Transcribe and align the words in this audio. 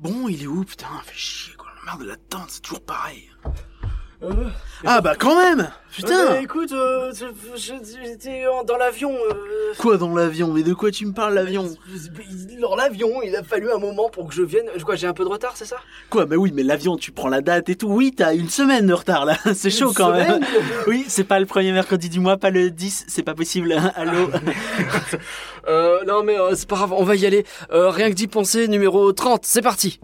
Bon, 0.00 0.28
il 0.28 0.42
est 0.42 0.46
où, 0.46 0.64
putain 0.64 1.00
Fais 1.04 1.14
chier, 1.14 1.54
quoi. 1.54 1.68
La 1.76 1.92
merde 1.92 2.00
de 2.02 2.08
l'attente, 2.08 2.50
c'est 2.50 2.62
toujours 2.62 2.84
pareil. 2.84 3.30
Ah 4.86 5.00
bah 5.00 5.14
quand 5.18 5.36
même 5.36 5.68
Putain 5.90 6.32
Euh, 6.34 6.40
écoute, 6.40 6.72
euh, 6.72 7.12
je- 7.14 7.56
je- 7.56 7.72
j'étais 8.04 8.44
dans 8.66 8.76
l'avion. 8.76 9.12
euh, 9.12 9.72
Quoi 9.78 9.96
dans 9.96 10.12
l'avion? 10.14 10.52
Mais 10.52 10.62
de 10.64 10.74
quoi 10.74 10.90
tu 10.90 11.06
me 11.06 11.12
parles, 11.12 11.34
l'avion? 11.34 11.72
Dans 12.60 12.74
l'avion, 12.76 13.22
il 13.22 13.34
a 13.36 13.42
fallu 13.44 13.70
un 13.70 13.78
moment 13.78 14.08
pour 14.10 14.28
que 14.28 14.34
je 14.34 14.42
vienne. 14.42 14.66
Quoi, 14.84 14.96
j'ai 14.96 15.06
un 15.06 15.12
peu 15.14 15.24
de 15.24 15.28
retard, 15.28 15.52
c'est 15.54 15.64
ça? 15.64 15.76
Quoi 16.10 16.26
Bah 16.26 16.36
oui, 16.36 16.50
mais 16.52 16.64
l'avion, 16.64 16.96
tu 16.96 17.12
prends 17.12 17.28
la 17.28 17.40
date 17.40 17.68
et 17.68 17.76
tout. 17.76 17.86
Oui, 17.88 18.12
t'as 18.14 18.34
une 18.34 18.48
semaine 18.50 18.86
de 18.86 18.92
retard, 18.92 19.24
là. 19.24 19.36
C'est 19.54 19.70
chaud 19.70 19.92
quand 19.94 20.10
même. 20.10 20.40
Oui, 20.86 21.04
c'est 21.08 21.24
pas 21.24 21.38
le 21.40 21.46
premier 21.46 21.72
mercredi 21.72 22.08
du 22.10 22.20
mois, 22.20 22.36
pas 22.36 22.50
le 22.50 22.70
10, 22.70 23.04
c'est 23.08 23.22
pas 23.22 23.34
possible. 23.34 23.72
Allô 23.96 24.28
Euh, 25.66 26.04
non 26.06 26.22
mais 26.22 26.38
euh, 26.38 26.50
c'est 26.54 26.68
pas 26.68 26.76
grave, 26.76 26.92
on 26.92 27.04
va 27.04 27.14
y 27.16 27.24
aller. 27.24 27.46
Euh, 27.72 27.88
rien 27.88 28.10
que 28.10 28.14
d'y 28.14 28.26
penser, 28.26 28.68
numéro 28.68 29.12
30, 29.12 29.44
c'est 29.46 29.62
parti. 29.62 29.98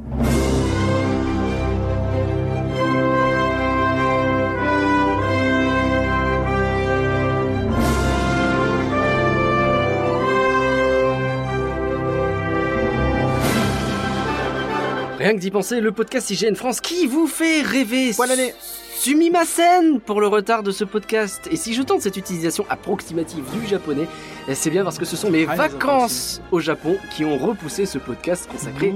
Rien 15.31 15.37
que 15.39 15.43
d'y 15.45 15.53
penser, 15.53 15.81
le 15.81 15.93
podcast 15.93 16.29
IGN 16.31 16.57
France 16.57 16.81
qui 16.81 17.07
vous 17.07 17.29
fait 17.29 17.63
rêver. 17.63 18.11
Voilà 18.17 18.35
les- 18.35 18.53
Sumimasen 18.97 20.01
pour 20.01 20.21
le 20.21 20.27
retard 20.27 20.65
de 20.65 20.73
ce 20.73 20.83
podcast. 20.83 21.47
Et 21.53 21.57
si 21.57 21.73
je 21.73 21.83
tente 21.83 22.01
cette 22.01 22.17
utilisation 22.17 22.67
approximative 22.69 23.45
du 23.53 23.65
japonais, 23.65 24.09
eh, 24.49 24.57
c'est 24.57 24.71
bien 24.71 24.83
parce 24.83 24.99
que 24.99 25.05
ce 25.05 25.17
sont 25.17 25.31
mes 25.31 25.47
Ah, 25.49 25.55
vacances 25.55 26.43
au 26.51 26.59
Japon 26.59 26.97
qui 27.15 27.25
ont 27.25 27.39
repoussé 27.39 27.87
ce 27.87 27.99
podcast 27.99 28.51
consacré 28.51 28.93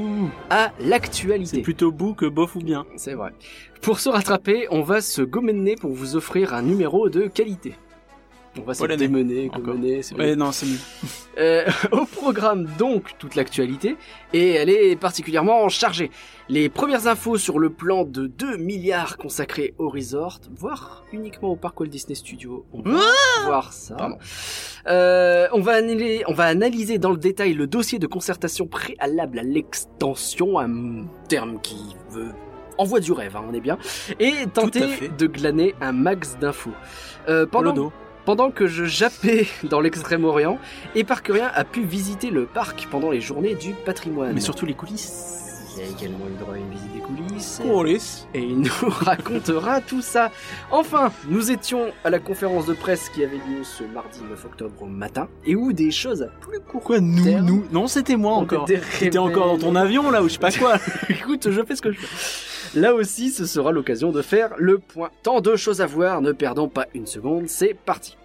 à 0.51 0.73
C'est 0.81 0.87
l'actualité. 0.89 1.63
plutôt 1.63 1.93
bout 1.93 2.15
que 2.15 2.27
bof 2.27 2.57
ou 2.57 2.59
bien. 2.59 2.85
C'est 2.97 3.15
vrai. 3.15 3.31
Pour 3.81 4.01
se 4.01 4.09
rattraper, 4.09 4.67
on 4.73 4.83
va 4.83 5.01
se 5.03 5.23
gomener 5.23 5.77
pour 5.77 5.93
vous 5.93 6.17
offrir 6.17 6.53
un 6.53 6.63
numéro 6.63 7.09
de 7.09 7.29
qualité. 7.29 7.77
On 8.57 8.63
va 8.63 8.75
se 8.75 8.85
démener, 8.85 9.51
c'est 10.03 10.15
Ouais, 10.15 10.37
non, 10.37 10.53
c'est 10.53 10.67
mieux. 10.67 10.79
euh, 11.39 11.65
au 11.93 12.05
programme 12.05 12.67
donc 12.79 13.19
toute 13.19 13.35
l'actualité 13.35 13.97
et 14.33 14.51
elle 14.51 14.71
est 14.71 14.97
particulièrement 14.97 15.69
chargée. 15.69 16.11
Les 16.49 16.69
premières 16.69 17.07
infos 17.07 17.37
sur 17.37 17.59
le 17.59 17.71
plan 17.71 18.05
de 18.05 18.27
2 18.27 18.57
milliards 18.59 19.17
consacrés 19.17 19.75
au 19.79 19.89
resort, 19.89 20.41
voire 20.57 21.05
uniquement 21.13 21.51
au 21.51 21.57
parc 21.57 21.81
Walt 21.81 21.89
Disney 21.89 22.15
Studio. 22.15 22.65
On 22.73 22.83
va 22.83 23.01
voir 23.45 23.73
ça. 23.73 23.97
Euh, 24.87 25.49
on, 25.53 25.61
va 25.61 25.73
analyser, 25.73 26.23
on 26.29 26.35
va 26.35 26.45
analyser 26.45 26.99
dans 26.99 27.11
le 27.11 27.17
détail 27.17 27.55
le 27.55 27.67
dossier 27.67 27.99
de 27.99 28.07
concertation 28.07 28.67
préalable 28.67 29.39
à 29.39 29.43
l'extension, 29.43 30.59
un 30.59 31.07
terme 31.29 31.61
qui 31.61 31.97
veut 32.11 32.33
envoie 32.79 33.01
du 33.01 33.13
rêve, 33.13 33.37
hein, 33.37 33.45
on 33.49 33.55
est 33.55 33.61
bien, 33.61 33.79
et 34.19 34.33
tenter 34.53 35.09
de 35.17 35.27
glaner 35.27 35.75
un 35.81 35.93
max 35.93 36.37
d'infos. 36.41 36.73
Euh, 37.29 37.47
pendant. 37.47 37.93
Pendant 38.25 38.51
que 38.51 38.67
je 38.67 38.85
jappais 38.85 39.47
dans 39.65 39.81
l'extrême-orient, 39.81 40.59
Éparcurien 40.95 41.51
a 41.55 41.65
pu 41.65 41.83
visiter 41.85 42.31
le 42.31 42.47
parc 42.47 42.87
pendant 42.91 43.11
les 43.11 43.21
journées 43.21 43.55
du 43.55 43.73
patrimoine. 43.73 44.33
Mais 44.35 44.41
surtout 44.41 44.67
les 44.67 44.75
coulisses. 44.75 45.44
Il 45.77 45.83
a 45.83 45.87
également 45.87 46.27
eu 46.29 46.39
droit 46.39 46.55
à 46.55 46.59
une 46.59 46.71
visite 46.71 46.93
des 46.93 47.01
coulisses. 47.01 47.61
Coulisses. 47.63 48.29
Et 48.33 48.41
il 48.41 48.61
nous 48.61 48.71
racontera 48.89 49.81
tout 49.81 50.03
ça. 50.03 50.31
Enfin, 50.71 51.13
nous 51.29 51.51
étions 51.51 51.87
à 52.05 52.11
la 52.11 52.21
conférence 52.21 52.67
de 52.67 52.75
presse 52.75 53.09
qui 53.09 53.25
avait 53.25 53.37
lieu 53.37 53.65
ce 53.65 53.83
mardi 53.83 54.21
9 54.29 54.45
octobre 54.45 54.83
au 54.83 54.87
matin, 54.87 55.29
et 55.45 55.57
où 55.57 55.73
des 55.73 55.91
choses 55.91 56.23
à 56.23 56.27
plus 56.27 56.61
court 56.61 56.73
Pourquoi 56.73 57.01
nous, 57.01 57.25
terme 57.25 57.47
nous? 57.47 57.65
Non, 57.73 57.87
c'était 57.89 58.17
moi 58.17 58.35
encore. 58.35 58.67
T'étais 58.67 59.19
encore 59.19 59.47
dans 59.47 59.59
ton 59.59 59.75
avion 59.75 60.11
là 60.11 60.23
ou 60.23 60.29
je 60.29 60.35
sais 60.35 60.39
pas 60.39 60.53
quoi. 60.53 60.77
Écoute, 61.09 61.51
je 61.51 61.65
fais 61.65 61.75
ce 61.75 61.83
que 61.83 61.91
je 61.91 61.99
veux. 62.01 62.81
Là 62.81 62.95
aussi, 62.95 63.31
ce 63.31 63.45
sera 63.45 63.73
l'occasion 63.73 64.13
de 64.13 64.23
faire 64.23 64.51
le 64.59 64.79
point. 64.79 65.11
Tant 65.23 65.41
de 65.41 65.57
choses 65.57 65.81
à 65.81 65.87
voir, 65.87 66.21
ne 66.21 66.33
perdons 66.33 66.69
pas 66.69 66.87
une 66.95 67.07
seconde, 67.07 67.49
c'est 67.49 67.75
parti. 67.75 68.17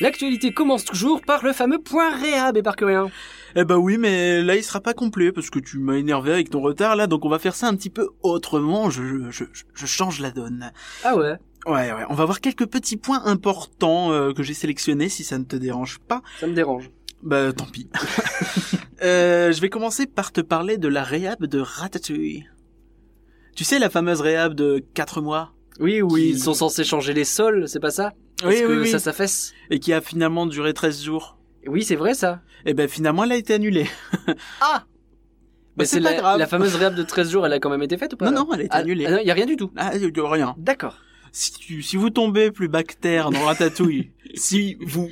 L'actualité 0.00 0.52
commence 0.52 0.84
toujours 0.84 1.20
par 1.20 1.44
le 1.44 1.52
fameux 1.52 1.78
point 1.78 2.10
réhab 2.16 2.56
éparcurien. 2.56 3.10
Eh 3.56 3.64
bah 3.64 3.78
oui, 3.78 3.98
mais 3.98 4.42
là 4.42 4.56
il 4.56 4.64
sera 4.64 4.80
pas 4.80 4.94
complet 4.94 5.30
parce 5.32 5.48
que 5.50 5.58
tu 5.60 5.78
m'as 5.78 5.94
énervé 5.94 6.32
avec 6.32 6.50
ton 6.50 6.60
retard 6.60 6.96
là, 6.96 7.06
donc 7.06 7.24
on 7.24 7.28
va 7.28 7.38
faire 7.38 7.54
ça 7.54 7.68
un 7.68 7.76
petit 7.76 7.90
peu 7.90 8.08
autrement. 8.22 8.90
Je, 8.90 9.30
je, 9.30 9.44
je, 9.52 9.62
je 9.74 9.86
change 9.86 10.20
la 10.20 10.30
donne. 10.30 10.72
Ah 11.04 11.16
ouais, 11.16 11.36
Ouais, 11.66 11.92
ouais. 11.92 12.04
On 12.10 12.14
va 12.14 12.24
voir 12.26 12.40
quelques 12.40 12.66
petits 12.66 12.96
points 12.98 13.22
importants 13.24 14.12
euh, 14.12 14.32
que 14.32 14.42
j'ai 14.42 14.52
sélectionnés 14.54 15.08
si 15.08 15.24
ça 15.24 15.38
ne 15.38 15.44
te 15.44 15.56
dérange 15.56 15.98
pas. 16.00 16.20
ça 16.40 16.46
me 16.46 16.52
dérange. 16.54 16.90
Bah 17.22 17.52
tant 17.54 17.64
pis. 17.64 17.88
euh, 19.02 19.50
je 19.52 19.60
vais 19.60 19.68
commencer 19.70 20.06
par 20.06 20.32
te 20.32 20.40
parler 20.40 20.76
de 20.78 20.88
la 20.88 21.02
réhab 21.02 21.44
de 21.46 21.58
Ratatouille. 21.60 22.44
Tu 23.56 23.64
sais 23.64 23.78
la 23.78 23.88
fameuse 23.88 24.20
réhab 24.20 24.54
de 24.54 24.84
4 24.94 25.20
mois? 25.22 25.52
Oui, 25.80 26.02
oui, 26.02 26.22
Qui- 26.22 26.28
ils 26.30 26.38
sont 26.40 26.54
censés 26.54 26.84
changer 26.84 27.14
les 27.14 27.24
sols, 27.24 27.68
c'est 27.68 27.80
pas 27.80 27.90
ça? 27.90 28.12
Parce 28.42 28.54
Oui, 28.54 28.60
que 28.62 28.66
oui, 28.66 28.76
oui. 28.82 28.90
ça 28.90 28.98
s'affaisse. 28.98 29.52
et 29.70 29.78
qui 29.78 29.92
a 29.92 30.00
finalement 30.00 30.46
duré 30.46 30.74
13 30.74 31.02
jours. 31.02 31.33
Oui, 31.66 31.82
c'est 31.82 31.96
vrai 31.96 32.14
ça. 32.14 32.40
Eh 32.66 32.74
ben 32.74 32.88
finalement 32.88 33.24
elle 33.24 33.32
a 33.32 33.36
été 33.36 33.54
annulée. 33.54 33.86
Ah 34.60 34.84
Bah, 34.84 34.84
Mais 35.78 35.84
c'est 35.86 36.00
la, 36.00 36.14
grave. 36.14 36.38
la 36.38 36.46
fameuse 36.46 36.74
réhab 36.76 36.94
de 36.94 37.02
13 37.02 37.30
jours, 37.30 37.46
elle 37.46 37.52
a 37.52 37.58
quand 37.58 37.70
même 37.70 37.82
été 37.82 37.96
faite 37.98 38.12
ou 38.12 38.16
pas 38.16 38.30
Non, 38.30 38.44
non, 38.44 38.48
elle 38.54 38.60
a 38.60 38.64
été 38.64 38.72
Ah, 38.74 38.78
annulée. 38.78 39.06
ah 39.06 39.10
non, 39.10 39.18
y 39.18 39.30
a 39.30 39.34
rien 39.34 39.46
du 39.46 39.56
tout. 39.56 39.70
Ah, 39.76 39.96
y 39.96 40.04
a 40.04 40.28
rien. 40.30 40.54
D'accord. 40.58 40.98
si, 41.32 41.52
tu, 41.52 41.82
si 41.82 41.96
vous 41.96 42.10
tombez 42.10 42.50
plus 42.52 42.68
bactère 42.68 43.30
dans 43.30 43.44
Ratatouille, 43.44 44.10
si 44.34 44.76
vous, 44.86 45.10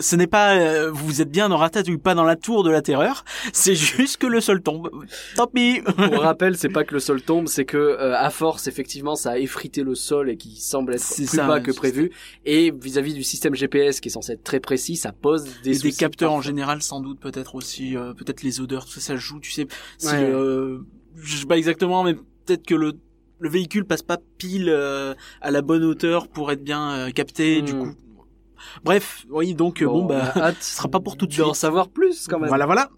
ce 0.00 0.16
n'est 0.16 0.26
pas, 0.26 0.56
euh, 0.56 0.90
vous 0.90 1.20
êtes 1.20 1.30
bien 1.30 1.48
dans 1.48 1.56
Ratatouille, 1.58 1.98
pas 1.98 2.14
dans 2.14 2.24
la 2.24 2.36
tour 2.36 2.64
de 2.64 2.70
la 2.70 2.82
terreur, 2.82 3.24
c'est 3.52 3.74
juste 3.74 4.16
que 4.16 4.26
le 4.26 4.40
sol 4.40 4.62
tombe. 4.62 4.88
Tant 5.34 5.46
pis. 5.46 5.80
Pour 5.82 6.20
rappel, 6.22 6.56
c'est 6.56 6.68
pas 6.68 6.84
que 6.84 6.94
le 6.94 7.00
sol 7.00 7.22
tombe, 7.22 7.46
c'est 7.48 7.64
que 7.64 7.76
euh, 7.76 8.16
à 8.16 8.30
force, 8.30 8.66
effectivement, 8.66 9.14
ça 9.16 9.32
a 9.32 9.38
effrité 9.38 9.82
le 9.82 9.94
sol 9.94 10.30
et 10.30 10.36
qui 10.36 10.56
semble 10.60 10.94
être 10.94 11.14
plus 11.14 11.26
ça, 11.26 11.46
bas 11.46 11.60
que 11.60 11.72
prévu. 11.72 12.10
Et 12.44 12.70
vis-à-vis 12.70 13.14
du 13.14 13.22
système 13.22 13.54
GPS 13.54 14.00
qui 14.00 14.08
est 14.08 14.12
censé 14.12 14.32
être 14.32 14.44
très 14.44 14.60
précis, 14.60 14.96
ça 14.96 15.12
pose 15.12 15.44
des, 15.62 15.76
Et 15.78 15.90
des 15.90 15.92
capteurs 15.92 16.32
en 16.32 16.40
général, 16.40 16.82
sans 16.82 17.00
doute, 17.00 17.20
peut-être 17.20 17.54
aussi, 17.54 17.96
euh, 17.96 18.14
peut-être 18.14 18.42
les 18.42 18.60
odeurs, 18.60 18.84
tout 18.86 18.92
ça, 18.92 19.00
ça 19.00 19.16
joue, 19.16 19.40
tu 19.40 19.50
sais. 19.52 19.66
Si, 19.98 20.06
Ouais. 20.08 20.14
euh, 20.22 20.78
je 21.16 21.36
sais 21.36 21.46
pas 21.46 21.58
exactement, 21.58 22.02
mais 22.02 22.14
peut-être 22.14 22.64
que 22.66 22.74
le, 22.74 22.92
le 23.40 23.48
véhicule 23.48 23.84
passe 23.84 24.02
pas 24.02 24.18
pile 24.38 24.68
euh, 24.68 25.14
à 25.42 25.50
la 25.50 25.60
bonne 25.62 25.84
hauteur 25.84 26.28
pour 26.28 26.50
être 26.50 26.62
bien 26.64 26.90
euh, 26.92 27.10
capté, 27.10 27.62
du 27.62 27.74
Hmm. 27.74 27.78
coup. 27.80 27.94
Bref, 28.84 29.26
oui, 29.30 29.54
donc 29.54 29.82
euh, 29.82 29.86
bon, 29.86 30.04
bah, 30.04 30.32
on 30.34 30.40
a 30.40 30.44
hâte 30.44 30.56
ce 30.60 30.76
sera 30.76 30.88
pas 30.88 31.00
pour 31.00 31.16
tout 31.16 31.26
de 31.26 31.36
d'en 31.36 31.44
suite. 31.46 31.56
savoir 31.56 31.88
plus 31.88 32.26
quand 32.28 32.38
même. 32.38 32.48
Voilà, 32.48 32.66
voilà. 32.66 32.88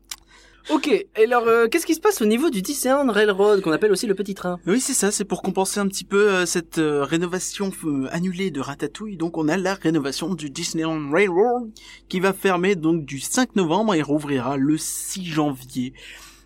Ok. 0.71 0.89
Et 0.89 1.07
alors, 1.25 1.47
euh, 1.47 1.67
qu'est-ce 1.67 1.87
qui 1.87 1.95
se 1.95 2.01
passe 2.01 2.21
au 2.21 2.27
niveau 2.27 2.51
du 2.51 2.61
Disneyland 2.61 3.11
Railroad 3.11 3.63
qu'on 3.63 3.73
appelle 3.73 3.91
aussi 3.91 4.07
le 4.07 4.15
petit 4.15 4.35
train? 4.35 4.61
Oui, 4.67 4.81
c'est 4.81 4.93
ça, 4.93 5.11
c'est 5.11 5.25
pour 5.25 5.41
compenser 5.41 5.81
un 5.81 5.89
petit 5.89 6.05
peu 6.05 6.29
euh, 6.29 6.47
cette 6.47 6.77
euh, 6.77 7.05
rénovation 7.05 7.71
annulée 8.11 8.51
de 8.51 8.61
Ratatouille. 8.61 9.17
Donc 9.17 9.39
on 9.39 9.49
a 9.49 9.57
la 9.57 9.75
rénovation 9.75 10.35
du 10.35 10.51
Disneyland 10.51 11.11
Railroad 11.11 11.71
qui 12.09 12.21
va 12.21 12.35
fermer 12.35 12.77
donc 12.77 13.07
du 13.07 13.19
5 13.19 13.57
novembre 13.57 13.95
et 13.95 14.03
rouvrira 14.03 14.59
le 14.59 14.77
6 14.77 15.25
janvier. 15.25 15.95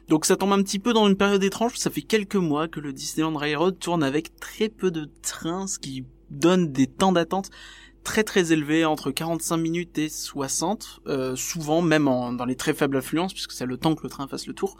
Donc 0.08 0.24
ça 0.24 0.36
tombe 0.36 0.52
un 0.52 0.62
petit 0.62 0.78
peu 0.78 0.92
dans 0.92 1.08
une 1.08 1.16
période 1.16 1.42
étrange, 1.42 1.76
ça 1.76 1.90
fait 1.90 2.02
quelques 2.02 2.36
mois 2.36 2.68
que 2.68 2.78
le 2.78 2.92
Disneyland 2.92 3.36
Railroad 3.36 3.78
tourne 3.78 4.04
avec 4.04 4.36
très 4.36 4.68
peu 4.68 4.92
de 4.92 5.08
trains, 5.22 5.66
ce 5.66 5.80
qui 5.80 6.04
donne 6.30 6.70
des 6.70 6.86
temps 6.86 7.12
d'attente 7.12 7.50
très 8.04 8.24
très 8.24 8.52
élevés, 8.52 8.84
entre 8.84 9.10
45 9.10 9.56
minutes 9.56 9.98
et 9.98 10.08
60, 10.08 11.00
euh, 11.06 11.36
souvent 11.36 11.82
même 11.82 12.08
en, 12.08 12.32
dans 12.32 12.44
les 12.44 12.56
très 12.56 12.74
faibles 12.74 12.96
affluences, 12.96 13.32
puisque 13.32 13.52
c'est 13.52 13.66
le 13.66 13.76
temps 13.76 13.94
que 13.94 14.02
le 14.02 14.08
train 14.08 14.26
fasse 14.28 14.46
le 14.46 14.54
tour. 14.54 14.76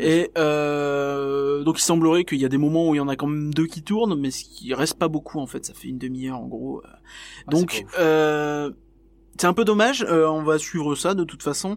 Et 0.00 0.30
euh, 0.38 1.62
donc 1.62 1.78
il 1.78 1.82
semblerait 1.82 2.24
qu'il 2.24 2.38
y 2.38 2.44
a 2.44 2.48
des 2.48 2.58
moments 2.58 2.88
où 2.88 2.94
il 2.94 2.98
y 2.98 3.00
en 3.00 3.08
a 3.08 3.16
quand 3.16 3.26
même 3.26 3.52
deux 3.52 3.66
qui 3.66 3.82
tournent, 3.82 4.18
mais 4.18 4.30
ce 4.30 4.44
qui 4.44 4.72
reste 4.74 4.98
pas 4.98 5.08
beaucoup 5.08 5.40
en 5.40 5.46
fait, 5.46 5.64
ça 5.66 5.74
fait 5.74 5.88
une 5.88 5.98
demi-heure 5.98 6.38
en 6.38 6.46
gros. 6.46 6.82
Ah, 6.84 6.98
c'est 7.50 7.50
donc 7.50 7.84
euh, 7.98 8.70
c'est 9.38 9.46
un 9.46 9.52
peu 9.54 9.64
dommage, 9.64 10.02
euh, 10.08 10.26
on 10.28 10.42
va 10.42 10.58
suivre 10.58 10.94
ça 10.94 11.14
de 11.14 11.24
toute 11.24 11.42
façon. 11.42 11.76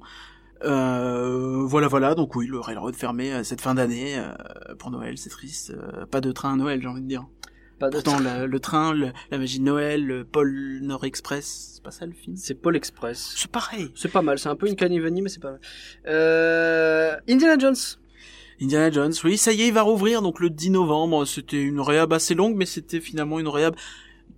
Euh, 0.63 1.63
voilà 1.65 1.87
voilà, 1.87 2.15
donc 2.15 2.35
oui, 2.35 2.47
le 2.47 2.59
railroad 2.59 2.95
fermé 2.95 3.31
euh, 3.31 3.43
cette 3.43 3.61
fin 3.61 3.75
d'année 3.75 4.17
euh, 4.17 4.75
pour 4.79 4.89
Noël, 4.89 5.17
c'est 5.17 5.29
triste. 5.29 5.71
euh, 5.71 6.05
pas 6.07 6.21
de 6.21 6.31
train 6.31 6.53
à 6.53 6.55
Noël, 6.55 6.81
j'ai 6.81 6.87
envie 6.87 7.01
de 7.01 7.07
dire. 7.07 7.27
Pas 7.79 7.89
de 7.89 7.93
Pourtant 7.93 8.19
la- 8.19 8.47
le 8.47 8.59
train, 8.59 8.93
le- 8.93 9.11
la 9.29 9.37
magie 9.37 9.59
de 9.59 9.63
Noël, 9.63 10.03
le 10.05 10.23
Pôle 10.25 10.79
Nord 10.81 11.05
Express, 11.05 11.73
c'est 11.75 11.83
pas 11.83 11.91
ça 11.91 12.05
le 12.07 12.11
film? 12.13 12.35
C'est 12.35 12.55
Paul 12.55 12.75
Express. 12.75 13.33
C'est 13.35 13.51
pareil. 13.51 13.91
C'est 13.95 14.11
pas 14.11 14.21
mal, 14.23 14.39
c'est 14.39 14.49
un 14.49 14.55
peu 14.55 14.67
une 14.67 14.75
canivanie, 14.75 15.21
mais 15.21 15.29
c'est 15.29 15.41
pas 15.41 15.51
mal. 15.51 15.59
Euh... 16.07 17.15
Indiana 17.29 17.57
Jones. 17.59 17.75
Indiana 18.59 18.89
Jones, 18.91 19.13
oui, 19.23 19.37
ça 19.37 19.53
y 19.53 19.61
est, 19.61 19.67
il 19.67 19.73
va 19.73 19.83
rouvrir 19.83 20.21
donc 20.23 20.39
le 20.39 20.49
10 20.49 20.71
novembre. 20.71 21.25
C'était 21.25 21.61
une 21.61 21.79
réhab 21.79 22.11
assez 22.13 22.33
longue, 22.33 22.55
mais 22.55 22.65
c'était 22.65 22.99
finalement 22.99 23.39
une 23.39 23.47
réhab 23.47 23.75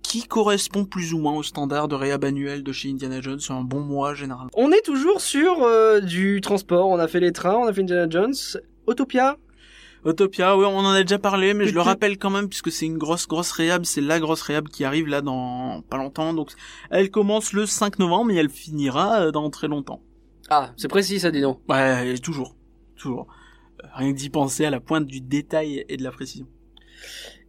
qui 0.02 0.24
correspond 0.26 0.84
plus 0.84 1.14
ou 1.14 1.18
moins 1.18 1.32
au 1.34 1.42
standard 1.42 1.88
de 1.88 1.94
réhab 1.94 2.24
annuel 2.24 2.62
de 2.62 2.72
chez 2.72 2.90
Indiana 2.90 3.20
Jones. 3.22 3.40
C'est 3.40 3.52
un 3.54 3.62
bon 3.62 3.80
mois 3.80 4.12
généralement. 4.14 4.50
On 4.54 4.70
est 4.72 4.82
toujours 4.84 5.20
sur 5.22 5.62
euh, 5.62 6.00
du 6.00 6.40
transport. 6.42 6.88
On 6.88 6.98
a 6.98 7.08
fait 7.08 7.20
les 7.20 7.32
trains, 7.32 7.56
on 7.56 7.66
a 7.66 7.72
fait 7.72 7.80
Indiana 7.82 8.06
Jones. 8.10 8.34
Autopia. 8.86 9.36
Autopia, 10.04 10.56
oui, 10.56 10.64
on 10.66 10.78
en 10.78 10.92
a 10.92 11.02
déjà 11.02 11.18
parlé, 11.18 11.52
mais 11.52 11.64
je 11.64 11.70
le 11.70 11.74
Peut-être- 11.74 11.86
rappelle 11.86 12.18
quand 12.18 12.30
même 12.30 12.48
puisque 12.48 12.72
c'est 12.72 12.86
une 12.86 12.96
grosse 12.98 13.26
grosse 13.28 13.52
réhab. 13.52 13.84
C'est 13.84 14.00
la 14.00 14.18
grosse 14.18 14.40
réhab 14.42 14.68
qui 14.68 14.84
arrive 14.84 15.06
là 15.08 15.20
dans 15.20 15.82
pas 15.90 15.98
longtemps. 15.98 16.32
Donc 16.32 16.52
elle 16.90 17.10
commence 17.10 17.52
le 17.52 17.66
5 17.66 17.98
novembre 17.98 18.30
et 18.30 18.36
elle 18.36 18.48
finira 18.50 19.20
euh, 19.22 19.30
dans 19.30 19.48
très 19.50 19.68
longtemps. 19.68 20.02
Ah, 20.48 20.72
c'est 20.76 20.88
précis 20.88 21.20
ça, 21.20 21.30
dis 21.30 21.42
donc. 21.42 21.60
Ouais, 21.68 22.16
toujours, 22.18 22.56
toujours. 22.96 23.26
Rien 23.94 24.12
que 24.12 24.16
d'y 24.18 24.30
penser 24.30 24.64
à 24.64 24.70
la 24.70 24.80
pointe 24.80 25.06
du 25.06 25.20
détail 25.20 25.84
et 25.88 25.96
de 25.96 26.02
la 26.02 26.10
précision. 26.10 26.46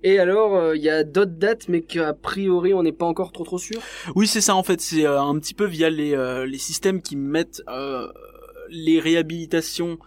Et 0.03 0.17
alors, 0.19 0.55
euh, 0.55 0.75
il 0.75 0.81
y 0.81 0.89
a 0.89 1.03
d'autres 1.03 1.33
dates, 1.37 1.67
mais 1.69 1.81
qu'a 1.81 2.13
priori, 2.13 2.73
on 2.73 2.83
n'est 2.83 2.91
pas 2.91 3.05
encore 3.05 3.31
trop 3.31 3.43
trop 3.43 3.57
sûr? 3.59 3.79
Oui, 4.15 4.27
c'est 4.27 4.41
ça 4.41 4.55
en 4.55 4.63
fait. 4.63 4.81
C'est 4.81 5.05
euh, 5.05 5.21
un 5.21 5.37
petit 5.39 5.53
peu 5.53 5.65
via 5.65 5.89
les, 5.89 6.15
euh, 6.15 6.45
les 6.45 6.57
systèmes 6.57 7.01
qui 7.01 7.15
mettent 7.15 7.61
euh, 7.69 8.07
les 8.69 8.99
réhabilitations. 8.99 9.99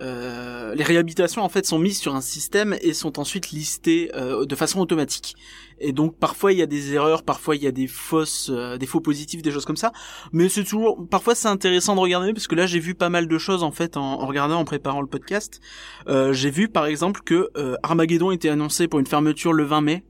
Euh, 0.00 0.74
les 0.74 0.84
réhabilitations 0.84 1.42
en 1.42 1.48
fait 1.48 1.64
sont 1.66 1.78
mises 1.78 1.98
sur 1.98 2.14
un 2.14 2.20
système 2.20 2.76
et 2.80 2.92
sont 2.92 3.18
ensuite 3.18 3.50
listées 3.50 4.10
euh, 4.14 4.44
de 4.44 4.54
façon 4.54 4.80
automatique. 4.80 5.34
Et 5.80 5.92
donc 5.92 6.18
parfois 6.18 6.52
il 6.52 6.58
y 6.58 6.62
a 6.62 6.66
des 6.66 6.94
erreurs, 6.94 7.22
parfois 7.22 7.56
il 7.56 7.62
y 7.62 7.66
a 7.66 7.72
des 7.72 7.86
fausses, 7.86 8.50
euh, 8.52 8.76
des 8.78 8.86
faux 8.86 9.00
positifs, 9.00 9.42
des 9.42 9.50
choses 9.50 9.64
comme 9.64 9.76
ça. 9.76 9.92
Mais 10.32 10.48
c'est 10.48 10.64
toujours, 10.64 11.06
parfois 11.08 11.34
c'est 11.34 11.48
intéressant 11.48 11.94
de 11.94 12.00
regarder 12.00 12.32
parce 12.32 12.46
que 12.46 12.54
là 12.54 12.66
j'ai 12.66 12.78
vu 12.80 12.94
pas 12.94 13.08
mal 13.08 13.28
de 13.28 13.38
choses 13.38 13.62
en 13.62 13.72
fait 13.72 13.96
en, 13.96 14.20
en 14.20 14.26
regardant, 14.26 14.58
en 14.58 14.64
préparant 14.64 15.00
le 15.00 15.06
podcast. 15.06 15.60
Euh, 16.08 16.32
j'ai 16.32 16.50
vu 16.50 16.68
par 16.68 16.86
exemple 16.86 17.20
que 17.24 17.50
euh, 17.56 17.76
Armageddon 17.82 18.30
était 18.30 18.48
annoncé 18.48 18.88
pour 18.88 19.00
une 19.00 19.06
fermeture 19.06 19.52
le 19.52 19.64
20 19.64 19.80
mai 19.80 20.04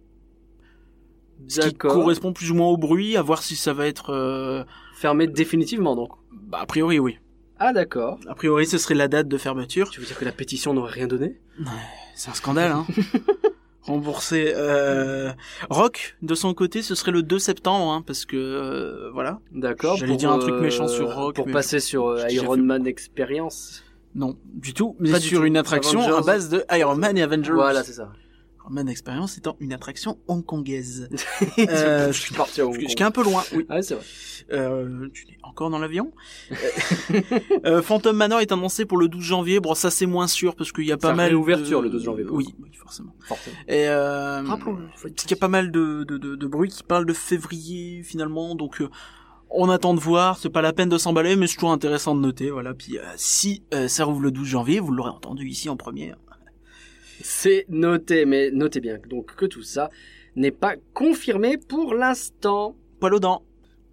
ce 1.49 1.61
qui 1.61 1.75
correspond 1.75 2.33
plus 2.33 2.51
ou 2.51 2.55
moins 2.55 2.69
au 2.69 2.77
bruit, 2.77 3.17
à 3.17 3.23
voir 3.23 3.43
si 3.43 3.57
ça 3.57 3.73
va 3.73 3.87
être... 3.87 4.11
euh, 4.11 4.65
Fermé 4.97 5.27
définitivement, 5.27 5.95
donc. 5.95 6.09
Bah, 6.33 6.61
a 6.63 6.67
priori, 6.67 6.99
oui. 6.99 7.19
Ah, 7.59 7.73
d'accord. 7.73 8.19
A 8.29 8.35
priori, 8.35 8.67
ce 8.67 8.79
serait 8.79 8.95
la 8.95 9.09
date 9.09 9.29
de 9.29 9.39
fermeture. 9.39 9.91
Tu 9.91 10.01
veux 10.01 10.07
dire 10.07 10.19
que 10.19 10.25
la 10.25 10.33
pétition 10.33 10.75
n'aurait 10.75 10.93
rien 10.93 11.07
donné? 11.07 11.41
C'est 12.15 12.31
un 12.31 12.35
scandale, 12.35 12.73
hein 12.73 12.87
Remboursé. 13.83 14.53
Euh... 14.57 15.33
Rock, 15.71 16.17
de 16.21 16.35
son 16.35 16.55
côté, 16.55 16.83
ce 16.83 16.95
serait 16.97 17.13
le 17.13 17.23
2 17.23 17.39
septembre, 17.39 17.93
hein, 17.93 18.03
parce 18.05 18.25
que... 18.25 18.37
euh, 18.37 19.11
voilà. 19.13 19.39
D'accord. 19.53 19.97
J'allais 19.97 20.17
dire 20.17 20.33
un 20.33 20.39
truc 20.39 20.55
euh, 20.55 20.61
méchant 20.61 20.89
sur 20.89 21.15
Rock, 21.15 21.37
Pour 21.37 21.47
mais 21.47 21.53
passer 21.53 21.79
sur 21.79 22.09
euh, 22.09 22.29
Iron 22.31 22.55
fait. 22.57 22.61
Man 22.63 22.87
Experience? 22.87 23.85
Non, 24.17 24.37
du 24.55 24.75
tout. 24.75 24.97
Mais 24.99 25.13
Pas 25.13 25.21
sur 25.21 25.41
tout. 25.41 25.47
une 25.47 25.57
attraction 25.57 26.01
Avengers. 26.01 26.17
à 26.19 26.21
base 26.23 26.49
de 26.49 26.65
Iron 26.73 26.97
Man 26.97 27.17
et 27.17 27.23
Avengers. 27.23 27.53
Voilà, 27.53 27.85
c'est 27.85 27.93
ça. 27.93 28.13
Man 28.71 28.89
Experience 28.89 29.39
étant 29.39 29.57
une 29.61 29.73
attraction 29.73 30.19
hongkongaise. 30.29 31.09
Euh, 31.59 31.67
Euh, 31.77 32.13
je 32.13 32.21
suis 32.21 32.35
parti 32.35 32.61
à 32.61 32.67
Hong 32.67 32.75
Kong. 32.77 32.87
qui 32.87 33.03
est 33.03 33.07
un 33.07 33.11
peu 33.11 33.23
loin, 33.23 33.43
oui. 33.55 33.67
Ah, 33.69 33.83
c'est 33.83 33.95
vrai. 33.95 34.05
Euh, 34.53 35.09
tu 35.13 35.25
es 35.25 35.37
encore 35.43 35.71
dans 35.71 35.79
l'avion 35.79 36.13
euh, 37.65 37.83
Phantom 37.83 38.15
Manor 38.17 38.41
est 38.41 38.53
annoncé 38.53 38.85
pour 38.85 38.99
le 38.99 39.09
12 39.09 39.23
janvier. 39.23 39.61
Bon, 39.61 39.75
ça 39.75 39.91
c'est 39.91 40.07
moins 40.07 40.27
sûr 40.27 40.55
parce 40.55 40.73
qu'il 40.73 40.85
y 40.85 40.93
a 40.93 40.97
pas 40.97 41.09
Ça 41.09 41.15
mal 41.15 41.29
réouverture, 41.29 41.81
de... 41.81 41.87
le 41.87 41.91
12 41.91 42.05
janvier, 42.05 42.25
Oui, 42.31 42.55
oui, 42.63 42.71
forcément. 42.75 43.15
Forcément. 43.21 43.57
Et 43.69 43.89
euh, 43.89 44.43
qu'il 45.17 45.31
y 45.31 45.35
a 45.35 45.37
pas 45.37 45.49
mal 45.49 45.71
de, 45.71 46.05
de, 46.05 46.19
de, 46.19 46.37
de 46.37 46.47
bruit 46.47 46.69
qui 46.71 46.83
parle 46.83 47.07
de 47.07 47.13
février 47.13 48.03
finalement, 48.03 48.55
donc 48.55 48.81
euh, 48.81 48.89
on 49.51 49.69
attend 49.71 49.95
de 49.95 50.01
voir. 50.01 50.39
C'est 50.39 50.51
pas 50.51 50.63
la 50.63 50.73
peine 50.73 50.89
de 50.89 50.99
s'emballer, 50.99 51.37
mais 51.37 51.47
c'est 51.47 51.55
toujours 51.55 51.73
intéressant 51.73 52.15
de 52.15 52.21
noter. 52.21 52.51
Voilà. 52.51 52.75
Puis 52.75 52.99
euh, 52.99 53.03
si 53.17 53.63
euh, 53.75 53.89
ça 53.89 54.05
rouvre 54.05 54.21
le 54.23 54.31
12 54.31 54.47
janvier, 54.47 54.81
vous 54.81 54.93
l'aurez 54.93 55.11
entendu 55.11 55.49
ici 55.49 55.69
en 55.69 55.77
première. 55.77 56.17
C'est 57.29 57.67
noté, 57.69 58.25
mais 58.25 58.53
notez 58.53 58.79
bien 58.81 58.99
donc 59.09 59.35
que 59.35 59.47
tout 59.47 59.63
ça 59.63 59.91
n'est 60.37 60.53
pas 60.53 60.77
confirmé 60.95 61.57
pour 61.59 61.93
l'instant. 61.95 62.77
Poil 63.01 63.15
aux 63.15 63.19
dents. 63.19 63.43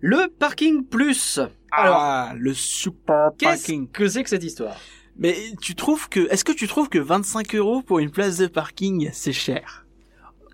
Le 0.01 0.27
parking 0.37 0.85
plus. 0.85 1.39
Alors, 1.71 1.95
ah, 1.97 2.33
le 2.37 2.53
super 2.53 3.31
qu'est-ce 3.39 3.61
parking. 3.65 3.87
que 3.89 4.07
c'est 4.07 4.21
que 4.21 4.29
cette 4.29 4.43
histoire? 4.43 4.77
Mais 5.17 5.35
tu 5.61 5.73
trouves 5.73 6.09
que, 6.09 6.31
est-ce 6.31 6.43
que 6.43 6.51
tu 6.51 6.67
trouves 6.67 6.89
que 6.89 6.99
25 6.99 7.55
euros 7.55 7.81
pour 7.81 7.97
une 7.97 8.11
place 8.11 8.37
de 8.37 8.45
parking, 8.45 9.09
c'est 9.13 9.33
cher? 9.33 9.87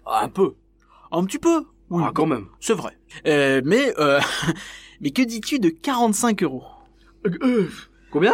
Un 0.05 0.29
peu. 0.29 0.53
Un 1.11 1.25
petit 1.25 1.39
peu. 1.39 1.65
Oui, 1.89 2.03
Ah, 2.05 2.11
quand 2.15 2.27
même. 2.27 2.47
c'est 2.61 2.73
vrai. 2.73 2.97
Euh, 3.25 3.61
mais, 3.65 3.93
euh, 3.99 4.21
mais 5.01 5.11
que 5.11 5.21
dis-tu 5.23 5.59
de 5.59 5.69
45 5.69 6.43
euros? 6.43 6.63
Combien? 8.11 8.33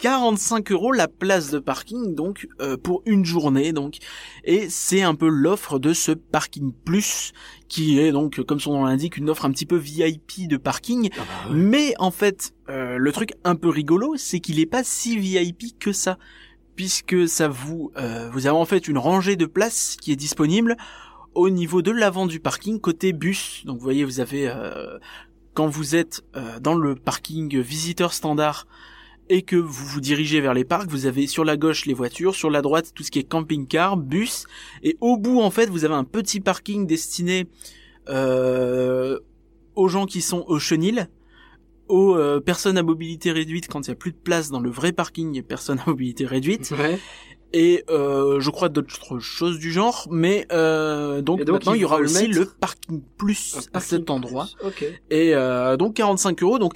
45 0.00 0.72
euros 0.72 0.92
la 0.92 1.08
place 1.08 1.50
de 1.50 1.58
parking 1.58 2.14
donc 2.14 2.48
euh, 2.60 2.76
pour 2.76 3.02
une 3.06 3.24
journée 3.24 3.72
donc. 3.72 3.98
Et 4.44 4.68
c'est 4.70 5.02
un 5.02 5.14
peu 5.14 5.28
l'offre 5.28 5.78
de 5.78 5.92
ce 5.92 6.12
parking 6.12 6.72
plus 6.72 7.32
qui 7.68 7.98
est 7.98 8.12
donc 8.12 8.42
comme 8.42 8.60
son 8.60 8.72
nom 8.72 8.84
l'indique 8.84 9.16
une 9.16 9.30
offre 9.30 9.44
un 9.44 9.50
petit 9.50 9.66
peu 9.66 9.76
VIP 9.76 10.48
de 10.48 10.56
parking. 10.56 11.10
Mais 11.50 11.94
en 11.98 12.10
fait 12.10 12.54
euh, 12.68 12.96
le 12.96 13.12
truc 13.12 13.32
un 13.44 13.56
peu 13.56 13.68
rigolo 13.68 14.14
c'est 14.16 14.40
qu'il 14.40 14.58
est 14.58 14.66
pas 14.66 14.84
si 14.84 15.18
VIP 15.18 15.78
que 15.78 15.92
ça 15.92 16.18
puisque 16.76 17.28
ça 17.28 17.48
vous 17.48 17.92
euh, 17.98 18.30
vous 18.32 18.46
avez 18.46 18.56
en 18.56 18.64
fait 18.64 18.88
une 18.88 18.98
rangée 18.98 19.36
de 19.36 19.46
places 19.46 19.96
qui 20.00 20.12
est 20.12 20.16
disponible 20.16 20.76
au 21.34 21.50
niveau 21.50 21.82
de 21.82 21.90
l'avant 21.90 22.26
du 22.26 22.40
parking 22.40 22.80
côté 22.80 23.12
bus. 23.12 23.64
Donc 23.66 23.78
vous 23.78 23.84
voyez 23.84 24.04
vous 24.04 24.20
avez 24.20 24.48
euh, 24.48 24.98
quand 25.54 25.66
vous 25.66 25.94
êtes 25.94 26.22
euh, 26.36 26.58
dans 26.60 26.74
le 26.74 26.94
parking 26.94 27.60
visiteur 27.60 28.12
standard 28.12 28.66
et 29.32 29.42
que 29.42 29.54
vous 29.56 29.86
vous 29.86 30.00
dirigez 30.00 30.40
vers 30.40 30.52
les 30.54 30.64
parcs, 30.64 30.90
vous 30.90 31.06
avez 31.06 31.26
sur 31.28 31.44
la 31.44 31.56
gauche 31.56 31.86
les 31.86 31.94
voitures, 31.94 32.34
sur 32.34 32.50
la 32.50 32.62
droite 32.62 32.90
tout 32.94 33.04
ce 33.04 33.10
qui 33.12 33.20
est 33.20 33.24
camping-car, 33.24 33.96
bus, 33.96 34.46
et 34.82 34.96
au 35.00 35.16
bout 35.16 35.40
en 35.40 35.50
fait 35.50 35.70
vous 35.70 35.84
avez 35.84 35.94
un 35.94 36.04
petit 36.04 36.40
parking 36.40 36.84
destiné 36.86 37.46
euh, 38.08 39.18
aux 39.76 39.88
gens 39.88 40.06
qui 40.06 40.20
sont 40.20 40.44
au 40.48 40.58
chenil, 40.58 41.08
aux 41.88 42.16
euh, 42.16 42.40
personnes 42.40 42.76
à 42.76 42.82
mobilité 42.82 43.30
réduite 43.30 43.68
quand 43.68 43.86
il 43.86 43.88
y 43.88 43.92
a 43.92 43.96
plus 43.96 44.10
de 44.12 44.16
place 44.16 44.50
dans 44.50 44.60
le 44.60 44.68
vrai 44.70 44.92
parking, 44.92 45.38
a 45.38 45.42
personnes 45.42 45.78
à 45.78 45.84
mobilité 45.86 46.26
réduite, 46.26 46.72
Ouais. 46.76 46.98
et 47.52 47.84
euh, 47.88 48.40
je 48.40 48.50
crois 48.50 48.68
d'autres 48.68 49.20
choses 49.20 49.60
du 49.60 49.70
genre, 49.70 50.08
mais 50.10 50.46
euh, 50.50 51.22
donc, 51.22 51.40
Et 51.40 51.44
donc, 51.44 51.54
maintenant 51.54 51.74
il 51.74 51.82
y 51.82 51.84
aura 51.84 51.98
aussi 52.00 52.26
le 52.26 52.46
parking 52.46 53.00
plus 53.16 53.68
à 53.72 53.78
cet 53.80 54.10
endroit. 54.10 54.48
Ok. 54.64 54.84
Et 55.10 55.34
euh, 55.36 55.76
donc 55.76 55.94
45 55.94 56.42
euros. 56.42 56.58
Donc 56.58 56.74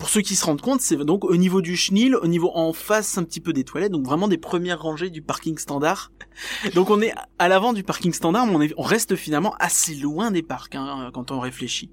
pour 0.00 0.08
ceux 0.08 0.22
qui 0.22 0.34
se 0.34 0.44
rendent 0.44 0.62
compte, 0.62 0.80
c'est 0.80 0.96
donc 0.96 1.24
au 1.24 1.36
niveau 1.36 1.60
du 1.60 1.76
chenil, 1.76 2.16
au 2.16 2.26
niveau 2.26 2.50
en 2.54 2.72
face 2.72 3.16
un 3.18 3.22
petit 3.22 3.38
peu 3.40 3.52
des 3.52 3.62
toilettes, 3.64 3.92
donc 3.92 4.04
vraiment 4.04 4.26
des 4.26 4.38
premières 4.38 4.82
rangées 4.82 5.10
du 5.10 5.22
parking 5.22 5.56
standard. 5.58 6.10
Donc 6.74 6.88
on 6.90 7.00
est 7.02 7.12
à 7.38 7.48
l'avant 7.48 7.72
du 7.74 7.82
parking 7.84 8.12
standard, 8.14 8.46
mais 8.46 8.56
on, 8.56 8.62
est, 8.62 8.74
on 8.78 8.82
reste 8.82 9.14
finalement 9.14 9.54
assez 9.60 9.94
loin 9.94 10.30
des 10.30 10.42
parcs 10.42 10.74
hein, 10.74 11.10
quand 11.12 11.30
on 11.30 11.38
réfléchit. 11.38 11.90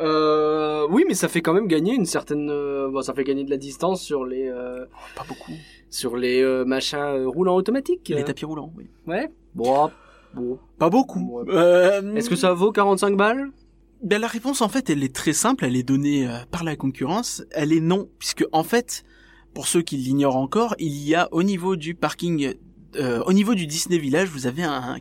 Euh, 0.00 0.86
oui, 0.90 1.04
mais 1.06 1.14
ça 1.14 1.28
fait 1.28 1.42
quand 1.42 1.52
même 1.52 1.68
gagner 1.68 1.94
une 1.94 2.06
certaine. 2.06 2.48
euh, 2.50 2.88
bon, 2.90 3.02
ça 3.02 3.12
fait 3.14 3.24
gagner 3.24 3.44
de 3.44 3.50
la 3.50 3.58
distance 3.58 4.00
sur 4.02 4.24
les 4.24 4.48
euh, 4.48 4.86
Pas 5.14 5.24
beaucoup. 5.28 5.52
sur 5.90 6.16
les 6.16 6.40
euh, 6.42 6.64
machins 6.64 6.98
euh, 6.98 7.28
roulants 7.28 7.56
automatiques. 7.56 8.08
Les 8.08 8.24
tapis 8.24 8.46
roulants, 8.46 8.72
oui. 8.76 8.88
Ouais. 9.06 9.30
Bon. 9.54 9.90
Bon. 10.34 10.58
Pas 10.78 10.88
beaucoup. 10.88 11.40
Ouais. 11.42 11.44
Euh, 11.54 12.14
Est-ce 12.14 12.30
que 12.30 12.36
ça 12.36 12.54
vaut 12.54 12.72
45 12.72 13.16
balles? 13.16 13.50
Ben 14.02 14.20
la 14.20 14.26
réponse 14.26 14.62
en 14.62 14.68
fait 14.68 14.90
elle 14.90 15.04
est 15.04 15.14
très 15.14 15.32
simple, 15.32 15.64
elle 15.64 15.76
est 15.76 15.84
donnée 15.84 16.26
euh, 16.26 16.44
par 16.50 16.64
la 16.64 16.74
concurrence, 16.74 17.44
elle 17.52 17.72
est 17.72 17.80
non, 17.80 18.10
puisque 18.18 18.44
en 18.50 18.64
fait, 18.64 19.04
pour 19.54 19.68
ceux 19.68 19.80
qui 19.80 19.96
l'ignorent 19.96 20.36
encore, 20.36 20.74
il 20.80 20.96
y 21.06 21.14
a 21.14 21.28
au 21.32 21.44
niveau 21.44 21.76
du 21.76 21.94
parking, 21.94 22.54
euh, 22.96 23.22
au 23.26 23.32
niveau 23.32 23.54
du 23.54 23.68
Disney 23.68 23.98
Village, 23.98 24.28
vous 24.28 24.48
avez 24.48 24.64
un, 24.64 24.98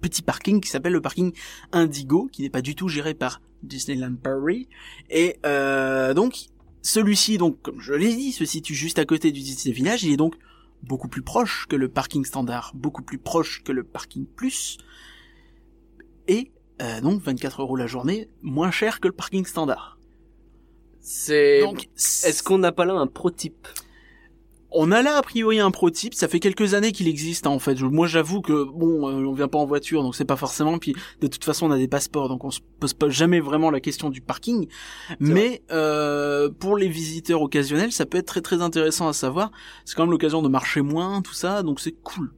petit 0.00 0.22
parking 0.22 0.60
qui 0.60 0.68
s'appelle 0.70 0.92
le 0.92 1.00
parking 1.00 1.32
Indigo, 1.72 2.28
qui 2.30 2.42
n'est 2.42 2.50
pas 2.50 2.62
du 2.62 2.76
tout 2.76 2.86
géré 2.86 3.14
par 3.14 3.40
Disneyland 3.64 4.14
Paris, 4.14 4.68
et 5.10 5.38
euh, 5.44 6.14
donc 6.14 6.36
celui-ci, 6.82 7.38
donc 7.38 7.60
comme 7.62 7.80
je 7.80 7.94
l'ai 7.94 8.14
dit, 8.14 8.30
se 8.30 8.44
situe 8.44 8.76
juste 8.76 9.00
à 9.00 9.04
côté 9.04 9.32
du 9.32 9.40
Disney 9.40 9.74
Village, 9.74 10.04
il 10.04 10.12
est 10.12 10.16
donc 10.16 10.36
beaucoup 10.84 11.08
plus 11.08 11.22
proche 11.22 11.66
que 11.68 11.74
le 11.74 11.88
parking 11.88 12.24
standard, 12.24 12.70
beaucoup 12.76 13.02
plus 13.02 13.18
proche 13.18 13.64
que 13.64 13.72
le 13.72 13.82
parking 13.82 14.24
plus, 14.24 14.78
et 16.28 16.52
euh, 16.82 17.00
donc 17.00 17.22
24 17.22 17.62
euros 17.62 17.76
la 17.76 17.86
journée, 17.86 18.28
moins 18.42 18.70
cher 18.70 19.00
que 19.00 19.08
le 19.08 19.14
parking 19.14 19.44
standard. 19.46 19.98
C'est. 21.00 21.60
Donc, 21.60 21.88
Est-ce 21.96 22.42
qu'on 22.42 22.58
n'a 22.58 22.72
pas 22.72 22.84
là 22.84 22.94
un 22.94 23.06
prototype 23.06 23.66
on 24.78 24.92
a 24.92 25.00
là 25.00 25.16
a 25.16 25.22
priori 25.22 25.58
un 25.58 25.70
prototype 25.70 26.12
Ça 26.12 26.28
fait 26.28 26.40
quelques 26.40 26.74
années 26.74 26.92
qu'il 26.92 27.08
existe 27.08 27.46
hein, 27.46 27.50
en 27.50 27.58
fait. 27.58 27.80
Moi, 27.80 28.06
j'avoue 28.06 28.42
que 28.42 28.64
bon, 28.64 29.08
euh, 29.08 29.26
on 29.26 29.32
vient 29.32 29.48
pas 29.48 29.58
en 29.58 29.64
voiture, 29.64 30.02
donc 30.02 30.14
c'est 30.14 30.24
pas 30.26 30.36
forcément. 30.36 30.78
Puis 30.78 30.94
de 31.20 31.26
toute 31.26 31.44
façon, 31.44 31.66
on 31.66 31.70
a 31.70 31.78
des 31.78 31.88
passeports, 31.88 32.28
donc 32.28 32.44
on 32.44 32.50
se 32.50 32.60
pose 32.78 32.92
pas 32.92 33.08
jamais 33.08 33.40
vraiment 33.40 33.70
la 33.70 33.80
question 33.80 34.10
du 34.10 34.20
parking. 34.20 34.68
Mais 35.18 35.62
euh, 35.70 36.50
pour 36.50 36.76
les 36.76 36.88
visiteurs 36.88 37.40
occasionnels, 37.40 37.92
ça 37.92 38.04
peut 38.04 38.18
être 38.18 38.26
très 38.26 38.42
très 38.42 38.60
intéressant 38.60 39.08
à 39.08 39.14
savoir. 39.14 39.50
C'est 39.84 39.94
quand 39.94 40.02
même 40.02 40.12
l'occasion 40.12 40.42
de 40.42 40.48
marcher 40.48 40.82
moins, 40.82 41.22
tout 41.22 41.34
ça, 41.34 41.62
donc 41.62 41.80
c'est 41.80 41.94
cool. 42.02 42.32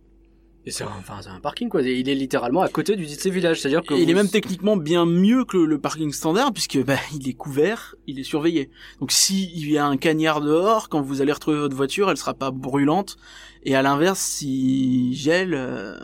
Et 0.69 0.71
c'est 0.71 0.85
un, 0.85 0.93
enfin, 0.99 1.15
c'est 1.23 1.31
un 1.31 1.41
parking 1.41 1.71
quoi. 1.71 1.81
Il 1.81 2.11
est 2.11 2.15
littéralement 2.15 2.61
à 2.61 2.69
côté 2.69 2.95
du 2.95 3.07
Disney 3.07 3.35
Village, 3.35 3.59
c'est-à-dire 3.63 3.83
que 3.83 3.95
Et 3.95 4.03
il 4.03 4.11
est 4.11 4.15
même 4.15 4.29
techniquement 4.29 4.77
bien 4.77 5.07
mieux 5.07 5.47
que 5.47 5.57
le 5.57 5.81
parking 5.81 6.13
standard 6.13 6.53
puisque 6.53 6.79
bah, 6.85 6.99
il 7.15 7.27
est 7.27 7.33
couvert, 7.33 7.95
il 8.07 8.19
est 8.19 8.23
surveillé. 8.25 8.69
Donc 9.01 9.11
si 9.11 9.51
il 9.55 9.71
y 9.71 9.79
a 9.79 9.87
un 9.87 9.97
cagnard 9.97 10.43
dehors, 10.43 10.91
quand 10.91 11.01
vous 11.01 11.23
allez 11.23 11.33
retrouver 11.33 11.57
votre 11.57 11.75
voiture, 11.75 12.11
elle 12.11 12.19
sera 12.19 12.35
pas 12.35 12.51
brûlante. 12.51 13.17
Et 13.63 13.77
à 13.77 13.81
l'inverse, 13.81 14.21
si 14.21 15.15
gèle, 15.15 15.55
euh, 15.55 15.97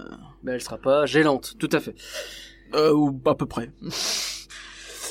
Ben, 0.42 0.54
elle 0.54 0.62
sera 0.62 0.78
pas 0.78 1.04
gélante, 1.04 1.56
tout 1.58 1.68
à 1.70 1.80
fait. 1.80 1.94
euh, 2.74 2.90
ou 2.94 3.20
à 3.26 3.34
peu 3.34 3.44
près. 3.44 3.70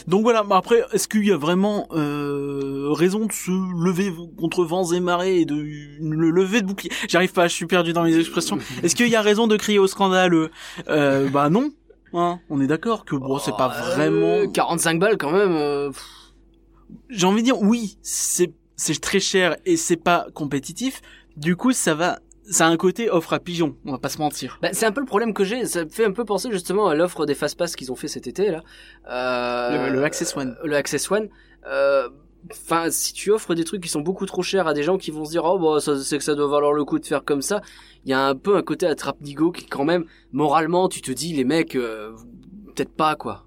Donc 0.07 0.23
voilà, 0.23 0.43
mais 0.47 0.55
après, 0.55 0.83
est-ce 0.91 1.07
qu'il 1.07 1.25
y 1.25 1.31
a 1.31 1.37
vraiment 1.37 1.87
euh, 1.91 2.89
raison 2.91 3.25
de 3.25 3.31
se 3.31 3.51
lever 3.51 4.13
contre 4.37 4.63
vents 4.65 4.91
et 4.91 4.99
marées 4.99 5.39
et 5.41 5.45
de 5.45 5.55
le 5.55 6.29
lever 6.31 6.61
de 6.61 6.67
bouclier? 6.67 6.91
J'arrive 7.07 7.31
pas, 7.33 7.47
je 7.47 7.53
suis 7.53 7.65
perdu 7.65 7.93
dans 7.93 8.03
mes 8.03 8.17
expressions. 8.17 8.57
Est-ce 8.83 8.95
qu'il 8.95 9.07
y 9.07 9.15
a 9.15 9.21
raison 9.21 9.47
de 9.47 9.55
crier 9.57 9.79
au 9.79 9.87
scandale 9.87 10.49
euh, 10.89 11.29
Bah 11.29 11.49
non. 11.49 11.71
Hein, 12.15 12.39
on 12.49 12.61
est 12.61 12.67
d'accord 12.67 13.05
que 13.05 13.15
bon, 13.15 13.39
c'est 13.39 13.55
pas 13.57 13.71
Euh, 13.75 13.95
vraiment 13.95 14.51
45 14.51 14.99
balles 14.99 15.17
quand 15.17 15.31
même. 15.31 15.53
euh, 15.55 15.91
j'ai 17.09 17.25
envie 17.25 17.41
de 17.41 17.45
dire 17.45 17.61
oui, 17.61 17.97
c'est 18.01 18.51
c'est 18.75 18.99
très 18.99 19.19
cher 19.19 19.55
et 19.65 19.77
c'est 19.77 19.95
pas 19.97 20.27
compétitif, 20.33 21.01
Du 21.37 21.55
coup, 21.55 21.71
ça 21.71 21.95
va, 21.95 22.19
ça 22.49 22.67
a 22.67 22.69
un 22.69 22.77
côté 22.77 23.09
offre 23.09 23.33
à 23.33 23.39
pigeon, 23.39 23.75
on 23.85 23.91
va 23.91 23.97
pas 23.99 24.09
se 24.09 24.17
mentir. 24.19 24.59
Bah, 24.61 24.69
c'est 24.73 24.85
un 24.85 24.91
peu 24.91 24.99
le 25.01 25.05
problème 25.07 25.33
que 25.33 25.43
j'ai. 25.43 25.65
Ça 25.65 25.85
me 25.85 25.89
fait 25.89 26.05
un 26.05 26.11
peu 26.11 26.25
penser 26.25 26.49
justement 26.51 26.87
à 26.87 26.95
l'offre 26.95 27.25
des 27.25 27.35
Fastpass 27.35 27.75
qu'ils 27.75 27.91
ont 27.91 27.95
fait 27.95 28.07
cet 28.07 28.27
été 28.27 28.51
là. 28.51 28.63
Euh, 29.09 29.87
Le- 29.89 29.93
le 29.93 30.03
Access 30.03 30.35
One. 30.35 30.57
Le 30.63 30.75
Access 30.75 31.09
One. 31.11 31.29
Euh, 31.67 32.09
Enfin, 32.51 32.91
si 32.91 33.13
tu 33.13 33.31
offres 33.31 33.55
des 33.55 33.63
trucs 33.63 33.81
qui 33.81 33.87
sont 33.87 34.01
beaucoup 34.01 34.25
trop 34.25 34.43
chers 34.43 34.67
à 34.67 34.73
des 34.73 34.83
gens 34.83 34.97
qui 34.97 35.11
vont 35.11 35.23
se 35.23 35.29
dire 35.31 35.45
oh 35.45 35.57
bah 35.57 35.79
c'est 35.79 36.17
que 36.17 36.23
ça 36.25 36.35
doit 36.35 36.49
valoir 36.49 36.73
le 36.73 36.83
coup 36.83 36.99
de 36.99 37.05
faire 37.05 37.23
comme 37.23 37.41
ça, 37.41 37.61
il 38.03 38.09
y 38.11 38.13
a 38.13 38.19
un 38.27 38.35
peu 38.35 38.57
un 38.57 38.61
côté 38.61 38.85
attrape-nigo 38.85 39.53
qui 39.53 39.65
quand 39.65 39.85
même 39.85 40.03
moralement 40.33 40.89
tu 40.89 40.99
te 41.01 41.09
dis 41.13 41.31
les 41.31 41.45
mecs 41.45 41.73
euh, 41.77 42.11
peut-être 42.75 42.91
pas 42.93 43.15
quoi. 43.15 43.45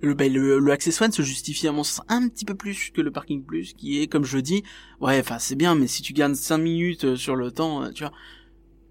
Le, 0.00 0.14
ben, 0.14 0.32
le, 0.32 0.58
le 0.58 0.72
Access 0.72 1.00
One 1.00 1.12
se 1.12 1.22
justifie 1.22 1.68
à 1.68 1.72
mon 1.72 1.84
sens 1.84 2.04
un 2.08 2.28
petit 2.28 2.44
peu 2.44 2.54
plus 2.54 2.90
que 2.90 3.00
le 3.00 3.10
Parking 3.10 3.44
Plus, 3.44 3.74
qui 3.74 4.00
est, 4.00 4.06
comme 4.06 4.24
je 4.24 4.38
dis, 4.38 4.62
ouais, 5.00 5.20
enfin 5.20 5.38
c'est 5.38 5.56
bien, 5.56 5.74
mais 5.74 5.86
si 5.86 6.02
tu 6.02 6.12
gagnes 6.12 6.34
5 6.34 6.58
minutes 6.58 7.04
euh, 7.04 7.16
sur 7.16 7.36
le 7.36 7.50
temps, 7.50 7.84
euh, 7.84 7.90
tu 7.90 8.04
vois. 8.04 8.12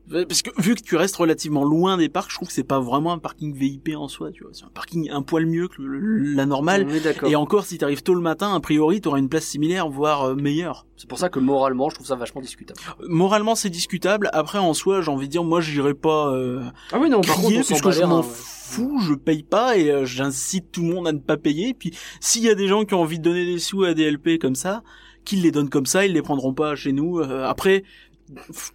Parce 0.10 0.42
que 0.42 0.50
vu 0.62 0.76
que 0.76 0.82
tu 0.82 0.96
restes 0.96 1.16
relativement 1.18 1.64
loin 1.64 1.98
des 1.98 2.08
parcs, 2.10 2.30
je 2.32 2.36
trouve 2.36 2.48
que 2.48 2.54
c'est 2.54 2.64
pas 2.64 2.80
vraiment 2.80 3.12
un 3.12 3.18
parking 3.18 3.54
VIP 3.54 3.90
en 3.98 4.08
soi, 4.08 4.32
tu 4.32 4.44
vois. 4.44 4.52
C'est 4.54 4.64
un 4.64 4.70
parking 4.74 5.10
un 5.12 5.22
poil 5.22 5.46
mieux 5.46 5.68
que 5.68 5.82
le- 5.82 6.00
le- 6.00 6.34
la 6.34 6.46
normale. 6.46 6.86
On 6.90 6.94
est 6.94 7.00
d'accord. 7.02 7.30
Et 7.30 7.36
encore, 7.36 7.66
si 7.66 7.78
t'arrives 7.78 8.04
tôt 8.04 8.14
le 8.14 8.22
matin, 8.22 8.54
a 8.56 8.60
priori, 8.60 9.02
t'auras 9.02 9.20
une 9.20 9.28
place 9.30 9.46
similaire, 9.46 9.90
voire 9.90 10.24
euh, 10.24 10.36
meilleure. 10.36 10.86
C'est 10.96 11.10
pour 11.10 11.20
ça 11.20 11.30
que 11.30 11.40
moralement 11.40 11.90
je 11.90 11.96
trouve 11.96 12.08
ça 12.08 12.16
vachement 12.16 12.42
discutable. 12.42 12.80
Moralement, 13.08 13.56
c'est 13.56 13.70
discutable. 13.70 14.30
Après, 14.34 14.58
en 14.60 14.74
soi, 14.74 15.02
j'ai 15.02 15.12
envie 15.12 15.28
de 15.28 15.32
dire, 15.32 15.44
moi, 15.44 15.60
j'irai 15.62 15.94
pas 15.94 16.30
euh, 16.34 16.62
Ah 16.92 17.00
oui 17.00 17.10
non 17.10 17.22
par 17.22 17.36
contre 17.36 17.48
crier 17.48 17.60
on 17.60 17.64
s'en 17.64 17.76
puisque 17.76 17.92
je 17.92 18.04
m'en 18.06 18.22
ouais. 18.22 18.26
fous, 18.30 19.00
je 19.02 19.14
paye 19.14 19.44
pas 19.44 19.78
et 19.78 19.92
euh, 19.92 20.06
j'incite 20.06 20.72
tout 20.72 20.82
le 20.84 20.94
monde 20.94 21.08
à 21.08 21.12
ne 21.12 21.20
pas 21.20 21.38
payer. 21.38 21.74
Puis 21.74 21.92
s'il 22.22 22.44
y 22.44 22.50
a 22.50 22.56
des 22.56 22.68
gens 22.68 22.86
qui 22.86 22.94
ont 22.94 23.02
envie 23.02 23.20
de 23.20 23.24
donner 23.24 23.46
des 23.46 23.60
sous 23.60 23.84
à 23.84 23.94
des 23.94 24.10
LP 24.10 24.40
comme 24.40 24.56
ça, 24.56 24.84
qu'ils 25.26 25.42
les 25.42 25.52
donnent 25.52 25.70
comme 25.70 25.86
ça, 25.86 26.06
ils 26.06 26.14
les 26.14 26.22
prendront 26.22 26.54
pas 26.54 26.76
chez 26.78 26.94
nous. 26.94 27.20
Euh, 27.20 27.44
après, 27.46 27.84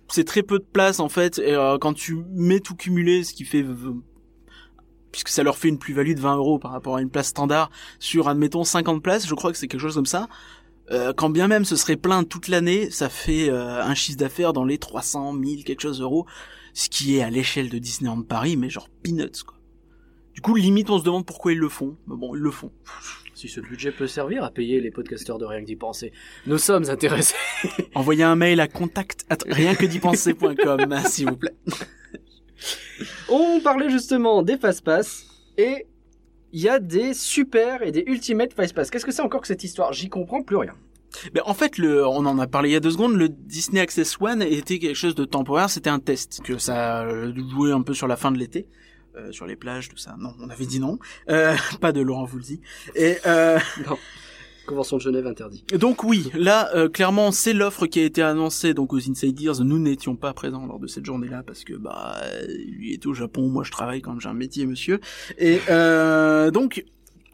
c'est 0.09 0.25
très 0.25 0.43
peu 0.43 0.59
de 0.59 0.65
place 0.65 1.01
en 1.01 1.09
fait. 1.09 1.39
Et 1.39 1.55
euh, 1.55 1.79
quand 1.79 1.95
tu 1.95 2.25
mets 2.31 2.61
tout 2.61 2.75
cumulé, 2.75 3.25
ce 3.25 3.33
qui 3.33 3.45
fait 3.45 3.65
puisque 5.11 5.29
ça 5.29 5.43
leur 5.43 5.59
fait 5.59 5.69
une 5.69 5.79
plus-value 5.79 6.15
de 6.15 6.21
20 6.21 6.37
euros 6.37 6.59
par 6.59 6.71
rapport 6.71 6.97
à 6.97 7.03
une 7.03 7.11
place 7.11 7.29
standard 7.29 7.71
sur, 7.99 8.29
admettons, 8.29 8.65
50 8.65 9.03
places, 9.03 9.27
je 9.27 9.35
crois 9.35 9.53
que 9.53 9.59
c'est 9.59 9.69
quelque 9.69 9.81
chose 9.81 9.95
comme 9.95 10.07
ça. 10.07 10.29
Euh, 10.91 11.13
quand 11.13 11.31
bien 11.31 11.49
même 11.49 11.65
ce 11.65 11.77
serait 11.77 11.97
plein 11.97 12.25
toute 12.25 12.49
l'année, 12.49 12.91
ça 12.91 13.09
fait 13.09 13.49
euh, 13.49 13.83
un 13.83 13.95
chiffre 13.95 14.19
d'affaires 14.19 14.53
dans 14.53 14.65
les 14.65 14.79
300 14.79 15.35
000 15.35 15.63
quelque 15.65 15.83
chose 15.83 16.01
euros, 16.01 16.27
ce 16.75 16.89
qui 16.89 17.17
est 17.17 17.23
à 17.23 17.31
l'échelle 17.31 17.69
de 17.69 17.79
Disneyland 17.79 18.23
Paris, 18.23 18.57
mais 18.57 18.71
genre 18.71 18.89
peanuts 19.03 19.45
quoi. 19.47 19.59
Du 20.35 20.41
coup, 20.41 20.55
limite, 20.55 20.89
on 20.91 20.99
se 20.99 21.05
demande 21.05 21.27
pourquoi 21.27 21.53
ils 21.53 21.59
le 21.59 21.69
font. 21.69 21.97
Mais 22.07 22.17
bon, 22.17 22.35
ils 22.35 22.41
le 22.41 22.51
font. 22.51 22.73
Si 23.43 23.49
ce 23.49 23.61
budget 23.61 23.91
peut 23.91 24.07
servir 24.07 24.45
à 24.45 24.53
payer 24.53 24.81
les 24.81 24.93
podcasteurs 24.93 25.37
de 25.37 25.45
rien 25.45 25.63
que 25.63 25.67
d'y 25.67 25.75
penser, 25.75 26.13
nous 26.47 26.59
sommes 26.59 26.89
intéressés. 26.89 27.35
Envoyez 27.97 28.23
un 28.23 28.37
mail 28.37 28.61
à 28.61 28.69
contact 28.69 29.27
at 29.31 29.39
rienquedipenser.com, 29.45 30.95
s'il 31.07 31.29
vous 31.29 31.37
plaît. 31.37 31.57
On 33.29 33.59
parlait 33.59 33.91
justement 33.91 34.45
des 34.45 34.57
Fastpass 34.59 35.27
et 35.59 35.89
il 36.53 36.61
y 36.61 36.69
a 36.69 36.79
des 36.79 37.15
super 37.15 37.83
et 37.83 37.91
des 37.91 38.05
ultimate 38.07 38.53
Fastpass. 38.53 38.93
Qu'est-ce 38.93 39.05
que 39.05 39.11
c'est 39.11 39.23
encore 39.23 39.41
que 39.41 39.49
cette 39.49 39.65
histoire? 39.65 39.93
J'y 39.93 40.09
comprends 40.09 40.43
plus 40.43 40.59
rien. 40.59 40.75
Ben, 41.35 41.43
en 41.45 41.55
fait, 41.55 41.79
le, 41.79 42.07
on 42.07 42.25
en 42.25 42.39
a 42.39 42.47
parlé 42.47 42.69
il 42.69 42.73
y 42.75 42.77
a 42.77 42.81
deux 42.81 42.93
secondes, 42.93 43.17
le 43.17 43.29
Disney 43.29 43.81
Access 43.81 44.19
One 44.21 44.43
était 44.43 44.79
quelque 44.79 44.95
chose 44.95 45.17
de 45.17 45.25
temporaire, 45.25 45.69
c'était 45.69 45.91
un 45.91 45.99
test, 45.99 46.43
que 46.45 46.59
ça 46.59 47.09
joué 47.35 47.73
un 47.73 47.83
peu 47.83 47.93
sur 47.93 48.07
la 48.07 48.15
fin 48.15 48.31
de 48.31 48.39
l'été, 48.39 48.69
euh, 49.17 49.33
sur 49.33 49.47
les 49.47 49.57
plages, 49.57 49.89
tout 49.89 49.97
ça. 49.97 50.17
Non, 50.19 50.35
on 50.41 50.51
avait 50.51 50.67
dit 50.67 50.81
non. 50.81 50.99
Euh, 51.29 51.55
pas 51.81 51.93
de 51.93 52.01
Laurent 52.01 52.25
Voulzy. 52.25 52.61
Et, 52.95 53.17
euh, 53.27 53.59
Non. 53.89 53.99
Convention 54.67 54.97
de 54.97 55.03
Genève 55.03 55.27
interdit. 55.27 55.65
Donc 55.73 56.05
oui, 56.05 56.31
là 56.35 56.71
euh, 56.77 56.89
clairement 56.89 57.33
c'est 57.33 57.53
l'offre 57.53 57.87
qui 57.87 57.99
a 57.99 58.05
été 58.05 58.23
annoncée 58.23 58.75
donc 58.75 58.93
aux 58.93 59.11
Insiders. 59.11 59.65
Nous 59.65 59.79
n'étions 59.81 60.15
pas 60.15 60.33
présents 60.35 60.67
lors 60.67 60.79
de 60.79 60.87
cette 60.87 61.05
journée-là 61.05 61.43
parce 61.45 61.65
que 61.65 61.75
bah 61.75 62.21
lui 62.69 62.93
est 62.93 63.05
au 63.07 63.13
Japon, 63.13 63.49
moi 63.49 63.65
je 63.65 63.73
travaille 63.73 64.03
quand 64.03 64.19
j'ai 64.21 64.29
un 64.29 64.35
métier 64.35 64.67
monsieur. 64.67 65.01
Et 65.39 65.59
euh, 65.69 66.53
donc 66.53 66.85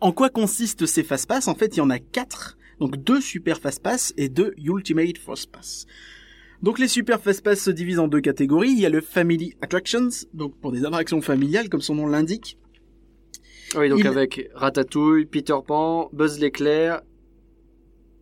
en 0.00 0.12
quoi 0.12 0.30
consistent 0.30 0.86
ces 0.86 1.02
fast-pass? 1.02 1.48
En 1.48 1.54
fait, 1.54 1.76
il 1.76 1.78
y 1.78 1.82
en 1.82 1.90
a 1.90 1.98
quatre. 1.98 2.56
Donc 2.80 2.96
deux 2.96 3.20
super 3.20 3.58
fast-pass 3.58 4.14
et 4.16 4.28
deux 4.28 4.54
ultimate 4.56 5.18
fast-pass. 5.18 5.86
Donc 6.62 6.78
les 6.78 6.88
super 6.88 7.20
fast-pass 7.20 7.60
se 7.60 7.70
divisent 7.70 7.98
en 8.00 8.08
deux 8.08 8.20
catégories. 8.20 8.70
Il 8.70 8.80
y 8.80 8.86
a 8.86 8.90
le 8.90 9.00
Family 9.00 9.54
Attractions, 9.62 10.08
donc 10.34 10.58
pour 10.60 10.72
des 10.72 10.84
attractions 10.84 11.20
familiales 11.20 11.68
comme 11.68 11.80
son 11.80 11.94
nom 11.94 12.06
l'indique. 12.06 12.58
Oui, 13.76 13.88
donc 13.88 14.00
Il- 14.00 14.06
avec 14.06 14.50
Ratatouille, 14.54 15.26
Peter 15.26 15.54
Pan, 15.66 16.08
Buzz 16.12 16.38
l'éclair. 16.40 17.02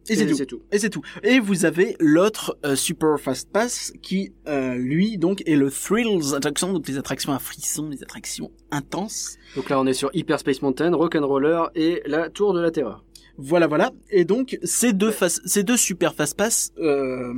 Et 0.08 0.14
c'est 0.14 0.46
tout. 0.46 0.62
Et 0.70 0.78
c'est 0.78 0.88
tout. 0.90 1.02
Et 1.24 1.40
vous 1.40 1.64
avez 1.64 1.96
l'autre 1.98 2.56
euh, 2.64 2.76
Super 2.76 3.18
Fast 3.18 3.50
Pass 3.50 3.92
qui, 4.02 4.32
euh, 4.46 4.76
lui, 4.76 5.18
donc, 5.18 5.42
est 5.46 5.56
le 5.56 5.68
Thrills 5.68 6.32
Attraction, 6.36 6.72
donc 6.72 6.86
les 6.86 6.96
attractions 6.96 7.32
à 7.32 7.40
frissons, 7.40 7.88
les 7.88 8.04
attractions 8.04 8.52
intenses. 8.70 9.36
Donc 9.56 9.68
là, 9.68 9.80
on 9.80 9.86
est 9.86 9.94
sur 9.94 10.10
Hyper 10.14 10.38
Space 10.38 10.62
Mountain, 10.62 10.94
Rock'n'Roller 10.94 11.64
et 11.74 12.02
la 12.06 12.30
Tour 12.30 12.54
de 12.54 12.60
la 12.60 12.70
Terreur. 12.70 13.04
Voilà, 13.36 13.66
voilà. 13.66 13.90
Et 14.10 14.24
donc, 14.24 14.56
ces 14.62 14.92
deux, 14.92 15.10
fast- 15.10 15.42
ces 15.44 15.64
deux 15.64 15.76
Super 15.76 16.14
Fast 16.14 16.36
Pass 16.36 16.70
euh, 16.78 17.34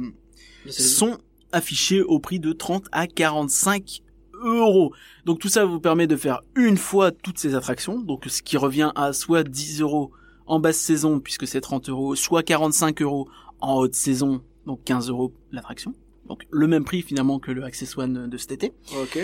sont 0.69 1.19
affichés 1.53 2.03
au 2.03 2.19
prix 2.19 2.41
de 2.41 2.53
30 2.53 2.87
à 2.93 3.07
45 3.07 4.03
euros. 4.43 4.93
Donc 5.25 5.39
tout 5.39 5.49
ça 5.49 5.65
vous 5.65 5.81
permet 5.81 6.07
de 6.07 6.17
faire 6.17 6.43
une 6.55 6.77
fois 6.77 7.11
toutes 7.11 7.39
ces 7.39 7.55
attractions, 7.55 8.01
donc 8.01 8.25
ce 8.27 8.43
qui 8.43 8.57
revient 8.57 8.93
à 8.95 9.13
soit 9.13 9.43
10 9.43 9.81
euros 9.81 10.13
en 10.47 10.61
basse 10.61 10.79
saison 10.79 11.21
puisque 11.21 11.47
c'est 11.47 11.61
30 11.61 11.89
euros, 11.89 12.15
soit 12.15 12.43
45 12.43 13.03
euros 13.03 13.29
en 13.61 13.77
haute 13.77 13.95
saison, 13.95 14.43
donc 14.67 14.85
15 14.85 15.11
euros 15.11 15.33
l'attraction. 15.53 15.95
Donc 16.27 16.45
le 16.51 16.67
même 16.67 16.85
prix 16.85 17.03
finalement 17.03 17.39
que 17.39 17.51
le 17.51 17.65
Access 17.65 17.97
One 17.97 18.29
de 18.29 18.37
cet 18.37 18.53
été. 18.53 18.73
Ok. 19.01 19.19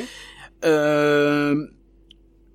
Euh... 0.64 1.67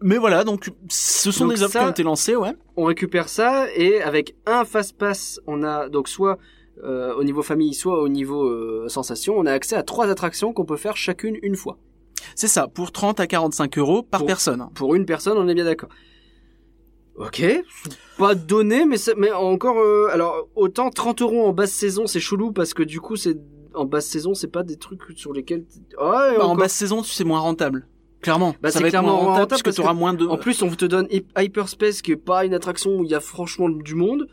Mais 0.02 0.18
voilà, 0.18 0.46
donc 0.46 0.72
ce 0.88 1.30
sont 1.30 1.46
Donc 1.46 1.56
des 1.56 1.64
offres 1.64 1.78
qui 1.78 1.86
ont 1.86 1.90
été 1.90 2.04
lancées, 2.04 2.36
ouais. 2.36 2.54
On 2.78 2.86
récupère 2.86 3.28
ça 3.28 3.68
et 3.76 4.02
avec 4.02 4.34
un 4.46 4.64
Fast 4.64 4.98
Pass, 4.98 5.42
on 5.46 5.62
a 5.64 5.90
donc 5.90 6.08
soit 6.08 6.38
euh, 6.84 7.14
au 7.16 7.24
niveau 7.24 7.42
famille, 7.42 7.74
soit 7.74 8.02
au 8.02 8.10
niveau 8.10 8.44
euh, 8.46 8.88
sensation, 8.90 9.36
on 9.38 9.46
a 9.46 9.52
accès 9.52 9.76
à 9.76 9.84
trois 9.84 10.08
attractions 10.10 10.54
qu'on 10.54 10.66
peut 10.66 10.78
faire 10.78 10.96
chacune 10.98 11.38
une 11.42 11.56
fois. 11.56 11.78
C'est 12.36 12.48
ça, 12.48 12.68
pour 12.68 12.92
30 12.92 13.20
à 13.20 13.28
45 13.28 13.78
euros 13.78 14.04
par 14.04 14.20
Pour- 14.22 14.28
personne. 14.28 14.68
Pour 14.76 14.96
une 14.96 15.06
personne, 15.06 15.38
on 15.38 15.48
est 15.48 15.54
bien 15.56 15.66
d'accord. 15.66 15.90
Ok, 17.18 17.44
pas 18.18 18.34
donné, 18.34 18.86
mais 18.86 18.96
mais 19.18 19.32
encore, 19.32 19.78
euh, 19.78 20.08
alors 20.12 20.48
autant 20.56 20.90
30 20.90 21.22
euros 21.22 21.48
en 21.48 21.52
basse 21.52 21.72
saison, 21.74 22.08
c'est 22.08 22.22
chelou 22.22 22.54
parce 22.54 22.74
que 22.74 22.82
du 22.84 23.02
coup, 23.02 23.18
c'est 23.18 23.38
en 23.74 23.84
basse 23.84 24.06
saison, 24.08 24.34
c'est 24.34 24.48
pas 24.48 24.64
des 24.64 24.78
trucs 24.78 25.02
sur 25.18 25.34
lesquels. 25.34 25.66
Ouais, 26.00 26.38
Bah, 26.38 26.46
en 26.48 26.56
basse 26.56 26.74
saison, 26.74 27.04
sais, 27.04 27.26
moins 27.26 27.40
rentable. 27.40 27.88
Clairement. 28.22 28.56
Bah, 28.62 28.70
ça 28.72 28.78
c'est 28.78 28.84
va 28.84 28.88
être 28.88 28.92
clairement 28.92 29.10
moins 29.10 29.16
moins 29.18 29.24
rentable, 29.34 29.42
rentable 29.44 29.50
parce 29.50 29.62
que 29.64 29.70
tu 29.70 29.82
auras 29.82 29.94
moins 29.94 30.14
de... 30.14 30.26
En 30.28 30.38
plus, 30.38 30.62
on 30.62 30.70
te 30.70 30.84
donne 30.86 31.08
Hy- 31.10 31.26
Hyperspace, 31.38 32.02
qui 32.02 32.12
est 32.14 32.18
pas 32.18 32.44
une 32.46 32.54
attraction 32.54 32.98
où 33.00 33.04
il 33.04 33.10
y 33.10 33.16
a 33.16 33.20
franchement 33.22 33.70
du 33.70 33.96
monde. 33.96 34.28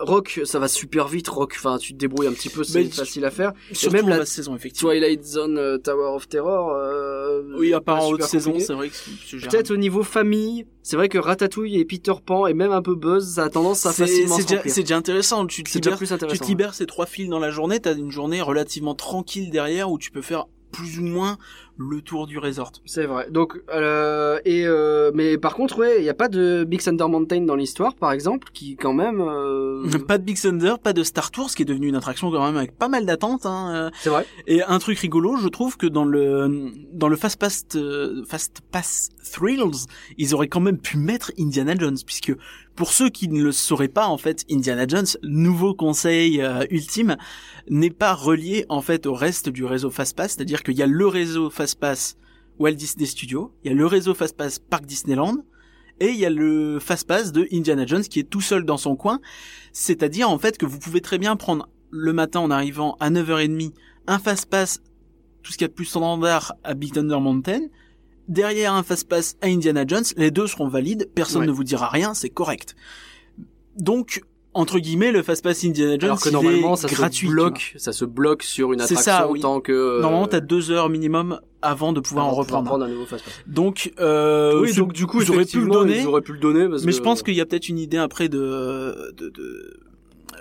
Rock, 0.00 0.40
ça 0.44 0.58
va 0.58 0.66
super 0.68 1.06
vite. 1.08 1.28
Rock, 1.28 1.54
enfin, 1.56 1.78
tu 1.78 1.92
te 1.92 1.98
débrouilles 1.98 2.26
un 2.26 2.32
petit 2.32 2.48
peu, 2.48 2.64
c'est 2.64 2.84
facile 2.84 3.24
à 3.24 3.30
faire. 3.30 3.52
Surtout 3.72 3.96
même 3.96 4.08
la- 4.08 4.24
saison, 4.26 4.56
effectivement. 4.56 4.90
Twilight 4.90 5.24
Zone, 5.24 5.58
euh, 5.58 5.78
Tower 5.78 6.14
of 6.16 6.28
Terror. 6.28 6.72
euh, 6.74 7.42
Oui, 7.58 7.72
à 7.74 7.80
part 7.80 8.02
en 8.04 8.08
haute 8.10 8.22
saison, 8.22 8.54
c'est 8.58 8.72
vrai 8.72 8.88
que. 8.88 9.46
Peut-être 9.48 9.70
au 9.70 9.76
niveau 9.76 10.02
famille, 10.02 10.66
c'est 10.82 10.96
vrai 10.96 11.08
que 11.08 11.18
Ratatouille 11.18 11.76
et 11.78 11.84
Peter 11.84 12.12
Pan 12.24 12.46
et 12.46 12.54
même 12.54 12.72
un 12.72 12.82
peu 12.82 12.94
Buzz, 12.94 13.34
ça 13.34 13.44
a 13.44 13.48
tendance 13.50 13.84
à 13.86 13.92
facilement 13.92 14.36
c'est 14.36 14.82
déjà, 14.82 14.96
intéressant. 14.96 15.46
Tu 15.46 15.62
te 15.62 15.70
C'est 15.70 15.78
déjà 15.80 15.90
libères, 15.90 15.98
plus 15.98 16.06
tu 16.08 16.12
intéressant. 16.14 16.44
te 16.44 16.48
libères 16.48 16.74
ces 16.74 16.86
trois 16.86 17.06
fils 17.06 17.28
dans 17.28 17.38
la 17.38 17.50
journée. 17.50 17.78
T'as 17.80 17.94
une 17.94 18.10
journée 18.10 18.40
relativement 18.42 18.94
tranquille 18.94 19.50
derrière 19.50 19.90
où 19.90 19.98
tu 19.98 20.10
peux 20.10 20.22
faire 20.22 20.46
plus 20.72 20.98
ou 21.00 21.02
moins 21.02 21.36
le 21.80 22.02
tour 22.02 22.26
du 22.26 22.38
resort. 22.38 22.72
C'est 22.84 23.06
vrai. 23.06 23.28
Donc, 23.30 23.58
euh, 23.74 24.38
et 24.44 24.66
euh, 24.66 25.10
mais 25.14 25.38
par 25.38 25.54
contre, 25.54 25.78
ouais, 25.78 25.96
il 25.98 26.04
y 26.04 26.10
a 26.10 26.14
pas 26.14 26.28
de 26.28 26.64
Big 26.64 26.82
Thunder 26.82 27.06
Mountain 27.08 27.40
dans 27.40 27.56
l'histoire, 27.56 27.94
par 27.94 28.12
exemple, 28.12 28.48
qui 28.52 28.76
quand 28.76 28.92
même. 28.92 29.20
euh, 29.20 29.88
Pas 30.06 30.18
de 30.18 30.24
Big 30.24 30.38
Thunder, 30.38 30.74
pas 30.82 30.92
de 30.92 31.02
Star 31.02 31.30
Tours, 31.30 31.50
qui 31.50 31.62
est 31.62 31.64
devenu 31.64 31.88
une 31.88 31.96
attraction 31.96 32.30
quand 32.30 32.44
même 32.44 32.56
avec 32.56 32.76
pas 32.76 32.88
mal 32.88 33.06
d'attentes. 33.06 33.46
Hein. 33.46 33.72
euh. 33.74 33.90
C'est 34.02 34.10
vrai. 34.10 34.26
Et 34.46 34.62
un 34.62 34.78
truc 34.78 34.98
rigolo, 34.98 35.36
je 35.36 35.48
trouve 35.48 35.76
que 35.78 35.86
dans 35.86 36.04
le 36.04 36.70
dans 36.92 37.08
le 37.08 37.16
Fast 37.16 37.40
Pass 37.40 37.64
euh, 37.76 38.22
Fast 38.28 38.60
Pass 38.70 39.08
Thrills, 39.32 39.86
ils 40.18 40.34
auraient 40.34 40.48
quand 40.48 40.60
même 40.60 40.78
pu 40.78 40.98
mettre 40.98 41.32
Indiana 41.38 41.74
Jones, 41.78 41.96
puisque 42.04 42.34
pour 42.76 42.92
ceux 42.92 43.10
qui 43.10 43.28
ne 43.28 43.42
le 43.42 43.52
sauraient 43.52 43.88
pas, 43.88 44.06
en 44.06 44.16
fait, 44.16 44.44
Indiana 44.50 44.86
Jones, 44.88 45.06
nouveau 45.22 45.74
conseil 45.74 46.40
euh, 46.40 46.64
ultime, 46.70 47.16
n'est 47.68 47.90
pas 47.90 48.14
relié 48.14 48.64
en 48.68 48.80
fait 48.80 49.06
au 49.06 49.12
reste 49.14 49.48
du 49.50 49.64
réseau 49.64 49.90
Fast 49.90 50.16
Pass, 50.16 50.32
c'est-à-dire 50.34 50.62
qu'il 50.62 50.78
y 50.78 50.82
a 50.82 50.86
le 50.86 51.06
réseau 51.06 51.50
Fast 51.50 51.69
Pass 51.78 52.16
Walt 52.58 52.72
Disney 52.72 53.06
Studios, 53.06 53.52
il 53.64 53.68
y 53.68 53.72
a 53.72 53.76
le 53.76 53.86
réseau 53.86 54.14
Fast 54.14 54.36
Pass 54.36 54.58
Park 54.58 54.84
Disneyland, 54.86 55.36
et 56.00 56.08
il 56.08 56.16
y 56.16 56.24
a 56.26 56.30
le 56.30 56.78
Fast 56.78 57.06
Pass 57.06 57.32
de 57.32 57.46
Indiana 57.52 57.84
Jones 57.86 58.02
qui 58.02 58.20
est 58.20 58.28
tout 58.28 58.40
seul 58.40 58.64
dans 58.64 58.76
son 58.78 58.96
coin, 58.96 59.20
c'est-à-dire 59.72 60.28
en 60.30 60.38
fait 60.38 60.56
que 60.58 60.66
vous 60.66 60.78
pouvez 60.78 61.00
très 61.00 61.18
bien 61.18 61.36
prendre 61.36 61.68
le 61.90 62.12
matin 62.12 62.40
en 62.40 62.50
arrivant 62.50 62.96
à 63.00 63.10
9h30 63.10 63.72
un 64.06 64.18
Fast 64.18 64.46
Pass, 64.46 64.80
tout 65.42 65.52
ce 65.52 65.58
qu'il 65.58 65.64
y 65.64 65.66
a 65.66 65.68
de 65.68 65.74
plus 65.74 65.84
standard 65.86 66.54
à 66.64 66.74
Big 66.74 66.92
Thunder 66.92 67.18
Mountain, 67.20 67.60
derrière 68.28 68.72
un 68.74 68.82
Fast 68.82 69.08
Pass 69.08 69.36
à 69.40 69.46
Indiana 69.46 69.84
Jones, 69.86 70.04
les 70.16 70.30
deux 70.30 70.46
seront 70.46 70.68
valides, 70.68 71.10
personne 71.14 71.42
Ouais. 71.42 71.46
ne 71.46 71.52
vous 71.52 71.64
dira 71.64 71.88
rien, 71.88 72.14
c'est 72.14 72.30
correct. 72.30 72.76
Donc, 73.76 74.22
entre 74.54 74.78
guillemets 74.78 75.12
le 75.12 75.22
fast 75.22 75.44
pass 75.44 75.64
Indiana 75.64 75.92
Jones 75.92 76.04
Alors 76.10 76.20
que 76.20 76.28
normalement, 76.30 76.74
est 76.74 76.76
ça 76.76 76.88
gratuit. 76.88 77.28
se 77.28 77.32
bloque, 77.32 77.74
ça 77.76 77.92
se 77.92 78.04
bloque 78.04 78.42
sur 78.42 78.72
une 78.72 78.80
C'est 78.80 78.94
attraction 78.98 79.12
ça, 79.12 79.28
oui. 79.30 79.40
tant 79.40 79.60
que. 79.60 79.70
euh, 79.72 80.00
Normalement, 80.00 80.26
t'as 80.26 80.40
deux 80.40 80.70
heures 80.70 80.88
minimum 80.88 81.40
avant 81.62 81.92
de 81.92 82.00
pouvoir 82.00 82.26
en 82.26 82.28
avant 82.30 82.38
reprendre. 82.38 82.66
prendre 82.68 82.84
un 82.84 82.88
nouveau 82.88 83.06
fast 83.06 83.24
pass. 83.24 83.40
Donc, 83.46 83.92
euh, 84.00 84.60
oui, 84.60 84.74
donc 84.74 84.92
du 84.92 85.06
coup, 85.06 85.20
ils 85.22 85.30
auraient 85.30 85.44
pu 85.44 85.60
le 85.60 85.70
donner. 85.70 86.00
Ils 86.00 86.06
auraient 86.06 86.20
pu 86.22 86.32
le 86.32 86.38
donner 86.40 86.68
parce 86.68 86.82
Mais 86.84 86.90
que- 86.92 86.96
je 86.98 87.02
pense 87.02 87.22
qu'il 87.22 87.34
y 87.34 87.40
a 87.40 87.46
peut-être 87.46 87.68
une 87.68 87.78
idée 87.78 87.98
après 87.98 88.28
de, 88.28 89.12
de, 89.16 89.28
de 89.28 89.80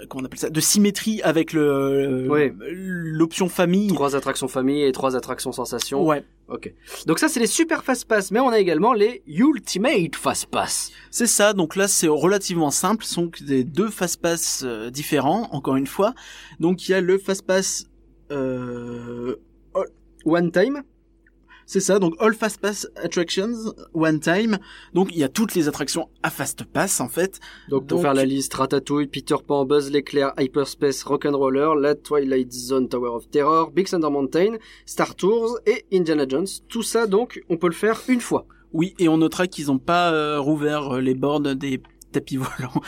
comment 0.08 0.24
on 0.24 0.26
appelle 0.26 0.40
ça, 0.40 0.50
de 0.50 0.60
symétrie 0.62 1.22
avec 1.24 1.54
le 1.54 2.28
Ouais. 2.30 2.54
l'option 2.60 3.50
famille. 3.50 3.88
trois 3.90 4.16
attractions 4.16 4.48
famille 4.48 4.84
et 4.84 4.92
trois 4.92 5.16
attractions 5.16 5.52
sensation. 5.52 6.06
Ouais, 6.06 6.24
Ok. 6.48 6.74
Donc 7.06 7.20
ça, 7.20 7.28
c'est 7.28 7.40
les 7.40 7.46
super 7.48 7.84
fast 7.84 8.06
pass, 8.08 8.32
mais 8.32 8.40
on 8.40 8.50
a 8.50 8.58
également 8.60 8.94
les 8.94 9.22
ultimate 9.28 10.16
fast 10.16 10.48
pass. 10.48 10.92
c'est 11.12 11.28
ça. 11.28 11.54
Donc 11.54 11.76
là, 11.76 11.88
c'est 11.88 12.08
relativement 12.08 12.72
simple. 12.72 13.06
Ce 13.06 13.14
sont 13.14 13.30
des 13.42 13.64
deux 13.64 13.90
fast 13.90 14.20
pass 14.22 14.64
euh, 14.66 14.90
différents. 14.90 15.48
Encore 15.52 15.76
une 15.76 15.86
fois. 15.88 16.14
Donc 16.60 16.88
il 16.88 16.92
y 16.92 16.96
a 16.96 17.02
le 17.02 17.18
fast 17.18 17.44
pass. 17.46 17.86
Euh, 18.32 19.36
One 20.26 20.52
time. 20.52 20.82
C'est 21.72 21.82
ça. 21.82 22.00
Donc 22.00 22.16
all 22.20 22.34
fast 22.34 22.60
pass 22.60 22.88
attractions 22.96 23.76
one 23.94 24.20
time. 24.20 24.58
Donc 24.96 25.10
il 25.12 25.20
y 25.20 25.24
a 25.24 25.30
toutes 25.30 25.54
les 25.54 25.68
attractions 25.68 26.10
à 26.24 26.32
fast 26.32 26.64
pass 26.64 27.00
en 27.00 27.08
fait. 27.10 27.40
Donc 27.70 27.86
pour 27.86 27.98
Donc- 28.00 28.02
faire 28.02 28.16
la 28.16 28.26
liste, 28.26 28.52
Ratatouille, 28.56 29.06
Peter 29.06 29.36
Pan, 29.46 29.66
Buzz 29.66 29.92
l'éclair, 29.92 30.34
Hyperspace, 30.40 31.04
Rock'n'Roller, 31.04 31.74
la 31.80 31.94
Twilight 31.94 32.52
Zone, 32.52 32.90
Tower 32.90 33.10
of 33.10 33.30
Terror, 33.30 33.70
Big 33.70 33.88
Thunder 33.88 34.10
Mountain, 34.10 34.56
Star 34.88 35.14
Tours 35.14 35.60
et 35.68 35.86
Indiana 35.94 36.26
Jones. 36.28 36.48
Tout 36.70 36.82
ça 36.82 37.06
donc, 37.06 37.40
on 37.50 37.58
peut 37.58 37.68
le 37.68 37.74
faire 37.74 38.02
une 38.08 38.22
fois. 38.22 38.48
Oui, 38.74 38.96
et 38.98 39.08
on 39.08 39.18
notera 39.18 39.46
qu'ils 39.46 39.68
n'ont 39.68 39.78
pas 39.78 40.12
euh, 40.12 40.40
rouvert 40.40 40.96
euh, 40.96 41.02
les 41.02 41.14
bornes 41.14 41.54
des 41.54 41.82
tapis 42.12 42.38
volants 42.38 42.82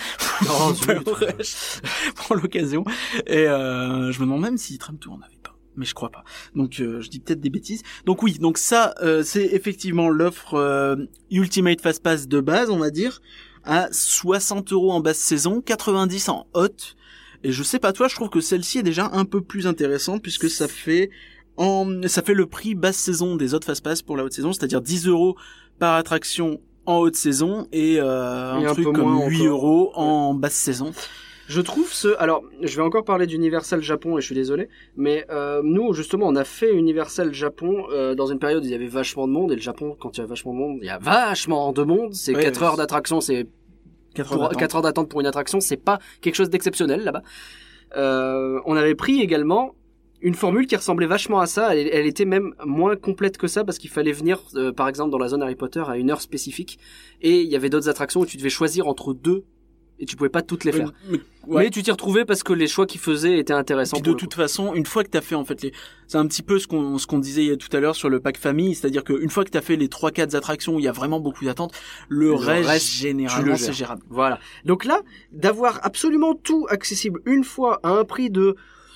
Oh, 0.49 0.73
pour 2.15 2.35
l'occasion. 2.35 2.83
Et 3.27 3.47
euh, 3.47 4.11
je 4.11 4.19
me 4.19 4.25
demande 4.25 4.41
même 4.41 4.57
si 4.57 4.79
Tram 4.79 4.97
Tour 4.97 5.13
en 5.13 5.21
avait 5.21 5.37
pas. 5.43 5.50
Mais 5.75 5.85
je 5.85 5.93
crois 5.93 6.09
pas. 6.09 6.23
Donc 6.55 6.79
euh, 6.79 6.99
je 7.01 7.09
dis 7.09 7.19
peut-être 7.19 7.39
des 7.39 7.49
bêtises. 7.49 7.81
Donc 8.05 8.23
oui, 8.23 8.37
donc 8.39 8.57
ça 8.57 8.93
euh, 9.01 9.23
c'est 9.23 9.45
effectivement 9.45 10.09
l'offre 10.09 10.55
euh, 10.55 10.95
Ultimate 11.31 11.79
Fast 11.81 12.03
Pass 12.03 12.27
de 12.27 12.41
base, 12.41 12.69
on 12.69 12.77
va 12.77 12.89
dire, 12.89 13.21
à 13.63 13.87
60 13.91 14.73
euros 14.73 14.91
en 14.91 14.99
basse 14.99 15.17
saison, 15.19 15.61
90 15.61 16.29
en 16.29 16.47
haute. 16.53 16.95
Et 17.43 17.51
je 17.51 17.63
sais 17.63 17.79
pas 17.79 17.93
toi, 17.93 18.07
je 18.07 18.15
trouve 18.15 18.29
que 18.29 18.41
celle-ci 18.41 18.79
est 18.79 18.83
déjà 18.83 19.09
un 19.13 19.25
peu 19.25 19.41
plus 19.41 19.65
intéressante 19.65 20.21
puisque 20.21 20.49
ça 20.49 20.67
fait 20.67 21.09
en 21.57 21.87
ça 22.07 22.21
fait 22.21 22.33
le 22.33 22.45
prix 22.45 22.75
basse 22.75 22.97
saison 22.97 23.35
des 23.35 23.53
autres 23.53 23.65
Fast 23.67 23.83
Pass 23.83 24.01
pour 24.01 24.17
la 24.17 24.23
haute 24.23 24.33
saison, 24.33 24.53
c'est-à-dire 24.53 24.81
10 24.81 25.07
euros 25.07 25.35
par 25.79 25.95
attraction 25.95 26.59
en 26.85 26.97
haute 26.97 27.15
saison 27.15 27.67
et, 27.71 27.99
euh, 27.99 28.59
Et 28.59 28.65
un, 28.65 28.69
un 28.69 28.73
truc 28.73 28.85
comme 28.85 29.09
moins 29.11 29.27
8 29.27 29.41
encore. 29.41 29.47
euros 29.47 29.91
en 29.95 30.33
basse 30.33 30.53
saison. 30.53 30.91
Je 31.51 31.59
trouve 31.59 31.91
ce... 31.91 32.15
Alors, 32.17 32.43
je 32.61 32.73
vais 32.77 32.81
encore 32.81 33.03
parler 33.03 33.27
d'Universal 33.27 33.81
Japon 33.81 34.17
et 34.17 34.21
je 34.21 34.25
suis 34.25 34.35
désolé, 34.35 34.69
mais 34.95 35.25
euh, 35.29 35.61
nous, 35.65 35.91
justement, 35.93 36.27
on 36.27 36.35
a 36.37 36.45
fait 36.45 36.73
Universal 36.73 37.33
Japon 37.33 37.87
euh, 37.91 38.15
dans 38.15 38.27
une 38.27 38.39
période 38.39 38.63
où 38.63 38.65
il 38.65 38.71
y 38.71 38.75
avait 38.75 38.87
vachement 38.87 39.27
de 39.27 39.33
monde, 39.33 39.51
et 39.51 39.55
le 39.55 39.61
Japon, 39.61 39.97
quand 39.99 40.17
il 40.17 40.21
y 40.21 40.23
a 40.23 40.27
vachement 40.27 40.53
de 40.53 40.59
monde, 40.59 40.77
il 40.81 40.85
y 40.85 40.89
a 40.89 40.97
vachement 40.97 41.73
de 41.73 41.83
monde, 41.83 42.13
c'est 42.13 42.33
Ouais, 42.33 42.41
4 42.43 42.57
ouais. 42.61 42.67
heures 42.67 42.77
d'attraction, 42.77 43.19
c'est 43.19 43.47
4 44.15 44.33
pour 44.33 44.49
4 44.49 44.75
heures 44.77 44.81
d'attente 44.81 45.09
pour 45.09 45.19
une 45.19 45.27
attraction, 45.27 45.59
c'est 45.59 45.75
pas 45.75 45.99
quelque 46.21 46.35
chose 46.35 46.49
d'exceptionnel 46.49 47.03
là-bas. 47.03 47.21
Euh, 47.97 48.61
on 48.65 48.77
avait 48.77 48.95
pris 48.95 49.19
également 49.19 49.75
une 50.21 50.35
formule 50.35 50.67
qui 50.67 50.77
ressemblait 50.77 51.07
vachement 51.07 51.41
à 51.41 51.47
ça. 51.47 51.75
Elle, 51.75 51.89
elle 51.91 52.05
était 52.05 52.23
même 52.23 52.53
moins 52.65 52.95
complète 52.95 53.37
que 53.37 53.47
ça 53.47 53.65
parce 53.65 53.77
qu'il 53.77 53.89
fallait 53.89 54.13
venir, 54.13 54.41
euh, 54.55 54.71
par 54.71 54.87
exemple, 54.87 55.11
dans 55.11 55.17
la 55.17 55.27
zone 55.27 55.41
Harry 55.41 55.55
Potter 55.55 55.83
à 55.85 55.97
une 55.97 56.11
heure 56.11 56.21
spécifique. 56.21 56.79
Et 57.21 57.41
il 57.41 57.49
y 57.49 57.57
avait 57.57 57.69
d'autres 57.69 57.89
attractions 57.89 58.21
où 58.21 58.25
tu 58.25 58.37
devais 58.37 58.49
choisir 58.49 58.87
entre 58.87 59.13
deux 59.13 59.43
et 59.99 60.05
tu 60.05 60.15
pouvais 60.15 60.29
pas 60.29 60.41
toutes 60.41 60.63
les 60.63 60.71
faire. 60.71 60.93
Mais, 61.09 61.19
ouais. 61.47 61.63
Mais 61.63 61.69
tu 61.69 61.83
t'y 61.83 61.91
retrouvais 61.91 62.25
parce 62.25 62.43
que 62.43 62.53
les 62.53 62.67
choix 62.67 62.85
qu'ils 62.85 63.01
faisaient 63.01 63.37
étaient 63.37 63.53
intéressants. 63.53 63.97
Puis 63.97 64.11
de 64.11 64.17
toute 64.17 64.33
façon, 64.33 64.73
une 64.73 64.85
fois 64.85 65.03
que 65.03 65.09
t'as 65.09 65.21
fait 65.21 65.35
en 65.35 65.45
fait 65.45 65.61
les, 65.61 65.73
c'est 66.07 66.17
un 66.17 66.27
petit 66.27 66.43
peu 66.43 66.59
ce 66.59 66.67
qu'on 66.67 66.97
ce 66.97 67.07
qu'on 67.07 67.19
disait 67.19 67.55
tout 67.57 67.75
à 67.75 67.79
l'heure 67.79 67.95
sur 67.95 68.09
le 68.09 68.19
pack 68.19 68.37
famille, 68.37 68.75
c'est-à-dire 68.75 69.03
qu'une 69.03 69.29
fois 69.29 69.43
que 69.45 69.49
t'as 69.49 69.61
fait 69.61 69.75
les 69.75 69.89
trois 69.89 70.11
quatre 70.11 70.35
attractions 70.35 70.75
où 70.75 70.79
il 70.79 70.85
y 70.85 70.87
a 70.87 70.91
vraiment 70.91 71.19
beaucoup 71.19 71.45
d'attentes, 71.45 71.73
le, 72.09 72.27
Le 72.27 72.33
reste, 72.33 72.69
reste, 72.69 72.91
généralement 72.91 73.51
le 73.51 73.57
c'est 73.57 73.73
gérable. 73.73 74.01
Voilà. 74.09 74.39
Donc 74.65 74.85
là, 74.85 75.01
d'avoir 75.31 75.79
absolument 75.83 76.35
tout 76.35 76.65
accessible 76.69 77.21
une 77.25 77.43
fois 77.43 77.79
à 77.83 77.89
un 77.89 78.03
prix 78.03 78.29
de 78.29 78.55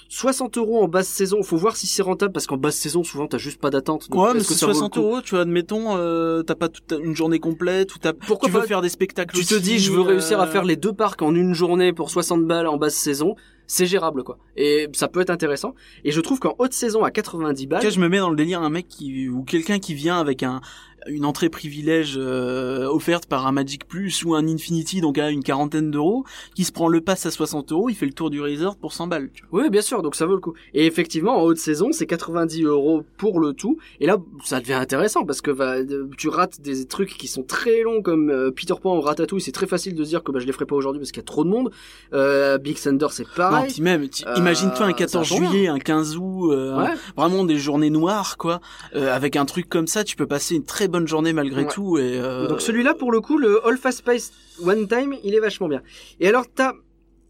60 0.09 0.57
euros 0.57 0.83
en 0.83 0.87
basse 0.87 1.07
saison, 1.07 1.41
faut 1.43 1.57
voir 1.57 1.75
si 1.75 1.87
c'est 1.87 2.01
rentable 2.01 2.31
parce 2.31 2.47
qu'en 2.47 2.57
basse 2.57 2.75
saison, 2.75 3.03
souvent, 3.03 3.27
t'as 3.27 3.37
juste 3.37 3.59
pas 3.59 3.69
d'attente. 3.69 4.07
Ouais, 4.11 4.33
mais 4.33 4.39
est-ce 4.39 4.47
que 4.47 4.53
c'est 4.53 4.59
ça 4.59 4.65
vaut 4.67 4.71
le 4.71 4.77
60 4.77 4.93
coup 4.93 4.99
euros, 4.99 5.21
tu 5.21 5.31
vois, 5.31 5.41
admettons, 5.41 5.97
euh, 5.97 6.43
t'as 6.43 6.55
pas 6.55 6.69
toute 6.69 6.93
une 7.03 7.15
journée 7.15 7.39
complète 7.39 7.95
ou 7.95 7.99
t'as, 7.99 8.13
Pourquoi 8.13 8.47
tu 8.47 8.53
veux 8.53 8.61
pas 8.61 8.67
faire 8.67 8.81
des 8.81 8.89
spectacles 8.89 9.35
Tu 9.35 9.45
te 9.45 9.55
dis, 9.55 9.79
je 9.79 9.91
veux 9.91 10.01
réussir 10.01 10.39
à 10.39 10.45
euh, 10.45 10.51
faire 10.51 10.63
les 10.63 10.75
deux 10.75 10.93
parcs 10.93 11.21
en 11.21 11.33
une 11.33 11.53
journée 11.53 11.93
pour 11.93 12.09
60 12.09 12.45
balles 12.45 12.67
en 12.67 12.77
basse 12.77 12.95
saison. 12.95 13.35
C'est 13.67 13.87
gérable, 13.87 14.23
quoi. 14.23 14.37
Et 14.55 14.87
ça 14.93 15.07
peut 15.07 15.21
être 15.21 15.31
intéressant. 15.31 15.73
Et 16.03 16.11
je 16.11 16.21
trouve 16.21 16.39
qu'en 16.39 16.53
haute 16.59 16.73
saison, 16.73 17.03
à 17.03 17.09
90 17.09 17.65
balles, 17.65 17.89
je 17.89 17.99
me 17.99 18.07
mets 18.07 18.19
dans 18.19 18.29
le 18.29 18.35
délire 18.35 18.61
un 18.61 18.69
mec 18.69 18.87
qui 18.87 19.27
ou 19.27 19.43
quelqu'un 19.43 19.79
qui 19.79 19.95
vient 19.95 20.19
avec 20.19 20.43
un 20.43 20.61
une 21.07 21.25
entrée 21.25 21.49
privilège 21.49 22.15
euh, 22.17 22.87
offerte 22.87 23.25
par 23.27 23.45
un 23.47 23.51
Magic 23.51 23.87
Plus 23.87 24.23
ou 24.25 24.35
un 24.35 24.47
Infinity 24.47 25.01
donc 25.01 25.17
à 25.17 25.29
une 25.29 25.43
quarantaine 25.43 25.91
d'euros, 25.91 26.25
qui 26.55 26.63
se 26.63 26.71
prend 26.71 26.87
le 26.87 27.01
pass 27.01 27.25
à 27.25 27.31
60 27.31 27.71
euros, 27.71 27.89
il 27.89 27.95
fait 27.95 28.05
le 28.05 28.13
tour 28.13 28.29
du 28.29 28.41
resort 28.41 28.75
pour 28.75 28.93
100 28.93 29.07
balles. 29.07 29.29
tu 29.33 29.43
vois. 29.51 29.63
Oui, 29.63 29.69
bien 29.69 29.81
sûr, 29.81 30.01
donc 30.01 30.15
ça 30.15 30.25
vaut 30.25 30.33
le 30.35 30.39
coup. 30.41 30.53
Et 30.73 30.85
effectivement, 30.85 31.37
en 31.37 31.41
haute 31.43 31.57
saison, 31.57 31.89
c'est 31.91 32.05
90 32.07 32.63
euros 32.63 33.03
pour 33.17 33.39
le 33.39 33.53
tout. 33.53 33.77
Et 33.99 34.07
là, 34.07 34.17
ça 34.43 34.59
devient 34.59 34.73
intéressant 34.73 35.25
parce 35.25 35.41
que 35.41 35.51
de- 35.83 36.09
tu 36.17 36.29
rates 36.29 36.61
des 36.61 36.85
trucs 36.85 37.17
qui 37.17 37.27
sont 37.27 37.43
très 37.43 37.81
longs 37.83 38.01
comme 38.01 38.29
euh, 38.29 38.51
Peter 38.51 38.73
Pan 38.81 38.97
ou 38.97 39.01
Ratatouille. 39.01 39.41
C'est 39.41 39.51
très 39.51 39.67
facile 39.67 39.95
de 39.95 40.03
se 40.03 40.09
dire 40.09 40.23
que 40.23 40.31
bah, 40.31 40.39
je 40.39 40.45
les 40.45 40.51
ferai 40.53 40.65
pas 40.65 40.75
aujourd'hui 40.75 40.99
parce 40.99 41.11
qu'il 41.11 41.21
y 41.21 41.25
a 41.25 41.27
trop 41.27 41.43
de 41.43 41.49
monde. 41.49 41.71
Euh, 42.13 42.57
Big 42.57 42.79
Thunder, 42.79 43.07
c'est 43.11 43.23
Non, 43.23 43.29
pareil. 43.35 43.71
puis 43.73 43.81
même, 43.81 44.03
Euh, 44.03 44.33
imagine-toi 44.37 44.85
un 44.85 44.89
ça 44.89 44.93
14 44.93 45.29
tombe 45.29 45.39
bien. 45.41 45.49
juillet, 45.51 45.67
un 45.67 45.79
15 45.79 46.17
août, 46.17 46.51
euh, 46.51 46.77
Ouais. 46.77 46.93
vraiment 47.17 47.43
des 47.43 47.57
journées 47.57 47.89
noires 47.89 48.37
quoi. 48.37 48.61
Euh, 48.95 49.13
avec 49.13 49.35
un 49.35 49.45
truc 49.45 49.67
comme 49.69 49.87
ça, 49.87 50.03
tu 50.03 50.15
peux 50.15 50.27
passer 50.27 50.55
une 50.55 50.63
très 50.65 50.87
bonne 50.87 50.94
journée 51.07 51.33
malgré 51.33 51.63
Ouais. 51.63 51.67
tout. 51.71 51.97
Et 51.97 52.19
euh, 52.19 52.47
Donc 52.47 52.61
celui-là, 52.61 52.93
pour 52.93 53.11
le 53.11 53.19
coup, 53.21 53.37
le 53.37 53.65
All 53.67 53.77
Fast 53.77 54.03
Pass 54.03 54.31
One 54.63 54.87
Time, 54.87 55.15
il 55.23 55.33
est 55.35 55.39
vachement 55.39 55.67
bien. 55.67 55.81
Et 56.19 56.27
alors, 56.27 56.45
t'as 56.53 56.73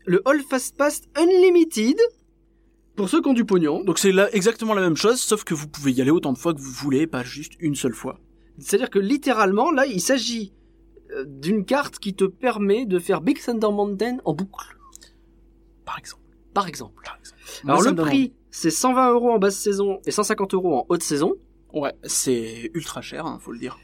le 0.05 0.21
All 0.25 0.41
Fast 0.41 0.77
Pass 0.77 1.01
Unlimited 1.15 1.97
pour 2.95 3.09
ceux 3.09 3.21
qui 3.21 3.27
ont 3.27 3.33
du 3.33 3.43
pognon. 3.43 3.83
donc 3.83 3.99
c'est 3.99 4.13
là 4.13 4.29
exactement 4.33 4.73
la 4.73 4.81
même 4.81 4.95
chose, 4.95 5.19
sauf 5.19 5.43
que 5.43 5.53
vous 5.53 5.67
pouvez 5.67 5.91
y 5.91 6.01
aller 6.01 6.11
autant 6.11 6.31
de 6.31 6.37
fois 6.37 6.53
que 6.53 6.61
vous 6.61 6.71
voulez, 6.71 7.07
pas 7.07 7.23
juste 7.23 7.51
une 7.59 7.75
seule 7.75 7.91
fois. 7.93 8.19
C'est-à-dire 8.57 8.89
que 8.89 8.99
littéralement, 8.99 9.69
là, 9.71 9.85
il 9.85 9.99
s'agit 9.99 10.53
euh, 11.11 11.25
d'une 11.27 11.65
carte 11.65 11.99
qui 11.99 12.13
te 12.13 12.23
permet 12.23 12.85
de 12.85 12.97
faire 12.99 13.19
Big 13.19 13.37
Thunder 13.43 13.67
Mountain 13.69 14.17
en 14.23 14.33
boucle, 14.33 14.77
Par 15.83 15.97
exemple. 15.99 16.21
par 16.53 16.67
exemple. 16.69 17.03
Par 17.03 17.17
exemple. 17.19 17.41
Alors 17.67 17.81
Moi, 17.81 17.91
le 17.91 17.95
prix, 17.97 18.33
c'est 18.49 18.69
120 18.69 19.11
euros 19.11 19.31
en 19.31 19.39
basse 19.39 19.57
saison 19.57 19.99
et 20.05 20.11
150 20.11 20.53
euros 20.53 20.75
en 20.77 20.85
haute 20.87 21.03
saison. 21.03 21.33
Ouais, 21.75 21.93
c'est 22.03 22.71
ultra 22.73 23.01
cher, 23.01 23.25
hein, 23.25 23.37
faut 23.41 23.51
le 23.51 23.59
dire. 23.59 23.77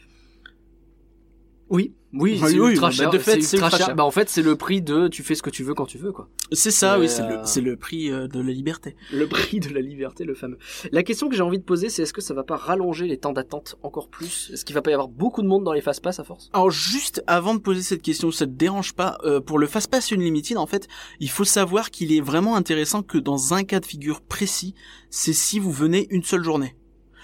Oui, 1.70 1.94
oui, 2.12 2.38
Oui, 2.42 2.50
c'est 2.52 2.60
oui, 2.60 2.72
ultra 2.72 2.88
bah, 2.88 2.92
cher. 2.92 3.10
de 3.12 3.18
fait, 3.18 3.42
c'est 3.42 3.56
ultra 3.56 3.68
ultra 3.68 3.78
cher. 3.78 3.86
cher. 3.88 3.96
Bah 3.96 4.04
en 4.04 4.12
fait, 4.12 4.28
c'est 4.30 4.42
le 4.42 4.58
prix 4.58 4.82
de 4.82 5.08
tu 5.08 5.24
fais 5.24 5.36
ce 5.36 5.42
que 5.42 5.50
tu 5.50 5.64
veux 5.64 5.74
quand 5.74 5.86
tu 5.86 5.98
veux 5.98 6.12
quoi. 6.12 6.28
C'est 6.52 6.72
ça, 6.72 6.96
Mais, 6.98 7.04
oui, 7.04 7.10
c'est 7.10 7.22
euh, 7.22 7.38
le, 7.40 7.46
c'est 7.46 7.62
le 7.62 7.78
prix 7.78 8.12
euh, 8.12 8.28
de 8.28 8.42
la 8.42 8.52
liberté. 8.52 8.98
Le 9.14 9.26
prix 9.28 9.62
de 9.62 9.70
la 9.74 9.80
liberté, 9.80 10.26
le 10.26 10.36
fameux. 10.36 10.58
La 10.92 11.04
question 11.04 11.30
que 11.30 11.36
j'ai 11.36 11.44
envie 11.44 11.60
de 11.60 11.64
poser, 11.64 11.88
c'est 11.88 12.02
est-ce 12.04 12.12
que 12.12 12.20
ça 12.20 12.34
va 12.34 12.44
pas 12.44 12.58
rallonger 12.58 13.08
les 13.08 13.18
temps 13.18 13.32
d'attente 13.32 13.78
encore 13.84 14.10
plus? 14.10 14.52
Est-ce 14.54 14.66
qu'il 14.66 14.74
va 14.74 14.82
pas 14.82 14.92
y 14.92 14.94
avoir 14.94 15.08
beaucoup 15.08 15.42
de 15.42 15.48
monde 15.48 15.64
dans 15.64 15.72
les 15.72 15.80
fast 15.80 16.02
pass 16.04 16.20
à 16.20 16.26
force? 16.26 16.50
Alors 16.52 16.72
juste 16.72 17.24
avant 17.28 17.56
de 17.56 17.60
poser 17.60 17.82
cette 17.82 18.02
question, 18.02 18.32
ça 18.32 18.46
te 18.46 18.52
dérange 18.52 18.94
pas 18.94 19.18
euh, 19.24 19.40
pour 19.40 19.58
le 19.58 19.68
Fast 19.68 19.90
Pass 19.90 20.12
Unlimited 20.12 20.58
en 20.58 20.66
fait, 20.66 20.90
il 21.22 21.30
faut 21.30 21.46
savoir 21.46 21.90
qu'il 21.90 22.12
est 22.12 22.22
vraiment 22.22 22.58
intéressant 22.58 23.02
que 23.02 23.18
dans 23.18 23.54
un 23.54 23.64
cas 23.64 23.80
de 23.80 23.86
figure 23.86 24.20
précis, 24.22 24.76
c'est 25.10 25.34
si 25.34 25.60
vous 25.60 25.72
venez 25.72 26.08
une 26.10 26.24
seule 26.24 26.44
journée. 26.44 26.76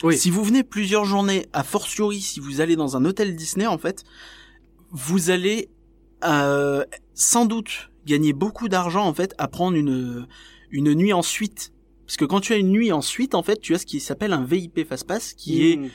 Oui. 0.03 0.17
Si 0.17 0.29
vous 0.29 0.43
venez 0.43 0.63
plusieurs 0.63 1.05
journées, 1.05 1.47
a 1.53 1.63
fortiori 1.63 2.21
si 2.21 2.39
vous 2.39 2.62
allez 2.62 2.75
dans 2.75 2.97
un 2.97 3.05
hôtel 3.05 3.36
Disney 3.36 3.65
en 3.65 3.77
fait, 3.77 4.03
vous 4.91 5.29
allez 5.29 5.69
euh, 6.23 6.83
sans 7.13 7.45
doute 7.45 7.89
gagner 8.05 8.33
beaucoup 8.33 8.69
d'argent 8.69 9.05
en 9.05 9.13
fait 9.13 9.33
à 9.38 9.47
prendre 9.47 9.75
une 9.75 10.27
une 10.71 10.93
nuit 10.93 11.13
en 11.13 11.21
suite. 11.21 11.73
Parce 12.05 12.17
que 12.17 12.25
quand 12.25 12.39
tu 12.39 12.53
as 12.53 12.57
une 12.57 12.69
nuit 12.69 12.91
en 12.91 13.01
suite, 13.01 13.36
en 13.36 13.43
fait, 13.43 13.60
tu 13.60 13.73
as 13.75 13.79
ce 13.79 13.86
qui 13.86 13.99
s'appelle 13.99 14.31
un 14.33 14.43
VIP 14.43 14.88
Fast 14.88 15.05
Pass, 15.07 15.33
qui 15.33 15.71
est 15.71 15.77
Mmh. 15.77 15.89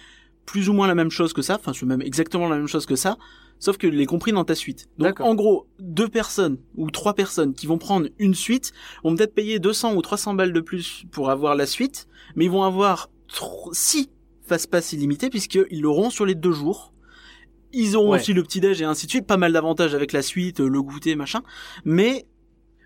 plus 0.45 0.69
ou 0.69 0.73
moins 0.73 0.87
la 0.87 0.95
même 0.95 1.11
chose 1.11 1.33
que 1.33 1.41
ça, 1.43 1.57
enfin 1.59 1.73
c'est 1.73 1.87
même 1.87 2.03
exactement 2.03 2.49
la 2.49 2.57
même 2.57 2.67
chose 2.67 2.85
que 2.85 2.97
ça, 2.97 3.17
sauf 3.59 3.79
que 3.79 3.87
les 3.87 4.07
compris 4.07 4.33
dans 4.33 4.45
ta 4.45 4.55
suite. 4.55 4.89
Donc 4.99 5.21
en 5.21 5.35
gros, 5.35 5.67
deux 5.79 6.09
personnes 6.09 6.59
ou 6.77 6.91
trois 6.91 7.15
personnes 7.15 7.55
qui 7.55 7.67
vont 7.67 7.79
prendre 7.79 8.09
une 8.19 8.35
suite 8.35 8.73
vont 9.05 9.15
peut-être 9.15 9.35
payer 9.35 9.59
200 9.59 9.95
ou 9.95 10.03
300 10.03 10.35
balles 10.35 10.53
de 10.53 10.61
plus 10.61 11.05
pour 11.13 11.31
avoir 11.31 11.55
la 11.55 11.65
suite, 11.65 12.09
mais 12.35 12.47
ils 12.47 12.51
vont 12.51 12.65
avoir 12.65 13.09
six 13.73 14.11
fast 14.47 14.71
pass 14.71 14.93
illimités 14.93 15.31
puisqu'ils 15.31 15.81
l'auront 15.81 16.11
sur 16.11 16.27
les 16.27 16.35
deux 16.35 16.53
jours. 16.53 16.93
Ils 17.73 17.97
auront 17.97 18.13
Ouais. 18.13 18.21
aussi 18.21 18.33
le 18.35 18.43
petit 18.43 18.61
déj 18.61 18.83
et 18.83 18.85
ainsi 18.85 19.07
de 19.07 19.11
suite, 19.11 19.27
pas 19.27 19.39
mal 19.39 19.53
d'avantages 19.53 19.95
avec 19.95 20.13
la 20.13 20.21
suite, 20.23 20.61
le 20.61 20.83
goûter, 20.83 21.15
machin. 21.17 21.43
Mais 21.85 22.27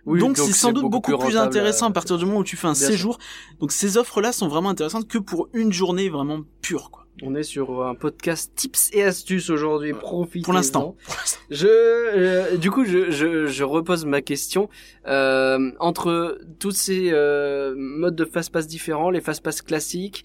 Oui, 0.05 0.21
donc 0.21 0.37
c'est 0.39 0.53
sans 0.53 0.71
doute 0.73 0.89
beaucoup, 0.89 1.17
plus, 1.19 1.37
intéressant 1.37 1.87
à 1.87 1.91
euh, 1.91 1.93
partir 1.93 2.19
du 2.19 2.25
moment 2.25 2.39
où 2.39 2.45
tu 2.45 2.57
fais 2.57 2.69
un 2.69 2.75
sûr. 2.75 2.87
séjour. 2.87 3.19
Donc 3.59 3.73
ces 3.73 3.97
offres-là 3.97 4.31
sont 4.31 4.47
vraiment 4.47 4.69
intéressantes 4.69 5.09
que 5.09 5.19
pour 5.19 5.49
une 5.53 5.73
journée 5.73 6.09
vraiment 6.09 6.43
pure, 6.63 6.91
quoi. 6.93 7.06
On 7.23 7.35
est 7.35 7.43
sur 7.43 7.83
un 7.85 7.95
podcast 7.95 8.53
tips 8.55 8.91
et 8.93 9.03
astuces 9.03 9.49
aujourd'hui. 9.49 9.95
Profitez. 9.95 10.45
Pour 10.45 10.53
l'instant. 10.53 10.97
Je, 11.51 11.67
euh, 11.67 12.57
du 12.57 12.71
coup, 12.71 12.85
je, 12.85 13.11
je, 13.11 13.47
je 13.47 13.65
repose 13.65 14.05
ma 14.05 14.21
question. 14.21 14.69
Euh, 15.07 15.71
entre 15.81 16.39
tous 16.59 16.73
ces 16.73 17.11
euh, 17.13 17.75
modes 17.77 18.17
de 18.17 18.25
fast-pass 18.25 18.67
différents, 18.67 19.11
les 19.11 19.23
fast-pass 19.23 19.63
classiques, 19.63 20.25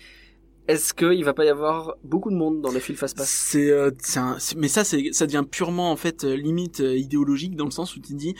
est-ce 0.68 0.94
qu'il 0.94 1.24
va 1.24 1.34
pas 1.34 1.46
y 1.46 1.50
avoir 1.50 1.96
beaucoup 2.04 2.30
de 2.30 2.36
monde 2.36 2.62
dans 2.62 2.72
les 2.72 2.80
fils 2.80 2.98
fast-pass? 2.98 3.30
C'est, 3.30 3.72
euh, 3.72 3.92
c'est 4.02 4.58
mais 4.58 4.68
ça, 4.68 4.84
c'est, 4.84 5.12
ça 5.12 5.26
devient 5.26 5.44
purement 5.50 5.92
en 5.92 5.96
fait 5.96 6.24
euh, 6.24 6.36
limite 6.36 6.82
euh, 6.82 6.98
idéologique 6.98 7.56
dans 7.56 7.66
le 7.66 7.72
sens 7.72 7.96
où 7.96 8.00
tu 8.00 8.14
dis 8.14 8.36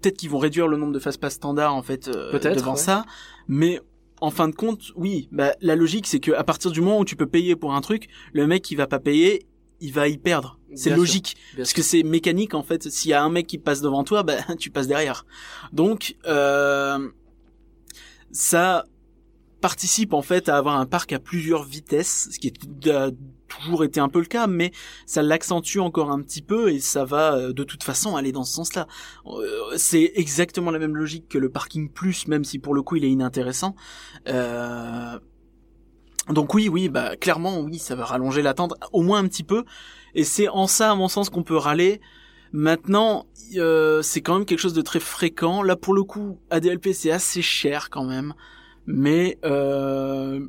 peut-être 0.00 0.16
qu'ils 0.16 0.30
vont 0.30 0.38
réduire 0.38 0.68
le 0.68 0.76
nombre 0.76 0.92
de 0.92 0.98
fast-pass 0.98 1.34
standards 1.34 1.74
en 1.74 1.82
fait 1.82 2.08
euh, 2.08 2.30
Peut-être, 2.30 2.56
devant 2.56 2.72
ouais. 2.72 2.78
ça, 2.78 3.04
mais 3.48 3.80
en 4.20 4.30
fin 4.30 4.48
de 4.48 4.54
compte, 4.54 4.92
oui, 4.96 5.28
bah 5.32 5.54
la 5.60 5.76
logique 5.76 6.06
c'est 6.06 6.20
que 6.20 6.32
à 6.32 6.44
partir 6.44 6.70
du 6.70 6.80
moment 6.80 7.00
où 7.00 7.04
tu 7.04 7.16
peux 7.16 7.26
payer 7.26 7.56
pour 7.56 7.74
un 7.74 7.80
truc, 7.80 8.08
le 8.32 8.46
mec 8.46 8.62
qui 8.62 8.76
va 8.76 8.86
pas 8.86 8.98
payer, 8.98 9.46
il 9.80 9.92
va 9.92 10.08
y 10.08 10.18
perdre. 10.18 10.58
C'est 10.74 10.94
logique. 10.94 11.36
Parce 11.56 11.70
sûr. 11.70 11.76
que 11.76 11.82
c'est 11.82 12.02
mécanique 12.02 12.54
en 12.54 12.62
fait. 12.62 12.88
S'il 12.90 13.10
y 13.10 13.14
a 13.14 13.22
un 13.22 13.30
mec 13.30 13.46
qui 13.46 13.58
passe 13.58 13.80
devant 13.80 14.04
toi, 14.04 14.22
bah 14.22 14.36
tu 14.58 14.70
passes 14.70 14.86
derrière. 14.86 15.26
Donc 15.72 16.16
euh, 16.26 17.08
ça 18.30 18.84
participe 19.60 20.12
en 20.12 20.22
fait 20.22 20.48
à 20.48 20.56
avoir 20.56 20.78
un 20.78 20.86
parc 20.86 21.12
à 21.12 21.18
plusieurs 21.18 21.64
vitesses, 21.64 22.28
ce 22.32 22.38
qui 22.38 22.48
est, 22.48 22.54
toujours 23.50 23.84
été 23.84 24.00
un 24.00 24.08
peu 24.08 24.20
le 24.20 24.26
cas, 24.26 24.46
mais 24.46 24.72
ça 25.04 25.22
l'accentue 25.22 25.78
encore 25.78 26.10
un 26.10 26.22
petit 26.22 26.40
peu 26.40 26.72
et 26.72 26.80
ça 26.80 27.04
va 27.04 27.34
euh, 27.34 27.52
de 27.52 27.64
toute 27.64 27.82
façon 27.82 28.16
aller 28.16 28.32
dans 28.32 28.44
ce 28.44 28.54
sens-là. 28.54 28.86
Euh, 29.26 29.76
C'est 29.76 30.12
exactement 30.14 30.70
la 30.70 30.78
même 30.78 30.96
logique 30.96 31.28
que 31.28 31.38
le 31.38 31.50
parking 31.50 31.90
plus, 31.90 32.26
même 32.28 32.44
si 32.44 32.58
pour 32.58 32.74
le 32.74 32.82
coup 32.82 32.96
il 32.96 33.04
est 33.04 33.10
inintéressant. 33.10 33.74
Euh, 34.28 35.18
donc 36.28 36.54
oui, 36.54 36.68
oui, 36.68 36.88
bah 36.88 37.16
clairement, 37.16 37.60
oui, 37.60 37.78
ça 37.78 37.94
va 37.94 38.04
rallonger 38.04 38.42
l'attente 38.42 38.74
au 38.92 39.02
moins 39.02 39.18
un 39.18 39.28
petit 39.28 39.44
peu. 39.44 39.64
Et 40.14 40.24
c'est 40.24 40.48
en 40.48 40.66
ça, 40.66 40.90
à 40.90 40.94
mon 40.94 41.08
sens, 41.08 41.30
qu'on 41.30 41.42
peut 41.42 41.56
râler. 41.56 42.00
Maintenant, 42.52 43.26
euh, 43.56 44.02
c'est 44.02 44.20
quand 44.20 44.34
même 44.34 44.44
quelque 44.44 44.58
chose 44.58 44.74
de 44.74 44.82
très 44.82 45.00
fréquent. 45.00 45.62
Là, 45.62 45.76
pour 45.76 45.94
le 45.94 46.02
coup, 46.02 46.38
ADLP, 46.50 46.92
c'est 46.92 47.10
assez 47.10 47.42
cher 47.42 47.90
quand 47.90 48.04
même. 48.04 48.34
Mais, 48.86 49.38
euh... 49.44 50.40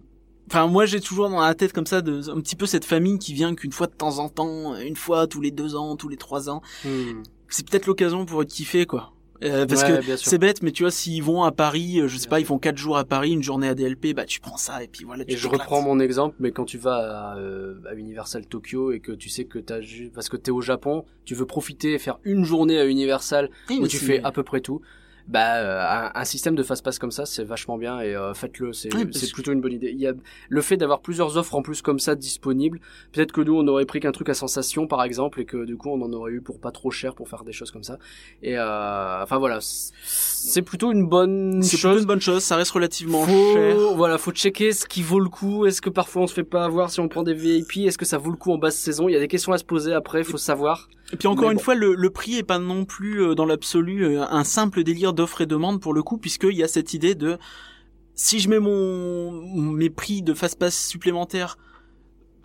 enfin, 0.51 0.67
moi, 0.67 0.85
j'ai 0.85 0.99
toujours 0.99 1.29
dans 1.29 1.39
la 1.41 1.55
tête 1.55 1.71
comme 1.73 1.85
ça 1.85 2.01
de, 2.01 2.29
un 2.29 2.41
petit 2.41 2.55
peu 2.55 2.65
cette 2.65 2.85
famille 2.85 3.17
qui 3.19 3.33
vient 3.33 3.55
qu'une 3.55 3.71
fois 3.71 3.87
de 3.87 3.93
temps 3.93 4.19
en 4.19 4.29
temps, 4.29 4.75
une 4.77 4.95
fois 4.95 5.25
tous 5.27 5.41
les 5.41 5.51
deux 5.51 5.75
ans, 5.75 5.95
tous 5.95 6.09
les 6.09 6.17
trois 6.17 6.49
ans. 6.49 6.61
Hmm. 6.85 7.23
C'est 7.47 7.67
peut-être 7.67 7.85
l'occasion 7.87 8.25
pour 8.25 8.45
kiffer, 8.45 8.85
quoi. 8.85 9.13
Euh, 9.43 9.65
parce 9.65 9.81
Ouais, 9.81 10.01
que 10.05 10.15
c'est 10.17 10.37
bête, 10.37 10.61
mais 10.61 10.71
tu 10.71 10.83
vois, 10.83 10.91
s'ils 10.91 11.23
vont 11.23 11.41
à 11.43 11.51
Paris, 11.51 11.99
euh, 11.99 12.07
je 12.07 12.15
sais 12.15 12.21
Bien 12.25 12.29
pas, 12.29 12.35
sûr. 12.37 12.43
ils 12.43 12.45
font 12.45 12.59
quatre 12.59 12.77
jours 12.77 12.95
à 12.97 13.05
Paris, 13.05 13.31
une 13.31 13.41
journée 13.41 13.67
à 13.67 13.73
DLP, 13.73 14.13
bah 14.13 14.25
tu 14.25 14.39
prends 14.39 14.57
ça 14.57 14.83
et 14.83 14.87
puis 14.87 15.03
voilà. 15.03 15.25
tu 15.25 15.33
Et 15.33 15.35
je 15.37 15.47
reprends 15.47 15.81
mon 15.81 15.99
exemple, 15.99 16.35
mais 16.39 16.51
quand 16.51 16.65
tu 16.65 16.77
vas 16.77 17.31
à, 17.31 17.37
euh, 17.39 17.81
à 17.89 17.95
Universal 17.95 18.45
Tokyo 18.45 18.91
et 18.91 18.99
que 18.99 19.11
tu 19.11 19.29
sais 19.29 19.45
que 19.45 19.57
t'as 19.57 19.79
parce 20.13 20.29
que 20.29 20.37
t'es 20.37 20.51
au 20.51 20.61
Japon, 20.61 21.05
tu 21.25 21.33
veux 21.33 21.47
profiter 21.47 21.93
et 21.93 21.97
faire 21.97 22.19
une 22.23 22.45
journée 22.45 22.77
à 22.79 22.85
Universal 22.85 23.49
Oui, 23.71 23.79
où 23.81 23.87
tu 23.87 23.97
fais 23.97 24.21
à 24.23 24.31
peu 24.31 24.43
près 24.43 24.61
tout. 24.61 24.81
Bah, 25.27 25.57
euh, 25.57 25.81
un, 25.81 26.11
un 26.13 26.25
système 26.25 26.55
de 26.55 26.63
fast-pass 26.63 26.99
comme 26.99 27.11
ça, 27.11 27.25
c'est 27.25 27.43
vachement 27.43 27.77
bien 27.77 27.99
et 28.01 28.15
euh, 28.15 28.33
faites-le. 28.33 28.73
C'est 28.73 28.93
Oui, 28.93 29.05
plutôt 29.33 29.51
une 29.51 29.61
bonne 29.61 29.73
idée. 29.73 29.91
Il 29.91 29.99
y 29.99 30.07
a 30.07 30.13
le 30.49 30.61
fait 30.61 30.77
d'avoir 30.77 30.99
plusieurs 31.01 31.37
offres 31.37 31.55
en 31.55 31.61
plus 31.61 31.81
comme 31.81 31.99
ça 31.99 32.15
disponibles. 32.15 32.79
Peut-être 33.13 33.31
que 33.31 33.41
nous, 33.41 33.55
on 33.55 33.67
aurait 33.67 33.85
pris 33.85 33.99
qu'un 33.99 34.11
truc 34.11 34.29
à 34.29 34.33
sensation, 34.33 34.87
par 34.87 35.03
exemple, 35.03 35.39
et 35.41 35.45
que 35.45 35.63
du 35.65 35.77
coup, 35.77 35.89
on 35.89 36.01
en 36.01 36.11
aurait 36.13 36.31
eu 36.31 36.41
pour 36.41 36.59
pas 36.59 36.71
trop 36.71 36.91
cher 36.91 37.15
pour 37.15 37.29
faire 37.29 37.43
des 37.43 37.53
choses 37.53 37.71
comme 37.71 37.83
ça. 37.83 37.97
Et 38.43 38.57
euh, 38.57 39.23
enfin 39.23 39.37
voilà, 39.37 39.59
c'est- 39.61 40.61
plutôt 40.61 40.91
une 40.91 41.07
bonne 41.07 41.61
C'est 41.63 41.77
plutôt 41.77 41.89
chose. 41.93 42.01
une 42.01 42.07
bonne 42.07 42.21
chose, 42.21 42.43
ça 42.43 42.55
reste 42.55 42.71
relativement 42.71 43.23
Faut, 43.23 43.53
cher. 43.53 43.75
voilà, 43.95 44.17
faut 44.17 44.31
checker 44.31 44.71
ce 44.73 44.85
qui 44.85 45.01
vaut 45.03 45.19
le 45.19 45.29
coup. 45.29 45.65
Est-ce 45.65 45.81
que 45.81 45.89
parfois 45.89 46.23
on 46.23 46.27
se 46.27 46.33
fait 46.33 46.43
pas 46.43 46.65
avoir 46.65 46.89
si 46.91 46.99
on 46.99 47.07
prend 47.07 47.23
des 47.23 47.33
VIP 47.33 47.85
Est-ce 47.87 47.97
que 47.97 48.05
ça 48.05 48.17
vaut 48.17 48.31
le 48.31 48.37
coup 48.37 48.51
en 48.51 48.57
basse 48.57 48.75
saison? 48.75 49.07
Il 49.09 49.13
y 49.13 49.15
a 49.15 49.19
des 49.19 49.27
questions 49.27 49.53
à 49.53 49.57
se 49.57 49.63
poser 49.63 49.93
après, 49.93 50.23
faut 50.23 50.37
savoir. 50.37 50.89
Et 51.13 51.17
puis 51.17 51.27
encore 51.27 51.51
une 51.51 51.59
fois, 51.59 51.75
le, 51.75 51.93
le 51.95 52.09
prix 52.09 52.37
est 52.37 52.43
pas 52.43 52.59
non 52.59 52.85
plus 52.85 53.21
euh, 53.21 53.35
dans 53.35 53.45
l'absolu 53.45 54.05
euh, 54.05 54.23
un 54.23 54.43
simple 54.43 54.83
délire 54.83 55.13
d'offre 55.13 55.41
et 55.41 55.45
demande 55.45 55.81
pour 55.81 55.93
le 55.93 56.03
coup, 56.03 56.17
puisqu'il 56.17 56.55
y 56.55 56.63
a 56.63 56.67
cette 56.67 56.93
idée 56.93 57.15
de 57.15 57.37
si 58.15 58.39
je 58.39 58.49
mets 58.49 58.59
mon 58.59 59.31
mes 59.73 59.89
prix 59.89 60.21
de 60.21 60.33
fast 60.33 60.57
pass 60.59 60.77
supplémentaires 60.87 61.57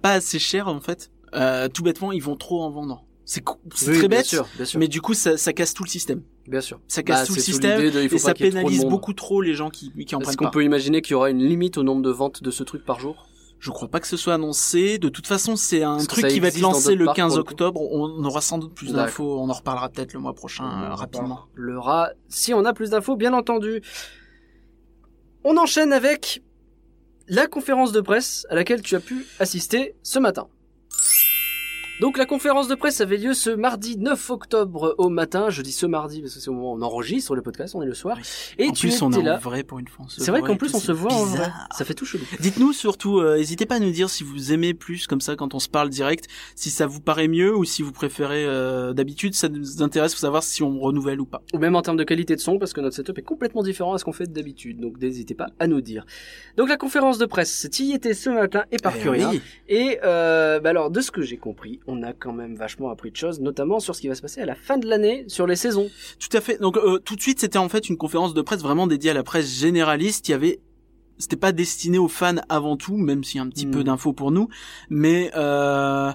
pas 0.03 0.13
assez 0.13 0.39
cher 0.39 0.69
en 0.69 0.81
fait, 0.81 1.11
euh, 1.35 1.69
tout 1.69 1.83
bêtement 1.83 2.13
ils 2.13 2.23
vont 2.23 2.37
trop 2.37 2.63
en 2.63 2.71
vendre. 2.71 3.05
C'est 3.25 3.43
Oui, 3.49 3.99
très 3.99 4.09
bien 4.09 4.19
bête, 4.19 4.27
sûr, 4.27 4.47
bien 4.55 4.65
sûr, 4.65 4.79
mais 4.79 4.87
du 4.89 5.01
coup 5.01 5.13
ça, 5.15 5.37
ça 5.37 5.53
casse 5.53 5.75
tout 5.75 5.83
le 5.83 5.89
système. 5.89 6.23
bien 6.47 6.61
sûr. 6.61 6.81
Ça 6.87 7.03
casse 7.03 7.23
Bah, 7.23 7.27
tout 7.27 7.35
le 7.35 7.41
système 7.41 7.81
de, 7.91 7.99
et 8.15 8.19
ça 8.19 8.35
trop 8.35 8.45
pénalise 8.45 8.85
beaucoup 8.85 9.15
trop 9.15 9.43
les 9.43 9.55
gens 9.55 9.69
qui, 9.71 9.91
qui 10.07 10.15
en 10.15 10.21
Est-ce 10.21 10.27
prennent 10.27 10.37
qu'on 10.37 10.45
pas. 10.45 10.51
peut 10.51 10.63
imaginer 10.65 11.03
qu'il 11.03 11.13
y 11.13 11.15
aura 11.15 11.31
une 11.31 11.43
limite 11.43 11.77
au 11.77 11.83
nombre 11.83 12.03
de 12.03 12.11
ventes 12.11 12.43
de 12.43 12.51
ce 12.53 12.63
truc 12.63 12.85
par 12.85 13.01
jour? 13.01 13.27
Je 13.67 13.73
crois 13.73 13.89
pas 13.89 13.99
que 13.99 14.07
ce 14.07 14.17
soit 14.17 14.35
annoncé. 14.35 14.99
De 14.99 15.09
toute 15.09 15.27
façon, 15.27 15.57
c'est 15.57 15.83
un 15.83 15.95
Parce 15.95 16.07
truc 16.07 16.29
qui 16.29 16.39
va 16.39 16.47
être 16.49 16.61
lancé 16.61 16.95
le 16.95 17.07
parcs, 17.07 17.17
15 17.17 17.31
pour 17.31 17.39
le 17.39 17.43
coup. 17.43 17.51
octobre. 17.51 17.83
On 17.83 18.25
aura 18.25 18.41
sans 18.41 18.59
doute 18.59 18.75
plus 18.75 18.93
d'infos. 18.93 19.41
On 19.41 19.51
en 19.51 19.53
reparlera 19.53 19.89
peut-être 19.89 20.13
le 20.13 20.21
mois 20.21 20.35
prochain 20.35 20.85
euh, 20.85 20.95
rapidement. 20.95 21.47
Le 21.55 21.77
rat, 21.77 22.11
si 22.29 22.55
on 22.55 22.65
a 22.65 22.73
plus 22.73 22.91
d'infos, 22.91 23.17
bien 23.17 23.33
entendu. 23.33 23.83
On 25.43 25.57
enchaîne 25.57 25.93
avec 25.93 26.45
la 27.27 27.49
conférence 27.49 27.91
de 27.91 28.01
presse 28.01 28.47
à 28.51 28.55
laquelle 28.55 28.83
tu 28.83 28.95
as 28.95 29.01
pu 29.01 29.27
assister 29.41 29.97
ce 30.05 30.21
matin. 30.21 30.47
Donc 31.99 32.19
la 32.19 32.27
conférence 32.27 32.69
de 32.69 32.75
presse 32.75 33.01
avait 33.01 33.17
lieu 33.17 33.33
ce 33.33 33.49
mardi 33.49 33.97
9 33.97 34.29
octobre 34.31 34.95
au 34.99 35.09
matin. 35.09 35.49
Je 35.49 35.63
dis 35.63 35.73
ce 35.73 35.87
mardi 35.87 36.21
parce 36.21 36.35
que 36.35 36.41
c'est 36.41 36.51
au 36.51 36.53
moment 36.53 36.75
où 36.75 36.77
on 36.77 36.83
enregistre 36.83 37.35
le 37.35 37.41
podcast, 37.41 37.75
on 37.75 37.81
est 37.81 37.87
le 37.87 37.95
soir. 37.95 38.19
Et 38.59 38.69
en 38.69 38.73
tu 38.73 38.89
plus, 38.89 39.01
on 39.01 39.11
est 39.13 39.23
là. 39.23 39.37
en 39.37 39.39
vrai 39.39 39.63
pour 39.63 39.79
une 39.79 39.89
fois. 39.89 40.05
C'est 40.09 40.31
vrai 40.31 40.43
qu'en 40.43 40.57
plus 40.57 40.75
on 40.75 40.79
se 40.79 40.93
voit 40.93 41.11
en 41.11 41.25
vrai. 41.25 41.39
bizarre. 41.39 41.69
Ça 41.75 41.87
fait 41.87 41.95
tout 41.95 42.05
chelou. 42.05 42.25
Dites-nous 42.39 42.75
surtout, 42.75 43.21
euh, 43.21 43.39
n'hésitez 43.39 43.65
pas 43.65 43.77
à 43.77 43.79
nous 43.79 43.93
dire 43.93 44.11
si 44.11 44.25
vous 44.25 44.53
aimez 44.53 44.75
plus 44.75 45.07
comme 45.07 45.23
ça 45.23 45.37
quand 45.37 45.55
on 45.55 45.59
se 45.59 45.71
parle 45.71 45.89
direct, 45.89 46.27
si 46.55 46.69
ça 46.69 46.87
vous 46.87 47.01
paraît 47.01 47.29
mieux 47.29 47.57
ou 47.57 47.65
si 47.65 47.81
vous 47.81 47.93
préférez 47.93 48.45
euh, 48.45 48.93
d'habitude. 48.93 49.35
Ça 49.35 49.49
nous 49.49 49.83
intéresse 49.83 50.13
pour 50.13 50.21
savoir 50.21 50.43
si 50.43 50.63
on 50.63 50.79
renouvelle 50.79 51.21
ou 51.23 51.27
pas. 51.27 51.41
Ou 51.55 51.59
même 51.59 51.77
en 51.77 51.83
termes 51.83 51.97
de 51.97 52.05
qualité 52.05 52.37
de 52.37 52.41
son, 52.41 52.59
parce 52.59 52.75
que 52.75 52.83
notre 52.83 52.97
setup 52.97 53.17
est 53.17 53.23
complètement 53.23 53.63
différent 53.63 53.95
à 53.95 53.99
ce 53.99 54.05
qu'on 54.05 54.13
fait 54.13 54.31
d'habitude. 54.31 54.81
Donc 54.81 55.01
n'hésitez 55.01 55.35
pas 55.35 55.47
à 55.59 55.67
nous 55.67 55.81
dire. 55.81 56.05
Donc 56.59 56.69
la 56.69 56.77
conférence 56.77 57.17
de 57.17 57.25
presse, 57.25 57.67
y 57.81 57.93
étais 57.93 58.13
ce 58.13 58.29
matin 58.29 58.65
et 58.71 58.77
par 58.77 58.93
Eh 58.97 59.01
curieux. 59.01 59.27
oui. 59.29 59.41
Et 59.71 59.99
euh, 60.05 60.61
bah 60.61 60.69
alors, 60.71 60.91
de 60.91 61.01
ce 61.01 61.11
que 61.11 61.23
j'ai 61.23 61.39
compris, 61.39 61.81
on 61.87 62.03
a 62.03 62.13
quand 62.13 62.33
même 62.33 62.57
vachement 62.57 62.91
appris 62.91 63.11
de 63.11 63.17
choses, 63.17 63.41
notamment 63.41 63.81
sur 63.81 63.95
ce 63.95 64.01
qui 64.01 64.09
va 64.09 64.15
se 64.15 64.23
passer 64.23 64.41
à 64.41 64.47
la 64.47 64.55
fin 64.55 64.79
de 64.79 64.87
l'année, 64.89 65.25
sur 65.29 65.47
les 65.47 65.57
saisons. 65.57 65.89
Tout 66.19 66.37
à 66.37 66.41
fait. 66.41 66.61
Donc 66.61 66.77
euh, 66.77 66.99
tout 66.99 67.17
de 67.17 67.21
suite, 67.21 67.41
c'était 67.41 67.59
en 67.59 67.69
fait 67.69 67.89
une 67.89 67.97
conférence 67.97 68.35
de 68.35 68.43
presse 68.43 68.61
vraiment 68.63 68.87
dédiée 68.87 69.11
à 69.11 69.15
la 69.15 69.23
presse 69.23 69.49
généraliste. 69.59 70.29
Il 70.29 70.33
y 70.33 70.35
avait 70.35 70.61
c'était 71.19 71.37
pas 71.37 71.53
destiné 71.53 71.97
aux 71.99 72.09
fans 72.09 72.37
avant 72.49 72.77
tout, 72.77 72.97
même 72.97 73.25
s'il 73.25 73.39
y 73.39 73.41
a 73.41 73.43
un 73.43 73.49
petit 73.49 73.67
Hmm. 73.67 73.71
peu 73.71 73.85
d'infos 73.85 74.13
pour 74.13 74.31
nous, 74.31 74.49
mais 74.91 75.31
euh, 75.35 76.13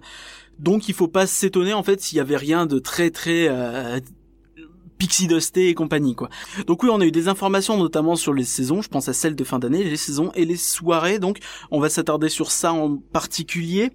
donc 0.59 0.89
il 0.89 0.93
faut 0.93 1.07
pas 1.07 1.25
s'étonner 1.25 1.73
en 1.73 1.81
fait 1.81 1.99
s'il 2.01 2.17
y 2.17 2.21
avait 2.21 2.37
rien 2.37 2.67
de 2.67 2.77
très 2.77 3.09
très 3.09 3.47
euh, 3.49 3.99
Pixie 4.99 5.25
Dusté 5.25 5.69
et 5.69 5.73
compagnie 5.73 6.13
quoi. 6.13 6.29
Donc 6.67 6.83
oui, 6.83 6.89
on 6.93 7.01
a 7.01 7.05
eu 7.05 7.11
des 7.11 7.27
informations 7.27 7.75
notamment 7.77 8.15
sur 8.15 8.35
les 8.35 8.43
saisons, 8.43 8.83
je 8.83 8.89
pense 8.89 9.09
à 9.09 9.13
celles 9.13 9.35
de 9.35 9.43
fin 9.43 9.57
d'année, 9.57 9.83
les 9.83 9.97
saisons 9.97 10.31
et 10.35 10.45
les 10.45 10.57
soirées. 10.57 11.17
Donc 11.17 11.39
on 11.71 11.79
va 11.79 11.89
s'attarder 11.89 12.29
sur 12.29 12.51
ça 12.51 12.71
en 12.71 12.97
particulier. 12.97 13.89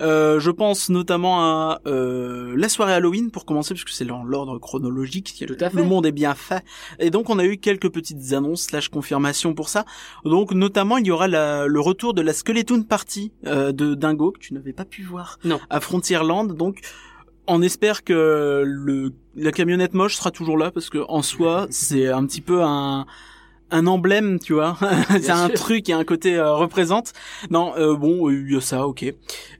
Euh, 0.00 0.40
je 0.40 0.50
pense 0.50 0.88
notamment 0.88 1.40
à 1.40 1.80
euh, 1.86 2.54
la 2.56 2.68
soirée 2.68 2.92
Halloween 2.94 3.30
pour 3.30 3.44
commencer 3.44 3.74
parce 3.74 3.84
que 3.84 3.90
c'est 3.90 4.04
dans 4.04 4.24
l'ordre 4.24 4.58
chronologique. 4.58 5.44
Tout 5.46 5.56
à 5.60 5.70
fait. 5.70 5.76
Le 5.76 5.84
monde 5.84 6.06
est 6.06 6.12
bien 6.12 6.34
fait. 6.34 6.64
Et 6.98 7.10
donc 7.10 7.30
on 7.30 7.38
a 7.38 7.44
eu 7.44 7.58
quelques 7.58 7.90
petites 7.90 8.32
annonces 8.32 8.62
slash 8.62 8.88
confirmations 8.88 9.54
pour 9.54 9.68
ça. 9.68 9.84
Donc 10.24 10.52
notamment 10.52 10.96
il 10.98 11.06
y 11.06 11.10
aura 11.10 11.28
la- 11.28 11.66
le 11.66 11.80
retour 11.80 12.14
de 12.14 12.22
la 12.22 12.32
Skeleton 12.32 12.82
Party 12.82 13.32
euh, 13.46 13.72
de 13.72 13.94
Dingo 13.94 14.32
que 14.32 14.38
tu 14.38 14.54
n'avais 14.54 14.72
pas 14.72 14.84
pu 14.84 15.02
voir 15.02 15.38
Non. 15.44 15.60
à 15.70 15.80
Frontierland. 15.80 16.52
Donc 16.56 16.80
on 17.46 17.60
espère 17.62 18.04
que 18.04 18.62
le 18.66 19.12
la 19.34 19.50
camionnette 19.50 19.94
moche 19.94 20.16
sera 20.16 20.30
toujours 20.30 20.56
là 20.58 20.70
parce 20.70 20.90
que 20.90 20.98
en 21.08 21.22
soi 21.22 21.66
c'est 21.70 22.08
un 22.08 22.24
petit 22.26 22.40
peu 22.40 22.62
un 22.62 23.06
un 23.72 23.86
emblème, 23.86 24.38
tu 24.38 24.52
vois. 24.52 24.76
c'est 25.10 25.30
un 25.30 25.46
sûr. 25.48 25.54
truc 25.58 25.88
et 25.88 25.92
un 25.92 26.04
côté 26.04 26.36
euh, 26.36 26.52
représente. 26.54 27.12
Non, 27.50 27.74
euh, 27.76 27.96
bon, 27.96 28.28
euh, 28.28 28.44
il 28.46 28.52
y 28.52 28.56
a 28.56 28.60
ça, 28.60 28.86
ok. 28.86 29.04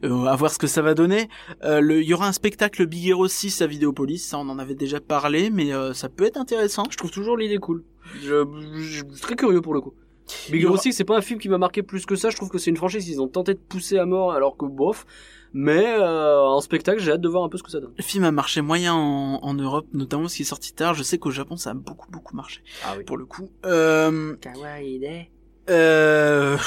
Euh, 0.04 0.24
à 0.26 0.36
voir 0.36 0.50
ce 0.52 0.58
que 0.58 0.66
ça 0.68 0.82
va 0.82 0.94
donner. 0.94 1.28
Euh, 1.64 1.80
Il 2.00 2.06
y 2.08 2.14
aura 2.14 2.28
un 2.28 2.32
spectacle 2.32 2.86
Big 2.86 3.06
Hero 3.08 3.26
6 3.26 3.62
à 3.62 3.66
Vidéopolis, 3.66 4.18
ça 4.18 4.38
on 4.38 4.48
en 4.48 4.58
avait 4.58 4.74
déjà 4.74 5.00
parlé, 5.00 5.50
mais 5.50 5.72
euh, 5.72 5.92
ça 5.94 6.08
peut 6.08 6.24
être 6.24 6.36
intéressant. 6.36 6.84
Je 6.90 6.96
trouve 6.96 7.10
toujours 7.10 7.36
l'idée 7.36 7.58
cool. 7.58 7.82
Je, 8.22 8.44
je, 8.76 8.80
je 8.82 8.92
suis 9.12 9.20
très 9.20 9.36
curieux 9.36 9.60
pour 9.60 9.74
le 9.74 9.80
coup. 9.80 9.94
Big 10.50 10.62
Hero 10.62 10.74
aura- 10.74 10.80
6, 10.82 10.92
c'est 10.92 11.04
pas 11.04 11.16
un 11.16 11.20
film 11.22 11.40
qui 11.40 11.48
m'a 11.48 11.58
marqué 11.58 11.82
plus 11.82 12.06
que 12.06 12.14
ça. 12.16 12.30
Je 12.30 12.36
trouve 12.36 12.48
que 12.48 12.58
c'est 12.58 12.70
une 12.70 12.76
franchise 12.76 13.04
qu'ils 13.04 13.20
ont 13.20 13.28
tenté 13.28 13.54
de 13.54 13.58
pousser 13.58 13.98
à 13.98 14.06
mort 14.06 14.32
alors 14.32 14.56
que 14.56 14.64
bof. 14.66 15.04
Mais 15.54 15.84
euh, 15.98 16.40
en 16.40 16.60
spectacle, 16.60 17.00
j'ai 17.00 17.12
hâte 17.12 17.20
de 17.20 17.28
voir 17.28 17.44
un 17.44 17.48
peu 17.48 17.58
ce 17.58 17.62
que 17.62 17.70
ça 17.70 17.80
donne. 17.80 17.92
Le 17.96 18.02
film 18.02 18.24
a 18.24 18.32
marché 18.32 18.60
moyen 18.62 18.94
en, 18.94 19.38
en 19.42 19.54
Europe, 19.54 19.86
notamment 19.92 20.22
parce 20.24 20.34
qu'il 20.34 20.44
est 20.44 20.48
sorti 20.48 20.72
tard. 20.72 20.94
Je 20.94 21.02
sais 21.02 21.18
qu'au 21.18 21.30
Japon 21.30 21.56
ça 21.56 21.70
a 21.70 21.74
beaucoup 21.74 22.10
beaucoup 22.10 22.34
marché 22.34 22.62
Ah 22.84 22.94
oui. 22.96 23.04
pour 23.04 23.16
le 23.16 23.26
coup. 23.26 23.50
Euh, 23.66 24.34
Kawaii 24.36 25.28
Euh... 25.68 26.56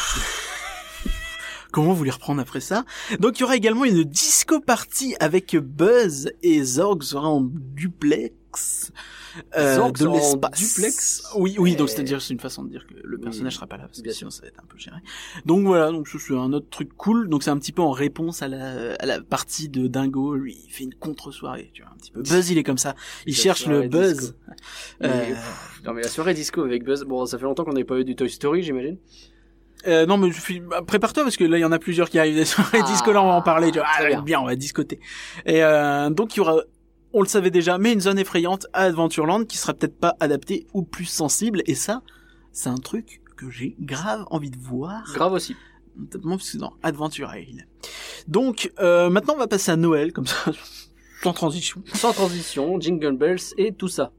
Comment 1.71 1.91
vous 1.93 2.05
les 2.05 2.11
reprendre 2.11 2.39
après 2.41 2.61
ça? 2.61 2.85
Donc 3.19 3.37
il 3.37 3.41
y 3.41 3.43
aura 3.43 3.57
également 3.57 3.83
une 3.83 4.03
disco 4.05 4.61
party 4.61 5.15
avec 5.19 5.57
Buzz 5.57 6.31
et 6.41 6.63
Zorg 6.63 7.03
sera 7.03 7.27
en 7.27 7.41
duplex. 7.43 8.93
Euh, 9.57 9.91
de 9.91 10.07
l'espace. 10.07 10.59
duplex 10.75 11.23
Oui, 11.35 11.55
oui, 11.59 11.75
donc 11.75 11.89
Et- 11.89 11.91
c'est-à-dire 11.91 12.21
c'est 12.21 12.33
une 12.33 12.39
façon 12.39 12.63
de 12.63 12.69
dire 12.69 12.85
que 12.87 12.93
le 13.03 13.17
Oui, 13.17 13.23
personnage 13.23 13.55
sera 13.55 13.67
pas 13.67 13.77
là, 13.77 13.83
parce 13.85 13.97
que 13.99 14.03
bien 14.03 14.13
sinon 14.13 14.29
ça 14.29 14.41
va 14.43 14.47
être 14.47 14.59
un 14.61 14.67
peu 14.67 14.77
géré. 14.77 14.97
Donc 15.45 15.65
voilà, 15.65 15.91
donc 15.91 16.07
c'est 16.07 16.33
un 16.33 16.53
autre 16.53 16.69
truc 16.69 16.95
cool. 16.97 17.27
Donc 17.29 17.43
c'est 17.43 17.49
un 17.51 17.57
petit 17.57 17.71
peu 17.71 17.81
en 17.81 17.91
réponse 17.91 18.41
à 18.41 18.47
la, 18.47 18.93
à 18.95 19.05
la 19.05 19.21
partie 19.21 19.69
de 19.69 19.87
Dingo. 19.87 20.35
Lui, 20.35 20.57
il 20.67 20.71
fait 20.71 20.83
une 20.85 20.93
contre-soirée, 20.95 21.71
tu 21.73 21.81
vois, 21.81 21.91
un 21.91 21.97
petit 21.97 22.11
peu. 22.11 22.21
Buzz, 22.21 22.49
il 22.51 22.57
est 22.57 22.63
comme 22.63 22.77
ça. 22.77 22.95
Il 23.25 23.33
La 23.35 23.39
cherche 23.41 23.65
le 23.67 23.87
buzz. 23.87 24.35
Euh, 25.03 25.07
Mais, 25.09 25.27
pff, 25.33 25.81
Non 25.85 25.93
mais 25.93 26.01
la 26.01 26.07
soirée 26.07 26.33
disco 26.33 26.63
avec 26.63 26.83
Buzz, 26.83 27.03
bon 27.03 27.25
ça 27.25 27.37
fait 27.37 27.43
longtemps 27.45 27.63
qu'on 27.65 27.73
n'avait 27.73 27.83
pas 27.83 27.97
eu 27.99 28.05
du 28.05 28.15
Toy 28.15 28.29
Story 28.29 28.63
j'imagine. 28.63 28.97
Euh, 29.87 30.07
non, 30.07 30.17
mais 30.17 30.31
je 30.31 30.39
suis... 30.41 30.61
bah, 30.61 30.81
prépare-toi 30.81 31.21
parce 31.23 31.37
que 31.37 31.43
là, 31.43 31.59
il 31.59 31.61
y 31.61 31.65
en 31.65 31.71
a 31.71 31.77
plusieurs 31.77 32.09
qui 32.09 32.17
arrivent 32.17 32.33
des 32.35 32.45
soirées 32.45 32.79
Ah, 32.81 32.87
disco. 32.89 33.11
Là, 33.11 33.21
on 33.21 33.27
va 33.27 33.33
en 33.33 33.41
parler. 33.43 33.71
Tu 33.71 33.77
vois. 33.77 33.87
Ah, 33.99 34.03
bien. 34.07 34.21
bien, 34.23 34.39
on 34.39 34.45
va 34.45 34.55
discoter. 34.55 34.99
Et 35.45 35.63
euh, 35.63 36.09
donc, 36.09 36.33
il 36.35 36.37
y 36.37 36.41
aura, 36.41 36.55
on 37.15 37.21
le 37.21 37.27
savait 37.27 37.49
déjà, 37.49 37.77
mais 37.77 37.93
une 37.93 38.01
zone 38.01 38.19
effrayante 38.19 38.67
à 38.73 38.81
Adventureland 38.81 39.45
qui 39.45 39.57
sera 39.57 39.73
peut-être 39.73 39.97
pas 39.97 40.17
adaptée 40.19 40.67
ou 40.73 40.83
plus 40.83 41.05
sensible. 41.05 41.63
Et 41.65 41.73
ça, 41.73 42.01
c'est 42.51 42.69
un 42.69 42.77
truc 42.77 43.21
que 43.37 43.49
j'ai 43.49 43.77
grave 43.79 44.25
envie 44.31 44.51
de 44.51 44.57
voir. 44.57 45.03
Grave 45.13 45.31
aussi. 45.31 45.55
Notamment 45.97 46.35
parce 46.35 46.51
que 46.51 46.57
dans 46.57 46.73
Adventure 46.83 47.33
Isle. 47.33 47.67
Donc, 48.27 48.69
euh, 48.79 49.09
maintenant, 49.09 49.35
on 49.35 49.39
va 49.39 49.47
passer 49.47 49.71
à 49.71 49.77
Noël, 49.77 50.11
comme 50.11 50.27
ça, 50.27 50.51
sans 51.23 51.31
transition. 51.31 51.81
Sans 51.93 52.11
transition, 52.11 52.79
Jingle 52.81 53.15
Bells 53.15 53.53
et 53.57 53.71
tout 53.71 53.87
ça. 53.87 54.11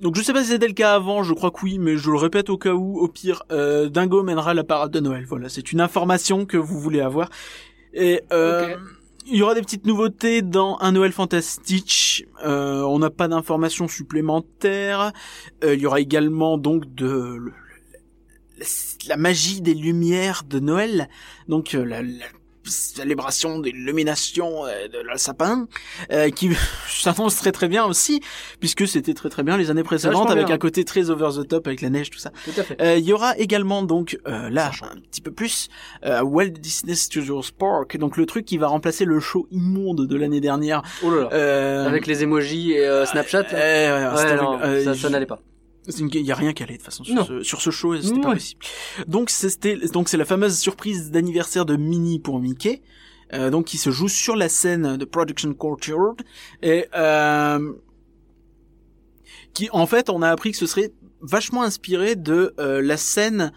Donc 0.00 0.14
je 0.14 0.20
sais 0.20 0.34
pas 0.34 0.42
si 0.42 0.50
c'était 0.50 0.68
le 0.68 0.74
cas 0.74 0.94
avant, 0.94 1.22
je 1.22 1.32
crois 1.32 1.50
que 1.50 1.60
oui, 1.62 1.78
mais 1.78 1.96
je 1.96 2.10
le 2.10 2.18
répète 2.18 2.50
au 2.50 2.58
cas 2.58 2.74
où, 2.74 2.98
au 2.98 3.08
pire, 3.08 3.44
euh, 3.50 3.88
Dingo 3.88 4.22
mènera 4.22 4.52
la 4.52 4.62
parade 4.62 4.90
de 4.90 5.00
Noël. 5.00 5.24
Voilà, 5.26 5.48
c'est 5.48 5.72
une 5.72 5.80
information 5.80 6.44
que 6.44 6.58
vous 6.58 6.78
voulez 6.78 7.00
avoir. 7.00 7.30
Et 7.94 8.20
euh. 8.30 8.76
Il 9.28 9.36
y 9.36 9.42
aura 9.42 9.54
des 9.54 9.60
petites 9.60 9.86
nouveautés 9.86 10.42
dans 10.42 10.78
un 10.80 10.92
Noël 10.92 11.12
Fantastique. 11.12 12.26
Euh, 12.44 12.82
on 12.82 12.98
n'a 12.98 13.10
pas 13.10 13.28
d'informations 13.28 13.88
supplémentaires. 13.88 15.12
Euh, 15.64 15.74
il 15.74 15.80
y 15.80 15.86
aura 15.86 16.00
également 16.00 16.58
donc 16.58 16.94
de 16.94 17.52
la 19.08 19.16
magie 19.16 19.60
des 19.60 19.74
lumières 19.74 20.44
de 20.48 20.60
Noël, 20.60 21.08
donc 21.48 21.74
euh, 21.74 21.84
la, 21.84 22.02
la 22.02 22.24
célébration 22.70 23.58
de 23.58 23.70
l'illumination 23.70 24.66
euh, 24.66 24.88
de 24.88 24.98
la 25.06 25.16
sapin, 25.18 25.66
euh, 26.12 26.30
qui 26.30 26.50
s'annonce 26.88 27.36
très 27.36 27.52
très 27.52 27.68
bien 27.68 27.84
aussi, 27.84 28.20
puisque 28.60 28.86
c'était 28.86 29.14
très 29.14 29.28
très 29.28 29.42
bien 29.42 29.56
les 29.56 29.70
années 29.70 29.82
précédentes, 29.82 30.30
avec 30.30 30.46
bien. 30.46 30.54
un 30.54 30.58
côté 30.58 30.84
très 30.84 31.10
over 31.10 31.28
the 31.36 31.46
top 31.48 31.66
avec 31.66 31.80
la 31.80 31.90
neige, 31.90 32.10
tout 32.10 32.18
ça. 32.18 32.30
Tout 32.44 32.58
à 32.60 32.62
fait. 32.62 32.80
Euh, 32.80 32.96
Il 32.98 33.04
y 33.04 33.12
aura 33.12 33.36
également 33.38 33.82
donc 33.82 34.18
euh, 34.26 34.50
là 34.50 34.70
un 34.82 35.00
petit 35.10 35.20
peu 35.20 35.30
plus 35.32 35.68
euh, 36.04 36.22
Walt 36.22 36.50
Disney 36.60 36.94
Studios 36.94 37.42
Park, 37.58 37.96
donc 37.96 38.16
le 38.16 38.26
truc 38.26 38.44
qui 38.44 38.58
va 38.58 38.68
remplacer 38.68 39.04
le 39.04 39.20
show 39.20 39.46
immonde 39.50 40.06
de 40.06 40.16
l'année 40.16 40.40
dernière. 40.40 40.82
Oh 41.02 41.10
là 41.10 41.22
là. 41.22 41.28
Euh, 41.32 41.86
Avec 41.86 42.06
les 42.06 42.22
emojis 42.22 42.72
et 42.72 42.86
euh, 42.86 43.04
Snapchat. 43.06 43.46
euh, 43.52 44.14
Ouais, 44.16 44.36
non, 44.36 44.58
euh, 44.62 44.84
ça, 44.84 44.94
ça 44.94 45.10
n'allait 45.10 45.26
pas. 45.26 45.40
Il 45.88 46.16
y 46.16 46.32
a 46.32 46.34
rien 46.34 46.52
qui 46.52 46.62
allait 46.62 46.74
de 46.74 46.78
toute 46.78 46.86
façon 46.86 47.04
sur 47.04 47.26
ce, 47.26 47.42
sur 47.42 47.60
ce 47.60 47.70
show, 47.70 48.00
c'était 48.00 48.20
pas 48.20 48.32
possible. 48.32 48.60
Donc 49.06 49.30
c'était 49.30 49.76
donc 49.92 50.08
c'est 50.08 50.16
la 50.16 50.24
fameuse 50.24 50.58
surprise 50.58 51.10
d'anniversaire 51.10 51.64
de 51.64 51.76
Minnie 51.76 52.18
pour 52.18 52.40
Mickey. 52.40 52.82
euh, 53.32 53.50
donc 53.50 53.66
qui 53.66 53.76
se 53.78 53.90
joue 53.90 54.08
sur 54.08 54.36
la 54.36 54.48
scène 54.48 54.96
de 54.96 55.04
Production 55.04 55.52
Courtyard 55.54 56.14
et 56.62 56.86
euh, 56.94 57.72
qui 59.52 59.68
en 59.72 59.86
fait 59.86 60.10
on 60.10 60.22
a 60.22 60.30
appris 60.30 60.52
que 60.52 60.58
ce 60.58 60.66
serait 60.66 60.92
vachement 61.20 61.62
inspiré 61.62 62.14
de 62.14 62.54
euh, 62.58 62.80
la 62.82 62.96
scène 62.96 63.52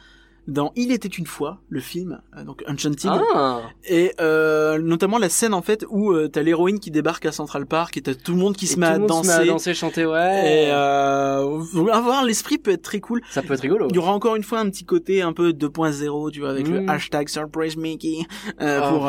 dans 0.50 0.72
Il 0.76 0.92
était 0.92 1.08
une 1.08 1.26
fois 1.26 1.60
le 1.70 1.80
film 1.80 2.22
euh, 2.38 2.44
donc 2.44 2.64
Enchanted 2.68 3.12
Ah, 3.34 3.62
et 3.88 4.14
euh, 4.20 4.78
notamment 4.80 5.18
la 5.18 5.30
scène 5.30 5.54
en 5.54 5.62
fait 5.62 5.86
où 5.90 6.12
euh, 6.12 6.28
t'as 6.28 6.42
l'héroïne 6.42 6.80
qui 6.80 6.92
débarque 6.92 7.26
à 7.26 7.32
Central 7.32 7.66
Park 7.66 7.98
et 7.98 8.02
t'as 8.02 8.14
tout 8.16 8.34
le 8.34 8.38
monde 8.40 8.56
qui 8.56 8.66
Et 8.66 8.68
se 8.68 8.74
tout 8.76 8.80
met 8.82 8.88
le 8.90 8.94
à 8.96 9.00
monde 9.00 9.08
danser 9.08 9.30
se 9.32 9.38
met 9.38 9.44
à 9.44 9.46
danser, 9.46 9.74
chanter, 9.74 10.06
ouais. 10.06 10.66
et 10.68 10.72
euh, 10.72 11.92
avoir 11.92 12.24
l'esprit 12.26 12.58
peut 12.58 12.72
être 12.72 12.82
très 12.82 13.00
cool 13.00 13.22
Ça 13.30 13.42
peut 13.42 13.54
être 13.54 13.62
rigolo. 13.62 13.88
il 13.90 13.96
y 13.96 14.00
aura 14.00 14.12
encore 14.14 14.36
une 14.36 14.44
fois 14.44 14.60
un 14.60 14.70
petit 14.70 14.86
côté 14.86 15.22
un 15.22 15.34
peu 15.34 15.52
2.0, 15.52 16.32
tu 16.32 16.40
vois, 16.42 16.50
avec 16.50 16.68
le 16.68 16.80
Mm. 16.82 16.90
hashtag 16.90 17.30
Surprise 17.30 17.76
Mickey 17.78 18.20
euh, 18.62 18.80
Ah. 18.84 18.90
pour 18.90 19.08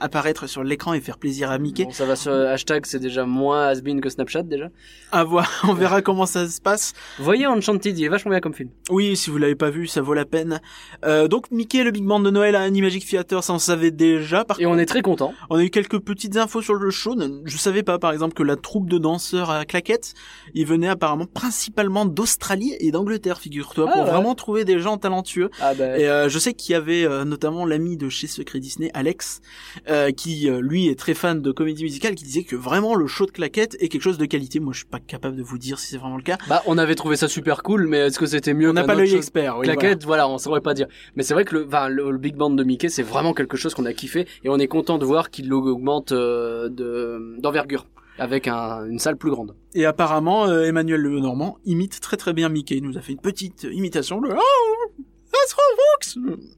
apparaître 0.00 0.46
sur 0.46 0.62
l'écran 0.64 0.92
et 0.94 1.00
faire 1.00 1.18
plaisir 1.18 1.50
à 1.50 1.58
Mickey. 1.58 1.84
Bon, 1.84 1.90
ça 1.92 2.04
va 2.04 2.16
sur 2.16 2.32
hashtag, 2.32 2.86
c'est 2.86 2.98
déjà 2.98 3.24
moins 3.26 3.68
has-been 3.68 4.00
que 4.00 4.08
Snapchat 4.08 4.42
déjà. 4.42 4.68
À 5.12 5.24
voir, 5.24 5.48
on 5.68 5.74
verra 5.74 6.02
comment 6.02 6.26
ça 6.26 6.48
se 6.48 6.60
passe. 6.60 6.92
Voyez 7.18 7.46
Enchanted, 7.46 7.98
il 7.98 8.04
est 8.04 8.08
vachement 8.08 8.30
bien 8.30 8.40
comme 8.40 8.54
film. 8.54 8.70
Oui, 8.90 9.16
si 9.16 9.30
vous 9.30 9.38
l'avez 9.38 9.54
pas 9.54 9.70
vu, 9.70 9.86
ça 9.86 10.00
vaut 10.02 10.14
la 10.14 10.24
peine. 10.24 10.59
Euh, 11.04 11.28
donc 11.28 11.50
Mickey, 11.50 11.82
le 11.84 11.90
Big 11.90 12.04
Band 12.04 12.20
de 12.20 12.30
Noël 12.30 12.54
à 12.56 12.60
Animagic 12.62 13.06
Theater, 13.06 13.42
ça 13.44 13.52
on 13.52 13.58
savait 13.58 13.90
déjà. 13.90 14.44
Par 14.44 14.60
Et 14.60 14.66
on 14.66 14.78
est 14.78 14.86
très 14.86 15.02
content. 15.02 15.32
On 15.50 15.56
a 15.56 15.62
eu 15.62 15.70
quelques 15.70 15.98
petites 15.98 16.36
infos 16.36 16.62
sur 16.62 16.74
le 16.74 16.90
show. 16.90 17.16
Je 17.44 17.56
savais 17.56 17.82
pas, 17.82 17.98
par 17.98 18.12
exemple, 18.12 18.34
que 18.34 18.42
la 18.42 18.56
troupe 18.56 18.88
de 18.88 18.98
danseurs 18.98 19.50
à 19.50 19.64
claquettes, 19.64 20.14
ils 20.54 20.66
venaient 20.66 20.88
apparemment 20.88 21.26
principalement 21.26 22.06
d'Australie 22.06 22.74
et 22.80 22.90
d'Angleterre, 22.90 23.38
figure-toi, 23.38 23.86
Ah 23.88 23.92
pour 23.92 24.04
ouais. 24.04 24.10
vraiment 24.10 24.34
trouver 24.34 24.64
des 24.64 24.78
gens 24.78 24.96
talentueux. 24.96 25.50
Ah 25.60 25.74
bah, 25.74 25.98
Et 25.98 26.08
euh, 26.08 26.28
je 26.28 26.38
sais 26.38 26.54
qu'il 26.54 26.72
y 26.72 26.76
avait 26.76 27.04
euh, 27.04 27.24
notamment 27.24 27.64
l'ami 27.66 27.96
de 27.96 28.08
chez 28.08 28.26
Secret 28.26 28.60
Disney, 28.60 28.90
Alex, 28.94 29.40
euh, 29.88 30.10
qui 30.12 30.48
euh, 30.48 30.60
lui 30.60 30.88
est 30.88 30.98
très 30.98 31.14
fan 31.14 31.40
de 31.42 31.52
comédie 31.52 31.82
musicale, 31.82 32.14
qui 32.14 32.24
disait 32.24 32.44
que 32.44 32.56
vraiment 32.56 32.94
le 32.94 33.06
show 33.06 33.26
de 33.26 33.30
claquettes 33.30 33.76
est 33.80 33.88
quelque 33.88 34.02
chose 34.02 34.18
de 34.18 34.26
qualité. 34.26 34.60
Moi, 34.60 34.72
je 34.72 34.78
suis 34.78 34.86
pas 34.86 35.00
capable 35.00 35.36
de 35.36 35.42
vous 35.42 35.58
dire 35.58 35.78
si 35.78 35.88
c'est 35.88 35.96
vraiment 35.98 36.16
le 36.16 36.22
cas. 36.22 36.38
bah, 36.48 36.62
on 36.66 36.78
avait 36.78 36.94
trouvé 36.94 37.16
ça 37.16 37.28
super 37.28 37.62
cool, 37.62 37.86
mais 37.86 37.98
est-ce 38.06 38.18
que 38.18 38.26
c'était 38.26 38.54
mieux 38.54 38.70
On 38.70 38.72
n'a 38.74 38.84
pas 38.84 38.94
l'œil 38.94 39.14
expert. 39.14 39.58
Oui, 39.58 39.64
Claquette, 39.66 40.04
voilà. 40.04 40.28
on 40.28 40.38
saurait 40.50 40.60
pas 40.60 40.74
dire. 40.74 40.88
Mais 41.16 41.22
c'est 41.22 41.34
vrai 41.34 41.44
que 41.44 41.56
le, 41.56 41.68
le, 41.88 42.10
le 42.10 42.18
Big 42.18 42.34
Band 42.36 42.50
de 42.50 42.64
Mickey, 42.64 42.88
c'est 42.88 43.02
vraiment 43.02 43.34
quelque 43.34 43.56
chose 43.56 43.74
qu'on 43.74 43.86
a 43.86 43.92
kiffé 43.92 44.26
et 44.44 44.48
on 44.48 44.58
est 44.58 44.68
content 44.68 44.98
de 44.98 45.04
voir 45.04 45.30
qu'il 45.30 45.52
augmente 45.52 46.12
euh, 46.12 46.68
de 46.68 47.36
d'envergure 47.38 47.86
avec 48.18 48.48
un, 48.48 48.84
une 48.86 48.98
salle 48.98 49.16
plus 49.16 49.30
grande. 49.30 49.54
Et 49.74 49.86
apparemment, 49.86 50.46
euh, 50.46 50.64
Emmanuel 50.64 51.00
Le 51.00 51.20
Normand 51.20 51.56
imite 51.64 52.00
très 52.00 52.16
très 52.16 52.32
bien 52.32 52.48
Mickey. 52.48 52.76
Il 52.76 52.84
nous 52.84 52.98
a 52.98 53.00
fait 53.00 53.12
une 53.12 53.20
petite 53.20 53.66
imitation. 53.70 54.20
Le 54.20 54.30
oh, 54.36 55.02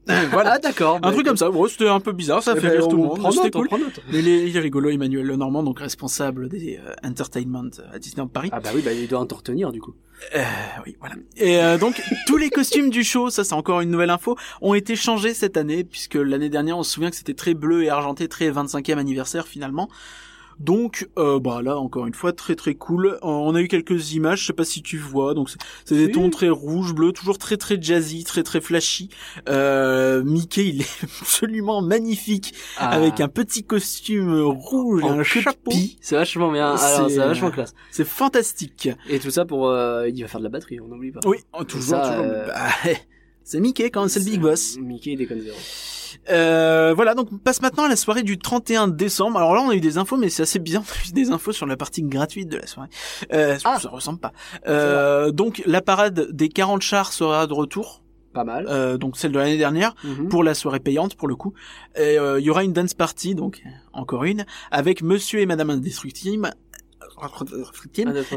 voilà. 0.31 0.53
Ah 0.53 0.59
d'accord. 0.59 0.99
Un 1.03 1.11
truc 1.11 1.25
comme 1.25 1.37
ça. 1.37 1.49
Bon, 1.49 1.67
c'était 1.67 1.87
un 1.87 1.99
peu 1.99 2.11
bizarre. 2.11 2.41
Ça 2.43 2.53
Eh 2.55 2.59
fait 2.59 2.69
ben, 2.69 2.77
rire 2.79 2.87
tout 2.87 2.97
le 2.97 3.03
on 3.03 3.17
monde. 3.17 3.33
C'était 3.33 3.51
cool. 3.51 3.67
Mais 4.11 4.19
il 4.19 4.55
est, 4.55 4.59
rigolo, 4.59 4.89
Emmanuel 4.89 5.25
Le 5.25 5.35
Normand, 5.35 5.63
donc 5.63 5.79
responsable 5.79 6.49
des 6.49 6.79
euh, 6.83 6.93
entertainment 7.07 7.69
à 7.91 7.99
Disneyland 7.99 8.27
Paris. 8.27 8.49
Ah 8.51 8.59
bah 8.59 8.71
oui, 8.75 8.81
bah 8.83 8.93
il 8.93 9.07
doit 9.07 9.19
en 9.19 9.27
retenir 9.35 9.71
du 9.71 9.81
coup. 9.81 9.93
Euh. 10.35 10.43
Et 11.37 11.57
euh, 11.57 11.77
donc 11.77 12.01
tous 12.27 12.37
les 12.37 12.49
costumes 12.49 12.89
du 12.89 13.03
show, 13.03 13.29
ça 13.29 13.43
c'est 13.43 13.53
encore 13.53 13.81
une 13.81 13.89
nouvelle 13.89 14.09
info, 14.09 14.37
ont 14.61 14.73
été 14.73 14.95
changés 14.95 15.33
cette 15.33 15.57
année 15.57 15.83
puisque 15.83 16.15
l'année 16.15 16.49
dernière 16.49 16.77
on 16.77 16.83
se 16.83 16.91
souvient 16.91 17.09
que 17.09 17.15
c'était 17.15 17.33
très 17.33 17.53
bleu 17.53 17.83
et 17.83 17.89
argenté, 17.89 18.27
très 18.27 18.49
25e 18.49 18.97
anniversaire 18.97 19.47
finalement. 19.47 19.89
Donc 20.63 21.07
euh, 21.17 21.39
bah 21.39 21.61
là 21.61 21.77
encore 21.77 22.07
une 22.07 22.13
fois 22.13 22.31
très 22.31 22.55
très 22.55 22.73
cool. 22.75 23.07
Euh, 23.07 23.17
on 23.21 23.53
a 23.53 23.61
eu 23.61 23.67
quelques 23.67 24.13
images, 24.13 24.41
je 24.41 24.45
sais 24.47 24.53
pas 24.53 24.63
si 24.63 24.81
tu 24.81 24.97
vois. 24.97 25.33
Donc 25.33 25.49
c'est- 25.49 25.93
des 25.95 26.09
tons 26.11 26.29
très 26.29 26.49
rouge, 26.49 26.93
bleu, 26.93 27.11
toujours 27.11 27.37
très 27.37 27.57
très 27.57 27.81
jazzy, 27.81 28.23
très 28.23 28.43
très 28.43 28.61
flashy. 28.61 29.09
Euh, 29.49 30.23
Mickey 30.23 30.69
il 30.69 30.81
est 30.81 31.03
absolument 31.21 31.81
magnifique 31.81 32.53
Ah. 32.77 32.89
avec 32.89 33.19
un 33.19 33.27
petit 33.27 33.63
costume 33.63 34.41
rouge, 34.41 35.01
et 35.01 35.05
en 35.05 35.19
un 35.19 35.23
chapeau. 35.23 35.71
c'est 36.01 36.15
vachement 36.15 36.51
bien. 36.51 36.77
C'est- 36.77 36.85
Alors 36.85 37.09
c'est 37.09 37.17
vachement 37.17 37.51
classe. 37.51 37.73
C'est 37.91 38.07
fantastique. 38.07 38.89
Et 39.09 39.19
tout 39.19 39.31
ça 39.31 39.43
pour, 39.45 39.67
euh, 39.67 40.07
il 40.07 40.21
va 40.21 40.27
faire 40.29 40.39
de 40.39 40.45
la 40.45 40.49
batterie, 40.49 40.79
on 40.79 40.87
n'oublie 40.87 41.11
pas. 41.11 41.19
Oui, 41.25 41.37
oh, 41.59 41.63
toujours, 41.65 41.89
Ça, 41.97 42.09
toujours. 42.15 42.25
euh, 42.31 42.47
Bah, 42.47 42.69
c'est 43.43 43.59
Mickey 43.59 43.89
quand 43.89 43.99
même, 44.01 44.09
c'est 44.09 44.19
le 44.19 44.25
big 44.25 44.39
boss. 44.39 44.77
Mickey 44.79 45.15
déconne 45.17 45.41
zéro. 45.41 45.57
Euh, 46.29 46.93
voilà, 46.95 47.13
donc 47.15 47.29
on 47.31 47.37
passe 47.37 47.61
maintenant 47.61 47.83
à 47.83 47.89
la 47.89 47.95
soirée 47.95 48.23
du 48.23 48.37
31 48.37 48.87
décembre. 48.87 49.37
Alors 49.37 49.53
là, 49.55 49.61
on 49.61 49.69
a 49.69 49.75
eu 49.75 49.81
des 49.81 49.97
infos, 49.97 50.17
mais 50.17 50.29
c'est 50.29 50.43
assez 50.43 50.59
bizarre. 50.59 50.83
On 50.85 50.91
a 50.91 51.09
eu 51.09 51.11
des 51.13 51.31
infos 51.31 51.51
sur 51.51 51.65
la 51.65 51.77
partie 51.77 52.01
gratuite 52.03 52.49
de 52.49 52.57
la 52.57 52.67
soirée. 52.67 52.89
Euh, 53.33 53.57
Ah. 53.63 53.77
Ça 53.79 53.89
ressemble 53.89 54.19
pas. 54.19 54.31
Euh, 54.67 55.31
donc 55.31 55.61
la 55.65 55.81
parade 55.81 56.27
des 56.31 56.49
40 56.49 56.81
chars 56.81 57.11
sera 57.13 57.47
de 57.47 57.53
retour. 57.53 58.01
Pas 58.33 58.43
mal. 58.43 58.65
Euh, 58.67 58.97
donc 58.97 59.15
celle 59.17 59.31
de 59.31 59.37
l'année 59.37 59.57
dernière 59.57 59.93
Mhm. 60.03 60.27
pour 60.29 60.43
la 60.43 60.55
soirée 60.55 60.79
payante 60.79 61.15
pour 61.15 61.27
le 61.27 61.35
coup. 61.35 61.53
Et 61.95 62.17
euh, 62.17 62.39
il 62.39 62.45
y 62.45 62.49
aura 62.49 62.63
une 62.63 62.73
dance 62.73 62.95
party, 62.95 63.35
donc 63.35 63.61
encore 63.93 64.23
une, 64.23 64.45
avec 64.71 65.03
Monsieur 65.03 65.39
et 65.39 65.45
Madame 65.45 65.69
Indestructible, 65.69 66.51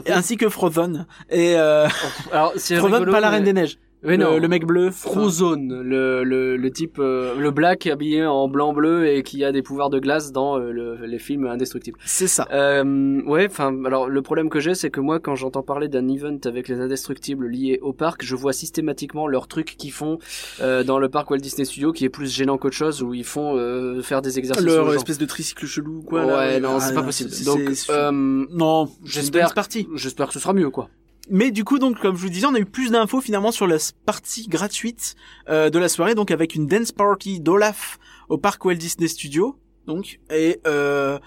ainsi 0.09 0.37
que 0.37 0.49
Frozen. 0.49 1.07
Et 1.31 1.55
euh, 1.57 1.89
Alors 2.33 2.53
Frozen, 2.57 2.81
rigolo, 2.85 3.13
pas 3.13 3.21
la 3.21 3.31
mais- 3.31 3.37
Reine 3.37 3.45
des 3.45 3.53
Neiges. 3.53 3.79
Oui, 4.07 4.17
le, 4.17 4.25
non. 4.25 4.39
le 4.39 4.49
mec 4.49 4.65
bleu. 4.65 4.91
Frozone, 4.91 5.83
le, 5.83 6.23
le, 6.25 6.57
le 6.57 6.71
type, 6.71 6.99
euh, 6.99 7.35
le 7.39 7.51
black 7.51 7.87
habillé 7.87 8.25
en 8.25 8.49
blanc-bleu 8.49 9.09
et 9.09 9.23
qui 9.23 9.45
a 9.45 9.53
des 9.53 9.63
pouvoirs 9.63 9.91
de 9.91 9.99
glace 9.99 10.33
dans 10.33 10.59
euh, 10.59 10.71
le- 10.71 11.07
les 11.07 11.19
films 11.19 11.47
indestructibles. 11.47 11.99
C'est 12.05 12.29
ça. 12.29 12.47
Euh, 12.53 13.21
ouais, 13.25 13.47
enfin, 13.51 13.75
alors 13.85 14.09
le 14.09 14.23
problème 14.23 14.49
que 14.49 14.61
j'ai, 14.61 14.75
c'est 14.75 14.91
que 14.91 15.01
moi, 15.01 15.19
quand 15.19 15.35
j'entends 15.35 15.63
parler 15.63 15.89
d'un 15.89 16.07
event 16.09 16.39
avec 16.45 16.69
les 16.69 16.81
indestructibles 16.81 17.49
liés 17.49 17.79
au 17.83 17.93
parc, 17.93 18.25
je 18.25 18.37
vois 18.37 18.53
systématiquement 18.53 19.27
leur 19.27 19.49
truc 19.49 19.75
qu'ils 19.77 19.93
font 19.93 20.19
euh, 20.61 20.85
dans 20.85 20.99
le 20.99 21.09
parc 21.09 21.31
Walt 21.31 21.39
Disney 21.39 21.65
Studio, 21.65 21.93
qui 21.93 22.05
est 22.05 22.09
plus 22.09 22.33
gênant 22.33 22.59
qu'autre 22.59 22.77
chose, 22.77 23.03
où 23.03 23.13
ils 23.15 23.25
font 23.25 23.57
euh, 23.57 24.03
faire 24.03 24.23
des 24.23 24.39
exercices. 24.39 24.65
Leur 24.65 24.93
espèce 24.95 25.19
de 25.19 25.27
tricycle 25.27 25.67
chelou, 25.67 26.03
quoi. 26.03 26.25
ouais, 26.25 26.61
là, 26.61 26.61
non, 26.61 26.77
Ah, 26.77 26.81
c'est 26.81 26.95
pas 26.95 27.03
possible. 27.03 27.31
Donc, 27.45 27.61
euh, 27.91 28.11
non, 28.13 28.89
j'espère- 29.05 29.53
j'espère 29.97 30.29
que 30.29 30.33
ce 30.33 30.39
sera 30.39 30.53
mieux, 30.53 30.71
quoi. 30.71 30.89
Mais 31.29 31.51
du 31.51 31.65
coup, 31.65 31.79
donc, 31.79 31.99
comme 31.99 32.17
je 32.17 32.23
vous 32.23 32.29
disais, 32.29 32.47
on 32.47 32.55
a 32.55 32.59
eu 32.61 32.67
plus 32.67 32.91
d'infos 32.91 33.21
finalement 33.21 33.51
sur 33.51 33.67
la 33.67 33.79
partie 34.05 34.47
gratuite 34.49 35.17
euh, 35.49 35.71
de 35.71 35.79
la 35.79 35.89
soirée, 35.89 36.15
donc 36.15 36.31
avec 36.31 36.55
une 36.55 36.67
dance 36.67 36.93
party 36.93 37.41
d'Olaf 37.41 37.99
au 38.29 38.39
parc 38.39 38.65
Walt 38.65 38.77
Disney 38.77 39.09
Studio, 39.09 39.59
donc 39.87 40.21
et 40.31 40.61
euh, 40.67 41.19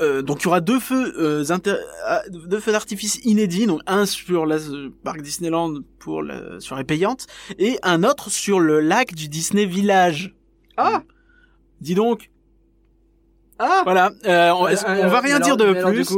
euh, 0.00 0.22
donc 0.22 0.42
il 0.42 0.44
y 0.44 0.46
aura 0.48 0.60
deux 0.60 0.78
feux, 0.80 1.14
euh, 1.18 1.44
ah, 2.06 2.22
deux 2.30 2.60
feux 2.60 2.72
d'artifice 2.72 3.20
inédits, 3.24 3.66
donc 3.66 3.80
un 3.86 4.06
sur 4.06 4.46
le 4.46 4.56
euh, 4.56 4.90
parc 5.02 5.22
Disneyland 5.22 5.74
pour 5.98 6.22
la 6.22 6.60
soirée 6.60 6.84
payante 6.84 7.26
et 7.58 7.78
un 7.82 8.04
autre 8.04 8.30
sur 8.30 8.60
le 8.60 8.80
lac 8.80 9.14
du 9.14 9.28
Disney 9.28 9.66
Village. 9.66 10.34
Ah 10.76 11.02
Dis 11.80 11.94
donc, 11.94 12.30
Ah 13.58 13.80
voilà, 13.84 14.12
euh, 14.26 14.50
on, 14.52 14.66
Euh, 14.66 14.74
on 14.86 15.08
va 15.08 15.20
rien 15.20 15.40
dire 15.40 15.56
de 15.56 15.72
plus. 15.72 16.08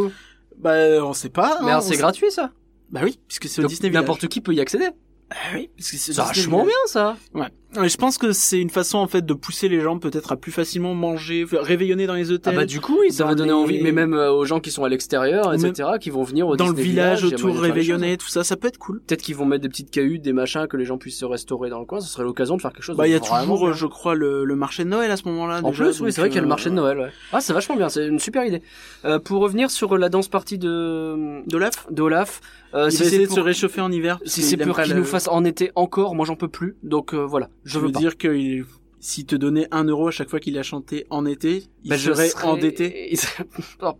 Bah 0.61 1.05
on 1.05 1.13
sait 1.13 1.29
pas. 1.31 1.59
Mais 1.61 1.67
hein, 1.67 1.69
alors, 1.71 1.83
c'est 1.83 1.95
sait- 1.95 1.99
gratuit 2.01 2.31
ça? 2.31 2.51
Bah 2.91 3.01
oui, 3.05 3.19
puisque 3.29 3.49
c'est 3.49 3.63
au 3.65 3.67
Disney 3.67 3.89
Village. 3.89 4.03
N'importe 4.03 4.29
qui 4.29 4.41
peut 4.41 4.53
y 4.53 4.61
accéder. 4.61 4.89
Ah 5.31 5.35
oui, 5.55 5.71
parce 5.77 5.91
que 5.91 5.97
c'est 5.97 6.13
vachement 6.13 6.65
bien 6.65 6.75
ça. 6.87 7.17
Ouais, 7.35 7.49
je 7.75 7.97
pense 7.97 8.19
que 8.19 8.33
c'est 8.33 8.59
une 8.61 8.71
façon 8.71 8.99
en 8.99 9.07
fait 9.07 9.25
de 9.25 9.35
pousser 9.35 9.69
les 9.69 9.81
gens 9.81 9.99
peut-être 9.99 10.33
à 10.33 10.37
plus 10.37 10.51
facilement 10.53 10.95
manger, 10.95 11.45
réveillonner 11.53 12.07
dans 12.07 12.15
les 12.15 12.31
Ah 12.31 12.35
hôtels. 12.35 12.57
bah 12.57 12.65
du 12.67 12.81
coup 12.81 12.99
oui, 13.01 13.13
ça 13.13 13.25
va 13.25 13.35
donner 13.35 13.49
les- 13.51 13.55
envie, 13.55 13.81
mais 13.83 13.93
même 13.93 14.13
euh, 14.15 14.33
aux 14.33 14.45
gens 14.45 14.61
qui 14.61 14.71
sont 14.71 14.85
à 14.85 14.89
l'extérieur, 14.89 15.53
etc., 15.55 15.91
qui 16.01 16.11
vont 16.11 16.23
venir 16.25 16.49
au 16.49 16.57
dans 16.57 16.69
le 16.69 16.75
village 16.75 17.25
autour 17.25 17.57
réveillonner, 17.59 18.17
tout 18.17 18.29
ça, 18.29 18.43
ça 18.45 18.57
peut 18.57 18.69
être 18.69 18.79
cool. 18.79 19.01
Peut-être 19.07 19.23
qu'ils 19.23 19.37
vont 19.37 19.45
mettre 19.47 19.63
des 19.63 19.69
petites 19.69 19.91
cahutes, 19.91 20.23
des 20.23 20.33
machins, 20.33 20.67
que 20.67 20.77
les 20.77 20.85
gens 20.85 20.99
puissent 20.99 21.19
se 21.19 21.25
restaurer 21.25 21.71
dans 21.71 21.79
le 21.79 21.85
coin. 21.87 22.01
Ce 22.01 22.09
serait 22.09 22.25
l'occasion 22.25 22.57
de 22.57 22.63
faire 22.63 22.73
quelque 22.73 22.83
chose. 22.83 22.97
Bah 22.97 23.07
il 23.07 23.13
y 23.13 23.15
a 23.15 23.21
toujours, 23.21 23.61
bien. 23.61 23.69
euh, 23.69 23.73
je 23.73 23.87
crois, 23.87 24.15
le, 24.15 24.45
le 24.45 24.57
marché 24.57 24.85
de 24.85 24.89
Noël 24.89 25.11
à 25.11 25.17
ce 25.17 25.25
moment-là. 25.29 25.61
En 25.63 25.71
déjà, 25.71 25.85
plus, 25.85 26.01
oui, 26.01 26.13
c'est 26.13 26.21
vrai 26.21 26.29
qu'il 26.29 26.37
y 26.37 26.39
a 26.39 26.43
le 26.43 26.47
euh, 26.47 26.49
marché 26.49 26.71
de 26.71 26.75
Noël. 26.75 26.99
Ouais. 26.99 27.11
Ah, 27.33 27.41
c'est 27.41 27.53
vachement 27.53 27.77
bien, 27.77 27.89
c'est 27.89 28.07
une 28.07 28.19
super 28.19 28.45
idée. 28.45 28.63
Euh, 29.05 29.19
pour 29.19 29.41
revenir 29.41 29.71
sur 29.71 29.97
la 29.97 30.09
danse 30.09 30.29
partie 30.29 30.59
de 30.59 31.43
De 31.47 31.57
l'AF 31.59 31.87
d'Olaf, 31.91 32.41
euh, 32.75 32.87
Il 32.91 32.93
si 32.97 33.03
essayer 33.03 33.27
de 33.27 33.33
se 33.33 33.41
réchauffer 33.41 33.81
en 33.81 33.91
hiver. 33.93 34.19
si 34.25 34.43
c'est 34.43 34.57
pour 34.57 34.81
qu'il 34.81 34.95
nous 34.95 35.05
fasse 35.05 35.29
en 35.29 35.45
été 35.45 35.71
encore, 35.77 36.15
moi 36.15 36.25
j'en 36.27 36.37
peux 36.37 36.49
plus. 36.49 36.77
Donc 36.83 37.15
voilà, 37.15 37.49
je 37.65 37.73
Je 37.75 37.79
veux 37.79 37.91
dire 37.93 38.17
que 38.19 38.29
il- 38.29 38.65
s'il 39.01 39.25
te 39.27 39.35
donnait 39.37 39.67
un 39.71 39.85
euro 39.85 40.09
à 40.09 40.11
chaque 40.11 40.29
fois 40.29 40.41
qu'il 40.41 40.59
a 40.59 40.63
chanté 40.63 41.07
en 41.11 41.25
été, 41.25 41.65
il 41.85 41.91
Bah, 41.91 41.97
je 41.97 42.13
serait 42.13 42.29
serais- 42.29 42.47
endetté. 42.49 43.15
Oh, 43.81 43.93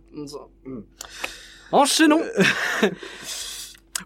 Enchaînons. 1.71 2.21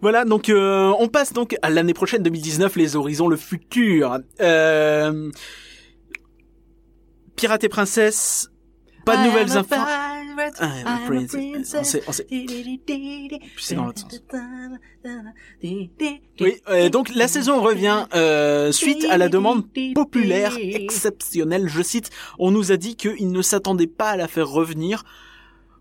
Voilà, 0.01 0.25
donc 0.25 0.49
euh, 0.49 0.91
on 0.99 1.07
passe 1.07 1.31
donc 1.31 1.55
à 1.61 1.69
l'année 1.69 1.93
prochaine 1.93 2.21
2019, 2.21 2.75
les 2.75 2.95
horizons, 2.97 3.29
le 3.29 3.37
futur. 3.37 4.19
Euh... 4.41 5.31
Pirate 7.37 7.63
et 7.63 7.69
princesse, 7.69 8.49
pas 9.05 9.17
de 9.17 9.23
nouvelles 9.27 9.55
infos. 9.57 9.73
Ah, 10.59 10.79
I'm 10.81 10.87
a 10.87 11.07
princess. 11.07 11.75
On 11.79 11.83
sait, 11.83 12.03
on 12.07 12.11
sait. 12.11 12.25
Puis 12.25 12.79
c'est 13.57 13.75
dans 13.75 13.85
l'autre 13.85 14.01
sens. 14.01 14.21
Oui, 15.63 15.89
euh, 16.69 16.89
donc 16.89 17.13
la 17.13 17.27
saison 17.27 17.61
revient 17.61 18.07
euh, 18.13 18.71
suite 18.71 19.05
à 19.09 19.17
la 19.17 19.29
demande 19.29 19.65
populaire 19.93 20.53
exceptionnelle. 20.59 21.67
Je 21.67 21.81
cite, 21.81 22.09
on 22.39 22.51
nous 22.51 22.71
a 22.71 22.77
dit 22.77 22.95
qu'ils 22.95 23.31
ne 23.31 23.41
s'attendaient 23.41 23.87
pas 23.87 24.09
à 24.11 24.17
la 24.17 24.27
faire 24.27 24.49
revenir. 24.49 25.03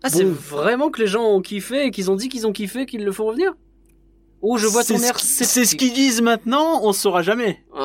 Ah, 0.03 0.09
c'est 0.09 0.23
vraiment 0.23 0.91
que 0.91 1.01
les 1.01 1.07
gens 1.07 1.23
ont 1.23 1.41
kiffé 1.41 1.85
et 1.85 1.91
qu'ils 1.91 2.11
ont 2.11 2.15
dit 2.15 2.29
qu'ils 2.29 2.45
ont 2.45 2.51
kiffé 2.51 2.85
qu'ils 2.85 3.03
le 3.03 3.11
font 3.11 3.25
revenir? 3.25 3.55
Oh, 4.47 4.57
je 4.57 4.67
vois 4.67 4.83
ton 4.83 4.99
air 4.99 5.19
C'est 5.19 5.65
ce 5.65 5.75
qu'ils 5.75 5.93
disent 5.93 6.21
maintenant, 6.21 6.81
on 6.83 6.93
saura 6.93 7.21
jamais. 7.23 7.63
Ouais. 7.73 7.81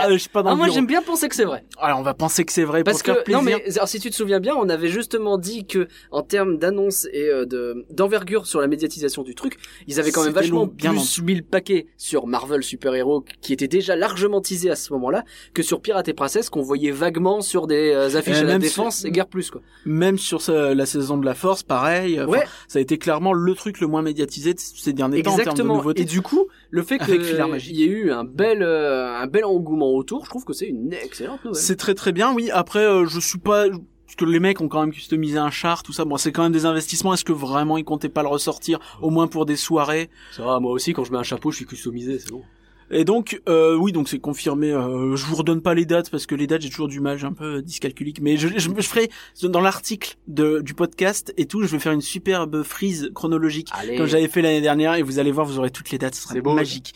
Ah, 0.00 0.06
je 0.10 0.16
sais 0.18 0.28
pas 0.28 0.42
dans 0.42 0.50
Ah, 0.50 0.52
le 0.52 0.58
moi 0.58 0.68
j'aime 0.68 0.86
bien 0.86 1.02
penser 1.02 1.28
que 1.28 1.34
c'est 1.34 1.44
vrai. 1.44 1.64
Alors 1.78 1.98
on 2.00 2.02
va 2.02 2.14
penser 2.14 2.44
que 2.44 2.52
c'est 2.52 2.64
vrai 2.64 2.82
Parce 2.82 2.98
pour 3.02 3.06
faire 3.14 3.16
que 3.18 3.24
plaisir. 3.24 3.42
non 3.42 3.44
mais 3.44 3.76
alors, 3.76 3.88
si 3.88 4.00
tu 4.00 4.10
te 4.10 4.14
souviens 4.14 4.40
bien, 4.40 4.54
on 4.56 4.68
avait 4.68 4.88
justement 4.88 5.38
dit 5.38 5.66
que 5.66 5.86
en 6.10 6.22
termes 6.22 6.56
d'annonce 6.58 7.06
et 7.12 7.28
euh, 7.28 7.44
de 7.46 7.84
d'envergure 7.90 8.46
sur 8.46 8.60
la 8.60 8.66
médiatisation 8.68 9.22
du 9.22 9.34
truc, 9.34 9.58
ils 9.86 10.00
avaient 10.00 10.10
quand 10.12 10.24
même 10.24 10.32
vachement 10.32 10.60
long, 10.62 10.66
bien 10.66 10.90
plus 10.92 11.22
mis 11.22 11.34
le 11.34 11.42
paquet 11.42 11.86
sur 11.96 12.26
Marvel 12.26 12.62
Super 12.62 12.94
Hero 12.94 13.24
qui 13.40 13.52
était 13.52 13.68
déjà 13.68 13.94
largement 13.96 14.40
teasé 14.40 14.70
à 14.70 14.76
ce 14.76 14.92
moment-là 14.94 15.24
que 15.54 15.62
sur 15.62 15.80
Pirate 15.82 16.08
et 16.08 16.14
Princesse 16.14 16.48
qu'on 16.50 16.62
voyait 16.62 16.90
vaguement 16.90 17.40
sur 17.40 17.66
des 17.66 17.92
euh, 17.92 18.16
affiches 18.16 18.38
Euh, 18.38 18.40
à 18.40 18.44
la 18.44 18.58
défense 18.58 18.98
sur- 19.00 19.08
et 19.08 19.10
guère 19.12 19.26
plus 19.28 19.50
quoi. 19.50 19.60
Même 19.84 20.18
sur 20.18 20.40
ce- 20.42 20.72
la 20.72 20.86
saison 20.86 21.16
de 21.18 21.24
la 21.26 21.34
Force, 21.34 21.62
pareil. 21.62 22.20
Enfin, 22.20 22.28
Ouais. 22.30 22.44
Ça 22.66 22.78
a 22.78 22.82
été 22.82 22.98
clairement 22.98 23.32
le 23.32 23.54
truc 23.54 23.80
le 23.80 23.86
moins 23.86 24.02
médiatisé 24.02 24.54
de 24.54 24.60
ces 24.60 24.92
derniers 24.92 25.22
temps 25.22 25.32
en 25.32 25.36
termes 25.36 25.44
de 25.46 25.50
Exactement. 25.50 25.80
Et 25.98 26.04
du 26.04 26.22
coup, 26.22 26.46
le 26.70 26.82
fait 26.82 26.98
qu'il 26.98 27.76
y 27.76 27.82
ait 27.82 27.86
eu 27.86 28.10
un 28.10 28.24
bel 28.24 28.62
euh, 28.62 29.14
un 29.14 29.26
bel 29.26 29.44
engouement 29.44 29.90
autour, 29.92 30.24
je 30.24 30.30
trouve 30.30 30.44
que 30.44 30.52
c'est 30.52 30.66
une 30.66 30.92
excellente 30.92 31.44
nouvelle. 31.44 31.60
C'est 31.60 31.76
très 31.76 31.94
très 31.94 32.12
bien, 32.12 32.32
oui. 32.32 32.50
Après, 32.50 32.84
euh, 32.84 33.06
je 33.06 33.20
suis 33.20 33.38
pas... 33.38 33.66
Parce 33.68 34.16
que 34.16 34.24
les 34.24 34.40
mecs 34.40 34.62
ont 34.62 34.68
quand 34.68 34.80
même 34.80 34.92
customisé 34.92 35.36
un 35.36 35.50
char, 35.50 35.82
tout 35.82 35.92
ça. 35.92 36.06
Bon, 36.06 36.16
c'est 36.16 36.32
quand 36.32 36.42
même 36.42 36.52
des 36.52 36.64
investissements. 36.64 37.12
Est-ce 37.12 37.26
que 37.26 37.32
vraiment 37.32 37.76
ils 37.76 37.84
comptaient 37.84 38.08
pas 38.08 38.22
le 38.22 38.28
ressortir, 38.28 38.78
au 39.02 39.10
moins 39.10 39.26
pour 39.26 39.44
des 39.44 39.56
soirées? 39.56 40.08
Ça 40.32 40.44
va, 40.44 40.60
moi 40.60 40.72
aussi 40.72 40.94
quand 40.94 41.04
je 41.04 41.12
mets 41.12 41.18
un 41.18 41.22
chapeau, 41.22 41.50
je 41.50 41.56
suis 41.56 41.66
customisé, 41.66 42.18
c'est 42.18 42.30
bon. 42.30 42.42
Et 42.90 43.04
donc, 43.04 43.40
euh, 43.48 43.74
oui, 43.76 43.92
donc 43.92 44.08
c'est 44.08 44.18
confirmé. 44.18 44.72
Euh, 44.72 45.14
je 45.16 45.24
vous 45.26 45.36
redonne 45.36 45.60
pas 45.60 45.74
les 45.74 45.84
dates 45.84 46.10
parce 46.10 46.26
que 46.26 46.34
les 46.34 46.46
dates 46.46 46.62
j'ai 46.62 46.70
toujours 46.70 46.88
du 46.88 47.00
mal, 47.00 47.18
j'ai 47.18 47.26
un 47.26 47.32
peu 47.32 47.60
dyscalculique. 47.62 48.20
Mais 48.22 48.36
je, 48.36 48.48
je, 48.48 48.70
je 48.76 48.88
ferai 48.88 49.10
dans 49.42 49.60
l'article 49.60 50.16
de 50.26 50.60
du 50.60 50.74
podcast 50.74 51.32
et 51.36 51.46
tout, 51.46 51.62
je 51.62 51.66
vais 51.68 51.78
faire 51.78 51.92
une 51.92 52.00
superbe 52.00 52.62
frise 52.62 53.10
chronologique 53.14 53.68
Allez. 53.72 53.96
comme 53.96 54.06
j'avais 54.06 54.28
fait 54.28 54.40
l'année 54.42 54.60
dernière 54.62 54.94
et 54.94 55.02
vous 55.02 55.18
allez 55.18 55.32
voir, 55.32 55.46
vous 55.46 55.58
aurez 55.58 55.70
toutes 55.70 55.90
les 55.90 55.98
dates, 55.98 56.14
ce 56.14 56.22
sera 56.22 56.40
beau. 56.40 56.54
magique. 56.54 56.94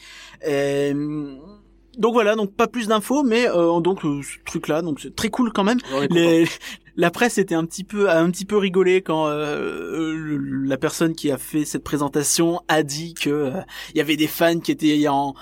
Euh, 0.48 1.34
donc 1.98 2.14
voilà, 2.14 2.36
donc 2.36 2.54
pas 2.54 2.68
plus 2.68 2.88
d'infos, 2.88 3.22
mais 3.22 3.46
euh, 3.48 3.78
donc 3.80 4.04
euh, 4.04 4.22
ce 4.22 4.38
truc-là, 4.46 4.80
donc 4.82 4.98
c'est 5.00 5.14
très 5.14 5.28
cool 5.28 5.52
quand 5.52 5.64
même. 5.64 5.78
Les, 6.10 6.46
la 6.96 7.10
presse 7.10 7.36
était 7.36 7.54
un 7.54 7.66
petit 7.66 7.84
peu 7.84 8.08
a 8.08 8.18
un 8.18 8.30
petit 8.30 8.46
peu 8.46 8.56
rigolé 8.56 9.02
quand 9.02 9.26
euh, 9.28 10.14
le- 10.14 10.38
la 10.66 10.78
personne 10.78 11.14
qui 11.14 11.30
a 11.30 11.36
fait 11.36 11.66
cette 11.66 11.84
présentation 11.84 12.60
a 12.68 12.82
dit 12.82 13.12
que 13.12 13.28
euh, 13.30 13.50
il 13.94 13.98
y 13.98 14.00
avait 14.00 14.16
des 14.16 14.26
fans 14.26 14.58
qui 14.58 14.72
étaient 14.72 15.06
en 15.08 15.34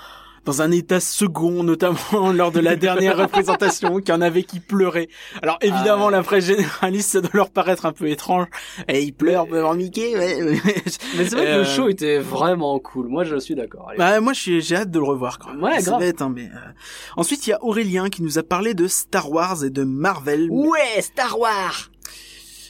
dans 0.45 0.61
un 0.61 0.71
état 0.71 0.99
second, 0.99 1.63
notamment 1.71 2.31
lors 2.33 2.51
de 2.51 2.59
la 2.59 2.75
dernière 2.75 3.17
représentation, 3.17 3.99
qu'il 3.99 4.09
y 4.13 4.17
en 4.17 4.21
avait 4.21 4.43
qui 4.43 4.59
pleuraient. 4.59 5.07
Alors 5.41 5.57
évidemment, 5.61 6.07
Ah. 6.07 6.11
la 6.11 6.23
presse 6.23 6.45
généraliste, 6.45 7.09
ça 7.11 7.21
doit 7.21 7.29
leur 7.33 7.49
paraître 7.51 7.85
un 7.85 7.91
peu 7.93 8.07
étrange. 8.09 8.47
Et 8.87 9.01
ils 9.03 9.13
pleurent 9.13 9.47
devant 9.47 9.73
Mickey. 9.75 10.15
Ouais. 10.17 10.41
Mais 11.17 11.25
c'est 11.25 11.35
vrai 11.35 11.45
que 11.45 11.49
Euh, 11.51 11.57
le 11.59 11.63
show 11.65 11.89
était 11.89 12.17
vraiment 12.19 12.79
cool. 12.79 13.07
Moi, 13.07 13.23
je 13.23 13.37
suis 13.37 13.55
d'accord. 13.55 13.91
Bah, 13.97 14.19
moi, 14.21 14.33
j'ai 14.33 14.61
hâte 14.75 14.91
de 14.91 14.99
le 14.99 15.05
revoir 15.05 15.37
quand 15.39 15.49
même. 15.53 15.63
Ouais, 15.63 15.81
grave. 15.81 15.99
bête, 15.99 16.21
hein, 16.21 16.31
mais 16.33 16.45
euh, 16.45 16.71
ensuite 17.17 17.45
il 17.45 17.51
y 17.51 17.53
a 17.53 17.63
Aurélien 17.63 18.09
qui 18.09 18.23
nous 18.23 18.37
a 18.39 18.43
parlé 18.43 18.73
de 18.73 18.87
Star 18.87 19.31
Wars 19.31 19.63
et 19.63 19.69
de 19.69 19.83
Marvel. 19.83 20.47
Ouais, 20.49 21.01
Star 21.01 21.37
Wars. 21.39 21.89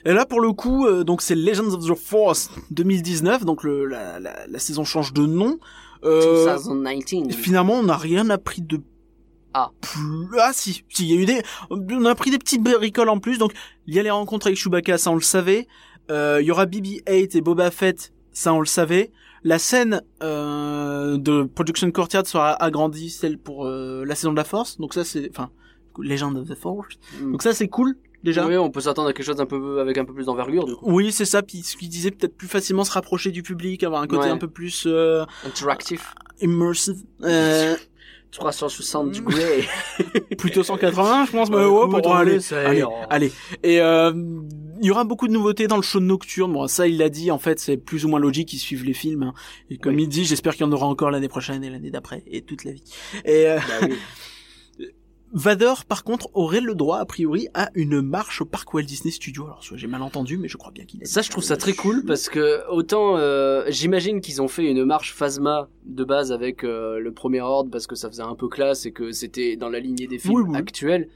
Et 0.03 0.13
là, 0.13 0.25
pour 0.25 0.41
le 0.41 0.51
coup, 0.51 0.87
euh, 0.87 1.03
donc 1.03 1.21
c'est 1.21 1.35
Legends 1.35 1.73
of 1.75 1.85
the 1.85 1.93
Force 1.95 2.49
2019, 2.71 3.45
donc 3.45 3.63
le, 3.63 3.85
la, 3.85 4.19
la, 4.19 4.33
la 4.47 4.59
saison 4.59 4.83
change 4.83 5.13
de 5.13 5.25
nom. 5.27 5.59
Euh, 6.03 6.57
2019. 6.57 7.35
finalement, 7.35 7.73
on 7.73 7.83
n'a 7.83 7.97
rien 7.97 8.29
appris 8.29 8.61
de 8.61 8.81
Ah. 9.53 9.71
plus... 9.81 10.39
Ah 10.39 10.51
si, 10.53 10.83
si, 10.89 11.03
il 11.07 11.13
y 11.13 11.17
a 11.17 11.21
eu 11.21 11.25
des... 11.25 11.41
On 11.69 12.05
a 12.05 12.11
appris 12.11 12.31
des 12.31 12.37
petites 12.39 12.63
bricoles 12.63 13.09
en 13.09 13.19
plus, 13.19 13.37
donc 13.37 13.53
il 13.87 13.93
y 13.95 13.99
a 13.99 14.03
les 14.03 14.09
rencontres 14.09 14.47
avec 14.47 14.57
Chewbacca, 14.57 14.97
ça 14.97 15.11
on 15.11 15.15
le 15.15 15.21
savait. 15.21 15.67
Euh, 16.09 16.39
Il 16.41 16.47
y 16.47 16.51
aura 16.51 16.65
BB-8 16.65 17.37
et 17.37 17.41
Boba 17.41 17.69
Fett, 17.71 18.13
ça 18.31 18.53
on 18.53 18.59
le 18.59 18.65
savait. 18.65 19.11
La 19.43 19.57
scène 19.59 20.01
euh, 20.21 21.17
de 21.17 21.43
Production 21.43 21.91
Courtyard 21.91 22.27
sera 22.27 22.51
agrandie, 22.63 23.09
celle 23.09 23.37
pour 23.37 23.65
euh, 23.65 24.03
la 24.05 24.15
saison 24.15 24.31
de 24.31 24.37
la 24.37 24.43
Force, 24.43 24.77
donc 24.79 24.93
ça 24.93 25.03
c'est... 25.03 25.29
Enfin, 25.29 25.49
Legend 25.99 26.37
of 26.37 26.47
the 26.47 26.55
Force. 26.55 26.95
Mm. 27.19 27.31
Donc 27.33 27.43
ça 27.43 27.53
c'est 27.53 27.67
cool, 27.67 27.97
déjà. 28.23 28.45
Oui, 28.47 28.57
on 28.57 28.69
peut 28.69 28.81
s'attendre 28.81 29.09
à 29.09 29.13
quelque 29.13 29.25
chose 29.25 29.35
d'un 29.35 29.45
peu 29.45 29.79
avec 29.79 29.97
un 29.97 30.05
peu 30.05 30.13
plus 30.13 30.25
d'envergure. 30.25 30.65
Oui, 30.81 31.11
c'est 31.11 31.25
ça. 31.25 31.41
Puis 31.41 31.59
ce 31.63 31.75
qu'il 31.77 31.89
disait, 31.89 32.11
peut-être 32.11 32.35
plus 32.37 32.47
facilement 32.47 32.83
se 32.83 32.91
rapprocher 32.91 33.31
du 33.31 33.43
public, 33.43 33.83
avoir 33.83 34.01
un 34.01 34.07
côté 34.07 34.23
Ouais. 34.25 34.29
un 34.31 34.37
peu 34.37 34.47
plus 34.47 34.83
euh, 34.87 35.25
Interactif. 35.45 36.13
immersive. 36.41 36.97
Euh, 37.23 37.75
360 38.31 39.11
degrés. 39.11 39.65
plutôt 40.37 40.63
180, 40.63 41.25
je 41.25 41.31
pense. 41.31 41.49
Mais 41.49 41.57
Ouais, 41.57 41.65
écoute, 41.65 42.01
bon, 42.01 42.13
allez, 42.13 42.39
ça 42.39 42.61
allez, 42.65 42.83
allez. 43.09 43.29
Et 43.61 43.81
euh, 43.81 44.13
il 44.79 44.85
y 44.87 44.89
aura 44.91 45.03
beaucoup 45.03 45.27
de 45.27 45.33
nouveautés 45.33 45.67
dans 45.67 45.75
le 45.75 45.81
show 45.81 45.99
nocturne. 45.99 46.53
Bon, 46.53 46.65
ça, 46.67 46.87
il 46.87 46.97
l'a 46.97 47.09
dit. 47.09 47.29
En 47.29 47.39
fait, 47.39 47.59
c'est 47.59 47.75
plus 47.75 48.05
ou 48.05 48.07
moins 48.07 48.19
logique 48.21 48.47
qu'ils 48.47 48.59
suivent 48.59 48.85
les 48.85 48.93
films. 48.93 49.23
hein. 49.23 49.33
Et 49.69 49.77
comme 49.77 49.95
Oui. 49.95 50.03
il 50.03 50.07
dit, 50.07 50.23
j'espère 50.23 50.53
qu'il 50.55 50.65
y 50.65 50.69
en 50.69 50.71
aura 50.71 50.85
encore 50.87 51.11
l'année 51.11 51.27
prochaine 51.27 51.61
et 51.65 51.69
l'année 51.69 51.91
d'après 51.91 52.23
et 52.25 52.41
toute 52.41 52.63
la 52.63 52.71
vie. 52.71 52.83
Et 53.25 53.47
euh, 53.47 53.57
bah 53.57 53.85
oui. 53.89 53.95
Vador, 55.33 55.85
par 55.85 56.03
contre, 56.03 56.27
aurait 56.33 56.59
le 56.61 56.75
droit, 56.75 56.97
a 56.99 57.05
priori, 57.05 57.47
à 57.53 57.69
une 57.73 58.01
marche 58.01 58.41
au 58.41 58.45
parc 58.45 58.73
Walt 58.73 58.83
Disney 58.83 59.11
Studios. 59.11 59.45
Alors, 59.45 59.63
soit 59.63 59.77
j'ai 59.77 59.87
mal 59.87 60.01
entendu, 60.01 60.37
mais 60.37 60.47
je 60.47 60.57
crois 60.57 60.71
bien 60.71 60.83
qu'il 60.85 61.01
a 61.01 61.05
Ça, 61.05 61.21
je 61.21 61.29
trouve 61.29 61.43
ça 61.43 61.55
très 61.57 61.73
cool 61.73 62.03
parce 62.05 62.27
que 62.27 62.67
autant 62.69 63.17
euh, 63.17 63.63
j'imagine 63.69 64.19
qu'ils 64.19 64.41
ont 64.41 64.47
fait 64.49 64.65
une 64.65 64.83
marche 64.83 65.13
Phasma 65.13 65.69
de 65.85 66.03
base 66.03 66.31
avec 66.31 66.63
euh, 66.63 66.99
le 66.99 67.11
premier 67.13 67.39
ordre 67.41 67.69
parce 67.71 67.87
que 67.87 67.95
ça 67.95 68.09
faisait 68.09 68.21
un 68.23 68.35
peu 68.35 68.49
classe 68.49 68.85
et 68.85 68.91
que 68.91 69.11
c'était 69.11 69.55
dans 69.55 69.69
la 69.69 69.79
lignée 69.79 70.07
des 70.07 70.19
films 70.19 70.33
Oui, 70.35 70.43
oui. 70.49 70.57
actuels. 70.57 71.07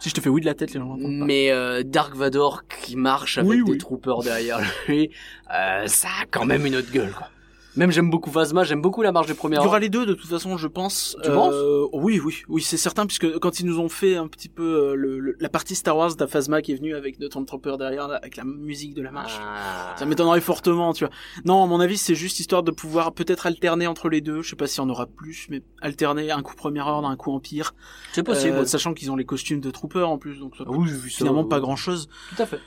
Si 0.00 0.08
je 0.08 0.14
te 0.14 0.20
fais 0.20 0.30
oui 0.30 0.40
de 0.40 0.46
la 0.46 0.54
tête, 0.54 0.72
les 0.72 0.80
gens 0.80 0.86
l'entendent 0.86 1.20
pas. 1.20 1.24
Mais 1.26 1.50
euh, 1.52 1.82
Dark 1.84 2.16
Vador 2.16 2.62
qui 2.66 2.96
marche 2.96 3.38
avec 3.38 3.50
Oui, 3.50 3.62
des 3.64 3.78
troopers 3.78 4.22
derrière 4.22 4.58
lui, 4.88 5.10
euh, 5.54 5.86
ça 5.86 6.08
a 6.22 6.26
quand 6.30 6.44
même 6.44 6.66
une 6.66 6.74
autre 6.76 6.90
gueule. 6.90 7.12
Quoi. 7.12 7.28
Même 7.76 7.90
j'aime 7.90 8.10
beaucoup 8.10 8.30
Phasma, 8.30 8.64
j'aime 8.64 8.82
beaucoup 8.82 9.02
la 9.02 9.12
marche 9.12 9.26
du 9.26 9.34
premier 9.34 9.56
Il 9.56 9.62
y 9.62 9.66
aura 9.66 9.78
les 9.78 9.88
deux 9.88 10.04
de 10.04 10.14
toute 10.14 10.28
façon, 10.28 10.56
je 10.56 10.66
pense. 10.68 11.16
Tu 11.22 11.30
penses? 11.30 11.54
Oui, 11.92 12.20
oui, 12.24 12.42
oui, 12.48 12.62
c'est 12.62 12.76
certain 12.76 13.06
puisque 13.06 13.38
quand 13.38 13.60
ils 13.60 13.66
nous 13.66 13.78
ont 13.80 13.88
fait 13.88 14.16
un 14.16 14.28
petit 14.28 14.48
peu 14.48 14.62
euh, 14.62 14.94
le, 14.94 15.18
le- 15.18 15.36
la 15.40 15.48
partie 15.48 15.74
Star 15.74 15.96
Wars 15.96 16.14
d'Aphasma 16.14 16.60
qui 16.62 16.72
est 16.72 16.76
venue 16.76 16.94
avec 16.94 17.18
de 17.18 17.28
Trooper 17.28 17.76
derrière, 17.78 18.10
avec 18.10 18.36
la 18.36 18.44
musique 18.44 18.94
de 18.94 19.02
la 19.02 19.10
marche. 19.10 19.38
Ah. 19.40 19.94
Ça 19.96 20.04
m'étonnerait 20.04 20.40
fortement, 20.40 20.92
tu 20.92 21.04
vois. 21.04 21.12
Non, 21.44 21.62
à 21.64 21.66
mon 21.66 21.80
avis, 21.80 21.96
c'est 21.98 22.14
juste 22.14 22.40
histoire 22.40 22.62
de 22.62 22.70
pouvoir 22.70 23.12
peut-être 23.12 23.46
alterner 23.46 23.86
entre 23.86 24.08
les 24.08 24.20
deux. 24.20 24.42
Je 24.42 24.50
sais 24.50 24.56
pas 24.56 24.66
s'il 24.66 24.82
y 24.82 24.86
en 24.86 24.90
aura 24.90 25.06
plus, 25.06 25.46
mais 25.48 25.62
alterner 25.80 26.30
un 26.30 26.42
coup 26.42 26.54
premier 26.54 26.80
ordre, 26.82 27.08
un 27.08 27.16
coup 27.16 27.32
empire. 27.32 27.74
C'est 28.12 28.22
possible. 28.22 28.56
Euh, 28.58 28.64
sachant 28.66 28.92
qu'ils 28.94 29.10
ont 29.10 29.16
les 29.16 29.24
costumes 29.24 29.60
de 29.60 29.70
Trooper 29.70 30.02
en 30.02 30.18
plus, 30.18 30.38
donc 30.38 30.56
ça 30.56 30.64
peut 30.64 30.70
oui, 30.70 30.90
oui, 30.92 31.10
ça, 31.10 31.16
finalement 31.18 31.44
euh, 31.44 31.48
pas 31.48 31.60
grand 31.60 31.76
chose. 31.76 32.08
Tout 32.36 32.42
à 32.42 32.46
fait. 32.46 32.60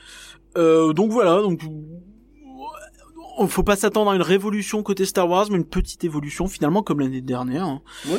Euh, 0.56 0.92
donc 0.92 1.10
voilà, 1.12 1.42
donc 1.42 1.60
euh, 3.38 3.46
faut 3.46 3.62
pas 3.62 3.76
s'attendre 3.76 4.10
à 4.10 4.16
une 4.16 4.22
révolution 4.22 4.82
côté 4.82 5.04
Star 5.04 5.28
Wars, 5.28 5.46
mais 5.50 5.56
une 5.56 5.64
petite 5.64 6.04
évolution 6.04 6.46
finalement 6.48 6.82
comme 6.82 7.00
l'année 7.00 7.20
dernière. 7.20 7.64
hein. 7.64 7.82
Oui. 8.08 8.18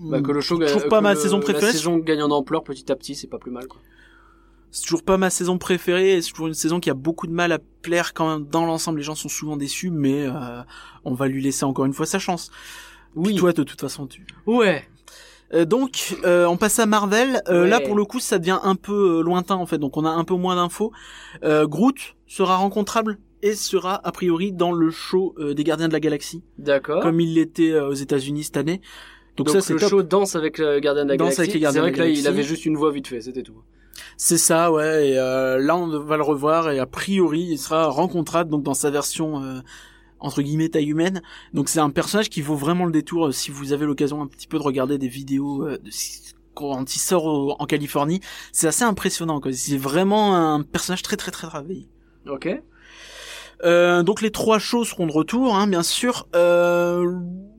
Bah, 0.00 0.20
que 0.20 0.32
le 0.32 0.40
show 0.40 0.56
toujours 0.58 0.82
euh, 0.84 0.88
pas 0.88 1.00
ma 1.00 1.14
saison 1.14 1.38
préférée. 1.40 1.66
La 1.66 1.72
saison 1.72 1.98
gagne 1.98 2.22
en 2.22 2.30
ampleur 2.30 2.64
petit 2.64 2.90
à 2.90 2.96
petit, 2.96 3.14
c'est 3.14 3.28
pas 3.28 3.38
plus 3.38 3.50
mal. 3.52 3.66
Quoi. 3.68 3.80
C'est 4.70 4.82
toujours 4.84 5.02
pas 5.02 5.18
ma 5.18 5.28
saison 5.30 5.58
préférée, 5.58 6.14
et 6.16 6.22
c'est 6.22 6.30
toujours 6.30 6.48
une 6.48 6.54
saison 6.54 6.80
qui 6.80 6.88
a 6.90 6.94
beaucoup 6.94 7.26
de 7.26 7.32
mal 7.32 7.52
à 7.52 7.58
plaire 7.82 8.14
quand 8.14 8.28
même 8.30 8.46
dans 8.48 8.64
l'ensemble. 8.64 8.98
Les 8.98 9.04
gens 9.04 9.14
sont 9.14 9.28
souvent 9.28 9.56
déçus, 9.56 9.90
mais 9.90 10.24
euh, 10.26 10.62
on 11.04 11.12
va 11.14 11.28
lui 11.28 11.42
laisser 11.42 11.64
encore 11.64 11.84
une 11.84 11.92
fois 11.92 12.06
sa 12.06 12.18
chance. 12.18 12.50
Oui. 13.14 13.36
toi, 13.36 13.52
de 13.52 13.62
toute 13.62 13.80
façon, 13.80 14.06
tu. 14.06 14.26
Ouais. 14.46 14.82
Euh, 15.52 15.66
donc, 15.66 16.16
euh, 16.24 16.46
on 16.46 16.56
passe 16.56 16.78
à 16.78 16.86
Marvel. 16.86 17.42
Euh, 17.48 17.64
Ouais. 17.64 17.68
Là, 17.68 17.80
pour 17.80 17.94
le 17.94 18.06
coup, 18.06 18.18
ça 18.18 18.38
devient 18.38 18.58
un 18.62 18.74
peu 18.74 19.18
euh, 19.18 19.22
lointain 19.22 19.56
en 19.56 19.66
fait. 19.66 19.76
Donc, 19.76 19.98
on 19.98 20.06
a 20.06 20.10
un 20.10 20.24
peu 20.24 20.34
moins 20.34 20.56
d'infos. 20.56 20.90
Euh, 21.44 21.66
Groot 21.66 21.96
sera 22.26 22.56
rencontrable 22.56 23.18
et 23.42 23.54
sera 23.54 24.00
a 24.06 24.12
priori 24.12 24.52
dans 24.52 24.72
le 24.72 24.90
show 24.90 25.34
euh, 25.38 25.54
des 25.54 25.64
Gardiens 25.64 25.88
de 25.88 25.92
la 25.92 26.00
Galaxie, 26.00 26.42
D'accord. 26.58 27.02
comme 27.02 27.20
il 27.20 27.34
l'était 27.34 27.72
euh, 27.72 27.88
aux 27.88 27.94
États-Unis 27.94 28.44
cette 28.44 28.56
année. 28.56 28.80
Donc, 29.36 29.46
Donc, 29.48 29.56
ça, 29.56 29.60
c'est 29.62 29.72
le 29.74 29.80
top. 29.80 29.88
show 29.90 30.02
danse 30.02 30.36
avec 30.36 30.58
le 30.58 30.78
gardien 30.80 31.04
de 31.04 31.10
la 31.10 31.16
Danse 31.16 31.28
galaxie. 31.36 31.40
avec 31.40 31.54
les 31.54 31.60
gardiens 31.60 31.80
C'est 31.80 31.80
vrai 31.82 31.90
de 31.92 31.96
que 31.96 32.00
là, 32.02 32.08
il 32.08 32.26
avait 32.28 32.42
juste 32.42 32.66
une 32.66 32.76
voix 32.76 32.90
vite 32.92 33.06
fait, 33.08 33.20
c'était 33.22 33.42
tout. 33.42 33.62
C'est 34.16 34.38
ça, 34.38 34.70
ouais. 34.72 35.10
Et 35.10 35.18
euh, 35.18 35.58
là, 35.58 35.76
on 35.76 35.86
va 36.00 36.16
le 36.16 36.22
revoir 36.22 36.70
et 36.70 36.78
a 36.78 36.86
priori, 36.86 37.40
il 37.50 37.58
sera 37.58 37.86
rencontrable 37.88 38.50
donc 38.50 38.62
dans 38.62 38.74
sa 38.74 38.90
version 38.90 39.42
euh, 39.42 39.60
entre 40.20 40.42
guillemets 40.42 40.68
taille 40.68 40.88
humaine. 40.90 41.22
Donc 41.54 41.68
c'est 41.68 41.80
un 41.80 41.90
personnage 41.90 42.28
qui 42.30 42.42
vaut 42.42 42.54
vraiment 42.56 42.84
le 42.84 42.92
détour 42.92 43.26
euh, 43.28 43.32
si 43.32 43.50
vous 43.50 43.72
avez 43.72 43.86
l'occasion 43.86 44.22
un 44.22 44.26
petit 44.26 44.46
peu 44.46 44.58
de 44.58 44.62
regarder 44.62 44.98
des 44.98 45.08
vidéos 45.08 45.66
euh, 45.66 45.78
de 45.78 45.90
quand 46.54 46.94
il 46.94 46.98
sort 46.98 47.24
au- 47.24 47.56
en 47.58 47.64
Californie. 47.66 48.20
C'est 48.52 48.66
assez 48.68 48.84
impressionnant. 48.84 49.40
quoi. 49.40 49.52
C'est 49.52 49.76
vraiment 49.78 50.36
un 50.36 50.62
personnage 50.62 51.02
très 51.02 51.16
très 51.16 51.30
très 51.30 51.46
travaillé. 51.46 51.88
Ok. 52.28 52.48
Euh, 53.64 54.02
donc 54.02 54.20
les 54.22 54.30
trois 54.30 54.58
shows 54.58 54.84
seront 54.84 55.06
de 55.06 55.12
retour, 55.12 55.54
hein, 55.56 55.66
bien 55.66 55.82
sûr. 55.82 56.26
Euh, 56.34 57.12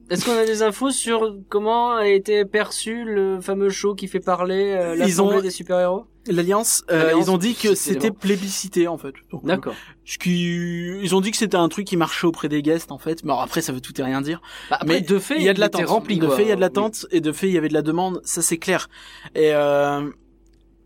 Est-ce 0.09 0.25
qu'on 0.25 0.37
a 0.37 0.45
des 0.45 0.61
infos 0.63 0.91
sur 0.91 1.35
comment 1.49 1.93
a 1.95 2.07
été 2.07 2.43
perçu 2.45 3.03
le 3.05 3.39
fameux 3.41 3.69
show 3.69 3.95
qui 3.95 4.07
fait 4.07 4.19
parler 4.19 4.73
euh, 4.77 4.93
Ils 4.95 4.99
l'assemblée 4.99 5.37
ont- 5.37 5.41
des 5.41 5.49
super-héros? 5.51 6.05
L'Alliance, 6.25 6.83
euh, 6.89 7.03
L'Alliance, 7.03 7.25
ils 7.27 7.31
ont 7.31 7.37
dit 7.37 7.53
que 7.53 7.75
c'était 7.75 8.09
plébiscité 8.11 8.87
en 8.87 8.97
fait. 8.97 9.13
Euh, 9.33 9.37
D'accord. 9.43 9.73
ce 10.05 10.17
qui, 10.17 10.97
ils 11.01 11.13
ont 11.15 11.19
dit 11.19 11.31
que 11.31 11.37
c'était 11.37 11.57
un 11.57 11.67
truc 11.67 11.85
qui 11.85 11.97
marchait 11.97 12.27
auprès 12.27 12.47
des 12.47 12.61
guests 12.61 12.93
en 12.93 12.97
fait. 12.97 13.23
Mais 13.25 13.31
alors, 13.31 13.41
après, 13.41 13.59
ça 13.61 13.73
veut 13.73 13.81
tout 13.81 13.99
et 13.99 14.03
rien 14.03 14.21
dire. 14.21 14.41
Bah, 14.69 14.77
après, 14.79 14.93
Mais 14.95 15.01
de 15.01 15.19
fait, 15.19 15.35
il 15.35 15.43
y 15.43 15.49
a 15.49 15.53
de 15.53 15.59
l'attente. 15.59 15.85
rempli. 15.85 16.19
de 16.19 16.25
quoi. 16.27 16.35
fait, 16.37 16.43
il 16.43 16.47
y 16.47 16.51
a 16.53 16.55
de 16.55 16.61
l'attente 16.61 17.05
et 17.11 17.19
de 17.19 17.31
fait, 17.33 17.47
il 17.47 17.53
y 17.53 17.57
avait 17.57 17.67
de 17.67 17.73
la 17.73 17.81
demande. 17.81 18.21
Ça, 18.23 18.41
c'est 18.41 18.57
clair. 18.57 18.87
Et 19.35 19.53
euh, 19.53 20.09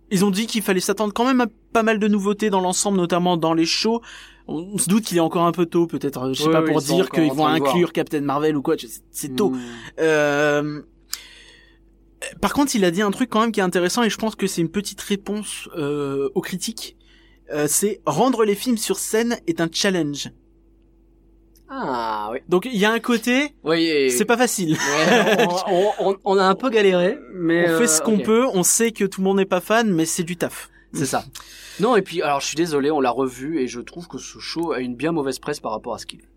ils 0.09 0.25
ont 0.25 0.31
dit 0.31 0.47
qu'il 0.47 0.63
fallait 0.63 0.79
s'attendre 0.79 1.13
quand 1.13 1.25
même 1.25 1.41
à 1.41 1.45
pas 1.71 1.83
mal 1.83 1.99
de 1.99 2.07
nouveautés 2.07 2.49
dans 2.49 2.61
l'ensemble, 2.61 2.97
notamment 2.97 3.37
dans 3.37 3.53
les 3.53 3.65
shows. 3.67 4.01
On, 4.47 4.77
se 4.77 4.87
doute 4.87 5.03
qu'il 5.03 5.17
est 5.17 5.21
encore 5.21 5.45
un 5.45 5.51
peu 5.51 5.65
tôt, 5.65 5.87
peut-être. 5.87 6.23
euh, 6.23 6.33
Je 6.33 6.43
sais 6.43 6.49
pas 6.51 6.61
pour 6.61 6.81
dire 6.81 7.09
qu'ils 7.09 7.31
vont 7.33 7.47
inclure 7.47 7.91
Captain 7.91 8.21
Marvel 8.21 8.55
ou 8.55 8.61
quoi. 8.61 8.75
C'est 9.11 9.35
tôt. 9.35 9.49
Mm. 9.51 9.59
Euh, 9.99 10.81
Par 12.41 12.53
contre, 12.53 12.75
il 12.75 12.83
a 12.85 12.91
dit 12.91 13.01
un 13.01 13.11
truc 13.11 13.29
quand 13.29 13.41
même 13.41 13.51
qui 13.51 13.59
est 13.59 13.63
intéressant 13.63 14.03
et 14.03 14.09
je 14.09 14.17
pense 14.17 14.35
que 14.35 14.47
c'est 14.47 14.61
une 14.61 14.71
petite 14.71 15.01
réponse 15.01 15.67
euh, 15.77 16.29
aux 16.35 16.41
critiques. 16.41 16.95
Euh, 17.53 17.65
c'est 17.69 18.01
rendre 18.05 18.43
les 18.43 18.55
films 18.55 18.77
sur 18.77 18.97
scène 18.99 19.37
est 19.47 19.61
un 19.61 19.69
challenge. 19.71 20.29
Ah, 21.69 22.29
oui. 22.31 22.39
Donc 22.47 22.65
il 22.65 22.77
y 22.77 22.85
a 22.85 22.91
un 22.91 22.99
côté, 22.99 23.53
Oui, 23.63 24.09
c'est 24.09 24.23
pas 24.25 24.37
facile. 24.37 24.73
Ouais, 24.73 25.47
on, 25.67 25.73
on- 25.73 25.91
on- 26.11 26.17
on 26.23 26.37
a 26.37 26.43
un 26.45 26.55
peu 26.55 26.69
galéré, 26.69 27.17
mais 27.33 27.67
on 27.67 27.71
euh, 27.73 27.79
fait 27.79 27.87
ce 27.87 28.01
qu'on 28.01 28.19
ok. 28.19 28.23
peut, 28.23 28.45
on 28.53 28.63
sait 28.63 28.91
que 28.91 29.03
tout 29.03 29.19
le 29.19 29.25
monde 29.25 29.37
n'est 29.37 29.45
pas 29.45 29.59
fan, 29.59 29.89
mais 29.93 30.05
c'est 30.05 30.23
du 30.23 30.37
taf. 30.37 30.69
C'est 30.93 31.05
ça. 31.05 31.25
Non, 31.79 31.95
et 31.95 32.01
puis, 32.01 32.21
alors, 32.23 32.39
je 32.39 32.47
suis 32.47 32.55
désolé, 32.55 32.89
on 32.89 32.99
l'a 32.99 33.11
revu, 33.11 33.59
et 33.59 33.67
je 33.67 33.79
trouve 33.79 34.07
que 34.07 34.17
ce 34.17 34.39
show 34.39 34.71
a 34.71 34.79
une 34.79 34.95
bien 34.95 35.11
mauvaise 35.11 35.37
presse 35.37 35.59
par 35.59 35.71
rapport 35.71 35.93
à 35.93 35.99
ce 35.99 36.07
qu'il 36.07 36.21
est. 36.21 36.29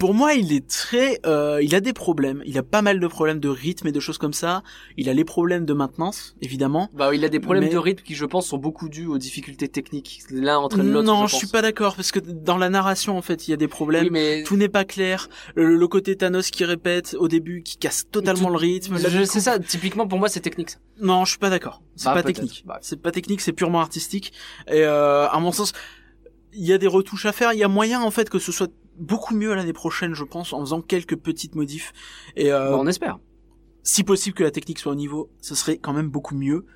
Pour 0.00 0.14
moi, 0.14 0.32
il 0.32 0.52
est 0.54 0.66
très, 0.66 1.20
euh, 1.26 1.60
il 1.62 1.74
a 1.74 1.80
des 1.80 1.92
problèmes. 1.92 2.42
Il 2.46 2.56
a 2.56 2.62
pas 2.62 2.80
mal 2.80 2.98
de 3.00 3.06
problèmes 3.06 3.38
de 3.38 3.50
rythme 3.50 3.86
et 3.86 3.92
de 3.92 4.00
choses 4.00 4.16
comme 4.16 4.32
ça. 4.32 4.62
Il 4.96 5.10
a 5.10 5.12
les 5.12 5.24
problèmes 5.26 5.66
de 5.66 5.74
maintenance, 5.74 6.34
évidemment. 6.40 6.88
Bah, 6.94 7.14
il 7.14 7.22
a 7.22 7.28
des 7.28 7.38
problèmes 7.38 7.64
Mais- 7.64 7.70
de 7.70 7.76
rythme 7.76 8.02
qui, 8.02 8.14
je 8.14 8.24
pense, 8.24 8.46
sont 8.46 8.56
beaucoup 8.56 8.88
dus 8.88 9.04
aux 9.06 9.18
difficultés 9.18 9.68
techniques. 9.68 10.20
L'un 10.30 10.56
entraîne 10.56 10.90
l'autre. 10.90 11.06
Non, 11.06 11.26
je 11.26 11.32
je 11.32 11.36
suis 11.36 11.46
pas 11.48 11.60
d'accord 11.60 11.96
parce 11.96 12.12
que 12.12 12.18
dans 12.18 12.56
la 12.56 12.70
narration, 12.70 13.18
en 13.18 13.22
fait, 13.22 13.46
il 13.46 13.50
y 13.50 13.54
a 13.54 13.58
des 13.58 13.68
problèmes. 13.68 14.04
Oui, 14.04 14.10
mais 14.10 14.42
Tout 14.42 14.56
n'est 14.56 14.70
pas 14.70 14.84
clair. 14.86 15.28
Le, 15.54 15.76
le 15.76 15.88
côté 15.88 16.16
Thanos 16.16 16.50
qui 16.50 16.64
répète 16.64 17.14
au 17.18 17.28
début, 17.28 17.62
qui 17.62 17.76
casse 17.76 18.06
totalement 18.10 18.46
Tout- 18.46 18.52
le 18.54 18.58
rythme. 18.58 18.96
Je 18.98 19.24
sais 19.24 19.40
ça. 19.40 19.58
Typiquement, 19.58 20.08
pour 20.08 20.18
moi, 20.18 20.30
c'est 20.30 20.40
technique. 20.40 20.70
ça. 20.70 20.78
Non, 21.02 21.26
je 21.26 21.30
suis 21.32 21.38
pas 21.38 21.50
d'accord. 21.50 21.82
C'est 21.96 22.06
Bah, 22.06 22.14
pas 22.14 22.22
peut-être. 22.22 22.36
technique. 22.36 22.62
Bah. 22.66 22.78
C'est 22.80 23.02
pas 23.02 23.10
technique, 23.12 23.42
c'est 23.42 23.52
purement 23.52 23.80
artistique. 23.82 24.32
Et 24.68 24.82
euh, 24.82 25.28
à 25.28 25.38
mon 25.40 25.52
sens, 25.52 25.74
il 26.54 26.64
y 26.66 26.72
a 26.72 26.78
des 26.78 26.86
retouches 26.86 27.26
à 27.26 27.32
faire. 27.32 27.52
Il 27.52 27.58
y 27.58 27.64
a 27.64 27.68
moyen 27.68 28.00
en 28.00 28.10
fait 28.10 28.30
que 28.30 28.38
ce 28.38 28.50
soit 28.50 28.70
beaucoup 29.00 29.34
mieux 29.34 29.52
l'année 29.54 29.72
prochaine, 29.72 30.14
je 30.14 30.24
pense, 30.24 30.52
en 30.52 30.60
faisant 30.60 30.80
quelques 30.82 31.16
petites 31.16 31.54
modifs. 31.56 31.92
Et 32.36 32.52
euh, 32.52 32.70
Bah, 32.70 32.78
on 32.78 32.86
espère. 32.86 33.18
si 33.82 34.04
possible 34.04 34.36
que 34.36 34.44
la 34.44 34.50
technique 34.52 34.78
soit 34.78 34.92
au 34.92 34.96
niveau, 34.96 35.30
ce 35.40 35.54
serait 35.54 35.78
quand 35.78 35.92
même 35.92 36.08
beaucoup 36.08 36.36
mieux. 36.36 36.66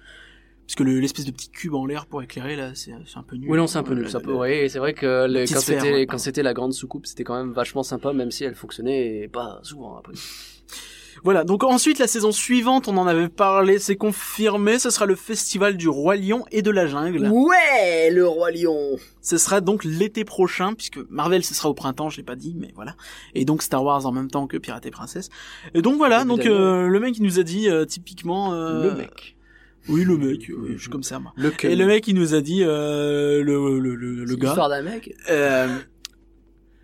Parce 0.66 0.76
que 0.76 0.82
le- 0.82 0.98
l'espèce 0.98 1.26
de 1.26 1.30
petit 1.30 1.50
cube 1.50 1.74
en 1.74 1.84
l'air 1.84 2.06
pour 2.06 2.22
éclairer 2.22 2.56
là, 2.56 2.72
c'est 2.74 2.92
un 2.92 3.22
peu 3.22 3.36
nul. 3.36 3.50
Oui, 3.50 3.58
non, 3.58 3.66
c'est 3.66 3.76
un 3.76 3.82
peu 3.82 3.92
Euh, 3.92 3.96
nul. 3.96 4.08
Ça 4.08 4.18
peut, 4.20 4.34
c'est 4.68 4.78
vrai 4.78 4.94
que 4.94 5.26
quand 5.52 5.60
c'était, 5.60 5.92
ouais, 5.92 6.06
quand 6.06 6.16
c'était 6.16 6.42
la 6.42 6.54
grande 6.54 6.72
soucoupe, 6.72 7.04
c'était 7.06 7.22
quand 7.22 7.36
même 7.36 7.52
vachement 7.52 7.82
sympa, 7.82 8.14
même 8.14 8.30
si 8.30 8.44
elle 8.44 8.54
fonctionnait 8.54 9.28
pas 9.30 9.60
souvent 9.62 9.98
après. 9.98 10.14
Voilà, 11.24 11.42
donc 11.42 11.64
ensuite 11.64 11.98
la 11.98 12.06
saison 12.06 12.32
suivante, 12.32 12.86
on 12.86 12.98
en 12.98 13.06
avait 13.06 13.30
parlé, 13.30 13.78
c'est 13.78 13.96
confirmé, 13.96 14.78
ce 14.78 14.90
sera 14.90 15.06
le 15.06 15.14
festival 15.16 15.78
du 15.78 15.88
Roi 15.88 16.16
Lion 16.16 16.44
et 16.52 16.60
de 16.60 16.70
la 16.70 16.86
Jungle. 16.86 17.30
Ouais, 17.32 18.10
le 18.10 18.28
roi 18.28 18.50
lion. 18.50 18.98
Ce 19.22 19.38
sera 19.38 19.62
donc 19.62 19.84
l'été 19.84 20.24
prochain, 20.24 20.74
puisque 20.74 20.98
Marvel 21.08 21.42
ce 21.42 21.54
sera 21.54 21.70
au 21.70 21.74
printemps, 21.74 22.10
je 22.10 22.18
l'ai 22.18 22.22
pas 22.24 22.36
dit, 22.36 22.54
mais 22.58 22.72
voilà. 22.74 22.94
Et 23.34 23.46
donc 23.46 23.62
Star 23.62 23.82
Wars 23.82 24.04
en 24.04 24.12
même 24.12 24.30
temps 24.30 24.46
que 24.46 24.58
Pirate 24.58 24.84
et 24.84 24.90
Princesse. 24.90 25.30
Et 25.72 25.80
donc 25.80 25.96
voilà, 25.96 26.24
donc 26.26 26.44
euh, 26.44 26.88
le 26.88 27.00
mec 27.00 27.16
il 27.16 27.22
nous 27.22 27.38
a 27.38 27.42
dit 27.42 27.70
euh, 27.70 27.86
typiquement... 27.86 28.52
euh, 28.52 28.90
Le 28.90 28.94
mec. 28.94 29.36
Oui, 29.88 30.04
le 30.04 30.18
mec, 30.18 30.50
oui, 30.54 30.74
je 30.76 30.80
suis 30.82 30.90
comme 30.90 31.02
ça 31.02 31.18
moi. 31.20 31.32
Le 31.36 31.52
Et 31.64 31.74
le 31.74 31.86
mec 31.86 32.06
il 32.06 32.16
nous 32.16 32.34
a 32.34 32.42
dit, 32.42 32.62
euh, 32.62 33.42
le, 33.42 33.78
le, 33.80 33.94
le, 33.94 34.24
le 34.26 34.36
gars... 34.36 34.48
L'histoire 34.48 34.68
d'un 34.68 34.82
mec. 34.82 35.14
Euh, 35.30 35.74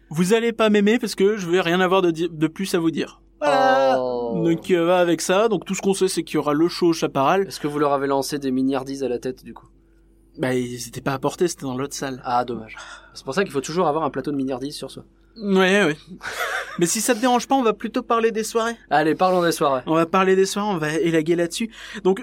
vous 0.09 0.32
allez 0.32 0.53
pas 0.53 0.70
m'aimer 0.70 0.99
parce 0.99 1.14
que 1.14 1.36
je 1.36 1.47
vais 1.47 1.61
rien 1.61 1.80
avoir 1.80 2.01
de, 2.01 2.11
de 2.11 2.47
plus 2.47 2.74
à 2.74 2.78
vous 2.78 2.91
dire. 2.91 3.20
Voilà. 3.41 3.97
Oh. 3.99 4.43
Donc 4.45 4.70
euh, 4.70 4.91
avec 4.91 5.20
ça. 5.20 5.49
Donc 5.49 5.64
tout 5.64 5.74
ce 5.74 5.82
qu'on 5.82 5.95
sait 5.95 6.09
c'est 6.09 6.22
qu'il 6.22 6.36
y 6.36 6.38
aura 6.38 6.53
le 6.53 6.68
show 6.68 6.88
au 6.88 6.93
Chaparral. 6.93 7.47
Est-ce 7.49 7.61
que 7.61 7.68
vous 7.68 7.78
leur 7.78 7.93
avez 7.93 8.07
lancé 8.07 8.38
des 8.38 8.51
milliardises 8.51 9.03
à 9.03 9.09
la 9.09 9.18
tête 9.18 9.45
du 9.45 9.55
coup? 9.55 9.66
Bah 10.38 10.55
ils 10.55 10.88
étaient 10.88 11.01
pas 11.01 11.12
apportés, 11.12 11.49
c'était 11.49 11.62
dans 11.62 11.76
l'autre 11.76 11.95
salle. 11.95 12.22
Ah, 12.24 12.45
dommage. 12.45 12.76
C'est 13.14 13.24
pour 13.24 13.34
ça 13.34 13.43
qu'il 13.43 13.53
faut 13.53 13.61
toujours 13.61 13.88
avoir 13.88 14.05
un 14.05 14.11
plateau 14.11 14.30
de 14.30 14.36
milliardises 14.36 14.76
sur 14.76 14.91
soi. 14.91 15.05
Ouais 15.36 15.84
ouais. 15.84 15.97
Mais 16.78 16.86
si 16.86 17.01
ça 17.01 17.14
te 17.14 17.20
dérange 17.20 17.47
pas, 17.47 17.55
on 17.55 17.62
va 17.62 17.72
plutôt 17.72 18.03
parler 18.03 18.30
des 18.30 18.45
soirées. 18.45 18.76
Allez, 18.91 19.14
parlons 19.14 19.43
des 19.43 19.53
soirées. 19.53 19.82
On 19.86 19.95
va 19.95 20.07
parler 20.07 20.36
des 20.36 20.47
soirées, 20.47 20.68
on 20.68 20.78
va 20.78 20.95
élaguer 20.95 21.36
là-dessus. 21.36 21.70
Donc 22.05 22.22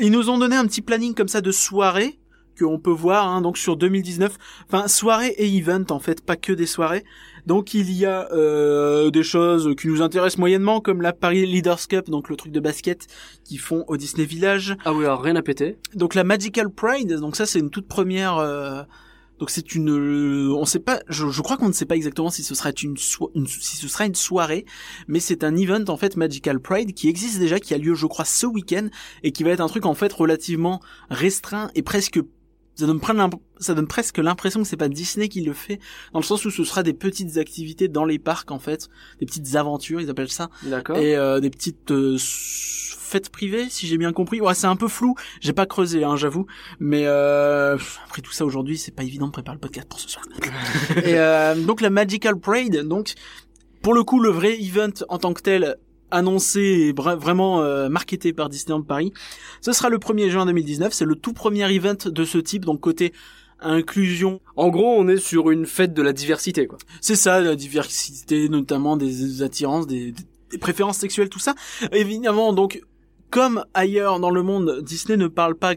ils 0.00 0.12
nous 0.12 0.30
ont 0.30 0.38
donné 0.38 0.56
un 0.56 0.66
petit 0.66 0.82
planning 0.82 1.14
comme 1.14 1.28
ça 1.28 1.40
de 1.40 1.50
soirées 1.50 2.18
qu'on 2.58 2.78
peut 2.78 2.90
voir 2.90 3.26
hein, 3.26 3.40
donc 3.40 3.58
sur 3.58 3.76
2019. 3.76 4.36
Enfin 4.66 4.88
soirées 4.88 5.34
et 5.38 5.56
event 5.56 5.84
en 5.90 5.98
fait, 5.98 6.24
pas 6.24 6.36
que 6.36 6.52
des 6.52 6.66
soirées. 6.66 7.04
Donc 7.48 7.72
il 7.72 7.90
y 7.90 8.04
a 8.04 8.30
euh, 8.32 9.10
des 9.10 9.22
choses 9.22 9.74
qui 9.80 9.88
nous 9.88 10.02
intéressent 10.02 10.36
moyennement 10.38 10.82
comme 10.82 11.00
la 11.00 11.14
Paris 11.14 11.46
Leaders 11.46 11.88
Cup, 11.88 12.10
donc 12.10 12.28
le 12.28 12.36
truc 12.36 12.52
de 12.52 12.60
basket 12.60 13.06
qu'ils 13.42 13.58
font 13.58 13.84
au 13.88 13.96
Disney 13.96 14.26
Village. 14.26 14.76
Ah 14.84 14.92
oui, 14.92 15.04
alors 15.06 15.22
rien 15.22 15.34
à 15.34 15.40
péter. 15.40 15.78
Donc 15.94 16.14
la 16.14 16.24
Magical 16.24 16.68
Pride, 16.68 17.14
donc 17.14 17.36
ça 17.36 17.46
c'est 17.46 17.58
une 17.58 17.70
toute 17.70 17.88
première. 17.88 18.36
euh, 18.36 18.82
donc 19.38 19.48
c'est 19.50 19.74
une, 19.74 19.88
euh, 19.90 20.52
on 20.52 20.66
sait 20.66 20.80
pas, 20.80 21.00
je, 21.08 21.28
je 21.28 21.40
crois 21.42 21.56
qu'on 21.56 21.68
ne 21.68 21.72
sait 21.72 21.86
pas 21.86 21.94
exactement 21.96 22.28
si 22.28 22.42
ce 22.42 22.54
sera 22.54 22.70
une, 22.82 22.96
so- 22.98 23.30
une- 23.36 23.46
si 23.46 23.76
ce 23.76 23.86
sera 23.88 24.04
une 24.04 24.16
soirée, 24.16 24.66
mais 25.06 25.20
c'est 25.20 25.42
un 25.44 25.56
event 25.56 25.84
en 25.88 25.96
fait 25.96 26.16
Magical 26.16 26.60
Pride 26.60 26.92
qui 26.92 27.08
existe 27.08 27.38
déjà, 27.38 27.58
qui 27.60 27.72
a 27.72 27.78
lieu 27.78 27.94
je 27.94 28.06
crois 28.06 28.24
ce 28.26 28.46
week-end 28.46 28.88
et 29.22 29.30
qui 29.32 29.42
va 29.44 29.50
être 29.50 29.60
un 29.60 29.68
truc 29.68 29.86
en 29.86 29.94
fait 29.94 30.12
relativement 30.12 30.80
restreint 31.08 31.70
et 31.76 31.82
presque 31.82 32.20
ça 32.78 32.86
donne, 32.86 33.00
ça 33.58 33.74
presque 33.82 34.18
l'impression 34.18 34.62
que 34.62 34.68
c'est 34.68 34.76
pas 34.76 34.88
Disney 34.88 35.28
qui 35.28 35.40
le 35.42 35.52
fait, 35.52 35.80
dans 36.12 36.20
le 36.20 36.24
sens 36.24 36.44
où 36.44 36.50
ce 36.50 36.64
sera 36.64 36.82
des 36.82 36.94
petites 36.94 37.36
activités 37.36 37.88
dans 37.88 38.04
les 38.04 38.18
parcs 38.18 38.50
en 38.50 38.58
fait, 38.58 38.88
des 39.20 39.26
petites 39.26 39.56
aventures, 39.56 40.00
ils 40.00 40.10
appellent 40.10 40.30
ça, 40.30 40.50
D'accord. 40.62 40.96
et 40.96 41.16
euh, 41.16 41.40
des 41.40 41.50
petites 41.50 41.90
euh, 41.90 42.16
fêtes 43.08 43.30
privées, 43.30 43.66
si 43.70 43.86
j'ai 43.86 43.98
bien 43.98 44.12
compris. 44.12 44.40
Ouais, 44.40 44.54
c'est 44.54 44.66
un 44.66 44.76
peu 44.76 44.86
flou. 44.86 45.14
J'ai 45.40 45.52
pas 45.52 45.66
creusé, 45.66 46.04
hein, 46.04 46.16
j'avoue. 46.16 46.46
Mais 46.78 47.06
euh, 47.06 47.76
après 48.06 48.22
tout 48.22 48.32
ça 48.32 48.44
aujourd'hui, 48.44 48.78
c'est 48.78 48.94
pas 48.94 49.02
évident 49.02 49.26
de 49.26 49.32
préparer 49.32 49.56
le 49.56 49.60
podcast 49.60 49.88
pour 49.88 49.98
ce 49.98 50.08
soir. 50.08 50.24
et 50.96 51.18
euh, 51.18 51.54
donc 51.56 51.80
la 51.80 51.90
Magical 51.90 52.38
Parade, 52.38 52.76
donc 52.86 53.14
pour 53.82 53.94
le 53.94 54.04
coup, 54.04 54.20
le 54.20 54.30
vrai 54.30 54.60
event 54.60 54.92
en 55.08 55.18
tant 55.18 55.32
que 55.32 55.42
tel 55.42 55.76
annoncé 56.10 56.60
et 56.60 56.92
vraiment 56.92 57.62
euh, 57.62 57.88
marketé 57.88 58.32
par 58.32 58.48
Disneyland 58.48 58.82
Paris, 58.82 59.12
ce 59.60 59.72
sera 59.72 59.88
le 59.88 59.98
1er 59.98 60.30
juin 60.30 60.46
2019. 60.46 60.92
C'est 60.92 61.04
le 61.04 61.14
tout 61.14 61.32
premier 61.32 61.72
event 61.72 61.96
de 62.06 62.24
ce 62.24 62.38
type, 62.38 62.64
donc 62.64 62.80
côté 62.80 63.12
inclusion. 63.60 64.40
En 64.56 64.68
gros, 64.68 64.94
on 64.96 65.08
est 65.08 65.16
sur 65.16 65.50
une 65.50 65.66
fête 65.66 65.92
de 65.92 66.02
la 66.02 66.12
diversité, 66.12 66.66
quoi. 66.66 66.78
C'est 67.00 67.16
ça, 67.16 67.40
la 67.40 67.56
diversité, 67.56 68.48
notamment 68.48 68.96
des 68.96 69.42
attirances, 69.42 69.86
des, 69.86 70.14
des 70.50 70.58
préférences 70.58 70.98
sexuelles, 70.98 71.28
tout 71.28 71.40
ça. 71.40 71.54
Évidemment, 71.92 72.52
donc, 72.52 72.80
comme 73.30 73.64
ailleurs 73.74 74.20
dans 74.20 74.30
le 74.30 74.42
monde, 74.42 74.80
Disney 74.82 75.16
ne 75.16 75.26
parle 75.26 75.54
pas 75.54 75.74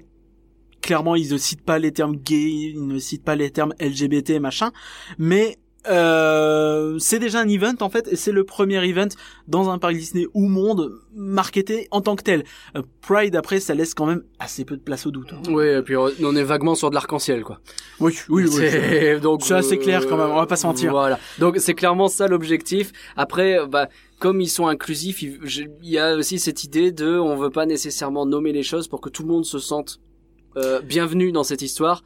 clairement, 0.82 1.16
ils 1.16 1.32
ne 1.32 1.38
citent 1.38 1.64
pas 1.64 1.80
les 1.80 1.92
termes 1.92 2.18
gay, 2.18 2.50
ils 2.74 2.86
ne 2.86 3.00
citent 3.00 3.24
pas 3.24 3.36
les 3.36 3.52
termes 3.52 3.74
LGBT, 3.80 4.40
machin, 4.40 4.72
mais 5.18 5.58
euh, 5.88 7.00
c'est 7.00 7.18
déjà 7.18 7.40
un 7.40 7.48
event 7.48 7.74
en 7.80 7.90
fait 7.90 8.08
et 8.12 8.16
c'est 8.16 8.32
le 8.32 8.44
premier 8.44 8.88
event 8.88 9.08
dans 9.48 9.70
un 9.70 9.80
parc 9.80 9.96
Disney 9.96 10.28
ou 10.34 10.48
monde 10.48 10.92
marketé 11.16 11.88
en 11.90 12.02
tant 12.02 12.16
que 12.16 12.24
tel. 12.24 12.44
Euh, 12.76 12.84
Pride 13.02 13.36
après 13.36 13.60
ça 13.60 13.74
laisse 13.74 13.96
quand 13.96 14.06
même 14.06 14.24
assez 14.38 14.64
peu 14.64 14.78
de 14.78 14.82
place 14.82 15.08
au 15.08 15.12
doute. 15.12 15.34
Hein. 15.34 15.42
Oui 15.50 15.66
et 15.66 15.82
puis 15.82 15.96
on 15.98 16.36
est 16.36 16.44
vaguement 16.44 16.76
sur 16.76 16.90
de 16.90 16.96
l'arc-en-ciel 16.96 17.44
quoi. 17.44 17.60
Oui 18.00 18.16
oui 18.30 18.46
oui. 18.48 19.20
Donc 19.22 19.42
c'est 19.44 19.56
assez 19.56 19.80
clair 19.80 20.08
quand 20.08 20.18
même 20.18 20.30
on 20.30 20.36
va 20.36 20.46
pas 20.46 20.56
se 20.56 20.68
mentir. 20.68 20.92
Voilà 20.92 21.20
donc 21.40 21.58
c'est 21.58 21.74
clairement 21.74 22.10
ça 22.10 22.28
l'objectif. 22.28 22.92
Après 23.16 23.66
bah 23.68 23.88
comme 24.20 24.40
ils 24.40 24.50
sont 24.50 24.68
inclusifs 24.68 25.24
il 25.24 25.70
y 25.82 25.98
a 25.98 26.16
aussi 26.16 26.38
cette 26.38 26.64
idée 26.64 26.92
de 26.92 27.18
on 27.18 27.36
veut 27.36 27.50
pas 27.50 27.66
nécessairement 27.66 28.28
nommer 28.28 28.52
les 28.52 28.64
choses 28.64 28.88
pour 28.88 29.02
que 29.02 29.10
tout 29.10 29.24
le 29.24 29.30
monde 29.30 29.46
se 29.46 29.58
sente 29.58 30.00
euh, 30.58 30.82
bienvenu 30.82 31.32
dans 31.32 31.44
cette 31.44 31.62
histoire 31.62 32.04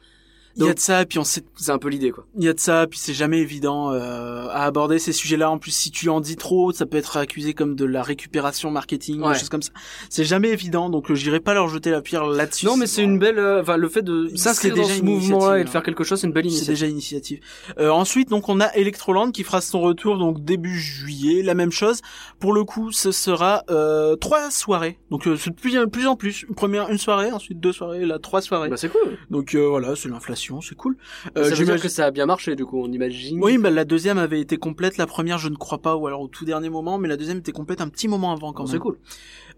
il 0.56 0.64
y 0.64 0.68
a 0.68 0.74
de 0.74 0.78
ça, 0.78 1.04
puis 1.04 1.18
on 1.18 1.24
sait, 1.24 1.42
c'est 1.56 1.70
un 1.70 1.78
peu 1.78 1.88
l'idée 1.88 2.10
quoi. 2.10 2.24
Il 2.36 2.44
y 2.44 2.48
a 2.48 2.54
de 2.54 2.60
ça, 2.60 2.86
puis 2.86 2.98
c'est 2.98 3.12
jamais 3.12 3.38
évident 3.38 3.92
euh, 3.92 4.48
à 4.48 4.64
aborder 4.64 4.98
ces 4.98 5.12
sujets-là. 5.12 5.50
En 5.50 5.58
plus, 5.58 5.70
si 5.70 5.90
tu 5.90 6.08
en 6.08 6.20
dis 6.20 6.36
trop, 6.36 6.72
ça 6.72 6.86
peut 6.86 6.96
être 6.96 7.16
accusé 7.18 7.52
comme 7.52 7.74
de 7.74 7.84
la 7.84 8.02
récupération 8.02 8.70
marketing, 8.70 9.20
des 9.20 9.38
choses 9.38 9.48
comme 9.48 9.62
ça. 9.62 9.72
C'est 10.08 10.24
jamais 10.24 10.48
évident, 10.48 10.88
donc 10.88 11.10
euh, 11.10 11.14
j'irai 11.14 11.40
pas 11.40 11.52
leur 11.52 11.68
jeter 11.68 11.90
la 11.90 12.00
pierre 12.00 12.24
là-dessus. 12.26 12.66
Non, 12.66 12.76
mais 12.76 12.86
c'est 12.86 13.02
une 13.02 13.18
belle, 13.18 13.38
euh, 13.38 13.60
enfin 13.60 13.76
le 13.76 13.88
fait 13.88 14.02
de 14.02 14.30
s'inscrire 14.34 14.74
dans 14.74 14.84
ce 14.84 15.02
mouvement-là 15.02 15.58
et 15.58 15.64
de 15.64 15.68
faire 15.68 15.82
quelque 15.82 16.04
chose, 16.04 16.20
c'est 16.20 16.26
une 16.26 16.32
belle 16.32 16.46
initiative. 16.46 16.66
C'est 16.66 16.72
déjà 16.72 16.86
initiative. 16.86 17.40
Euh, 17.78 17.90
ensuite, 17.90 18.30
donc 18.30 18.48
on 18.48 18.60
a 18.60 18.66
Electroland 18.74 19.32
qui 19.32 19.44
fera 19.44 19.60
son 19.60 19.80
retour 19.80 20.16
donc 20.16 20.42
début 20.44 20.78
juillet. 20.78 21.42
La 21.42 21.54
même 21.54 21.70
chose. 21.70 22.00
Pour 22.40 22.52
le 22.52 22.64
coup, 22.64 22.92
ce 22.92 23.12
sera 23.12 23.62
euh, 23.70 24.16
trois 24.16 24.50
soirées. 24.50 24.98
Donc 25.10 25.24
c'est 25.24 25.50
de 25.50 25.54
plus, 25.54 25.86
plus 25.88 26.06
en 26.06 26.16
plus. 26.16 26.44
Une 26.48 26.54
première, 26.54 26.90
une 26.90 26.98
soirée, 26.98 27.30
ensuite 27.30 27.60
deux 27.60 27.72
soirées, 27.72 28.06
là 28.06 28.18
trois 28.18 28.40
soirées. 28.40 28.68
Bah 28.68 28.76
c'est 28.76 28.88
cool. 28.88 29.18
Donc 29.30 29.54
voilà, 29.54 29.94
c'est 29.96 30.08
l'inflation 30.08 30.45
c'est 30.60 30.74
cool. 30.74 30.96
Euh, 31.36 31.44
ça 31.44 31.54
veut 31.54 31.64
dire 31.64 31.80
que 31.80 31.88
ça 31.88 32.06
a 32.06 32.10
bien 32.10 32.26
marché, 32.26 32.56
du 32.56 32.64
coup, 32.64 32.80
on 32.82 32.90
imagine. 32.90 33.38
Oui, 33.42 33.58
bah, 33.58 33.70
la 33.70 33.84
deuxième 33.84 34.18
avait 34.18 34.40
été 34.40 34.56
complète, 34.56 34.96
la 34.96 35.06
première 35.06 35.38
je 35.38 35.48
ne 35.48 35.56
crois 35.56 35.78
pas, 35.78 35.96
ou 35.96 36.06
alors 36.06 36.20
au 36.20 36.28
tout 36.28 36.44
dernier 36.44 36.70
moment, 36.70 36.98
mais 36.98 37.08
la 37.08 37.16
deuxième 37.16 37.38
était 37.38 37.52
complète 37.52 37.80
un 37.80 37.88
petit 37.88 38.08
moment 38.08 38.32
avant 38.32 38.52
quand 38.52 38.64
même. 38.64 38.72
C'est 38.72 38.78
cool. 38.78 38.98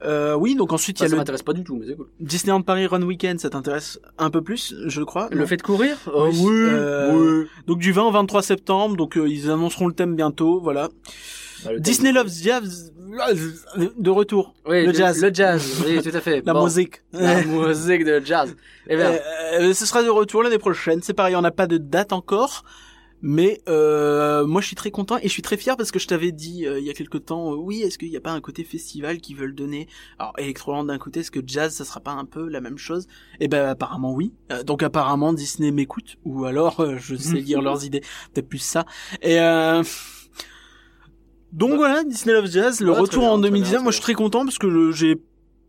Euh, 0.05 0.35
oui, 0.35 0.55
donc 0.55 0.73
ensuite 0.73 1.01
il 1.01 1.03
y 1.03 1.07
a 1.07 1.09
ça 1.09 1.15
le... 1.15 1.19
m'intéresse 1.19 1.43
pas 1.43 1.53
du 1.53 1.65
tout, 1.65 1.77
mais 1.77 1.87
c'est 1.87 1.97
cool. 1.97 2.09
Disneyland 2.21 2.63
Paris 2.63 2.87
Run 2.87 3.03
Weekend, 3.03 3.41
ça 3.41 3.51
t'intéresse 3.51 3.99
un 4.17 4.31
peu 4.31 4.43
plus, 4.43 4.75
je 4.87 5.03
crois. 5.03 5.29
Le 5.33 5.45
fait 5.47 5.57
de 5.57 5.63
courir? 5.63 5.97
Oh, 6.13 6.29
oui, 6.33 6.47
euh, 6.47 7.41
oui, 7.43 7.49
Donc 7.67 7.79
du 7.79 7.93
20 7.93 8.05
au 8.05 8.11
23 8.13 8.43
septembre, 8.43 8.97
donc 8.97 9.17
euh, 9.17 9.29
ils 9.29 9.51
annonceront 9.51 9.89
le 9.89 9.95
thème 9.95 10.15
bientôt, 10.15 10.61
voilà. 10.61 10.89
Bah, 11.65 11.73
Disney 11.79 12.13
Loves 12.13 12.31
Jazz 12.43 12.93
de 13.09 14.11
retour. 14.11 14.55
Oui, 14.67 14.87
le, 14.87 14.93
jazz. 14.93 15.23
Le 15.23 15.33
jazz, 15.33 15.83
oui, 15.87 16.03
tout 16.03 16.17
à 16.17 16.21
fait. 16.21 16.43
La 16.47 16.55
musique. 16.55 17.03
La 17.13 17.43
musique 17.43 18.05
de 18.05 18.21
jazz. 18.25 18.55
Eh 18.89 18.97
bien. 18.97 19.13
Euh, 19.13 19.19
euh, 19.61 19.75
ce 19.75 19.87
sera 19.87 20.03
de 20.03 20.09
retour 20.09 20.43
l'année 20.43 20.59
prochaine. 20.59 21.01
C'est 21.03 21.15
pareil, 21.15 21.37
on 21.37 21.41
n'a 21.41 21.51
pas 21.51 21.67
de 21.67 21.79
date 21.79 22.13
encore. 22.13 22.65
Mais 23.21 23.61
euh, 23.69 24.47
moi, 24.47 24.61
je 24.61 24.69
suis 24.69 24.77
très 24.77 24.93
content 24.93 25.17
et 25.19 25.25
je 25.25 25.33
suis 25.33 25.43
très 25.43 25.57
fier 25.57 25.77
parce 25.77 25.91
que 25.91 25.99
je 25.99 26.07
t'avais 26.07 26.31
dit 26.31 26.67
il 26.69 26.85
y 26.85 26.91
a 26.91 26.93
quelque 26.93 27.19
temps, 27.19 27.53
oui, 27.55 27.83
est-ce 27.83 27.99
qu'il 27.99 28.11
n'y 28.11 28.17
a 28.17 28.21
pas 28.21 28.31
un 28.31 28.41
côté 28.41 28.63
festival 28.63 29.19
qui 29.19 29.35
veulent 29.35 29.57
donner? 29.57 29.89
Alors, 30.21 30.35
Electroland 30.39 30.85
d'un 30.85 30.99
côté, 30.99 31.21
est-ce 31.21 31.33
que 31.33 31.41
jazz, 31.45 31.75
ça 31.75 31.85
sera 31.85 31.99
pas 31.99 32.13
un 32.13 32.25
peu 32.25 32.49
la 32.49 32.61
même 32.61 32.79
chose? 32.79 33.09
Eh 33.41 33.49
ben, 33.49 33.67
apparemment 33.67 34.13
oui. 34.13 34.35
donc, 34.65 34.85
apparemment, 34.85 35.33
Disney 35.33 35.73
m'écoute 35.73 36.17
ou 36.25 36.45
alors 36.45 36.97
je 36.99 37.17
sais 37.17 37.35
lire 37.41 37.61
leurs 37.61 37.85
idées, 37.85 38.03
peut-être 38.33 38.49
plus 38.49 38.59
ça. 38.59 38.85
Et 39.21 39.41
donc 41.53 41.75
voilà, 41.75 42.05
Disney 42.05 42.35
Love 42.35 42.51
Jazz, 42.51 42.81
le 42.81 42.93
retour 42.93 43.25
en 43.25 43.39
2019. 43.39 43.83
Moi, 43.83 43.91
je 43.91 43.97
suis 43.97 44.03
très 44.03 44.15
content 44.15 44.45
parce 44.45 44.59
que 44.59 44.93
j'ai 44.93 45.21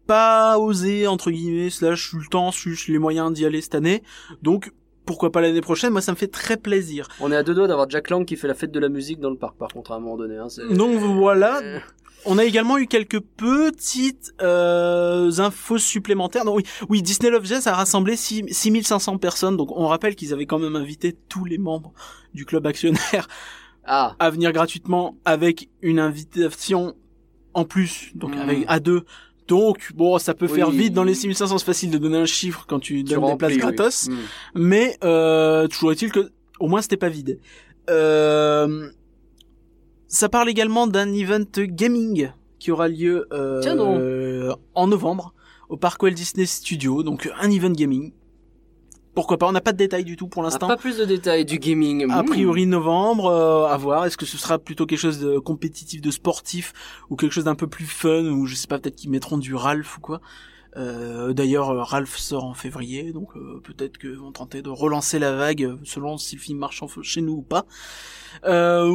pas 0.08 0.58
osé 0.58 1.08
entre 1.08 1.32
guillemets, 1.32 1.70
slash 1.70 2.14
le 2.14 2.26
temps, 2.30 2.52
slash 2.52 2.88
les 2.88 2.98
moyens 2.98 3.32
d'y 3.32 3.46
aller 3.46 3.62
cette 3.62 3.76
année. 3.76 4.04
Donc 4.42 4.72
pourquoi 5.06 5.32
pas 5.32 5.42
l'année 5.42 5.62
prochaine? 5.62 5.92
Moi, 5.92 6.02
ça 6.02 6.12
me 6.12 6.18
fait 6.18 6.28
très 6.28 6.58
plaisir. 6.58 7.08
On 7.20 7.32
est 7.32 7.36
à 7.36 7.44
deux 7.44 7.56
doigts 7.56 7.68
d'avoir 7.68 7.90
Jack 7.90 8.10
Lang 8.10 8.26
qui 8.26 8.36
fait 8.36 8.48
la 8.48 8.54
fête 8.54 8.72
de 8.72 8.80
la 8.80 8.90
musique 8.90 9.20
dans 9.20 9.32
le 9.32 9.38
parc, 9.38 9.58
par 9.58 9.70
contre, 9.70 9.92
à 9.92 9.96
un 9.96 10.00
moment 10.00 10.18
donné. 10.18 10.38
Hein, 10.38 10.48
Donc 10.72 11.00
voilà. 11.00 11.62
On 12.26 12.38
a 12.38 12.44
également 12.44 12.78
eu 12.78 12.86
quelques 12.86 13.22
petites 13.22 14.34
euh, 14.42 15.32
infos 15.40 15.78
supplémentaires. 15.78 16.44
Donc, 16.44 16.58
oui, 16.58 16.64
oui, 16.90 17.02
Disney 17.02 17.32
Love 17.32 17.46
Jazz 17.46 17.66
a 17.68 17.74
rassemblé 17.74 18.18
6500 18.18 19.18
personnes. 19.20 19.56
Donc 19.56 19.72
on 19.76 19.88
rappelle 19.88 20.16
qu'ils 20.16 20.34
avaient 20.34 20.46
quand 20.46 20.60
même 20.60 20.76
invité 20.76 21.16
tous 21.30 21.46
les 21.46 21.58
membres 21.58 21.94
du 22.34 22.46
club 22.46 22.68
actionnaire 22.68 23.28
ah. 23.90 24.16
à 24.20 24.30
venir 24.30 24.54
gratuitement 24.54 25.18
avec 25.26 25.68
une 25.82 26.00
invitation 26.00 26.96
en 27.56 27.66
plus, 27.66 28.12
donc 28.16 28.36
hmm. 28.36 28.40
avec 28.40 28.66
à 28.68 28.80
deux. 28.80 29.04
Donc 29.48 29.92
bon, 29.96 30.20
ça 30.20 30.36
peut 30.36 30.48
faire 30.48 30.70
vite 30.70 30.94
dans 30.94 31.04
les 31.04 31.16
6500, 31.16 31.58
c'est 31.58 31.66
facile 31.66 31.90
de 31.90 31.98
donner 31.98 32.20
un 32.20 32.28
chiffre 32.28 32.66
quand 32.68 32.80
tu, 32.80 33.04
donnes 33.04 33.26
des 33.26 33.36
places 33.36 33.58
gratos, 33.58 34.08
hmm. 34.08 34.18
mais 34.54 34.96
euh, 35.04 35.68
toujours 35.68 35.92
est-il 35.92 36.12
que 36.12 36.32
au 36.60 36.68
moins 36.68 36.82
c'était 36.82 36.98
pas 36.98 37.10
vide. 37.10 37.40
Euh, 37.90 38.90
ça 40.08 40.30
parle 40.30 40.50
également 40.50 40.86
d'un 40.86 41.12
event 41.14 41.46
gaming 41.58 42.32
qui 42.60 42.72
aura 42.72 42.88
lieu 42.88 43.28
euh, 43.34 44.54
en 44.76 44.88
novembre 44.88 45.34
au 45.70 45.78
Parc 45.78 46.04
Walt 46.04 46.12
Disney 46.12 46.46
Studio, 46.46 47.02
donc 47.02 47.30
un 47.40 47.50
event 47.50 47.72
gaming 47.72 48.12
pourquoi 49.16 49.38
pas 49.38 49.48
On 49.48 49.52
n'a 49.52 49.62
pas 49.62 49.72
de 49.72 49.78
détails 49.78 50.04
du 50.04 50.16
tout 50.16 50.28
pour 50.28 50.44
l'instant. 50.44 50.68
Pas 50.68 50.78
plus 50.78 50.98
de 50.98 51.06
détails 51.06 51.46
du 51.46 51.60
gaming. 51.60 52.10
A 52.12 52.24
priori 52.24 52.66
novembre, 52.66 53.26
euh, 53.28 53.68
à 53.68 53.78
voir. 53.78 54.06
Est-ce 54.06 54.18
que 54.18 54.26
ce 54.26 54.38
sera 54.38 54.60
plutôt 54.60 54.86
quelque 54.86 55.00
chose 55.00 55.20
de 55.20 55.40
compétitif, 55.40 56.02
de 56.02 56.12
sportif, 56.12 56.74
ou 57.10 57.16
quelque 57.16 57.32
chose 57.32 57.46
d'un 57.46 57.56
peu 57.56 57.68
plus 57.68 57.86
fun, 57.86 58.26
ou 58.26 58.46
je 58.46 58.56
sais 58.56 58.68
pas, 58.68 58.80
peut-être 58.80 58.96
qu'ils 58.96 59.12
mettront 59.12 59.38
du 59.38 59.56
Ralph 59.56 59.98
ou 59.98 60.02
quoi. 60.02 60.22
Euh, 60.78 61.34
D'ailleurs, 61.34 61.70
euh, 61.72 61.84
Ralph 61.84 62.18
sort 62.18 62.46
en 62.46 62.54
février, 62.54 63.12
donc 63.12 63.36
euh, 63.36 63.60
peut-être 63.64 63.98
qu'ils 63.98 64.18
vont 64.18 64.32
tenter 64.32 64.62
de 64.62 64.70
relancer 64.70 65.20
la 65.20 65.34
vague 65.34 65.76
selon 65.84 66.18
si 66.18 66.36
le 66.36 66.42
film 66.42 66.60
marche 66.60 66.84
chez 67.02 67.22
nous 67.22 67.34
ou 67.34 67.42
pas. 67.42 67.66
Euh, 68.46 68.94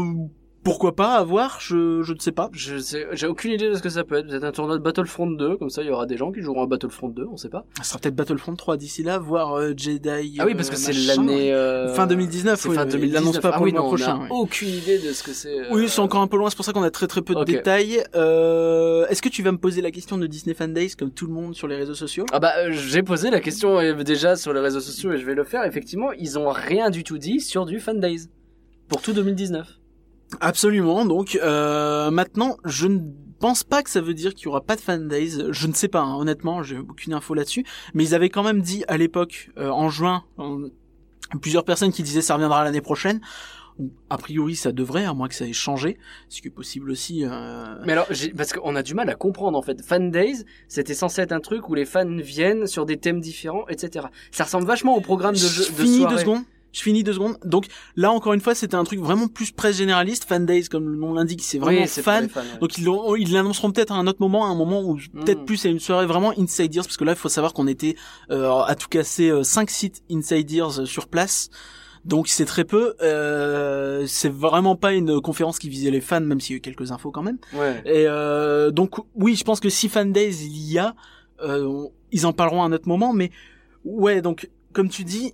pourquoi 0.64 0.96
pas 0.96 1.14
avoir 1.14 1.60
je, 1.60 2.02
je 2.02 2.12
ne 2.14 2.18
sais 2.18 2.32
pas. 2.32 2.48
Je 2.52 2.76
j'ai 3.12 3.26
aucune 3.26 3.52
idée 3.52 3.68
de 3.68 3.74
ce 3.74 3.82
que 3.82 3.90
ça 3.90 4.02
peut 4.02 4.16
être. 4.16 4.26
Peut-être 4.26 4.44
un 4.44 4.52
tournoi 4.52 4.78
de 4.78 4.82
Battlefront 4.82 5.30
2, 5.30 5.58
comme 5.58 5.68
ça 5.68 5.82
il 5.82 5.88
y 5.88 5.90
aura 5.90 6.06
des 6.06 6.16
gens 6.16 6.32
qui 6.32 6.40
joueront 6.40 6.62
à 6.62 6.66
Battlefront 6.66 7.08
2, 7.08 7.26
on 7.30 7.36
sait 7.36 7.50
pas. 7.50 7.66
Ça 7.76 7.84
sera 7.84 7.98
peut-être 7.98 8.16
Battlefront 8.16 8.56
3 8.56 8.78
d'ici 8.78 9.02
là, 9.02 9.18
voire 9.18 9.52
euh, 9.52 9.74
Jedi. 9.76 10.38
Ah 10.38 10.46
oui, 10.46 10.54
parce 10.54 10.70
que 10.70 10.74
euh, 10.74 10.78
c'est 10.78 10.92
l'année 10.92 11.52
euh... 11.52 11.94
fin 11.94 12.06
2019. 12.06 12.58
C'est 12.58 12.70
fin 12.70 12.86
2019. 12.86 13.12
l'annonce 13.12 13.38
pas 13.38 13.50
ah 13.52 13.56
pour 13.56 13.62
oui, 13.64 13.72
le 13.72 13.78
mois 13.78 13.88
prochain. 13.88 14.26
On 14.30 14.34
a 14.34 14.38
aucune 14.38 14.70
idée 14.70 14.98
de 14.98 15.12
ce 15.12 15.22
que 15.22 15.32
c'est. 15.32 15.70
Oui, 15.70 15.88
c'est 15.88 16.00
encore 16.00 16.22
un 16.22 16.26
peu 16.26 16.38
loin. 16.38 16.48
C'est 16.48 16.56
pour 16.56 16.64
ça 16.64 16.72
qu'on 16.72 16.82
a 16.82 16.90
très 16.90 17.06
très 17.06 17.20
peu 17.20 17.34
de 17.34 17.44
détails. 17.44 18.02
Est-ce 18.14 19.22
que 19.22 19.28
tu 19.28 19.42
vas 19.42 19.52
me 19.52 19.58
poser 19.58 19.82
la 19.82 19.90
question 19.90 20.16
de 20.16 20.26
Disney 20.26 20.54
Fan 20.54 20.72
Days 20.72 20.92
comme 20.98 21.10
tout 21.10 21.26
le 21.26 21.32
monde 21.32 21.54
sur 21.54 21.68
les 21.68 21.76
réseaux 21.76 21.94
sociaux? 21.94 22.24
Ah 22.32 22.40
bah 22.40 22.70
j'ai 22.70 23.02
posé 23.02 23.30
la 23.30 23.40
question 23.40 23.78
déjà 24.02 24.36
sur 24.36 24.52
les 24.54 24.60
réseaux 24.60 24.80
sociaux 24.80 25.12
et 25.12 25.18
je 25.18 25.26
vais 25.26 25.34
le 25.34 25.44
faire. 25.44 25.64
Effectivement, 25.64 26.10
ils 26.12 26.38
ont 26.38 26.48
rien 26.48 26.88
du 26.88 27.04
tout 27.04 27.18
dit 27.18 27.40
sur 27.40 27.66
du 27.66 27.80
Fan 27.80 28.00
Days 28.00 28.28
pour 28.88 29.02
tout 29.02 29.12
2019. 29.12 29.83
Absolument. 30.40 31.04
Donc 31.04 31.38
euh, 31.42 32.10
maintenant, 32.10 32.56
je 32.64 32.86
ne 32.86 33.00
pense 33.38 33.64
pas 33.64 33.82
que 33.82 33.90
ça 33.90 34.00
veut 34.00 34.14
dire 34.14 34.34
qu'il 34.34 34.46
y 34.46 34.48
aura 34.48 34.60
pas 34.60 34.76
de 34.76 34.80
fan 34.80 35.08
days. 35.08 35.44
Je 35.50 35.66
ne 35.66 35.72
sais 35.72 35.88
pas. 35.88 36.00
Hein, 36.00 36.16
honnêtement, 36.16 36.62
j'ai 36.62 36.78
aucune 36.78 37.12
info 37.12 37.34
là-dessus. 37.34 37.64
Mais 37.94 38.04
ils 38.04 38.14
avaient 38.14 38.30
quand 38.30 38.42
même 38.42 38.60
dit 38.60 38.84
à 38.88 38.96
l'époque, 38.96 39.50
euh, 39.58 39.68
en 39.68 39.88
juin, 39.88 40.24
plusieurs 41.40 41.64
personnes 41.64 41.92
qui 41.92 42.02
disaient 42.02 42.22
ça 42.22 42.34
reviendra 42.34 42.64
l'année 42.64 42.80
prochaine. 42.80 43.20
A 44.08 44.18
priori, 44.18 44.54
ça 44.54 44.70
devrait, 44.70 45.04
à 45.04 45.14
moins 45.14 45.26
que 45.26 45.34
ça 45.34 45.46
ait 45.46 45.52
changé, 45.52 45.98
ce 46.28 46.40
qui 46.40 46.46
est 46.46 46.50
possible 46.52 46.92
aussi. 46.92 47.24
Euh... 47.24 47.74
Mais 47.84 47.92
alors, 47.92 48.06
parce 48.36 48.52
qu'on 48.52 48.76
a 48.76 48.84
du 48.84 48.94
mal 48.94 49.10
à 49.10 49.16
comprendre 49.16 49.58
en 49.58 49.62
fait. 49.62 49.82
Fan 49.82 50.12
Days, 50.12 50.44
c'était 50.68 50.94
censé 50.94 51.22
être 51.22 51.32
un 51.32 51.40
truc 51.40 51.68
où 51.68 51.74
les 51.74 51.84
fans 51.84 52.06
viennent 52.06 52.68
sur 52.68 52.86
des 52.86 52.98
thèmes 52.98 53.20
différents, 53.20 53.66
etc. 53.68 54.06
Ça 54.30 54.44
ressemble 54.44 54.66
vachement 54.66 54.96
au 54.96 55.00
programme 55.00 55.34
de 55.34 55.38
jeu. 55.38 55.64
De 55.64 55.82
Fini 55.82 56.06
deux 56.06 56.18
secondes 56.18 56.44
je 56.74 56.82
finis 56.82 57.02
deux 57.02 57.14
secondes. 57.14 57.38
Donc 57.44 57.66
là 57.96 58.10
encore 58.12 58.34
une 58.34 58.40
fois, 58.40 58.54
c'était 58.54 58.74
un 58.74 58.84
truc 58.84 59.00
vraiment 59.00 59.28
plus 59.28 59.50
presse 59.50 59.78
généraliste. 59.78 60.24
Fan 60.24 60.44
Days, 60.44 60.64
comme 60.64 60.90
le 60.90 60.96
nom 60.96 61.14
l'indique, 61.14 61.42
c'est 61.42 61.58
vraiment 61.58 61.86
fan. 61.86 62.28
Donc 62.60 62.76
ils 62.76 62.86
ils 63.18 63.32
l'annonceront 63.32 63.70
peut-être 63.72 63.92
à 63.92 63.96
un 63.96 64.06
autre 64.06 64.20
moment, 64.20 64.44
à 64.44 64.48
un 64.48 64.54
moment 64.54 64.82
où 64.82 64.96
peut-être 64.96 65.42
hmm. 65.42 65.46
plus 65.46 65.64
à 65.64 65.70
une 65.70 65.80
soirée 65.80 66.06
vraiment 66.06 66.32
Inside 66.36 66.74
Ears, 66.74 66.84
parce 66.84 66.98
que 66.98 67.04
là 67.04 67.12
il 67.12 67.18
faut 67.18 67.30
savoir 67.30 67.54
qu'on 67.54 67.66
était 67.66 67.96
euh, 68.30 68.60
à 68.60 68.74
tout 68.74 68.88
casser 68.88 69.30
euh, 69.30 69.42
cinq 69.42 69.70
sites 69.70 70.02
Inside 70.10 70.50
Ears 70.50 70.80
euh, 70.80 70.84
sur 70.84 71.08
place. 71.08 71.48
Donc 72.04 72.28
c'est 72.28 72.44
très 72.44 72.64
peu. 72.64 72.94
Euh, 73.02 74.04
c'est 74.06 74.28
vraiment 74.32 74.76
pas 74.76 74.92
une 74.92 75.20
conférence 75.20 75.58
qui 75.58 75.68
visait 75.68 75.90
les 75.90 76.00
fans, 76.00 76.20
même 76.20 76.40
s'il 76.40 76.54
y 76.54 76.56
a 76.56 76.58
eu 76.58 76.60
quelques 76.60 76.92
infos 76.92 77.10
quand 77.10 77.22
même. 77.22 77.38
Ouais. 77.54 77.80
Et 77.86 78.06
euh, 78.06 78.70
donc 78.70 78.96
oui, 79.14 79.36
je 79.36 79.44
pense 79.44 79.60
que 79.60 79.70
si 79.70 79.88
Fan 79.88 80.12
Days 80.12 80.44
il 80.44 80.70
y 80.70 80.78
a, 80.78 80.94
euh, 81.42 81.86
ils 82.12 82.26
en 82.26 82.32
parleront 82.32 82.62
à 82.62 82.66
un 82.66 82.72
autre 82.72 82.88
moment. 82.88 83.12
Mais 83.12 83.30
ouais, 83.84 84.20
donc 84.20 84.50
comme 84.72 84.90
tu 84.90 85.04
dis, 85.04 85.32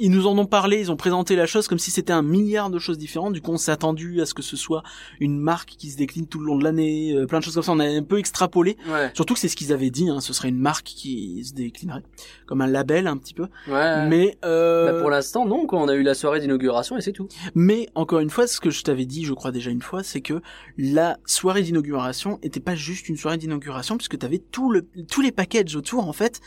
ils 0.00 0.10
nous 0.10 0.26
en 0.26 0.36
ont 0.38 0.46
parlé, 0.46 0.80
ils 0.80 0.90
ont 0.90 0.96
présenté 0.96 1.36
la 1.36 1.46
chose 1.46 1.68
comme 1.68 1.78
si 1.78 1.90
c'était 1.90 2.12
un 2.12 2.22
milliard 2.22 2.70
de 2.70 2.78
choses 2.78 2.98
différentes. 2.98 3.32
Du 3.34 3.40
coup, 3.40 3.52
on 3.52 3.56
s'est 3.58 3.70
attendu 3.70 4.20
à 4.20 4.26
ce 4.26 4.34
que 4.34 4.42
ce 4.42 4.56
soit 4.56 4.82
une 5.20 5.38
marque 5.38 5.70
qui 5.78 5.90
se 5.90 5.96
décline 5.96 6.26
tout 6.26 6.40
le 6.40 6.46
long 6.46 6.56
de 6.58 6.64
l'année, 6.64 7.12
euh, 7.14 7.26
plein 7.26 7.38
de 7.38 7.44
choses 7.44 7.54
comme 7.54 7.62
ça. 7.62 7.72
On 7.72 7.78
a 7.80 7.84
un 7.84 8.02
peu 8.02 8.18
extrapolé. 8.18 8.76
Ouais. 8.88 9.10
Surtout 9.14 9.34
que 9.34 9.40
c'est 9.40 9.48
ce 9.48 9.56
qu'ils 9.56 9.72
avaient 9.72 9.90
dit, 9.90 10.08
hein, 10.08 10.20
ce 10.20 10.32
serait 10.32 10.48
une 10.48 10.58
marque 10.58 10.86
qui 10.86 11.44
se 11.44 11.52
déclinerait 11.52 12.02
comme 12.46 12.60
un 12.62 12.66
label 12.66 13.06
un 13.06 13.16
petit 13.16 13.34
peu. 13.34 13.46
Ouais. 13.68 14.06
Mais 14.08 14.38
euh, 14.44 14.92
Bah, 14.92 15.00
pour 15.00 15.10
l'instant, 15.10 15.44
non, 15.46 15.66
quoi. 15.66 15.78
On 15.80 15.88
a 15.88 15.94
eu 15.94 16.02
la 16.02 16.14
soirée 16.14 16.40
d'inauguration 16.40 16.96
et 16.96 17.00
c'est 17.02 17.12
tout. 17.12 17.28
mais 17.54 17.88
encore 17.94 18.20
une 18.20 18.30
fois, 18.30 18.46
ce 18.46 18.60
que 18.60 18.70
je 18.70 18.82
t'avais 18.82 19.04
dit, 19.06 19.24
je 19.24 19.34
crois 19.34 19.52
déjà 19.52 19.70
une 19.70 19.82
fois, 19.82 20.02
c'est 20.02 20.20
que 20.22 20.40
la 20.78 21.18
soirée 21.26 21.62
d'inauguration 21.62 22.38
était 22.42 22.60
pas 22.60 22.74
juste 22.74 23.08
une 23.08 23.16
soirée 23.16 23.36
d'inauguration, 23.36 23.96
puisque 23.96 24.18
t'avais 24.18 24.38
tout 24.38 24.70
le 24.70 24.86
tous 25.08 25.20
les 25.20 25.32
packages 25.32 25.76
autour 25.76 26.08
en 26.08 26.12
fait. 26.12 26.40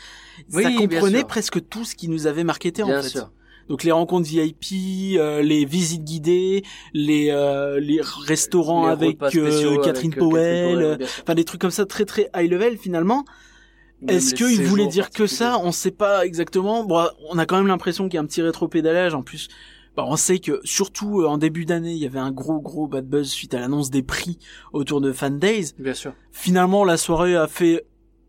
Oui, 0.51 0.63
ça 0.63 0.71
comprenait 0.71 1.23
presque 1.23 1.67
tout 1.69 1.85
ce 1.85 1.95
qui 1.95 2.07
nous 2.09 2.27
avait 2.27 2.43
marketé 2.43 2.83
en 2.83 2.87
Bien 2.87 3.01
fait. 3.01 3.09
sûr. 3.09 3.31
Donc 3.69 3.83
les 3.83 3.91
rencontres 3.91 4.27
VIP, 4.27 5.17
euh, 5.17 5.41
les 5.41 5.65
visites 5.65 6.03
guidées, 6.03 6.63
les 6.93 7.29
euh, 7.31 7.79
les 7.79 8.01
restaurants 8.01 8.87
Les 8.87 8.91
avec, 8.91 9.21
euh, 9.21 9.29
spéciaux 9.29 9.79
Catherine 9.81 10.11
avec, 10.11 10.17
euh, 10.17 10.29
Powell, 10.29 10.97
bien 10.97 11.07
sûr. 11.07 11.21
enfin 11.23 11.35
des 11.35 11.43
trucs 11.43 11.61
comme 11.61 11.71
ça 11.71 11.85
très 11.85 12.05
très 12.05 12.29
high 12.35 12.49
level 12.49 12.77
finalement. 12.77 13.25
Est-ce 14.07 14.35
voulaient 14.35 14.83
séjours 14.83 14.87
dire 14.87 15.09
que 15.11 15.27
ça? 15.27 15.57
On 15.63 15.71
sait 15.71 15.91
pas 15.91 16.25
exactement. 16.25 16.83
Bon, 16.83 17.07
on 17.29 17.37
a 17.37 17.45
quand 17.45 17.57
même 17.57 17.67
l'impression 17.67 18.09
qu'il 18.09 18.15
y 18.15 18.17
a 18.17 18.21
un 18.21 18.25
petit 18.25 18.41
rétropédalage. 18.41 19.15
En 19.15 19.23
plus, 19.23 19.47
bah, 19.95 20.03
on 20.07 20.15
sait 20.15 20.39
que 20.39 20.59
surtout 20.63 21.21
euh, 21.21 21.27
en 21.27 21.37
début 21.37 21.65
d'année, 21.65 21.93
il 21.93 21.99
y 21.99 22.05
avait 22.05 22.19
un 22.19 22.31
gros 22.31 22.59
gros 22.59 22.87
bad 22.87 23.07
buzz 23.07 23.29
suite 23.29 23.53
à 23.53 23.59
l'annonce 23.59 23.91
des 23.91 24.03
prix 24.03 24.39
autour 24.73 25.01
de 25.01 25.11
Fan 25.11 25.39
Days. 25.39 25.73
Bien 25.77 25.93
sûr. 25.93 26.13
Finalement, 26.31 26.83
la 26.83 26.97
soirée 26.97 27.35
a 27.35 27.47
fait 27.47 27.85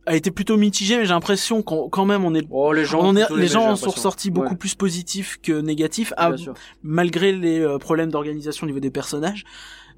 a 0.07 0.15
été 0.17 0.31
plutôt 0.31 0.57
mitigée, 0.57 0.97
mais 0.99 1.05
j'ai 1.07 1.13
l'impression 1.15 1.63
qu'on 1.63 1.89
quand 1.89 2.05
même 2.05 2.25
on 2.25 2.35
est 2.35 2.47
Oh, 2.51 2.73
les 2.73 2.85
gens, 2.85 3.01
on 3.03 3.17
est- 3.17 3.31
les 3.35 3.47
gens 3.47 3.65
en 3.71 3.77
sont 3.77 3.91
ressortis 3.91 4.31
beaucoup 4.31 4.51
Ouais, 4.51 4.57
plus 4.57 4.75
positifs 4.75 5.39
que 5.43 5.53
négatifs, 5.61 6.13
à- 6.17 6.33
malgré 6.83 7.33
les 7.33 7.61
euh, 7.61 7.79
problèmes 7.79 8.11
d'organisation 8.11 8.65
au 8.65 8.69
niveau 8.69 8.81
des 8.81 8.91
personnages. 8.91 9.45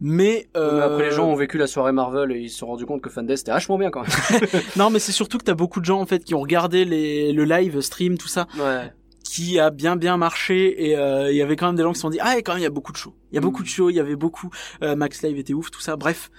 Mais, 0.00 0.46
Mais 0.54 0.60
euh, 0.60 0.82
après, 0.82 1.04
les 1.08 1.10
gens 1.10 1.26
ont 1.26 1.34
vécu 1.36 1.56
la 1.56 1.66
soirée 1.66 1.90
Marvel 1.92 2.30
et 2.32 2.38
ils 2.38 2.50
se 2.50 2.58
sont 2.58 2.66
rendus 2.66 2.84
compte 2.84 3.00
que 3.00 3.08
Fanday 3.08 3.36
c'était 3.38 3.52
vachement 3.52 3.78
bien 3.78 3.90
quand 3.90 4.02
même. 4.02 4.10
non, 4.76 4.90
mais 4.90 4.98
c'est 4.98 5.10
surtout 5.12 5.38
que 5.38 5.44
t'as 5.44 5.54
beaucoup 5.54 5.80
de 5.80 5.86
gens 5.86 6.00
en 6.00 6.06
fait 6.06 6.22
qui 6.22 6.34
ont 6.34 6.40
regardé 6.40 6.84
les, 6.84 7.32
le 7.32 7.44
live 7.44 7.80
stream, 7.80 8.18
tout 8.18 8.28
ça, 8.28 8.46
Ouais. 8.58 8.92
qui 9.24 9.58
a 9.58 9.70
bien 9.70 9.96
bien 9.96 10.18
marché 10.18 10.88
et 10.90 10.96
euh, 10.98 11.32
il 11.32 11.36
y 11.38 11.42
avait 11.42 11.56
quand 11.56 11.66
même 11.66 11.76
des 11.76 11.82
gens 11.82 11.92
qui 11.92 11.96
se 11.96 12.02
sont 12.02 12.10
dit 12.10 12.18
ah 12.20 12.36
et 12.38 12.42
quand 12.42 12.52
même 12.52 12.60
il 12.60 12.64
y 12.64 12.66
a 12.66 12.70
beaucoup 12.70 12.92
de 12.92 12.98
shows, 12.98 13.14
il 13.32 13.36
y 13.36 13.38
a 13.38 13.40
Mm. 13.40 13.44
beaucoup 13.44 13.62
de 13.62 13.68
shows, 13.68 13.88
il 13.88 13.96
y 13.96 14.00
avait 14.00 14.16
beaucoup 14.16 14.50
euh, 14.82 14.96
Max 14.96 15.22
Live 15.22 15.38
était 15.38 15.54
ouf, 15.54 15.70
tout 15.70 15.80
ça. 15.80 15.96
Bref. 15.96 16.30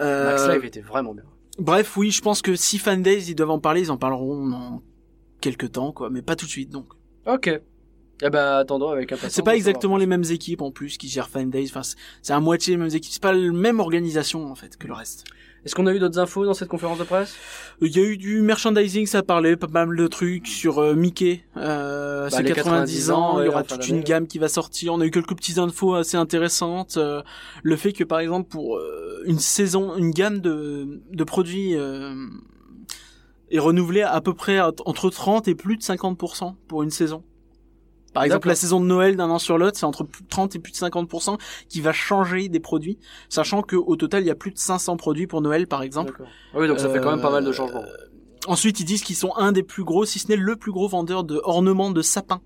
Euh, 0.00 0.30
Max 0.32 0.48
Live 0.48 0.64
était 0.64 0.80
vraiment 0.80 1.14
bien. 1.14 1.22
Bref, 1.58 1.96
oui, 1.96 2.10
je 2.10 2.20
pense 2.20 2.42
que 2.42 2.56
si 2.56 2.78
Fan 2.78 3.02
Days 3.02 3.24
ils 3.28 3.34
doivent 3.34 3.50
en 3.50 3.58
parler, 3.60 3.82
ils 3.82 3.90
en 3.90 3.96
parleront 3.96 4.46
dans 4.48 4.82
quelques 5.40 5.72
temps, 5.72 5.92
quoi, 5.92 6.10
mais 6.10 6.22
pas 6.22 6.36
tout 6.36 6.46
de 6.46 6.50
suite. 6.50 6.70
Donc, 6.70 6.86
Ok. 7.26 7.48
Eh 8.22 8.30
ben, 8.30 8.58
attendons 8.58 8.88
avec 8.90 9.10
impatience. 9.10 9.32
c'est 9.32 9.42
pas 9.42 9.56
exactement 9.56 9.96
les 9.96 10.06
mêmes 10.06 10.24
équipes 10.30 10.62
en 10.62 10.70
plus 10.70 10.98
qui 10.98 11.08
gèrent 11.08 11.28
Fan 11.28 11.50
Days. 11.50 11.66
Enfin, 11.68 11.82
c'est- 11.82 11.96
c'est 12.22 12.32
à 12.32 12.38
moitié 12.40 12.74
les 12.74 12.78
mêmes 12.78 12.94
équipes. 12.94 13.12
C'est 13.12 13.22
pas 13.22 13.32
la 13.32 13.50
même 13.52 13.80
organisation 13.80 14.46
en 14.50 14.54
fait 14.54 14.76
que 14.76 14.86
le 14.86 14.92
reste. 14.94 15.24
Est-ce 15.64 15.74
qu'on 15.74 15.86
a 15.86 15.94
eu 15.94 15.98
d'autres 15.98 16.18
infos 16.18 16.44
dans 16.44 16.54
cette 16.54 16.68
conférence 16.68 16.98
de 16.98 17.04
presse? 17.04 17.34
Il 17.80 17.96
y 17.96 18.00
a 18.00 18.02
eu 18.02 18.16
du 18.16 18.42
merchandising, 18.42 19.06
ça 19.06 19.22
parlait 19.22 19.56
pas 19.56 19.66
mal 19.66 19.96
de 19.96 20.06
trucs 20.06 20.46
sur 20.46 20.78
euh, 20.78 20.94
Mickey. 20.94 21.44
Euh, 21.56 22.24
Bah, 22.24 22.36
c'est 22.36 22.42
les 22.42 22.52
90 22.52 23.10
ans, 23.10 23.14
90 23.14 23.38
ans, 23.38 23.40
il 23.40 23.46
y 23.46 23.48
aura 23.48 23.62
toute 23.64 23.88
une 23.88 24.00
gamme 24.02 24.26
qui 24.26 24.38
va 24.38 24.48
sortir. 24.48 24.92
On 24.92 25.00
a 25.00 25.06
eu 25.06 25.10
quelques 25.10 25.34
petites 25.34 25.58
infos 25.58 25.94
assez 25.94 26.16
intéressantes. 26.16 26.96
Euh, 26.98 27.22
le 27.62 27.76
fait 27.76 27.92
que 27.92 28.04
par 28.04 28.18
exemple 28.20 28.48
pour 28.48 28.76
euh, 28.76 29.22
une 29.26 29.38
saison, 29.38 29.96
une 29.96 30.10
gamme 30.10 30.40
de, 30.40 31.00
de 31.10 31.24
produits 31.24 31.74
euh, 31.76 32.14
est 33.50 33.58
renouvelée 33.58 34.02
à 34.02 34.20
peu 34.20 34.34
près 34.34 34.60
entre 34.60 35.10
30 35.10 35.48
et 35.48 35.54
plus 35.54 35.76
de 35.76 35.82
50% 35.82 36.54
pour 36.68 36.82
une 36.82 36.90
saison. 36.90 37.22
Par 38.14 38.24
exemple, 38.24 38.48
la 38.48 38.54
saison 38.54 38.80
de 38.80 38.86
Noël 38.86 39.16
d'un 39.16 39.28
an 39.28 39.38
sur 39.38 39.58
l'autre, 39.58 39.76
c'est 39.76 39.84
entre 39.84 40.04
plus 40.04 40.22
de 40.22 40.28
30 40.28 40.54
et 40.54 40.58
plus 40.60 40.72
de 40.72 40.76
50% 40.76 41.36
qui 41.68 41.80
va 41.80 41.92
changer 41.92 42.48
des 42.48 42.60
produits, 42.60 42.98
sachant 43.28 43.62
que 43.62 43.76
au 43.76 43.96
total, 43.96 44.22
il 44.22 44.26
y 44.26 44.30
a 44.30 44.34
plus 44.36 44.52
de 44.52 44.58
500 44.58 44.96
produits 44.96 45.26
pour 45.26 45.42
Noël, 45.42 45.66
par 45.66 45.82
exemple. 45.82 46.22
Ah 46.54 46.58
oui, 46.60 46.68
donc 46.68 46.78
ça 46.78 46.88
fait 46.88 47.00
quand 47.00 47.10
même 47.10 47.20
pas 47.20 47.30
mal 47.30 47.44
de 47.44 47.50
Euh, 47.50 47.52
changements. 47.52 47.82
Ensuite, 48.46 48.78
ils 48.80 48.84
disent 48.84 49.02
qu'ils 49.02 49.16
sont 49.16 49.34
un 49.36 49.52
des 49.52 49.62
plus 49.62 49.84
gros, 49.84 50.04
si 50.04 50.18
ce 50.18 50.28
n'est 50.28 50.36
le 50.36 50.56
plus 50.56 50.70
gros 50.72 50.86
vendeur 50.88 51.24
de 51.24 51.40
ornements 51.44 51.90
de 51.90 52.02
sapins 52.02 52.40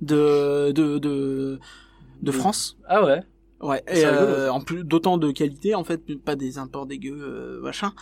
de 0.00 0.72
de 0.72 0.98
de, 0.98 1.60
de. 2.22 2.32
France. 2.32 2.76
Ah 2.88 3.04
ouais. 3.04 3.20
Ouais. 3.62 3.80
Et 3.86 4.04
euh, 4.04 4.52
en 4.52 4.60
plus 4.60 4.82
d'autant 4.82 5.18
de 5.18 5.30
qualité 5.30 5.76
en 5.76 5.84
fait, 5.84 6.02
pas 6.18 6.34
des 6.34 6.58
imports 6.58 6.86
dégueux 6.86 7.20
euh, 7.22 7.60
machin. 7.60 7.92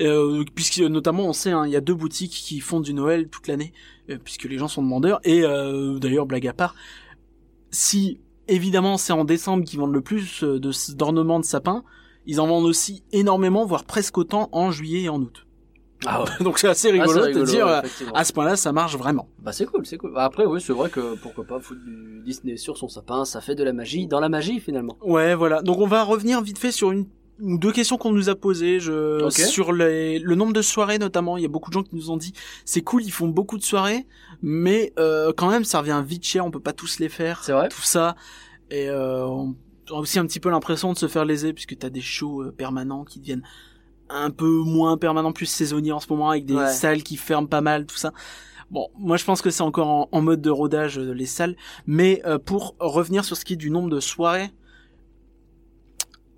Euh, 0.00 0.44
puisque 0.54 0.78
notamment 0.78 1.26
on 1.26 1.32
sait, 1.32 1.50
hein, 1.50 1.66
il 1.66 1.72
y 1.72 1.76
a 1.76 1.80
deux 1.80 1.94
boutiques 1.94 2.30
qui 2.30 2.60
font 2.60 2.78
du 2.78 2.94
Noël 2.94 3.28
toute 3.28 3.48
l'année, 3.48 3.72
euh, 4.10 4.18
puisque 4.22 4.44
les 4.44 4.58
gens 4.58 4.68
sont 4.68 4.82
demandeurs. 4.82 5.18
Et 5.24 5.42
euh, 5.42 5.98
d'ailleurs, 5.98 6.26
blague 6.26 6.46
à 6.46 6.52
part, 6.52 6.76
si 7.72 8.20
évidemment 8.46 8.96
c'est 8.96 9.12
en 9.12 9.24
décembre 9.24 9.64
qu'ils 9.64 9.80
vendent 9.80 9.92
le 9.92 10.02
plus 10.02 10.44
de 10.44 10.70
d'ornements 10.94 11.40
de 11.40 11.44
sapins, 11.44 11.82
ils 12.24 12.40
en 12.40 12.46
vendent 12.46 12.66
aussi 12.66 13.02
énormément, 13.10 13.66
voire 13.66 13.84
presque 13.84 14.18
autant 14.18 14.48
en 14.52 14.70
juillet 14.70 15.02
et 15.02 15.08
en 15.08 15.20
août. 15.20 15.47
Ah 16.06 16.22
ouais. 16.22 16.30
Donc 16.40 16.58
c'est 16.58 16.68
assez 16.68 16.88
Ah, 16.88 16.92
rigolo, 16.92 17.20
de 17.20 17.26
rigolo, 17.26 17.44
dire 17.44 17.66
euh, 17.66 17.80
à 18.14 18.24
ce 18.24 18.32
point-là, 18.32 18.56
ça 18.56 18.72
marche 18.72 18.96
vraiment. 18.96 19.28
Bah 19.40 19.52
c'est 19.52 19.66
cool, 19.66 19.84
c'est 19.86 19.98
cool. 19.98 20.12
Bah, 20.12 20.24
Après 20.24 20.44
oui, 20.44 20.60
c'est 20.60 20.72
vrai 20.72 20.90
que 20.90 21.16
pourquoi 21.16 21.44
pas 21.44 21.60
foutre 21.60 21.80
du 21.84 22.22
Disney 22.24 22.56
sur 22.56 22.76
son 22.76 22.88
sapin, 22.88 23.24
ça 23.24 23.40
fait 23.40 23.54
de 23.54 23.64
la 23.64 23.72
magie 23.72 24.06
dans 24.06 24.20
la 24.20 24.28
magie 24.28 24.60
finalement. 24.60 24.96
Ouais, 25.02 25.34
voilà. 25.34 25.62
Donc 25.62 25.78
on 25.78 25.86
va 25.86 26.02
revenir 26.04 26.40
vite 26.42 26.58
fait 26.58 26.72
sur 26.72 26.92
une 26.92 27.06
ou 27.40 27.56
deux 27.56 27.72
questions 27.72 27.98
qu'on 27.98 28.12
nous 28.12 28.28
a 28.28 28.34
posées 28.34 28.80
je... 28.80 29.28
Sur 29.30 29.72
les... 29.72 30.18
le 30.18 30.34
nombre 30.34 30.52
de 30.52 30.62
soirées 30.62 30.98
notamment. 30.98 31.36
Il 31.36 31.42
y 31.42 31.46
a 31.46 31.48
beaucoup 31.48 31.70
de 31.70 31.74
gens 31.74 31.82
qui 31.82 31.94
nous 31.94 32.10
ont 32.10 32.16
dit 32.16 32.32
c'est 32.64 32.82
cool, 32.82 33.04
ils 33.04 33.12
font 33.12 33.28
beaucoup 33.28 33.58
de 33.58 33.62
soirées, 33.62 34.06
mais 34.42 34.92
euh, 34.98 35.32
quand 35.36 35.48
même 35.50 35.64
ça 35.64 35.80
revient 35.80 36.02
vite 36.04 36.24
cher, 36.24 36.44
on 36.44 36.50
peut 36.50 36.60
pas 36.60 36.72
tous 36.72 36.98
les 36.98 37.08
faire. 37.08 37.44
C'est 37.44 37.52
vrai 37.52 37.68
Tout 37.68 37.82
ça 37.82 38.16
et 38.70 38.88
euh, 38.88 39.24
on 39.24 39.56
a 39.90 39.94
aussi 39.94 40.18
un 40.18 40.26
petit 40.26 40.40
peu 40.40 40.50
l'impression 40.50 40.92
de 40.92 40.98
se 40.98 41.08
faire 41.08 41.24
léser 41.24 41.52
puisque 41.52 41.78
t'as 41.78 41.90
des 41.90 42.00
shows 42.00 42.42
euh, 42.42 42.52
permanents 42.52 43.04
qui 43.04 43.20
deviennent 43.20 43.44
un 44.10 44.30
peu 44.30 44.48
moins 44.64 44.96
permanents, 44.96 45.32
plus 45.32 45.46
saisonniers 45.46 45.92
en 45.92 46.00
ce 46.00 46.08
moment 46.10 46.30
avec 46.30 46.44
des 46.46 46.54
Ouais. 46.54 46.72
salles 46.72 47.02
qui 47.02 47.16
ferment 47.16 47.46
pas 47.48 47.60
mal, 47.60 47.86
tout 47.86 47.96
ça. 47.96 48.12
Bon, 48.70 48.88
moi 48.98 49.16
je 49.16 49.24
pense 49.24 49.40
que 49.40 49.50
c'est 49.50 49.62
encore 49.62 49.88
en, 49.88 50.08
en 50.12 50.20
mode 50.20 50.42
de 50.42 50.50
rodage 50.50 50.98
euh, 50.98 51.12
les 51.12 51.24
salles, 51.26 51.56
mais 51.86 52.20
euh, 52.26 52.38
pour 52.38 52.74
revenir 52.80 53.24
sur 53.24 53.36
ce 53.36 53.44
qui 53.44 53.54
est 53.54 53.56
du 53.56 53.70
nombre 53.70 53.88
de 53.88 54.00
soirées, 54.00 54.50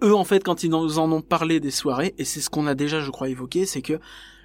eux 0.02 0.14
en 0.14 0.24
fait 0.24 0.42
quand 0.44 0.62
ils 0.62 0.70
nous 0.70 0.98
en 0.98 1.10
ont 1.12 1.22
parlé 1.22 1.60
des 1.60 1.70
soirées, 1.70 2.14
et 2.18 2.24
c'est 2.24 2.40
ce 2.40 2.48
qu'on 2.50 2.66
a 2.66 2.74
déjà 2.74 3.00
je 3.00 3.10
crois 3.10 3.28
évoqué, 3.28 3.66
c'est 3.66 3.82
que 3.82 3.98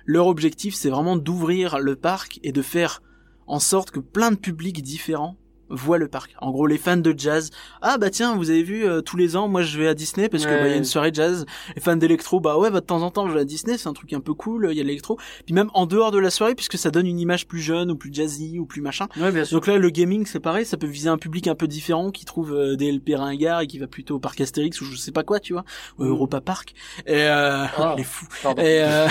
leur 0.05 0.27
objectif 0.27 0.75
c'est 0.75 0.89
vraiment 0.89 1.15
d'ouvrir 1.15 1.79
le 1.79 1.95
parc 1.95 2.39
et 2.43 2.51
de 2.51 2.61
faire 2.61 3.01
en 3.47 3.59
sorte 3.59 3.91
que 3.91 3.99
plein 3.99 4.31
de 4.31 4.35
publics 4.37 4.81
différents 4.81 5.35
voient 5.69 5.97
le 5.97 6.07
parc. 6.07 6.35
En 6.41 6.51
gros, 6.51 6.67
les 6.67 6.77
fans 6.77 6.97
de 6.97 7.13
jazz, 7.17 7.49
ah 7.81 7.97
bah 7.97 8.09
tiens, 8.09 8.35
vous 8.35 8.49
avez 8.51 8.63
vu 8.63 8.85
euh, 8.85 9.01
tous 9.01 9.17
les 9.17 9.35
ans, 9.35 9.47
moi 9.47 9.61
je 9.61 9.77
vais 9.79 9.87
à 9.87 9.93
Disney 9.93 10.29
parce 10.29 10.45
que 10.45 10.49
Ouais. 10.51 10.59
bah 10.61 10.67
il 10.67 10.71
y 10.71 10.73
a 10.73 10.77
une 10.77 10.83
soirée 10.85 11.11
jazz. 11.13 11.45
Les 11.75 11.81
fans 11.81 11.95
d'électro, 11.95 12.39
bah 12.39 12.57
ouais, 12.57 12.69
bah 12.71 12.79
de 12.81 12.85
temps 12.85 13.01
en 13.01 13.11
temps 13.11 13.27
je 13.27 13.33
vais 13.33 13.39
à 13.41 13.45
Disney, 13.45 13.77
c'est 13.77 13.87
un 13.89 13.93
truc 13.93 14.13
un 14.13 14.19
peu 14.19 14.33
cool, 14.33 14.67
il 14.71 14.77
y 14.77 14.81
a 14.81 14.83
l'électro. 14.83 15.17
Puis 15.45 15.53
même 15.55 15.69
en 15.73 15.85
dehors 15.85 16.11
de 16.11 16.19
la 16.19 16.29
soirée, 16.29 16.55
puisque 16.55 16.77
ça 16.77 16.91
donne 16.91 17.07
une 17.07 17.19
image 17.19 17.47
plus 17.47 17.61
jeune 17.61 17.91
ou 17.91 17.95
plus 17.95 18.13
jazzy 18.13 18.59
ou 18.59 18.65
plus 18.65 18.81
machin. 18.81 19.07
Ouais, 19.17 19.31
bien 19.31 19.45
sûr. 19.45 19.57
Donc 19.57 19.67
là, 19.67 19.77
le 19.77 19.89
gaming, 19.89 20.25
c'est 20.25 20.39
pareil, 20.39 20.65
ça 20.65 20.77
peut 20.77 20.87
viser 20.87 21.09
un 21.09 21.17
public 21.17 21.47
un 21.47 21.55
peu 21.55 21.67
différent 21.67 22.11
qui 22.11 22.25
trouve 22.25 22.53
euh, 22.53 22.75
des 22.75 22.91
LP 22.91 23.15
ringards 23.15 23.61
et 23.61 23.67
qui 23.67 23.79
va 23.79 23.87
plutôt 23.87 24.15
au 24.15 24.19
parc 24.19 24.39
Astérix 24.41 24.79
ou 24.81 24.85
je 24.85 24.95
sais 24.95 25.11
pas 25.11 25.23
quoi, 25.23 25.39
tu 25.39 25.53
vois, 25.53 25.63
ou 25.97 26.03
Mm. 26.05 26.09
Europa 26.09 26.41
Park. 26.41 26.73
Et 27.07 27.13
euh, 27.23 27.65
Ah. 27.77 27.95
les 27.97 28.03
fous. 28.03 28.27
Pardon. 28.43 28.61
Et, 28.61 28.81
euh, 28.83 29.07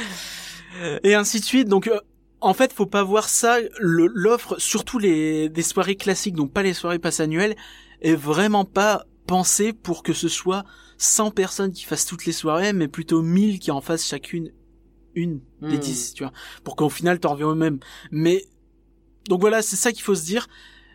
et 1.02 1.14
ainsi 1.14 1.40
de 1.40 1.44
suite. 1.44 1.68
Donc, 1.68 1.88
euh, 1.88 1.98
en 2.40 2.54
fait, 2.54 2.72
faut 2.72 2.86
pas 2.86 3.02
voir 3.02 3.28
ça. 3.28 3.58
le- 3.80 4.06
L'offre, 4.14 4.58
surtout 4.60 4.98
les 4.98 5.48
des 5.48 5.62
soirées 5.62 5.96
classiques, 5.96 6.34
donc 6.34 6.52
pas 6.52 6.62
les 6.62 6.74
soirées 6.74 6.98
passe 6.98 7.20
annuelles, 7.20 7.56
est 8.00 8.14
vraiment 8.14 8.64
pas 8.64 9.04
pensée 9.26 9.72
pour 9.72 10.02
que 10.02 10.12
ce 10.12 10.28
soit 10.28 10.64
100 10.98 11.30
personnes 11.30 11.72
qui 11.72 11.84
fassent 11.84 12.06
toutes 12.06 12.24
les 12.26 12.32
soirées, 12.32 12.72
mais 12.72 12.88
plutôt 12.88 13.22
1000 13.22 13.58
qui 13.58 13.70
en 13.70 13.80
fassent 13.80 14.06
chacune 14.06 14.52
une 15.14 15.40
des 15.68 15.78
Hmm. 15.78 15.78
10, 15.78 16.14
tu 16.14 16.24
vois, 16.24 16.32
pour 16.64 16.76
qu'au 16.76 16.88
final 16.90 17.20
t'en 17.20 17.32
reviens 17.32 17.48
au 17.48 17.54
même. 17.54 17.80
Mais 18.12 18.44
donc 19.28 19.40
voilà, 19.40 19.62
c'est 19.62 19.76
ça 19.76 19.92
qu'il 19.92 20.02
faut 20.02 20.14
se 20.14 20.24
dire. 20.24 20.48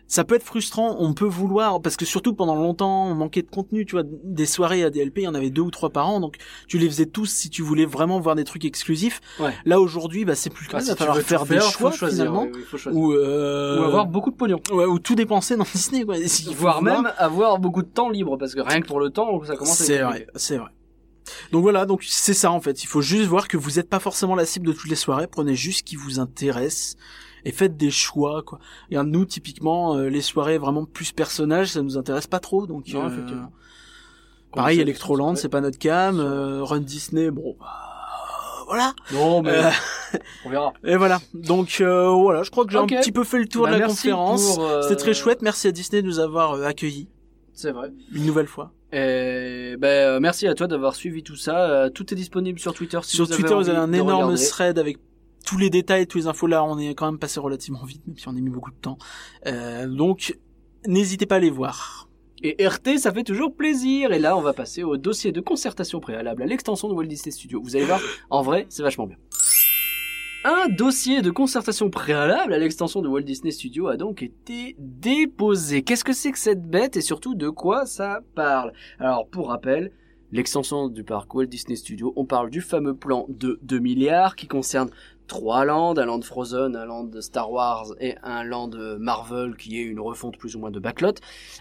Ça 0.06 0.22
peut 0.22 0.34
être 0.34 0.44
frustrant, 0.44 0.96
on 0.98 1.14
peut 1.14 1.24
vouloir, 1.26 1.80
parce 1.80 1.96
que 1.96 2.04
surtout 2.04 2.34
pendant 2.34 2.54
longtemps, 2.54 3.06
on 3.06 3.14
manquait 3.14 3.40
de 3.42 3.48
contenu, 3.48 3.86
tu 3.86 3.92
vois, 3.92 4.02
des 4.04 4.44
soirées 4.46 4.84
à 4.84 4.90
DLP, 4.90 5.18
il 5.18 5.24
y 5.24 5.28
en 5.28 5.34
avait 5.34 5.50
deux 5.50 5.62
ou 5.62 5.70
trois 5.70 5.90
par 5.90 6.08
an, 6.08 6.20
donc 6.20 6.36
tu 6.68 6.78
les 6.78 6.88
faisais 6.88 7.06
tous 7.06 7.26
si 7.26 7.48
tu 7.48 7.62
voulais 7.62 7.86
vraiment 7.86 8.20
voir 8.20 8.34
des 8.36 8.44
trucs 8.44 8.64
exclusifs. 8.66 9.20
Ouais. 9.40 9.54
Là 9.64 9.80
aujourd'hui, 9.80 10.24
bah 10.24 10.34
c'est 10.34 10.50
plus 10.50 10.66
le 10.66 10.70
cas, 10.72 10.76
Ah, 10.78 10.80
il 10.80 10.84
si 10.84 10.90
va 10.90 10.96
falloir 10.96 11.16
tout 11.18 11.24
faire 11.24 11.46
des 11.46 11.58
faut 11.58 11.70
choix 11.70 11.90
choisir, 11.90 12.24
finalement, 12.26 12.48
oui, 12.52 12.64
oui, 12.72 12.92
ou, 12.92 13.12
euh, 13.14 13.80
Ou 13.80 13.84
avoir 13.84 14.06
beaucoup 14.06 14.30
de 14.30 14.36
pognon. 14.36 14.60
ouais, 14.72 14.84
ou 14.84 14.98
tout 14.98 15.14
dépenser 15.14 15.56
dans 15.56 15.64
Disney, 15.74 16.04
quoi. 16.04 16.16
Voire 16.54 16.82
même 16.82 17.10
avoir 17.16 17.58
beaucoup 17.58 17.82
de 17.82 17.88
temps 17.88 18.10
libre, 18.10 18.36
parce 18.36 18.54
que 18.54 18.60
rien 18.60 18.80
que 18.82 18.86
pour 18.86 19.00
le 19.00 19.08
temps, 19.10 19.42
ça 19.44 19.56
commence 19.56 19.80
à 19.80 19.84
être 19.84 19.86
C'est 19.86 20.02
vrai, 20.02 20.26
c'est 20.36 20.58
vrai. 20.58 20.70
Donc 21.52 21.62
voilà, 21.62 21.86
donc 21.86 22.04
c'est 22.06 22.34
ça 22.34 22.50
en 22.52 22.60
fait. 22.60 22.82
Il 22.84 22.86
faut 22.86 23.00
juste 23.00 23.24
voir 23.24 23.48
que 23.48 23.56
vous 23.56 23.72
n'êtes 23.72 23.88
pas 23.88 23.98
forcément 24.00 24.34
la 24.34 24.44
cible 24.44 24.66
de 24.66 24.72
toutes 24.72 24.90
les 24.90 24.96
soirées. 24.96 25.26
Prenez 25.26 25.54
juste 25.54 25.78
ce 25.78 25.82
qui 25.84 25.96
vous 25.96 26.20
intéresse 26.20 26.96
et 27.44 27.52
faites 27.52 27.76
des 27.76 27.90
choix 27.90 28.42
quoi. 28.42 28.58
Et 28.90 28.96
nous 28.96 29.24
typiquement 29.24 29.96
euh, 29.96 30.08
les 30.08 30.20
soirées 30.22 30.58
vraiment 30.58 30.84
plus 30.84 31.12
personnages, 31.12 31.68
ça 31.72 31.82
nous 31.82 31.96
intéresse 31.98 32.26
pas 32.26 32.40
trop. 32.40 32.66
Donc 32.66 32.88
Non, 32.88 33.04
euh, 33.04 33.08
effectivement. 33.08 33.52
pareil, 34.52 34.80
Electroland, 34.80 35.34
c'est- 35.36 35.48
pas 35.48 35.60
notre 35.60 35.78
cam. 35.78 36.18
euh, 36.20 36.62
Run 36.62 36.80
Disney, 36.80 37.30
bon. 37.30 37.56
bah, 37.58 37.66
voilà. 38.66 38.94
Non, 39.12 39.42
mais 39.42 39.50
Euh, 39.50 39.70
on 40.46 40.50
verra. 40.50 40.72
Et 40.84 40.96
voilà. 40.96 41.20
Donc 41.34 41.78
euh, 41.80 42.08
voilà, 42.08 42.42
je 42.42 42.50
crois 42.50 42.64
que 42.64 42.72
j'ai 42.72 42.78
un 42.78 42.86
petit 42.86 43.12
peu 43.12 43.24
fait 43.24 43.38
le 43.38 43.46
tour 43.46 43.64
Bah, 43.64 43.68
de 43.70 43.74
la 43.74 43.86
merci 43.86 43.96
conférence. 44.08 44.56
euh, 44.58 44.82
C'était 44.82 44.96
très 44.96 45.14
chouette. 45.14 45.42
Merci 45.42 45.68
à 45.68 45.72
Disney 45.72 46.02
de 46.02 46.06
nous 46.06 46.18
avoir 46.18 46.62
accueillis 46.62 47.08
C'est 47.52 47.72
vrai. 47.72 47.90
une 48.14 48.24
nouvelle 48.24 48.46
fois. 48.46 48.72
Et 48.92 49.74
ben, 49.78 50.20
merci 50.20 50.46
à 50.46 50.54
toi 50.54 50.68
d'avoir 50.68 50.94
suivi 50.94 51.24
tout 51.24 51.34
ça. 51.36 51.90
Tout 51.92 52.12
est 52.12 52.16
disponible 52.16 52.60
sur 52.60 52.72
Twitter. 52.74 52.98
Si 53.02 53.16
Sur 53.16 53.26
vous 53.26 53.34
Twitter, 53.34 53.52
vous 53.54 53.68
avez 53.68 53.76
un 53.78 53.92
énorme 53.92 54.36
thread 54.36 54.78
avec 54.78 54.98
tous 55.44 55.58
les 55.58 55.70
détails, 55.70 56.06
tous 56.06 56.18
les 56.18 56.26
infos 56.26 56.46
là. 56.46 56.64
On 56.64 56.78
est 56.78 56.94
quand 56.94 57.06
même 57.06 57.18
passé 57.18 57.40
relativement 57.40 57.84
vite, 57.84 58.06
même 58.06 58.16
si 58.16 58.28
on 58.28 58.32
a 58.32 58.40
mis 58.40 58.50
beaucoup 58.50 58.70
de 58.70 58.76
temps. 58.76 58.98
Euh, 59.46 59.86
donc 59.86 60.36
n'hésitez 60.86 61.26
pas 61.26 61.36
à 61.36 61.40
les 61.40 61.50
voir. 61.50 62.08
Et 62.42 62.66
RT, 62.66 62.98
ça 62.98 63.12
fait 63.12 63.24
toujours 63.24 63.54
plaisir. 63.54 64.12
Et 64.12 64.18
là, 64.18 64.36
on 64.36 64.42
va 64.42 64.52
passer 64.52 64.82
au 64.82 64.96
dossier 64.96 65.32
de 65.32 65.40
concertation 65.40 66.00
préalable 66.00 66.42
à 66.42 66.46
l'extension 66.46 66.88
de 66.88 66.94
Walt 66.94 67.06
Disney 67.06 67.30
Studios. 67.30 67.62
Vous 67.62 67.74
allez 67.74 67.86
voir, 67.86 68.00
en 68.28 68.42
vrai, 68.42 68.66
c'est 68.68 68.82
vachement 68.82 69.06
bien. 69.06 69.16
Un 70.46 70.68
dossier 70.68 71.22
de 71.22 71.30
concertation 71.30 71.88
préalable 71.88 72.52
à 72.52 72.58
l'extension 72.58 73.00
de 73.00 73.08
Walt 73.08 73.22
Disney 73.22 73.50
Studios 73.50 73.86
a 73.86 73.96
donc 73.96 74.22
été 74.22 74.76
déposé. 74.78 75.82
Qu'est-ce 75.82 76.04
que 76.04 76.12
c'est 76.12 76.32
que 76.32 76.38
cette 76.38 76.68
bête 76.68 76.98
et 76.98 77.00
surtout 77.00 77.34
de 77.34 77.48
quoi 77.48 77.86
ça 77.86 78.20
parle? 78.34 78.74
Alors, 78.98 79.26
pour 79.28 79.48
rappel, 79.48 79.90
l'extension 80.32 80.88
du 80.88 81.02
parc 81.02 81.34
Walt 81.34 81.46
Disney 81.46 81.76
Studios, 81.76 82.12
on 82.16 82.26
parle 82.26 82.50
du 82.50 82.60
fameux 82.60 82.94
plan 82.94 83.24
de 83.30 83.58
2 83.62 83.78
milliards 83.78 84.36
qui 84.36 84.46
concerne 84.46 84.90
trois 85.26 85.64
lands, 85.64 85.96
un 85.96 86.04
land 86.04 86.22
Frozen, 86.22 86.76
un 86.76 86.84
land 86.84 87.04
de 87.04 87.20
Star 87.20 87.50
Wars 87.50 87.86
et 88.00 88.14
un 88.22 88.44
land 88.44 88.70
Marvel 88.98 89.56
qui 89.56 89.78
est 89.80 89.84
une 89.84 90.00
refonte 90.00 90.36
plus 90.36 90.56
ou 90.56 90.58
moins 90.58 90.70
de 90.70 90.78
backlot 90.78 91.14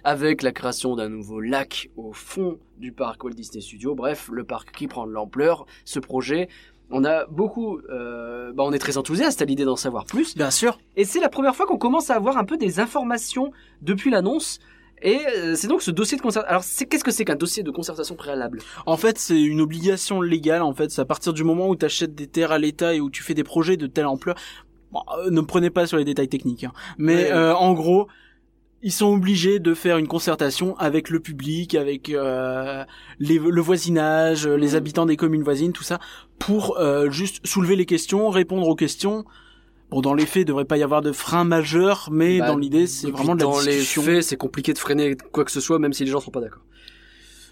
avec 0.04 0.42
la 0.42 0.52
création 0.52 0.96
d'un 0.96 1.10
nouveau 1.10 1.40
lac 1.40 1.90
au 1.96 2.12
fond 2.12 2.60
du 2.78 2.92
parc 2.92 3.24
Walt 3.24 3.34
Disney 3.34 3.62
Studios. 3.62 3.96
Bref, 3.96 4.30
le 4.32 4.44
parc 4.44 4.72
qui 4.76 4.88
prend 4.88 5.08
de 5.08 5.12
l'ampleur. 5.12 5.66
Ce 5.86 6.00
projet, 6.00 6.50
on 6.90 7.04
a 7.06 7.26
beaucoup, 7.26 7.80
euh, 7.90 8.52
bah, 8.54 8.64
on 8.66 8.72
est 8.72 8.80
très 8.80 8.98
enthousiaste 8.98 9.42
à 9.42 9.46
l'idée 9.46 9.66
d'en 9.66 9.76
savoir 9.76 10.06
plus. 10.06 10.36
Bien 10.36 10.52
sûr. 10.52 10.78
Et 10.96 11.06
c'est 11.06 11.20
la 11.20 11.30
première 11.30 11.56
fois 11.56 11.66
qu'on 11.66 11.78
commence 11.78 12.10
à 12.10 12.16
avoir 12.16 12.38
un 12.38 12.46
peu 12.46 12.58
des 12.58 12.80
informations 12.80 13.52
depuis 13.82 14.12
l'annonce. 14.12 14.60
Et 15.04 15.20
euh, 15.28 15.56
c'est 15.56 15.68
donc 15.68 15.82
ce 15.84 15.92
dossier 15.92 16.18
de 16.18 16.22
concertation. 16.22 16.50
Alors, 16.50 16.64
c'est 16.64 16.86
qu'est-ce 16.86 17.04
que 17.04 17.12
c'est 17.12 17.26
qu'un 17.26 17.36
dossier 17.36 17.62
de 17.62 17.72
concertation 17.72 18.16
préalable? 18.16 18.60
En 18.86 18.98
fait, 18.98 19.20
c'est 19.20 19.40
une 19.42 19.62
obligation 19.62 20.22
légale. 20.22 20.62
En 20.64 20.74
fait, 20.74 20.90
c'est 20.92 21.02
à 21.02 21.06
partir 21.06 21.34
du 21.34 21.44
moment 21.44 21.68
où 21.68 21.76
tu 21.76 21.86
achètes 21.86 22.16
des 22.16 22.28
terres 22.28 22.52
à 22.54 22.58
l'État 22.58 22.96
et 22.96 23.02
où 23.02 23.10
tu 23.10 23.22
fais 23.22 23.34
des 23.34 23.44
projets 23.44 23.78
de 23.78 23.86
telle 23.86 24.06
ampleur. 24.06 24.36
Bon, 24.92 25.02
euh, 25.18 25.30
ne 25.30 25.42
me 25.42 25.46
prenez 25.46 25.70
pas 25.70 25.86
sur 25.88 25.98
les 25.98 26.06
détails 26.06 26.30
techniques, 26.30 26.64
hein. 26.64 26.72
mais 26.98 27.16
Ouais. 27.26 27.32
euh, 27.32 27.54
en 27.56 27.74
gros, 27.74 28.08
ils 28.82 28.92
sont 28.92 29.08
obligés 29.14 29.60
de 29.60 29.74
faire 29.74 29.98
une 29.98 30.08
concertation 30.08 30.78
avec 30.78 31.10
le 31.10 31.20
public, 31.20 31.74
avec 31.76 32.10
euh, 32.10 32.84
les- 33.20 33.40
le 33.40 33.62
voisinage, 33.62 34.48
les 34.48 34.76
habitants 34.76 35.06
des 35.06 35.16
communes 35.18 35.44
voisines, 35.44 35.72
tout 35.74 35.84
ça, 35.84 36.00
pour 36.40 36.78
euh, 36.78 37.10
juste 37.10 37.46
soulever 37.46 37.76
les 37.76 37.86
questions, 37.86 38.30
répondre 38.30 38.68
aux 38.68 38.76
questions. 38.76 39.26
Bon, 39.94 40.02
dans 40.02 40.14
les 40.16 40.26
faits, 40.26 40.42
il 40.42 40.46
devrait 40.46 40.66
pas 40.66 40.78
y 40.78 40.84
avoir 40.84 41.02
de 41.04 41.12
frein 41.12 41.44
majeur, 41.44 42.10
mais 42.12 42.40
Bah, 42.40 42.48
dans 42.48 42.58
l'idée, 42.58 42.88
c'est 42.88 43.12
vraiment 43.12 43.36
de 43.36 43.42
la 43.42 43.46
dans 43.46 43.60
discussion. 43.60 44.02
les 44.02 44.08
faits, 44.16 44.24
c'est 44.24 44.38
compliqué 44.38 44.74
de 44.74 44.80
freiner 44.80 45.16
quoi 45.32 45.46
que 45.46 45.52
ce 45.52 45.60
soit, 45.62 45.78
même 45.78 45.94
si 45.94 46.04
les 46.04 46.10
gens 46.12 46.20
sont 46.20 46.32
pas 46.32 46.42
d'accord. 46.42 46.64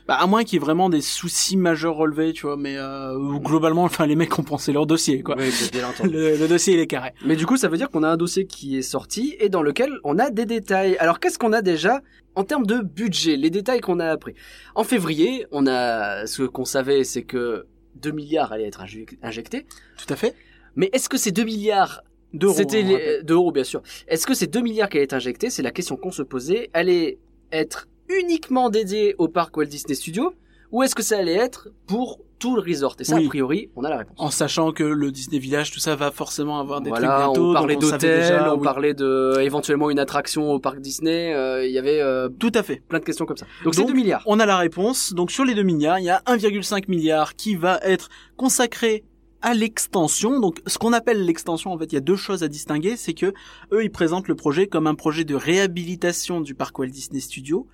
Bah, 0.07 0.15
à 0.19 0.25
moins 0.25 0.43
qu'il 0.43 0.53
y 0.53 0.57
ait 0.57 0.65
vraiment 0.65 0.89
des 0.89 1.01
soucis 1.01 1.55
majeurs 1.55 1.95
relevés, 1.95 2.33
tu 2.33 2.47
vois, 2.47 2.57
mais 2.57 2.75
euh, 2.77 3.15
globalement, 3.37 3.83
enfin, 3.83 4.07
les 4.07 4.15
mecs 4.15 4.37
ont 4.39 4.43
pensé 4.43 4.73
leur 4.73 4.87
dossier, 4.87 5.21
quoi. 5.21 5.35
Oui, 5.37 5.51
bien 5.71 5.87
entendu. 5.87 6.09
Le, 6.13 6.35
le 6.37 6.47
dossier, 6.47 6.73
il 6.73 6.79
est 6.79 6.87
carré. 6.87 7.13
Mais 7.23 7.35
du 7.35 7.45
coup, 7.45 7.55
ça 7.55 7.67
veut 7.67 7.77
dire 7.77 7.91
qu'on 7.91 8.01
a 8.01 8.09
un 8.09 8.17
dossier 8.17 8.47
qui 8.47 8.75
est 8.75 8.81
sorti 8.81 9.35
et 9.39 9.47
dans 9.49 9.61
lequel 9.61 9.91
on 10.03 10.17
a 10.17 10.31
des 10.31 10.45
détails. 10.47 10.97
Alors, 10.97 11.19
qu'est-ce 11.19 11.37
qu'on 11.37 11.53
a 11.53 11.61
déjà 11.61 12.01
en 12.33 12.43
termes 12.43 12.65
de 12.65 12.79
budget 12.81 13.35
Les 13.37 13.51
détails 13.51 13.79
qu'on 13.81 13.99
a 13.99 14.07
appris? 14.07 14.33
En 14.73 14.83
février, 14.83 15.45
on 15.51 15.67
a 15.67 16.25
ce 16.25 16.41
qu'on 16.43 16.65
savait, 16.65 17.03
c'est 17.03 17.23
que 17.23 17.67
2 17.97 18.09
milliards 18.11 18.51
allaient 18.51 18.67
être 18.67 18.81
injec- 18.81 19.19
injectés. 19.21 19.67
Tout 20.03 20.11
à 20.11 20.15
fait. 20.15 20.33
Mais 20.75 20.89
est-ce 20.93 21.09
que 21.09 21.17
ces 21.17 21.31
2 21.31 21.43
milliards, 21.43 22.01
D'euros. 22.34 22.53
c'était 22.55 22.84
on 22.84 22.88
les- 22.88 22.93
rappelle. 22.93 23.23
d'euros 23.25 23.51
bien 23.51 23.63
sûr. 23.63 23.82
Est-ce 24.07 24.25
que 24.25 24.34
ces 24.34 24.47
2 24.47 24.61
milliards 24.61 24.89
qui 24.89 24.97
allaient 24.97 25.03
être 25.05 25.13
injectés, 25.13 25.49
c'est 25.49 25.63
la 25.63 25.71
question 25.71 25.95
qu'on 25.97 26.11
se 26.11 26.21
posait, 26.23 26.69
allaient 26.73 27.17
être 27.51 27.88
uniquement 28.09 28.69
dédiés 28.69 29.15
au 29.17 29.27
parc 29.27 29.55
Walt 29.57 29.65
Disney 29.65 29.95
Studios 29.95 30.34
ou 30.71 30.84
est-ce 30.84 30.95
que 30.95 31.03
ça 31.03 31.17
allait 31.17 31.36
être 31.36 31.67
pour 31.86 32.19
tout 32.39 32.55
le 32.55 32.61
resort? 32.61 32.95
Et 32.99 33.03
ça, 33.03 33.17
Oui. 33.17 33.25
a 33.25 33.27
priori, 33.29 33.69
on 33.75 33.84
a 33.84 33.89
la 33.89 33.97
réponse. 33.97 34.15
En 34.17 34.32
sachant 34.32 34.71
que 34.71 34.84
le 34.84 35.11
Disney 35.11 35.38
Village, 35.38 35.69
tout 35.71 35.79
ça 35.82 35.95
va 35.97 36.11
forcément 36.11 36.59
avoir 36.59 36.79
des 36.82 36.89
voilà, 36.89 37.07
trucs 37.09 37.25
bientôt. 37.36 37.49
on 37.49 37.53
parlait 37.53 37.75
on 37.75 37.79
d'hôtels, 37.79 38.41
on 38.49 38.55
oui. 38.57 38.63
parlait 38.63 38.93
de 38.93 39.36
éventuellement 39.41 39.89
une 39.91 39.99
attraction 39.99 40.49
au 40.51 40.59
parc 40.59 40.79
Disney. 40.79 41.34
euh, 41.34 41.65
Il 41.65 41.71
y 41.73 41.77
avait 41.77 41.99
euh, 42.01 42.29
Tout 42.29 42.51
à 42.55 42.63
fait. 42.63 42.82
plein 42.88 42.99
de 42.99 43.03
questions 43.03 43.25
comme 43.25 43.36
ça. 43.38 43.45
Donc, 43.65 43.75
c'est 43.75 43.82
Donc, 43.82 43.89
2 43.91 43.95
milliards. 43.95 44.23
On 44.27 44.39
a 44.39 44.45
la 44.45 44.57
réponse. 44.57 45.13
Donc 45.13 45.29
sur 45.29 45.43
les 45.43 45.53
2 45.53 45.63
milliards, 45.63 45.99
il 45.99 46.05
y 46.05 46.09
a 46.09 46.21
1,5 46.25 46.88
milliard 46.88 47.36
qui 47.36 47.55
va 47.55 47.79
être 47.84 48.07
consacré 48.38 49.03
à 49.41 49.53
l'extension. 49.53 50.39
Donc 50.39 50.61
ce 50.67 50.77
qu'on 50.77 50.93
appelle 50.93 51.25
l'extension, 51.25 51.71
en 51.71 51.77
fait, 51.77 51.91
il 51.91 51.95
y 51.95 51.97
a 51.97 52.01
deux 52.01 52.15
choses 52.15 52.43
à 52.43 52.47
distinguer, 52.47 52.95
c'est 52.95 53.13
que 53.13 53.33
eux, 53.71 53.83
ils 53.83 53.91
présentent 53.91 54.27
le 54.27 54.35
projet 54.35 54.67
comme 54.67 54.87
un 54.87 54.95
projet 54.95 55.23
de 55.23 55.35
réhabilitation 55.35 56.41
du 56.41 56.55
parc 56.55 56.77
Walt 56.79 56.87
Disney 56.87 57.19
Studios 57.19 57.67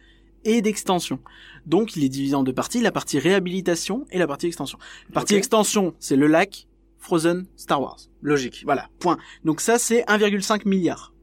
et 0.45 0.61
d'extension. 0.61 1.19
Donc 1.65 1.95
il 1.95 2.03
est 2.03 2.09
divisé 2.09 2.35
en 2.35 2.43
deux 2.43 2.53
parties, 2.53 2.81
la 2.81 2.91
partie 2.91 3.19
réhabilitation 3.19 4.05
et 4.11 4.17
la 4.17 4.27
partie 4.27 4.47
extension. 4.47 4.77
La 5.09 5.13
partie 5.13 5.35
extension, 5.35 5.93
c'est 5.99 6.15
le 6.15 6.27
lac, 6.27 6.67
Frozen, 6.99 7.45
Star 7.55 7.81
Wars. 7.81 7.99
Logique. 8.21 8.63
Voilà, 8.65 8.89
point. 8.99 9.17
Donc 9.43 9.61
ça, 9.61 9.77
c'est 9.77 10.03
1,5 10.03 10.67
milliard. 10.67 11.13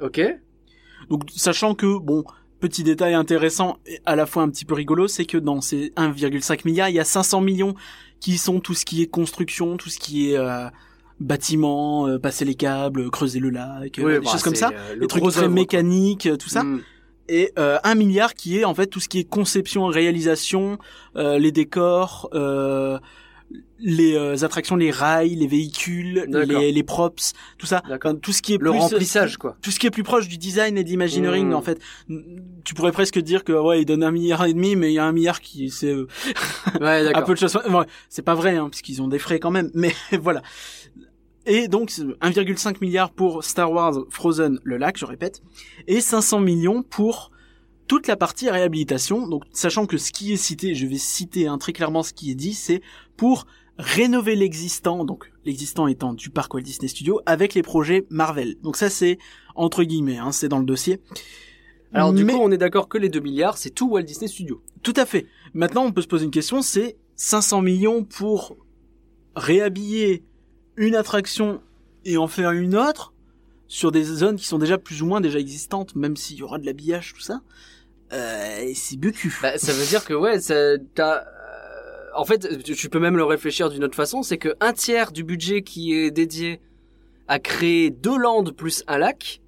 Ok. 0.00 0.20
Donc 1.08 1.22
sachant 1.34 1.74
que, 1.74 1.98
bon, 1.98 2.24
petit 2.60 2.82
détail 2.82 3.14
intéressant 3.14 3.78
et 3.86 4.00
à 4.06 4.16
la 4.16 4.26
fois 4.26 4.42
un 4.42 4.50
petit 4.50 4.64
peu 4.64 4.74
rigolo, 4.74 5.08
c'est 5.08 5.24
que 5.24 5.38
dans 5.38 5.60
ces 5.60 5.90
1,5 5.96 6.62
milliard, 6.64 6.88
il 6.88 6.94
y 6.94 7.00
a 7.00 7.04
500 7.04 7.40
millions 7.40 7.74
qui 8.20 8.38
sont 8.38 8.60
tout 8.60 8.74
ce 8.74 8.84
qui 8.84 9.02
est 9.02 9.06
construction, 9.06 9.76
tout 9.76 9.90
ce 9.90 9.98
qui 9.98 10.30
est 10.30 10.36
euh, 10.36 10.68
bâtiment, 11.20 12.06
euh, 12.08 12.18
passer 12.18 12.44
les 12.44 12.54
câbles, 12.54 13.10
creuser 13.10 13.40
le 13.40 13.50
lac, 13.50 13.98
euh, 13.98 14.04
Oui, 14.04 14.12
des 14.14 14.20
bah, 14.20 14.30
choses 14.30 14.42
comme 14.42 14.54
ça, 14.54 14.70
euh, 14.74 14.94
le 14.94 15.00
des 15.00 15.06
trucs 15.06 15.24
très 15.24 15.38
œuvre, 15.38 15.48
mécaniques, 15.48 16.26
euh, 16.26 16.36
tout 16.36 16.48
ça. 16.48 16.62
Mm. 16.62 16.82
Et 17.28 17.52
euh, 17.58 17.78
un 17.82 17.94
milliard 17.94 18.34
qui 18.34 18.58
est 18.58 18.64
en 18.64 18.74
fait 18.74 18.86
tout 18.86 19.00
ce 19.00 19.08
qui 19.08 19.18
est 19.18 19.24
conception, 19.24 19.86
réalisation, 19.86 20.78
euh, 21.16 21.38
les 21.38 21.50
décors, 21.50 22.28
euh, 22.34 22.98
les 23.78 24.14
euh, 24.14 24.44
attractions, 24.44 24.76
les 24.76 24.90
rails, 24.90 25.34
les 25.36 25.46
véhicules, 25.46 26.24
les, 26.28 26.72
les 26.72 26.82
props, 26.82 27.32
tout 27.58 27.66
ça. 27.66 27.82
Enfin, 27.90 28.14
tout 28.14 28.32
ce 28.32 28.42
qui 28.42 28.54
est 28.54 28.58
Le 28.58 28.70
plus 28.70 28.78
remplissage, 28.80 29.36
quoi. 29.36 29.56
tout 29.62 29.70
ce 29.70 29.78
qui 29.78 29.86
est 29.86 29.90
plus 29.90 30.02
proche 30.02 30.28
du 30.28 30.38
design 30.38 30.78
et 30.78 30.84
de 30.84 30.88
l'imagineering 30.88 31.48
Mm. 31.50 31.54
en 31.54 31.62
fait 31.62 31.78
tu 32.64 32.74
pourrais 32.74 32.92
presque 32.92 33.18
dire 33.18 33.44
que 33.44 33.52
ouais 33.52 33.82
il 33.82 33.84
donne 33.84 34.02
un 34.02 34.10
milliard 34.10 34.44
et 34.46 34.52
demi 34.54 34.76
mais 34.76 34.90
il 34.90 34.94
y 34.94 34.98
a 34.98 35.04
un 35.04 35.12
milliard 35.12 35.40
qui 35.40 35.70
c'est 35.70 35.90
euh, 35.92 36.06
Ouais, 36.80 37.14
un 37.14 37.22
peu 37.22 37.34
de 37.34 37.38
choses 37.38 37.58
c'est 38.08 38.22
pas 38.22 38.34
vrai 38.34 38.56
hein, 38.56 38.68
puisqu'ils 38.70 39.02
ont 39.02 39.08
des 39.08 39.18
frais 39.18 39.38
quand 39.38 39.50
même 39.50 39.70
mais 39.74 39.92
voilà 40.20 40.42
et 41.44 41.68
donc 41.68 41.90
c'est 41.90 42.02
1,5 42.02 42.76
milliard 42.80 43.10
pour 43.12 43.44
Star 43.44 43.70
Wars 43.70 43.94
Frozen 44.10 44.58
le 44.64 44.76
lac 44.76 44.96
je 44.96 45.04
répète 45.04 45.42
et 45.86 46.00
500 46.00 46.40
millions 46.40 46.82
pour 46.82 47.30
toute 47.86 48.06
la 48.06 48.16
partie 48.16 48.50
réhabilitation 48.50 49.26
donc 49.26 49.44
sachant 49.52 49.86
que 49.86 49.98
ce 49.98 50.12
qui 50.12 50.32
est 50.32 50.36
cité 50.36 50.74
je 50.74 50.86
vais 50.86 50.98
citer 50.98 51.46
hein, 51.46 51.58
très 51.58 51.72
clairement 51.72 52.02
ce 52.02 52.12
qui 52.12 52.30
est 52.30 52.34
dit 52.34 52.54
c'est 52.54 52.82
pour 53.16 53.46
rénover 53.78 54.36
l'existant 54.36 55.04
donc 55.04 55.32
l'existant 55.44 55.86
étant 55.86 56.14
du 56.14 56.30
parc 56.30 56.54
Walt 56.54 56.62
Disney 56.62 56.88
Studios 56.88 57.20
avec 57.26 57.54
les 57.54 57.62
projets 57.62 58.06
Marvel 58.10 58.56
donc 58.62 58.76
ça 58.76 58.90
c'est 58.90 59.18
entre 59.54 59.82
guillemets 59.84 60.18
hein, 60.18 60.32
c'est 60.32 60.48
dans 60.48 60.58
le 60.58 60.64
dossier 60.66 61.00
Alors, 61.92 62.12
du 62.12 62.26
coup, 62.26 62.36
on 62.40 62.50
est 62.50 62.58
d'accord 62.58 62.88
que 62.88 62.98
les 62.98 63.08
2 63.08 63.20
milliards, 63.20 63.56
c'est 63.56 63.70
tout 63.70 63.88
Walt 63.88 64.02
Disney 64.02 64.28
Studios. 64.28 64.60
tout 64.82 64.92
à 64.96 65.06
fait. 65.06 65.26
Maintenant, 65.54 65.84
on 65.84 65.92
peut 65.92 66.02
se 66.02 66.08
poser 66.08 66.24
une 66.26 66.30
question, 66.30 66.60
c'est 66.60 66.96
500 67.14 67.62
millions 67.62 68.04
pour 68.04 68.56
réhabiller 69.34 70.22
une 70.76 70.94
attraction 70.94 71.60
et 72.04 72.16
en 72.16 72.28
faire 72.28 72.52
une 72.52 72.76
autre 72.76 73.14
sur 73.68 73.90
des 73.90 74.04
zones 74.04 74.36
qui 74.36 74.46
sont 74.46 74.58
déjà 74.58 74.78
plus 74.78 75.02
ou 75.02 75.06
moins 75.06 75.20
déjà 75.20 75.38
existantes, 75.38 75.96
même 75.96 76.16
s'il 76.16 76.36
y 76.36 76.42
aura 76.42 76.58
de 76.58 76.66
l'habillage, 76.66 77.14
tout 77.14 77.20
ça. 77.20 77.40
Euh, 78.12 78.70
c'est 78.74 78.98
beaucoup. 78.98 79.32
Bah, 79.42 79.58
ça 79.58 79.72
veut 79.72 79.86
dire 79.86 80.04
que, 80.04 80.14
ouais, 80.14 80.40
ça, 80.40 80.54
t'as, 80.94 81.18
euh, 81.18 81.22
en 82.14 82.24
fait, 82.24 82.62
tu, 82.62 82.74
tu 82.74 82.88
peux 82.88 83.00
même 83.00 83.16
le 83.16 83.24
réfléchir 83.24 83.68
d'une 83.70 83.84
autre 83.84 83.96
façon, 83.96 84.22
c'est 84.22 84.38
que 84.38 84.54
un 84.60 84.72
tiers 84.72 85.12
du 85.12 85.24
budget 85.24 85.62
qui 85.62 85.94
est 85.94 86.10
dédié 86.10 86.60
à 87.28 87.38
créer 87.38 87.90
deux 87.90 88.16
landes 88.16 88.52
plus 88.52 88.84
un 88.86 88.98
lac 88.98 89.40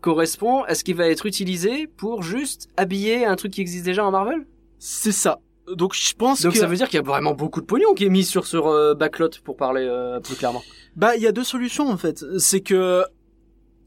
correspond 0.00 0.62
à 0.64 0.74
ce 0.74 0.84
qui 0.84 0.92
va 0.92 1.08
être 1.08 1.24
utilisé 1.24 1.86
pour 1.86 2.22
juste 2.22 2.68
habiller 2.76 3.24
un 3.24 3.36
truc 3.36 3.52
qui 3.52 3.62
existe 3.62 3.86
déjà 3.86 4.04
en 4.04 4.10
Marvel? 4.10 4.46
C'est 4.78 5.12
ça. 5.12 5.40
Donc 5.74 5.94
je 5.94 6.12
pense 6.14 6.42
Donc 6.42 6.52
que 6.52 6.58
ça 6.58 6.66
veut 6.66 6.76
dire 6.76 6.88
qu'il 6.90 6.98
y 6.98 7.02
a 7.02 7.02
vraiment 7.02 7.32
beaucoup 7.32 7.62
de 7.62 7.66
pognon 7.66 7.94
qui 7.94 8.04
est 8.04 8.10
mis 8.10 8.24
sur 8.24 8.46
ce 8.46 8.58
euh, 8.58 8.94
backlot 8.94 9.30
pour 9.44 9.56
parler 9.56 9.86
euh, 9.88 10.20
plus 10.20 10.34
clairement. 10.34 10.62
bah 10.94 11.16
il 11.16 11.22
y 11.22 11.26
a 11.26 11.32
deux 11.32 11.42
solutions 11.42 11.88
en 11.88 11.96
fait. 11.96 12.22
C'est 12.38 12.60
que 12.60 13.02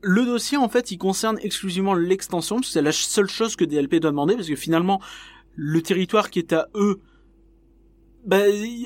le 0.02 0.26
dossier 0.26 0.58
en 0.58 0.70
fait 0.70 0.92
il 0.92 0.98
concerne 0.98 1.38
exclusivement 1.42 1.94
l'extension 1.94 2.58
parce 2.58 2.68
que 2.68 2.74
c'est 2.74 2.82
la 2.82 2.92
seule 2.92 3.30
chose 3.30 3.56
que 3.56 3.66
DLP 3.66 3.96
doit 3.96 4.12
demander 4.12 4.36
parce 4.36 4.48
que 4.48 4.56
finalement 4.56 5.02
le 5.56 5.82
territoire 5.82 6.30
qui 6.30 6.40
est 6.40 6.54
à 6.54 6.68
eux 6.76 7.02
bah, 8.28 8.40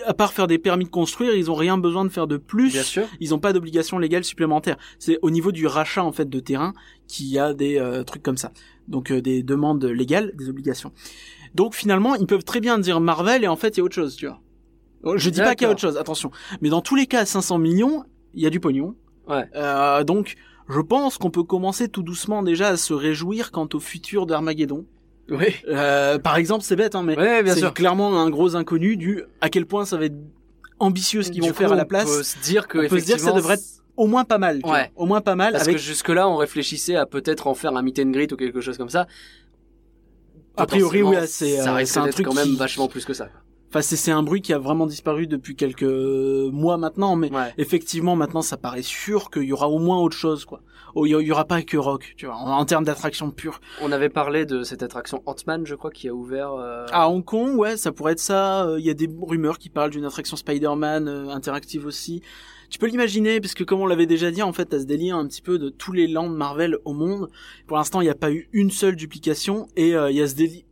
à 0.06 0.14
part 0.14 0.34
faire 0.34 0.46
des 0.46 0.60
permis 0.60 0.86
de 0.86 0.90
construire, 0.92 1.34
ils 1.34 1.50
ont 1.50 1.56
rien 1.56 1.80
besoin 1.80 2.06
de 2.06 2.10
faire 2.10 2.28
de 2.28 2.38
plus. 2.38 2.74
Bien 2.74 2.84
sûr. 2.84 3.08
Ils 3.20 3.32
n'ont 3.32 3.40
pas 3.40 3.54
d'obligation 3.54 3.98
légale 3.98 4.24
supplémentaire. 4.24 4.78
C'est 5.00 5.18
au 5.24 5.32
niveau 5.32 5.52
du 5.52 5.66
rachat 5.66 6.04
en 6.04 6.12
fait 6.12 6.30
de 6.30 6.40
terrain 6.40 6.74
qu'il 7.08 7.26
y 7.26 7.40
a 7.40 7.56
des 7.56 7.80
euh, 7.80 8.04
trucs 8.04 8.22
comme 8.22 8.38
ça. 8.38 8.52
Donc 8.88 9.12
euh, 9.12 9.20
des 9.20 9.42
demandes 9.42 9.84
légales, 9.84 10.32
des 10.36 10.48
obligations. 10.48 10.92
Donc 11.56 11.74
finalement, 11.74 12.14
ils 12.14 12.28
peuvent 12.28 12.44
très 12.44 12.60
bien 12.60 12.78
dire 12.78 13.02
Marvel 13.02 13.44
et 13.44 13.48
en 13.48 13.56
fait 13.56 13.70
il 13.70 13.78
y 13.80 13.82
a 13.82 13.84
autre 13.84 13.96
chose, 13.96 14.16
tu 14.16 14.28
vois. 14.28 14.40
Je 15.18 15.32
dis 15.32 15.40
pas 15.40 15.56
qu'il 15.56 15.66
y 15.66 15.68
a 15.68 15.72
autre 15.72 15.82
chose, 15.82 15.98
attention. 15.98 16.30
Mais 16.62 16.70
dans 16.70 16.82
tous 16.82 16.96
les 16.96 17.08
cas, 17.08 17.26
500 17.26 17.58
millions, 17.58 18.04
il 18.36 18.44
y 18.44 18.46
a 18.46 18.52
du 18.52 18.60
pognon. 18.60 18.96
Ouais. 19.28 19.46
Euh, 19.56 20.04
donc, 20.04 20.36
je 20.74 20.80
pense 20.82 21.18
qu'on 21.18 21.30
peut 21.30 21.44
commencer 21.44 21.88
tout 21.90 22.04
doucement 22.04 22.44
déjà 22.44 22.70
à 22.70 22.78
se 22.78 22.94
réjouir 22.94 23.52
quant 23.52 23.68
au 23.74 23.80
futur 23.80 24.26
d'Armageddon. 24.26 24.86
Oui. 25.30 25.48
Euh, 25.68 26.18
par 26.18 26.36
exemple, 26.38 26.64
c'est 26.64 26.76
bête, 26.76 26.96
hein, 26.96 27.04
mais 27.04 27.18
Ouais, 27.18 27.44
c'est 27.54 27.74
clairement 27.74 28.20
un 28.22 28.30
gros 28.30 28.56
inconnu 28.56 28.98
du 28.98 29.24
à 29.40 29.50
quel 29.50 29.66
point 29.66 29.86
ça 29.86 29.98
va 29.98 30.06
être 30.06 30.16
ambitieux 30.80 31.22
ce 31.24 31.32
qu'ils 31.32 31.42
vont 31.42 31.50
coup, 31.50 31.54
faire 31.54 31.72
à 31.72 31.76
la 31.76 31.84
On 31.84 31.88
place. 31.88 32.06
peut 32.06 32.24
se 32.24 32.40
dire 32.40 32.68
que 32.68 32.80
on 32.80 32.90
peut 32.90 33.00
se 33.00 33.06
dire 33.06 33.16
que 33.18 33.22
ça 33.22 33.32
devrait 33.32 33.54
être 33.54 33.64
Au 33.98 34.08
moins 34.08 34.24
pas 34.26 34.38
mal. 34.40 34.56
Ouais. 34.58 34.62
vois. 34.64 34.80
Au 34.96 35.06
moins 35.06 35.22
pas 35.22 35.36
mal. 35.36 35.52
Parce 35.54 35.64
avec 35.64 35.76
que 35.78 35.82
jusque-là, 35.82 36.28
on 36.28 36.36
réfléchissait 36.38 36.96
à 36.96 37.06
peut-être 37.06 37.48
en 37.48 37.54
faire 37.54 37.76
un 37.78 37.82
meet 37.82 38.00
and 38.00 38.10
greet 38.10 38.32
ou 38.32 38.36
quelque 38.38 38.62
chose 38.62 38.78
comme 38.78 38.90
ça. 38.90 39.08
A 40.58 40.66
priori, 40.66 41.02
oui, 41.02 41.16
c'est, 41.28 41.58
ça 41.58 41.72
euh, 41.72 41.76
risque 41.76 41.98
un 41.98 42.08
truc 42.10 42.26
quand 42.26 42.34
même 42.34 42.46
qui- 42.46 42.56
vachement 42.58 42.88
plus 42.88 43.06
que 43.06 43.14
ça. 43.14 43.30
Enfin, 43.74 43.82
c'est 43.82 43.96
c'est 43.96 44.12
un 44.12 44.22
bruit 44.22 44.42
qui 44.42 44.52
a 44.52 44.60
vraiment 44.60 44.86
disparu 44.86 45.28
depuis 45.28 45.56
quelques 45.56 45.84
mois 45.84 46.76
maintenant, 46.78 47.16
mais 47.16 47.32
Ouais. 47.32 47.54
effectivement 47.58 48.18
maintenant 48.18 48.42
ça 48.42 48.58
paraît 48.58 48.82
sûr 48.82 49.32
qu'il 49.32 49.44
y 49.44 49.54
aura 49.54 49.70
au 49.70 49.80
moins 49.80 49.98
autre 50.00 50.18
chose 50.18 50.44
quoi. 50.44 50.62
Oh, 50.94 51.06
Il 51.06 51.12
y, 51.12 51.32
aura 51.32 51.46
pas 51.46 51.62
que 51.62 51.78
rock, 51.78 52.16
tu 52.18 52.26
vois, 52.26 52.36
en, 52.36 52.66
termes 52.66 52.84
d'attraction 52.84 53.32
pure. 53.32 53.62
On 53.82 53.94
avait 53.94 54.10
parlé 54.10 54.46
de 54.46 54.64
cette 54.64 54.84
attraction 54.84 55.24
Ant-Man, 55.26 55.66
je 55.66 55.76
crois, 55.76 55.90
qui 55.90 56.10
a 56.10 56.14
ouvert. 56.14 56.52
euh, 56.52 56.86
À 56.92 57.08
Hong 57.10 57.24
Kong, 57.24 57.56
ouais, 57.58 57.78
ça 57.78 57.94
pourrait 57.94 58.12
être 58.12 58.20
ça. 58.20 58.66
Euh, 58.66 58.78
Il 58.78 58.86
y 58.86 58.90
a 58.90 58.94
des 58.94 59.10
rumeurs 59.22 59.58
qui 59.58 59.70
parlent 59.70 59.92
d'une 59.92 60.04
attraction 60.04 60.36
Spider-Man 60.36 61.08
euh, 61.08 61.30
interactive 61.30 61.86
aussi. 61.86 62.22
Tu 62.70 62.78
peux 62.78 62.88
l'imaginer, 62.88 63.40
parce 63.40 63.54
que 63.54 63.64
comme 63.64 63.80
on 63.80 63.86
l'avait 63.86 64.06
déjà 64.06 64.32
dit, 64.32 64.42
en 64.42 64.52
fait, 64.52 64.66
t'as 64.66 64.80
ce 64.80 64.86
délire 64.86 65.16
un 65.16 65.26
petit 65.28 65.42
peu 65.42 65.58
de 65.58 65.70
tous 65.70 65.94
les 65.94 66.08
lands 66.08 66.28
Marvel 66.28 66.76
au 66.84 66.92
monde. 66.94 67.30
Pour 67.68 67.78
l'instant, 67.78 68.02
il 68.02 68.06
n'y 68.06 68.10
a 68.10 68.16
pas 68.16 68.32
eu 68.34 68.50
une 68.52 68.70
seule 68.70 68.98
duplication, 68.98 69.70
et 69.78 69.96
euh, 69.96 70.12
il 70.12 70.18
y 70.18 70.22
a 70.22 70.28
ce 70.28 70.36
délire... 70.36 70.64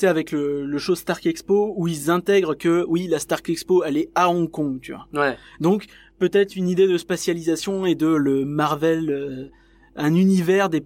Sais, 0.00 0.06
avec 0.06 0.32
le, 0.32 0.64
le 0.66 0.78
show 0.78 0.94
Stark 0.94 1.26
Expo, 1.26 1.74
où 1.76 1.86
ils 1.88 2.10
intègrent 2.10 2.54
que, 2.56 2.84
oui, 2.88 3.06
la 3.08 3.18
Stark 3.18 3.48
Expo, 3.50 3.84
elle 3.84 3.96
est 3.98 4.08
à 4.14 4.30
Hong 4.30 4.50
Kong, 4.50 4.80
tu 4.80 4.92
vois. 4.92 5.06
Ouais. 5.12 5.36
Donc, 5.60 5.86
peut-être 6.18 6.56
une 6.56 6.68
idée 6.68 6.86
de 6.88 6.96
spatialisation 6.98 7.84
et 7.86 7.94
de 7.94 8.06
le 8.06 8.44
Marvel... 8.44 9.10
euh, 9.10 9.50
un 9.96 10.14
univers 10.14 10.68
des 10.70 10.84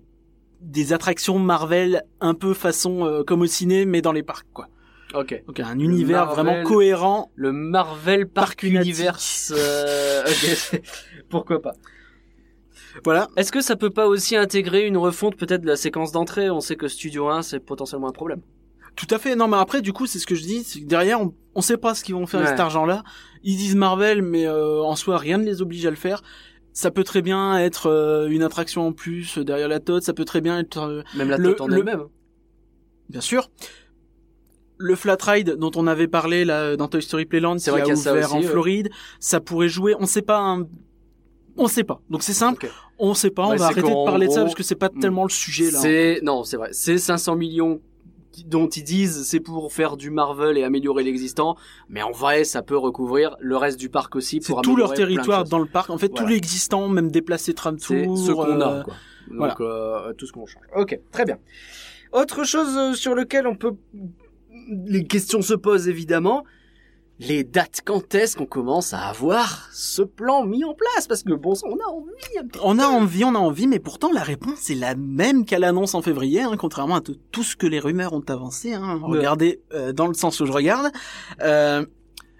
des 0.63 0.95
attractions 0.95 1.39
Marvel 1.39 2.03
un 2.21 2.33
peu 2.33 2.55
façon 2.55 3.05
euh, 3.05 3.23
comme 3.23 3.43
au 3.43 3.47
ciné 3.47 3.85
mais 3.85 4.01
dans 4.01 4.13
les 4.13 4.23
parcs 4.23 4.47
quoi. 4.55 4.69
Ok. 5.15 5.43
Donc 5.47 5.61
un 5.61 5.79
univers 5.79 6.25
Marvel- 6.25 6.45
vraiment 6.47 6.63
cohérent. 6.67 7.31
Le 7.35 7.53
Marvel 7.53 8.27
Park 8.27 8.63
Universe. 8.63 9.53
Universe. 9.53 9.53
euh. 9.55 10.23
Pourquoi 11.29 11.61
pas. 11.61 11.73
Voilà. 13.05 13.29
Est-ce 13.37 13.53
que 13.53 13.61
ça 13.61 13.77
peut 13.77 13.91
pas 13.91 14.07
aussi 14.07 14.37
intégrer 14.37 14.87
une 14.87 14.97
refonte 14.97 15.37
peut-être 15.37 15.61
de 15.63 15.67
la 15.67 15.77
séquence 15.77 16.13
d'entrée? 16.13 16.49
On 16.49 16.61
sait 16.61 16.77
que 16.77 16.89
Studio 16.89 17.29
1 17.29 17.43
c'est 17.43 17.61
potentiellement 17.61 18.09
un 18.09 18.13
problème. 18.13 18.41
Tout 18.97 19.07
à 19.11 19.19
fait. 19.19 19.35
Non, 19.37 19.49
mais 19.49 19.57
après, 19.57 19.83
du 19.83 19.93
coup, 19.93 20.07
c'est 20.07 20.19
ce 20.19 20.27
que 20.27 20.35
je 20.35 20.43
dis. 20.43 20.63
c'est 20.65 20.81
que 20.81 20.87
derrière, 20.87 21.21
on, 21.21 21.35
on 21.55 21.61
sait 21.61 21.77
pas 21.77 21.95
ce 21.95 22.05
qu'ils 22.05 22.15
vont 22.15 22.27
faire 22.27 22.41
avec 22.41 22.51
Ouais. 22.51 22.57
cet 22.57 22.61
argent-là. 22.61 23.03
Ils 23.43 23.57
disent 23.57 23.75
Marvel, 23.77 24.23
mais 24.23 24.47
euh, 24.47 24.83
en 24.83 24.95
soi, 24.97 25.19
rien 25.19 25.39
ne 25.39 25.45
les 25.45 25.63
oblige 25.63 25.85
à 25.87 25.91
le 25.91 25.97
faire. 25.97 26.23
Ça 26.73 26.91
peut 26.91 27.05
très 27.05 27.23
bien 27.23 27.59
être 27.59 27.87
euh, 27.89 28.29
une 28.29 28.43
attraction 28.43 28.87
en 28.87 28.93
plus 28.93 29.39
euh, 29.39 29.45
derrière 29.45 29.69
la 29.69 29.81
tote. 29.81 30.03
Ça 30.03 30.13
peut 30.13 30.25
très 30.25 30.41
bien 30.41 30.59
être, 30.59 30.79
euh, 30.79 31.03
Même 31.17 31.29
la 31.31 31.39
tote 31.39 31.61
en 31.61 31.67
le- 31.67 31.79
elle-même. 31.79 32.05
bien 33.09 33.21
sûr, 33.21 33.51
le 34.79 34.97
flat 34.97 35.17
ride 35.21 35.57
dont 35.57 35.71
on 35.77 35.87
avait 35.87 36.09
parlé 36.09 36.45
là 36.45 36.77
dans 36.77 36.89
Toy 36.89 37.01
Story 37.03 37.27
Playland, 37.27 37.59
C'est 37.59 37.71
vrai 37.71 37.81
a 37.83 37.85
qu'il 37.85 37.95
y 37.95 37.97
a 37.99 38.01
ça 38.01 38.13
ouvert 38.13 38.25
aussi, 38.27 38.35
en 38.35 38.41
ouais. 38.41 38.47
Floride. 38.47 38.91
Ça 39.21 39.41
pourrait 39.41 39.69
jouer. 39.69 39.95
On 40.01 40.07
sait 40.07 40.23
pas. 40.23 40.39
un- 40.39 40.67
On 41.57 41.69
sait 41.69 41.85
pas. 41.85 42.01
Donc 42.11 42.23
c'est 42.25 42.33
simple. 42.33 42.67
Ok. 42.67 42.73
On 42.99 43.15
sait 43.15 43.31
pas. 43.31 43.47
Ouais, 43.49 43.55
on 43.55 43.57
va 43.57 43.67
arrêter 43.67 43.83
de 43.83 44.05
parler 44.05 44.27
de 44.27 44.33
ça 44.33 44.43
parce 44.43 44.55
que 44.55 44.63
c'est 44.65 44.75
pas 44.75 44.89
tellement 44.89 45.25
le 45.25 45.31
sujet 45.31 45.71
là. 45.71 45.79
C'est 45.81 46.21
non, 46.23 46.43
c'est 46.45 46.57
vrai. 46.57 46.71
C'est 46.73 46.99
500 46.99 47.37
millions 47.37 47.81
dont 48.47 48.69
ils 48.69 48.85
disent 48.85 49.25
c'est 49.25 49.41
pour 49.41 49.73
faire 49.73 49.97
du 49.97 50.11
Marvel 50.11 50.59
et 50.59 50.65
améliorer 50.65 51.03
l'existant, 51.05 51.57
mais 51.89 52.03
en 52.03 52.11
vrai, 52.11 52.45
ça 52.45 52.63
peut 52.63 52.77
recouvrir 52.77 53.37
le 53.41 53.57
reste 53.57 53.79
du 53.79 53.89
parc 53.89 54.17
aussi 54.17 54.41
C'est 54.43 54.53
pour 54.53 54.63
tout 54.63 54.77
leur 54.77 54.93
territoire 54.95 55.45
dans 55.45 55.59
le 55.59 55.67
parc. 55.67 55.91
En 55.91 55.99
fait, 55.99 56.09
Voilà. 56.11 56.27
tout 56.27 56.33
l'existant, 56.33 56.89
même 56.89 57.11
déplacé 57.11 57.55
tram 57.55 57.79
tour. 57.79 58.19
Ce 58.19 58.33
qu'on 58.33 58.61
a, 58.61 58.73
euh, 58.73 58.83
quoi. 58.83 58.95
Donc, 59.29 59.37
voilà. 59.39 59.57
euh, 59.61 60.13
tout 60.15 60.27
ce 60.27 60.33
qu'on 60.33 60.47
change. 60.47 60.63
Ok, 60.77 60.99
très 61.13 61.25
bien. 61.25 61.39
Autre 62.13 62.45
chose 62.45 62.77
euh, 62.77 62.93
sur 62.95 63.15
lequel 63.15 63.47
on 63.47 63.57
peut... 63.57 63.75
Les 64.69 65.05
questions 65.05 65.43
se 65.43 65.55
posent 65.55 65.89
évidemment. 65.89 66.45
Les 67.21 67.45
dates, 67.45 67.83
quand 67.85 68.15
est-ce 68.17 68.37
qu'on 68.37 68.47
commence 68.47 68.93
à 68.93 69.03
avoir 69.03 69.69
ce 69.73 70.03
plan 70.03 70.45
mis 70.45 70.65
en 70.65 70.75
place? 70.75 71.07
Parce 71.07 71.23
que 71.23 71.33
bon 71.33 71.55
sang, 71.55 71.69
on 71.71 71.77
a 71.77 71.89
envie 71.89 72.59
On 72.63 72.79
a 72.81 72.87
envie, 72.87 73.25
on 73.25 73.37
a 73.37 73.39
envie, 73.39 73.69
mais 73.69 73.79
pourtant 73.79 74.11
la 74.13 74.23
réponse 74.23 74.69
est 74.69 74.75
la 74.75 74.97
même 74.97 75.45
qu'à 75.45 75.61
l'annonce 75.61 75.95
en 75.95 76.03
février, 76.03 76.41
hein, 76.41 76.57
contrairement 76.59 76.97
à 76.97 77.01
tout, 77.01 77.43
ce 77.45 77.55
que 77.55 77.69
les 77.69 77.79
rumeurs 77.79 78.15
ont 78.15 78.25
avancé. 78.29 78.75
Hein. 78.75 78.99
Regardez 79.03 79.63
euh, 79.73 79.93
dans 79.93 80.09
le 80.09 80.15
sens 80.15 80.41
où 80.41 80.47
je 80.47 80.53
regarde. 80.53 80.91
Euh, 81.41 81.87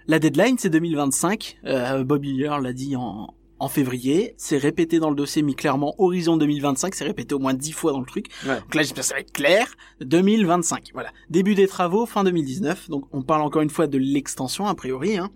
la 0.07 0.19
deadline 0.19 0.57
c'est 0.57 0.69
2025. 0.69 1.59
Euh, 1.65 2.03
Bob 2.03 2.25
Iger 2.25 2.57
l'a 2.61 2.73
dit 2.73 2.97
en, 2.97 3.33
en 3.59 3.67
février. 3.67 4.33
C'est 4.37 4.57
répété 4.57 4.99
dans 4.99 5.09
le 5.09 5.15
dossier, 5.15 5.41
mis 5.41 5.55
clairement 5.55 5.95
horizon 5.97 6.37
2025. 6.37 6.93
C'est 6.95 7.05
répété 7.05 7.35
au 7.35 7.39
moins 7.39 7.53
dix 7.53 7.71
fois 7.71 7.91
dans 7.91 7.99
le 7.99 8.05
truc. 8.05 8.27
Ouais. 8.45 8.59
Donc 8.59 8.75
là 8.75 8.81
j'espère 8.81 9.03
que 9.03 9.07
ça 9.07 9.13
va 9.15 9.21
être 9.21 9.31
clair. 9.31 9.75
2025. 10.01 10.91
Voilà. 10.93 11.11
Début 11.29 11.55
des 11.55 11.67
travaux 11.67 12.05
fin 12.05 12.23
2019. 12.23 12.89
Donc 12.89 13.05
on 13.11 13.21
parle 13.21 13.41
encore 13.41 13.61
une 13.61 13.69
fois 13.69 13.87
de 13.87 13.97
l'extension 13.97 14.67
a 14.67 14.75
priori. 14.75 15.17
Hein. 15.17 15.31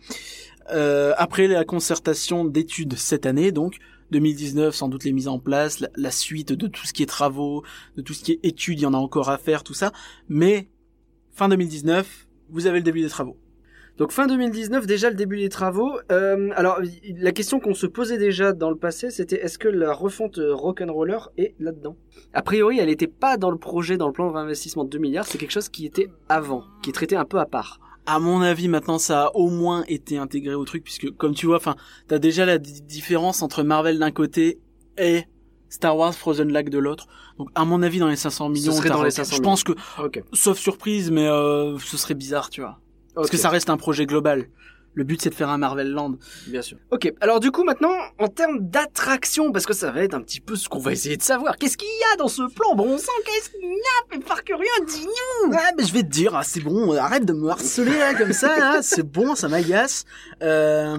Euh, 0.71 1.13
après 1.17 1.47
la 1.47 1.65
concertation 1.65 2.45
d'études 2.45 2.95
cette 2.95 3.25
année, 3.25 3.51
donc 3.51 3.77
2019, 4.11 4.75
sans 4.75 4.87
doute 4.87 5.03
les 5.03 5.13
mises 5.13 5.27
en 5.27 5.39
place, 5.39 5.79
la, 5.79 5.89
la 5.95 6.11
suite 6.11 6.53
de 6.53 6.67
tout 6.67 6.85
ce 6.85 6.93
qui 6.93 7.03
est 7.03 7.07
travaux, 7.07 7.63
de 7.95 8.01
tout 8.01 8.13
ce 8.13 8.23
qui 8.23 8.33
est 8.33 8.39
études, 8.43 8.79
il 8.79 8.83
y 8.83 8.85
en 8.85 8.93
a 8.93 8.97
encore 8.97 9.29
à 9.29 9.37
faire, 9.37 9.63
tout 9.63 9.73
ça. 9.73 9.91
Mais 10.27 10.69
fin 11.31 11.47
2019, 11.49 12.27
vous 12.49 12.67
avez 12.67 12.79
le 12.79 12.83
début 12.83 13.01
des 13.01 13.09
travaux. 13.09 13.37
Donc 13.99 14.11
fin 14.13 14.27
2019, 14.27 14.87
déjà 14.87 15.09
le 15.09 15.15
début 15.15 15.37
des 15.37 15.49
travaux. 15.49 15.91
Euh, 16.11 16.49
alors 16.55 16.79
la 17.17 17.31
question 17.33 17.59
qu'on 17.59 17.73
se 17.73 17.85
posait 17.85 18.17
déjà 18.17 18.53
dans 18.53 18.69
le 18.69 18.77
passé, 18.77 19.11
c'était 19.11 19.35
est-ce 19.43 19.59
que 19.59 19.67
la 19.67 19.93
refonte 19.93 20.37
euh, 20.39 20.55
Rock'n'Roller 20.55 21.19
est 21.37 21.53
là-dedans? 21.59 21.97
A 22.33 22.41
priori, 22.41 22.79
elle 22.79 22.87
n'était 22.87 23.07
pas 23.07 23.35
dans 23.35 23.51
le 23.51 23.57
projet, 23.57 23.97
dans 23.97 24.07
le 24.07 24.13
plan 24.13 24.31
d'investissement 24.31 24.85
de 24.85 24.89
2 24.89 24.99
milliards. 24.99 25.25
C'est 25.27 25.37
quelque 25.37 25.51
chose 25.51 25.67
qui 25.69 25.85
était 25.85 26.09
avant, 26.29 26.63
qui 26.81 26.89
est 26.91 26.93
traité 26.93 27.17
un 27.17 27.25
peu 27.25 27.39
à 27.39 27.45
part. 27.45 27.79
À 28.05 28.19
mon 28.19 28.41
avis, 28.41 28.69
maintenant, 28.69 28.97
ça 28.99 29.25
a 29.25 29.35
au 29.35 29.49
moins 29.49 29.83
été 29.89 30.17
intégré 30.17 30.55
au 30.55 30.63
truc, 30.63 30.83
puisque 30.83 31.11
comme 31.17 31.35
tu 31.35 31.45
vois, 31.45 31.57
enfin, 31.57 31.75
t'as 32.07 32.19
déjà 32.19 32.45
la 32.45 32.57
di- 32.57 32.81
différence 32.81 33.41
entre 33.43 33.63
Marvel 33.63 33.99
d'un 33.99 34.11
côté 34.11 34.59
et 34.97 35.23
Star 35.67 35.95
Wars 35.97 36.15
Frozen 36.15 36.51
Lake 36.51 36.69
de 36.69 36.79
l'autre. 36.79 37.07
Donc, 37.37 37.49
à 37.53 37.65
mon 37.65 37.83
avis, 37.83 37.99
dans 37.99 38.07
les 38.07 38.15
500 38.15 38.47
millions, 38.49 38.71
serait 38.71 38.87
t'as 38.87 38.95
dans 38.95 39.03
les 39.03 39.09
Rock. 39.09 39.17
500 39.17 39.35
je 39.35 39.41
pense 39.41 39.63
que, 39.65 39.73
sauf 40.33 40.57
surprise, 40.57 41.11
mais 41.11 41.27
euh, 41.27 41.77
ce 41.79 41.97
serait 41.97 42.15
bizarre, 42.15 42.49
tu 42.49 42.61
vois. 42.61 42.79
Parce 43.21 43.29
que 43.29 43.37
ça 43.37 43.49
reste 43.49 43.69
un 43.69 43.77
projet 43.77 44.05
global. 44.05 44.47
Le 44.95 45.03
but, 45.03 45.21
c'est 45.21 45.29
de 45.29 45.35
faire 45.35 45.49
un 45.49 45.57
Marvel 45.57 45.91
Land. 45.91 46.15
Bien 46.47 46.61
sûr. 46.61 46.77
Ok. 46.91 47.13
Alors 47.21 47.39
du 47.39 47.51
coup 47.51 47.63
maintenant, 47.63 47.93
en 48.17 48.27
termes 48.27 48.59
d'attraction, 48.59 49.51
parce 49.51 49.65
que 49.65 49.73
ça 49.73 49.91
va 49.91 50.03
être 50.03 50.15
un 50.15 50.21
petit 50.21 50.41
peu 50.41 50.55
ce 50.55 50.67
qu'on 50.67 50.79
va 50.79 50.91
essayer 50.91 51.15
de 51.15 51.21
savoir. 51.21 51.57
Qu'est-ce 51.57 51.77
qu'il 51.77 51.87
y 51.87 52.13
a 52.13 52.17
dans 52.17 52.27
ce 52.27 52.41
plan? 52.53 52.75
Bon 52.75 52.97
sang, 52.97 53.11
qu'est-ce 53.23 53.51
qu'il 53.51 53.61
y 53.61 53.65
a 53.65 54.05
Mais 54.11 54.19
par 54.19 54.43
curieux, 54.43 54.65
dis-nous 54.87 55.51
Ouais, 55.51 55.57
mais 55.77 55.85
je 55.85 55.93
vais 55.93 56.01
te 56.03 56.09
dire, 56.09 56.35
ah, 56.35 56.43
c'est 56.43 56.59
bon, 56.61 56.91
arrête 56.97 57.23
de 57.23 57.33
me 57.33 57.49
harceler 57.49 57.97
là, 57.97 58.15
comme 58.15 58.33
ça, 58.33 58.57
là, 58.57 58.79
c'est 58.81 59.03
bon, 59.03 59.35
ça 59.35 59.47
m'agace. 59.47 60.05
Euh, 60.41 60.97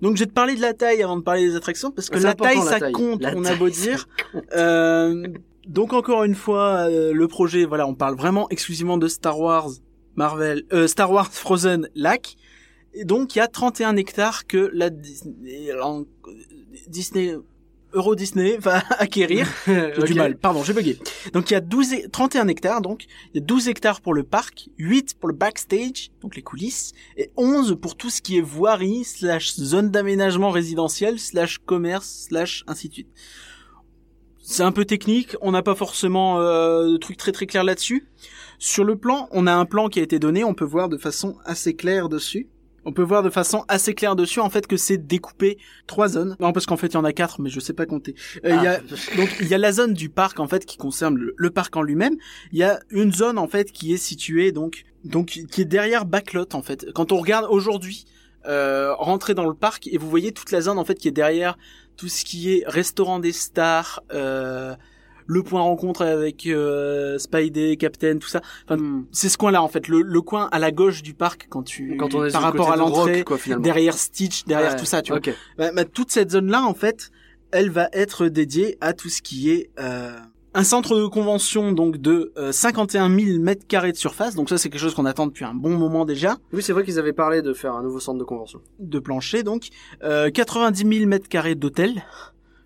donc 0.00 0.16
je 0.16 0.20
vais 0.20 0.26
te 0.26 0.32
parler 0.32 0.56
de 0.56 0.62
la 0.62 0.72
taille 0.72 1.02
avant 1.02 1.16
de 1.16 1.22
parler 1.22 1.46
des 1.46 1.56
attractions, 1.56 1.90
parce 1.90 2.08
que 2.08 2.18
la 2.18 2.34
taille, 2.34 2.56
la 2.56 2.78
ça 2.78 2.90
compte, 2.90 3.22
La 3.22 3.34
on 3.36 3.44
a 3.44 3.50
taille, 3.50 3.58
beau 3.58 3.68
ça 3.68 3.80
dire. 3.82 4.08
Euh, 4.56 5.26
donc 5.66 5.92
encore 5.92 6.24
une 6.24 6.34
fois, 6.34 6.88
euh, 6.88 7.12
le 7.12 7.28
projet, 7.28 7.64
voilà, 7.64 7.86
on 7.86 7.94
parle 7.94 8.16
vraiment 8.16 8.48
exclusivement 8.48 8.96
de 8.96 9.08
Star 9.08 9.38
Wars, 9.38 9.68
Marvel, 10.24 10.64
euh, 10.74 10.86
Star 10.86 11.10
Wars 11.10 11.32
Frozen 11.32 11.88
Lac. 11.94 12.36
Et 12.92 13.04
donc 13.06 13.34
il 13.34 13.38
y 13.38 13.40
a 13.40 13.48
31 13.48 13.96
hectares 13.96 14.46
que 14.46 14.70
la 14.74 14.90
Disney, 16.88 17.34
Euro 17.94 18.14
Disney 18.14 18.56
va 18.58 18.82
acquérir. 18.98 19.48
J'ai 19.66 20.02
du 20.04 20.14
mal, 20.14 20.36
pardon, 20.36 20.62
j'ai 20.62 20.74
bugué. 20.74 20.98
Donc 21.32 21.50
il 21.50 21.54
y 21.54 21.56
a 21.56 21.60
12, 21.62 21.92
hec- 21.94 22.10
31 22.12 22.48
hectares, 22.48 22.82
donc 22.82 23.06
il 23.32 23.38
y 23.40 23.42
a 23.42 23.46
12 23.46 23.68
hectares 23.68 24.00
pour 24.02 24.12
le 24.12 24.22
parc, 24.22 24.68
8 24.78 25.14
pour 25.18 25.28
le 25.30 25.34
backstage, 25.34 26.10
donc 26.20 26.36
les 26.36 26.42
coulisses, 26.42 26.92
et 27.16 27.30
11 27.38 27.78
pour 27.80 27.96
tout 27.96 28.10
ce 28.10 28.20
qui 28.20 28.36
est 28.36 28.42
voirie, 28.42 29.04
slash 29.04 29.54
zone 29.54 29.90
d'aménagement 29.90 30.50
résidentiel, 30.50 31.18
slash 31.18 31.58
commerce, 31.64 32.26
slash 32.28 32.62
ainsi 32.66 32.88
de 32.90 32.92
suite. 32.94 33.08
C'est 34.42 34.64
un 34.64 34.72
peu 34.72 34.84
technique, 34.84 35.36
on 35.42 35.52
n'a 35.52 35.62
pas 35.62 35.74
forcément 35.76 36.40
euh, 36.40 36.92
de 36.92 36.96
trucs 36.98 37.16
très 37.16 37.32
très 37.32 37.46
clairs 37.46 37.64
là-dessus. 37.64 38.08
Sur 38.60 38.84
le 38.84 38.94
plan, 38.94 39.26
on 39.32 39.46
a 39.46 39.54
un 39.54 39.64
plan 39.64 39.88
qui 39.88 40.00
a 40.00 40.02
été 40.02 40.18
donné, 40.18 40.44
on 40.44 40.52
peut 40.52 40.66
voir 40.66 40.90
de 40.90 40.98
façon 40.98 41.38
assez 41.46 41.74
claire 41.74 42.10
dessus. 42.10 42.46
On 42.84 42.92
peut 42.92 43.02
voir 43.02 43.22
de 43.22 43.30
façon 43.30 43.64
assez 43.68 43.94
claire 43.94 44.16
dessus 44.16 44.40
en 44.40 44.50
fait 44.50 44.66
que 44.66 44.76
c'est 44.76 44.98
découpé 44.98 45.56
trois 45.86 46.08
zones. 46.08 46.36
Non 46.40 46.52
parce 46.52 46.66
qu'en 46.66 46.76
fait 46.76 46.88
il 46.88 46.94
y 46.94 46.96
en 46.96 47.04
a 47.04 47.12
quatre 47.12 47.40
mais 47.40 47.48
je 47.48 47.58
sais 47.58 47.72
pas 47.72 47.86
compter. 47.86 48.14
Euh, 48.44 48.56
Il 48.56 48.62
y 48.62 48.66
a 48.66 48.80
donc 49.16 49.34
il 49.40 49.48
y 49.48 49.54
a 49.54 49.58
la 49.58 49.72
zone 49.72 49.94
du 49.94 50.10
parc 50.10 50.40
en 50.40 50.46
fait 50.46 50.66
qui 50.66 50.76
concerne 50.76 51.16
le, 51.16 51.34
le 51.36 51.50
parc 51.50 51.74
en 51.76 51.82
lui-même. 51.82 52.16
Il 52.52 52.58
y 52.58 52.62
a 52.62 52.80
une 52.90 53.12
zone 53.12 53.38
en 53.38 53.48
fait 53.48 53.72
qui 53.72 53.92
est 53.94 53.98
située 53.98 54.52
donc 54.52 54.84
donc 55.04 55.26
qui 55.50 55.60
est 55.60 55.66
derrière 55.66 56.04
Backlot 56.04 56.54
en 56.54 56.62
fait. 56.62 56.86
Quand 56.94 57.12
on 57.12 57.18
regarde 57.18 57.46
aujourd'hui 57.48 58.04
euh, 58.46 58.94
rentrer 58.94 59.34
dans 59.34 59.46
le 59.46 59.54
parc 59.54 59.86
et 59.86 59.98
vous 59.98 60.08
voyez 60.08 60.32
toute 60.32 60.50
la 60.50 60.62
zone 60.62 60.78
en 60.78 60.84
fait 60.84 60.94
qui 60.94 61.08
est 61.08 61.12
derrière 61.12 61.58
tout 61.98 62.08
ce 62.08 62.24
qui 62.24 62.50
est 62.50 62.64
restaurant 62.66 63.18
des 63.18 63.32
stars, 63.32 64.02
euh, 64.14 64.74
le 65.32 65.44
point 65.44 65.60
rencontre 65.62 66.02
avec 66.02 66.44
euh, 66.46 67.16
Spidey, 67.18 67.76
Captain, 67.76 68.18
tout 68.18 68.26
ça. 68.28 68.40
Enfin, 68.64 68.76
Hmm. 68.82 69.04
c'est 69.12 69.28
ce 69.28 69.38
coin-là 69.38 69.62
en 69.62 69.68
fait, 69.68 69.86
le, 69.86 70.02
le 70.02 70.20
coin 70.22 70.48
à 70.50 70.58
la 70.58 70.72
gauche 70.72 71.02
du 71.02 71.14
parc 71.14 71.46
quand 71.48 71.62
tu 71.62 71.96
Quand 71.96 72.14
on 72.16 72.24
est 72.24 72.32
par 72.32 72.42
rapport 72.42 72.72
à 72.72 72.76
l'entrée, 72.76 73.24
derrière 73.60 73.94
Stitch, 73.96 74.44
derrière 74.44 74.72
Ouais, 74.72 74.76
tout 74.78 74.84
ça, 74.86 75.02
tu 75.02 75.12
vois. 75.12 75.20
Bah, 75.56 75.70
bah, 75.72 75.84
toute 75.84 76.10
cette 76.10 76.32
zone-là, 76.32 76.64
en 76.64 76.74
fait, 76.74 77.10
elle 77.52 77.70
va 77.70 77.88
être 77.92 78.26
dédiée 78.26 78.76
à 78.80 78.92
tout 78.92 79.08
ce 79.08 79.22
qui 79.22 79.50
est 79.50 79.70
euh, 79.78 80.10
un 80.52 80.64
centre 80.64 80.98
de 80.98 81.06
convention 81.06 81.70
donc 81.70 81.98
de 81.98 82.32
euh, 82.36 82.50
51 82.50 83.08
000 83.08 83.38
mètres 83.38 83.66
carrés 83.68 83.92
de 83.92 83.96
surface. 83.96 84.34
Donc 84.34 84.48
ça, 84.48 84.58
c'est 84.58 84.68
quelque 84.68 84.80
chose 84.80 84.94
qu'on 84.94 85.06
attend 85.06 85.28
depuis 85.28 85.44
un 85.44 85.54
bon 85.54 85.76
moment 85.78 86.04
déjà. 86.04 86.38
Oui, 86.52 86.60
c'est 86.60 86.72
vrai 86.72 86.82
qu'ils 86.84 86.98
avaient 86.98 87.12
parlé 87.12 87.40
de 87.40 87.52
faire 87.52 87.74
un 87.74 87.84
nouveau 87.84 88.00
centre 88.00 88.18
de 88.18 88.24
convention. 88.24 88.60
De 88.80 88.98
plancher, 88.98 89.44
donc 89.44 89.68
euh, 90.02 90.28
90 90.30 90.96
000 90.98 91.08
mètres 91.08 91.28
carrés 91.28 91.54
d'hôtel. 91.54 92.02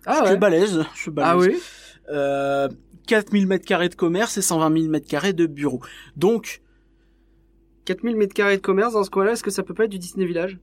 Ah 0.07 0.17
je 0.21 0.25
suis 0.25 0.33
ouais. 0.33 0.37
balèze. 0.39 0.83
Je 0.95 1.01
suis 1.01 1.11
balèze. 1.11 1.31
Ah 1.31 1.37
oui. 1.37 1.59
Euh, 2.11 2.67
4000 3.07 3.45
mètres 3.47 3.65
carrés 3.65 3.89
de 3.89 3.95
commerce 3.95 4.37
et 4.37 4.41
120 4.41 4.73
000 4.77 4.89
mètres 4.89 5.07
carrés 5.07 5.33
de 5.33 5.45
bureaux. 5.45 5.81
Donc 6.15 6.61
4000 7.85 8.15
mètres 8.15 8.33
carrés 8.33 8.57
de 8.57 8.61
commerce 8.61 8.93
dans 8.93 9.03
ce 9.03 9.09
coin-là, 9.11 9.33
est-ce 9.33 9.43
que 9.43 9.51
ça 9.51 9.63
peut 9.63 9.73
pas 9.75 9.85
être 9.85 9.91
du 9.91 9.99
Disney 9.99 10.25
Village? 10.25 10.57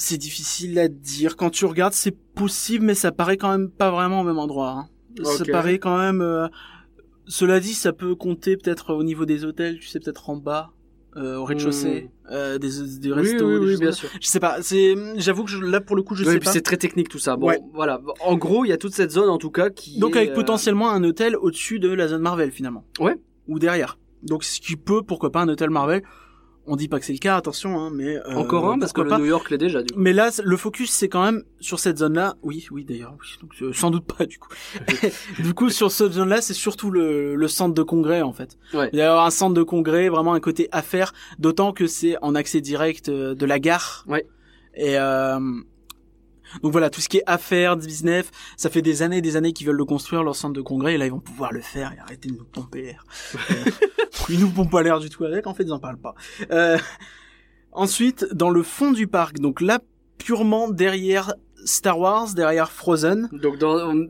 c'est 0.00 0.16
difficile 0.18 0.78
à 0.78 0.86
dire. 0.86 1.36
Quand 1.36 1.50
tu 1.50 1.64
regardes, 1.64 1.92
c'est 1.92 2.16
possible, 2.16 2.84
mais 2.84 2.94
ça 2.94 3.10
paraît 3.10 3.36
quand 3.36 3.50
même 3.50 3.68
pas 3.68 3.90
vraiment 3.90 4.20
au 4.20 4.24
même 4.24 4.38
endroit. 4.38 4.70
hein. 4.70 4.88
Ça 5.24 5.44
paraît 5.50 5.80
quand 5.80 5.98
même. 5.98 6.20
euh, 6.20 6.46
Cela 7.26 7.58
dit, 7.58 7.74
ça 7.74 7.92
peut 7.92 8.14
compter 8.14 8.56
peut-être 8.56 8.94
au 8.94 9.02
niveau 9.02 9.24
des 9.26 9.44
hôtels, 9.44 9.80
tu 9.80 9.88
sais, 9.88 9.98
peut-être 9.98 10.30
en 10.30 10.36
bas, 10.36 10.70
euh, 10.70 10.77
au 11.38 11.44
rez-de-chaussée, 11.44 12.10
euh, 12.30 12.58
des, 12.58 12.68
des 13.00 13.08
Hmm. 13.10 13.12
Oui, 13.12 13.20
restos. 13.30 13.46
oui, 13.46 13.60
des 13.60 13.66
oui, 13.74 13.76
bien 13.78 13.92
sûr. 13.92 14.08
Je 14.20 14.26
sais 14.28 14.40
pas. 14.40 14.62
C'est, 14.62 14.94
j'avoue 15.16 15.44
que 15.44 15.50
je- 15.50 15.58
là 15.62 15.80
pour 15.80 15.96
le 15.96 16.02
coup, 16.02 16.14
je 16.14 16.24
Oui, 16.24 16.30
sais 16.32 16.38
puis 16.38 16.44
pas. 16.46 16.52
c'est 16.52 16.60
très 16.62 16.76
technique 16.76 17.08
tout 17.08 17.18
ça. 17.18 17.36
Bon, 17.36 17.46
Ouais. 17.48 17.58
voilà. 17.72 18.00
En 18.20 18.36
gros, 18.36 18.64
il 18.64 18.68
y 18.68 18.72
a 18.72 18.76
toute 18.76 18.94
cette 18.94 19.10
zone 19.10 19.28
en 19.28 19.38
tout 19.38 19.50
cas 19.50 19.70
qui. 19.70 19.98
Donc 19.98 20.14
est, 20.14 20.18
avec 20.18 20.30
euh, 20.30 20.34
potentiellement 20.34 20.90
un 20.90 21.02
hôtel 21.04 21.36
au-dessus 21.36 21.78
de 21.78 21.88
la 21.92 22.08
zone 22.08 22.22
Marvel 22.22 22.50
finalement. 22.50 22.84
Ouais. 23.00 23.16
Ou 23.48 23.58
derrière. 23.58 23.98
Donc 24.22 24.44
ce 24.44 24.60
qui 24.60 24.76
peut, 24.76 25.02
pourquoi 25.02 25.30
pas, 25.32 25.40
un 25.42 25.48
hôtel 25.48 25.70
Marvel. 25.70 26.02
On 26.70 26.76
dit 26.76 26.88
pas 26.88 27.00
que 27.00 27.06
c'est 27.06 27.14
le 27.14 27.18
cas, 27.18 27.36
attention, 27.36 27.80
hein, 27.80 27.90
mais 27.92 28.16
euh, 28.16 28.34
Encore 28.34 28.70
un 28.70 28.78
parce 28.78 28.92
que 28.92 29.00
le 29.00 29.08
pas. 29.08 29.18
New 29.18 29.24
York 29.24 29.50
l'est 29.50 29.58
déjà 29.58 29.82
du 29.82 29.92
coup. 29.92 29.98
Mais 29.98 30.12
là, 30.12 30.30
le 30.44 30.56
focus, 30.56 30.90
c'est 30.90 31.08
quand 31.08 31.24
même 31.24 31.42
sur 31.60 31.78
cette 31.78 31.98
zone-là. 31.98 32.36
Oui, 32.42 32.66
oui, 32.70 32.84
d'ailleurs, 32.84 33.14
oui. 33.18 33.26
Donc, 33.40 33.52
euh, 33.62 33.72
sans 33.72 33.90
doute 33.90 34.04
pas, 34.04 34.26
du 34.26 34.38
coup. 34.38 34.50
du 35.38 35.54
coup, 35.54 35.70
sur 35.70 35.90
cette 35.90 36.12
zone-là, 36.12 36.42
c'est 36.42 36.54
surtout 36.54 36.90
le, 36.90 37.34
le 37.34 37.48
centre 37.48 37.74
de 37.74 37.82
congrès, 37.82 38.20
en 38.20 38.32
fait. 38.32 38.58
Ouais. 38.74 38.90
Il 38.92 38.98
y 38.98 39.02
a 39.02 39.22
un 39.22 39.30
centre 39.30 39.54
de 39.54 39.62
congrès, 39.62 40.08
vraiment 40.08 40.34
un 40.34 40.40
côté 40.40 40.68
affaires, 40.70 41.14
d'autant 41.38 41.72
que 41.72 41.86
c'est 41.86 42.16
en 42.20 42.34
accès 42.34 42.60
direct 42.60 43.08
euh, 43.08 43.34
de 43.34 43.46
la 43.46 43.58
gare. 43.58 44.04
Ouais. 44.06 44.26
Et 44.74 44.98
euh, 44.98 45.40
donc 46.62 46.72
voilà, 46.72 46.90
tout 46.90 47.00
ce 47.00 47.08
qui 47.08 47.18
est 47.18 47.22
affaires, 47.26 47.76
business, 47.76 48.26
ça 48.56 48.70
fait 48.70 48.82
des 48.82 49.02
années 49.02 49.18
et 49.18 49.22
des 49.22 49.36
années 49.36 49.52
qu'ils 49.52 49.66
veulent 49.66 49.76
le 49.76 49.84
construire, 49.84 50.22
leur 50.22 50.36
centre 50.36 50.54
de 50.54 50.62
congrès, 50.62 50.94
et 50.94 50.98
là, 50.98 51.06
ils 51.06 51.12
vont 51.12 51.20
pouvoir 51.20 51.52
le 51.52 51.60
faire 51.60 51.92
et 51.92 51.98
arrêter 51.98 52.28
de 52.28 52.34
nous 52.36 52.44
pomper 52.44 52.82
l'air. 52.82 53.04
Euh, 53.50 53.70
ils 54.28 54.40
nous 54.40 54.50
pompent 54.50 54.70
pas 54.70 54.82
l'air 54.82 54.98
du 55.00 55.10
tout 55.10 55.24
avec, 55.24 55.46
en 55.46 55.54
fait, 55.54 55.64
ils 55.64 55.72
en 55.72 55.78
parlent 55.78 55.98
pas. 55.98 56.14
Euh, 56.50 56.78
ensuite, 57.72 58.26
dans 58.32 58.50
le 58.50 58.62
fond 58.62 58.92
du 58.92 59.06
parc, 59.06 59.38
donc 59.38 59.60
là, 59.60 59.80
purement 60.18 60.68
derrière 60.68 61.32
Star 61.64 61.98
Wars, 61.98 62.34
derrière 62.34 62.70
Frozen. 62.70 63.28
Donc, 63.32 63.56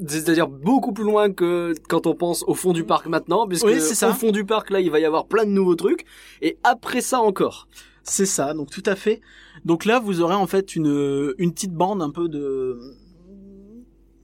c'est-à-dire 0.07 0.49
beaucoup 0.49 0.93
plus 0.93 1.05
loin 1.05 1.32
que 1.32 1.74
quand 1.89 2.07
on 2.07 2.14
pense 2.14 2.45
au 2.47 2.55
fond 2.55 2.72
du 2.72 2.84
parc 2.84 3.07
maintenant, 3.07 3.47
puisque 3.47 3.66
Oui, 3.66 3.80
ça. 3.80 4.11
au 4.11 4.12
fond 4.12 4.30
du 4.30 4.45
parc 4.45 4.70
là, 4.70 4.80
il 4.80 4.91
va 4.91 5.01
y 5.01 5.05
avoir 5.05 5.26
plein 5.26 5.45
de 5.45 5.51
nouveaux 5.51 5.76
trucs, 5.76 6.05
et 6.43 6.59
après 6.62 7.01
ça 7.01 7.20
encore. 7.20 7.68
C'est 8.03 8.26
ça, 8.26 8.55
donc 8.55 8.70
tout 8.70 8.82
à 8.86 8.97
fait. 8.97 9.20
Donc 9.64 9.84
là, 9.84 9.98
vous 10.00 10.20
aurez 10.20 10.34
en 10.34 10.46
fait 10.46 10.76
une, 10.76 11.34
une 11.38 11.52
petite 11.52 11.72
bande 11.74 12.02
un 12.02 12.11
peu 12.11 12.28
de... 12.28 12.78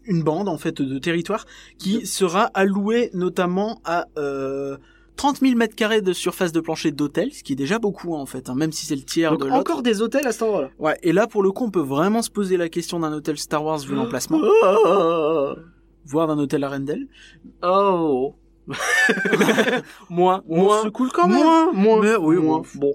Une 0.06 0.22
bande 0.22 0.48
en 0.50 0.58
fait 0.58 0.82
de 0.82 0.98
territoire 0.98 1.46
qui 1.78 2.06
sera 2.06 2.42
allouée 2.52 3.08
notamment 3.14 3.80
à 3.86 4.06
euh, 4.18 4.76
30 5.16 5.38
000 5.40 5.54
mètres 5.56 5.74
carrés 5.74 6.02
de 6.02 6.12
surface 6.12 6.52
de 6.52 6.60
plancher 6.60 6.90
d'hôtel, 6.92 7.32
ce 7.32 7.42
qui 7.42 7.54
est 7.54 7.56
déjà 7.56 7.78
beaucoup 7.78 8.14
en 8.14 8.26
fait, 8.26 8.50
hein, 8.50 8.54
même 8.54 8.70
si 8.70 8.84
c'est 8.84 8.96
le 8.96 9.02
tiers 9.02 9.30
Donc 9.30 9.40
de 9.40 9.44
l'autre. 9.46 9.56
encore 9.58 9.82
des 9.82 10.02
hôtels 10.02 10.26
à 10.26 10.32
cet 10.32 10.42
endroit-là. 10.42 10.68
Ouais, 10.78 10.98
et 11.02 11.12
là 11.12 11.26
pour 11.26 11.42
le 11.42 11.52
coup, 11.52 11.64
on 11.64 11.70
peut 11.70 11.80
vraiment 11.80 12.20
se 12.20 12.30
poser 12.30 12.58
la 12.58 12.68
question 12.68 13.00
d'un 13.00 13.14
hôtel 13.14 13.38
Star 13.38 13.64
Wars 13.64 13.78
vu 13.78 13.94
l'emplacement, 13.94 14.40
voire 16.04 16.26
d'un 16.26 16.38
hôtel 16.38 16.64
Arendelle. 16.64 17.06
Oh. 17.62 18.34
Moins, 20.10 20.42
Moins. 20.48 20.82
c'est 20.84 20.90
cool 20.92 21.10
quand 21.12 21.28
même. 21.28 21.38
Moins, 21.42 21.72
moins, 21.72 22.00
Mais 22.02 22.16
oui, 22.16 22.36
moins. 22.36 22.62
bon. 22.74 22.94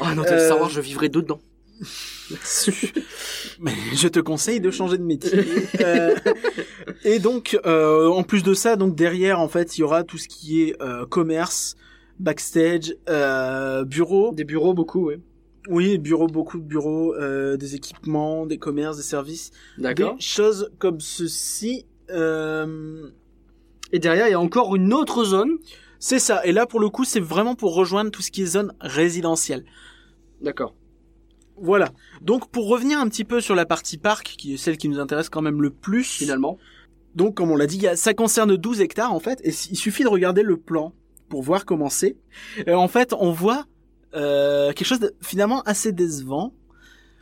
Oh, 0.00 0.04
un 0.04 0.18
hôtel 0.18 0.38
Euh, 0.38 0.44
Star 0.46 0.60
Wars, 0.60 0.70
je 0.70 0.80
vivrai 0.80 1.08
dedans. 1.08 1.40
Je 2.30 4.08
te 4.08 4.20
conseille 4.20 4.60
de 4.60 4.70
changer 4.70 4.98
de 4.98 5.02
métier. 5.02 5.40
Euh, 5.80 6.14
et 7.04 7.18
donc, 7.18 7.58
euh, 7.66 8.08
en 8.08 8.22
plus 8.22 8.42
de 8.42 8.54
ça, 8.54 8.76
donc 8.76 8.94
derrière, 8.94 9.40
en 9.40 9.48
fait, 9.48 9.76
il 9.76 9.82
y 9.82 9.84
aura 9.84 10.04
tout 10.04 10.18
ce 10.18 10.28
qui 10.28 10.62
est 10.62 10.80
euh, 10.80 11.04
commerce, 11.06 11.76
backstage, 12.18 12.94
bureau. 13.86 14.32
Des 14.34 14.44
bureaux, 14.44 14.74
beaucoup, 14.74 15.08
oui. 15.08 15.16
Oui, 15.68 15.98
bureau, 15.98 16.26
beaucoup 16.26 16.58
de 16.58 16.64
bureaux, 16.64 17.14
des 17.56 17.74
équipements, 17.74 18.46
des 18.46 18.58
commerces, 18.58 18.96
des 18.96 19.02
services, 19.02 19.50
D'accord. 19.78 20.16
des 20.16 20.20
choses 20.22 20.70
comme 20.78 21.00
ceci. 21.00 21.86
Et 22.08 23.98
derrière, 23.98 24.28
il 24.28 24.32
y 24.32 24.34
a 24.34 24.40
encore 24.40 24.76
une 24.76 24.92
autre 24.92 25.24
zone. 25.24 25.56
c'est 25.98 26.18
ça. 26.18 26.44
Et 26.44 26.52
là, 26.52 26.66
pour 26.66 26.80
le 26.80 26.88
coup, 26.88 27.04
c'est 27.04 27.20
vraiment 27.20 27.54
pour 27.54 27.74
rejoindre 27.74 28.10
tout 28.10 28.22
ce 28.22 28.30
qui 28.30 28.42
est 28.42 28.46
zone 28.46 28.72
résidentielle. 28.80 29.64
D'accord. 30.40 30.74
Voilà. 31.56 31.90
Donc, 32.20 32.50
pour 32.50 32.68
revenir 32.68 32.98
un 32.98 33.08
petit 33.08 33.24
peu 33.24 33.40
sur 33.40 33.54
la 33.54 33.66
partie 33.66 33.98
parc, 33.98 34.34
qui 34.38 34.54
est 34.54 34.56
celle 34.56 34.76
qui 34.76 34.88
nous 34.88 34.98
intéresse 34.98 35.28
quand 35.28 35.42
même 35.42 35.62
le 35.62 35.70
plus. 35.70 36.04
Finalement. 36.04 36.58
Donc, 37.14 37.36
comme 37.36 37.50
on 37.50 37.56
l'a 37.56 37.66
dit, 37.66 37.86
ça 37.94 38.12
concerne 38.12 38.56
12 38.56 38.80
hectares 38.80 39.12
en 39.12 39.20
fait, 39.20 39.40
et 39.44 39.50
il 39.50 39.76
suffit 39.76 40.02
de 40.02 40.08
regarder 40.08 40.42
le 40.42 40.56
plan 40.56 40.92
pour 41.28 41.42
voir 41.42 41.64
comment 41.64 41.88
c'est. 41.88 42.16
En 42.68 42.88
fait, 42.88 43.12
on 43.12 43.30
voit 43.30 43.66
euh, 44.14 44.72
quelque 44.72 44.86
chose 44.86 45.00
de 45.00 45.14
finalement 45.20 45.62
assez 45.62 45.92
décevant. 45.92 46.52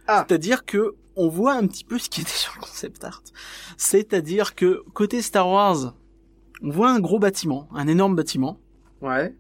Ah. 0.07 0.25
C'est-à-dire 0.27 0.65
que 0.65 0.95
on 1.15 1.29
voit 1.29 1.53
un 1.53 1.67
petit 1.67 1.85
peu 1.85 1.99
ce 1.99 2.09
qui 2.09 2.23
était 2.23 2.31
sur 2.31 2.55
le 2.57 2.61
concept 2.61 3.05
art. 3.05 3.23
C'est-à-dire 3.77 4.55
que 4.55 4.83
côté 4.95 5.21
Star 5.21 5.49
Wars, 5.49 5.95
on 6.63 6.71
voit 6.71 6.91
un 6.91 7.01
gros 7.01 7.19
bâtiment, 7.19 7.69
un 7.75 7.87
énorme 7.87 8.17
bâtiment, 8.17 8.59
Ouais. 9.03 9.35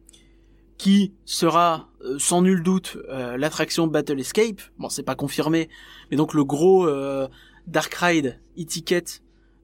Qui 0.78 1.12
sera 1.24 1.88
euh, 2.04 2.18
sans 2.18 2.42
nul 2.42 2.62
doute 2.62 2.96
euh, 3.08 3.36
l'attraction 3.36 3.86
Battle 3.86 4.18
Escape. 4.20 4.60
Bon, 4.78 4.88
c'est 4.88 5.02
pas 5.04 5.14
confirmé, 5.14 5.68
mais 6.10 6.16
donc 6.16 6.34
le 6.34 6.44
gros 6.44 6.86
euh, 6.88 7.28
Dark 7.66 7.94
Ride 7.94 8.40
e-ticket, 8.58 9.04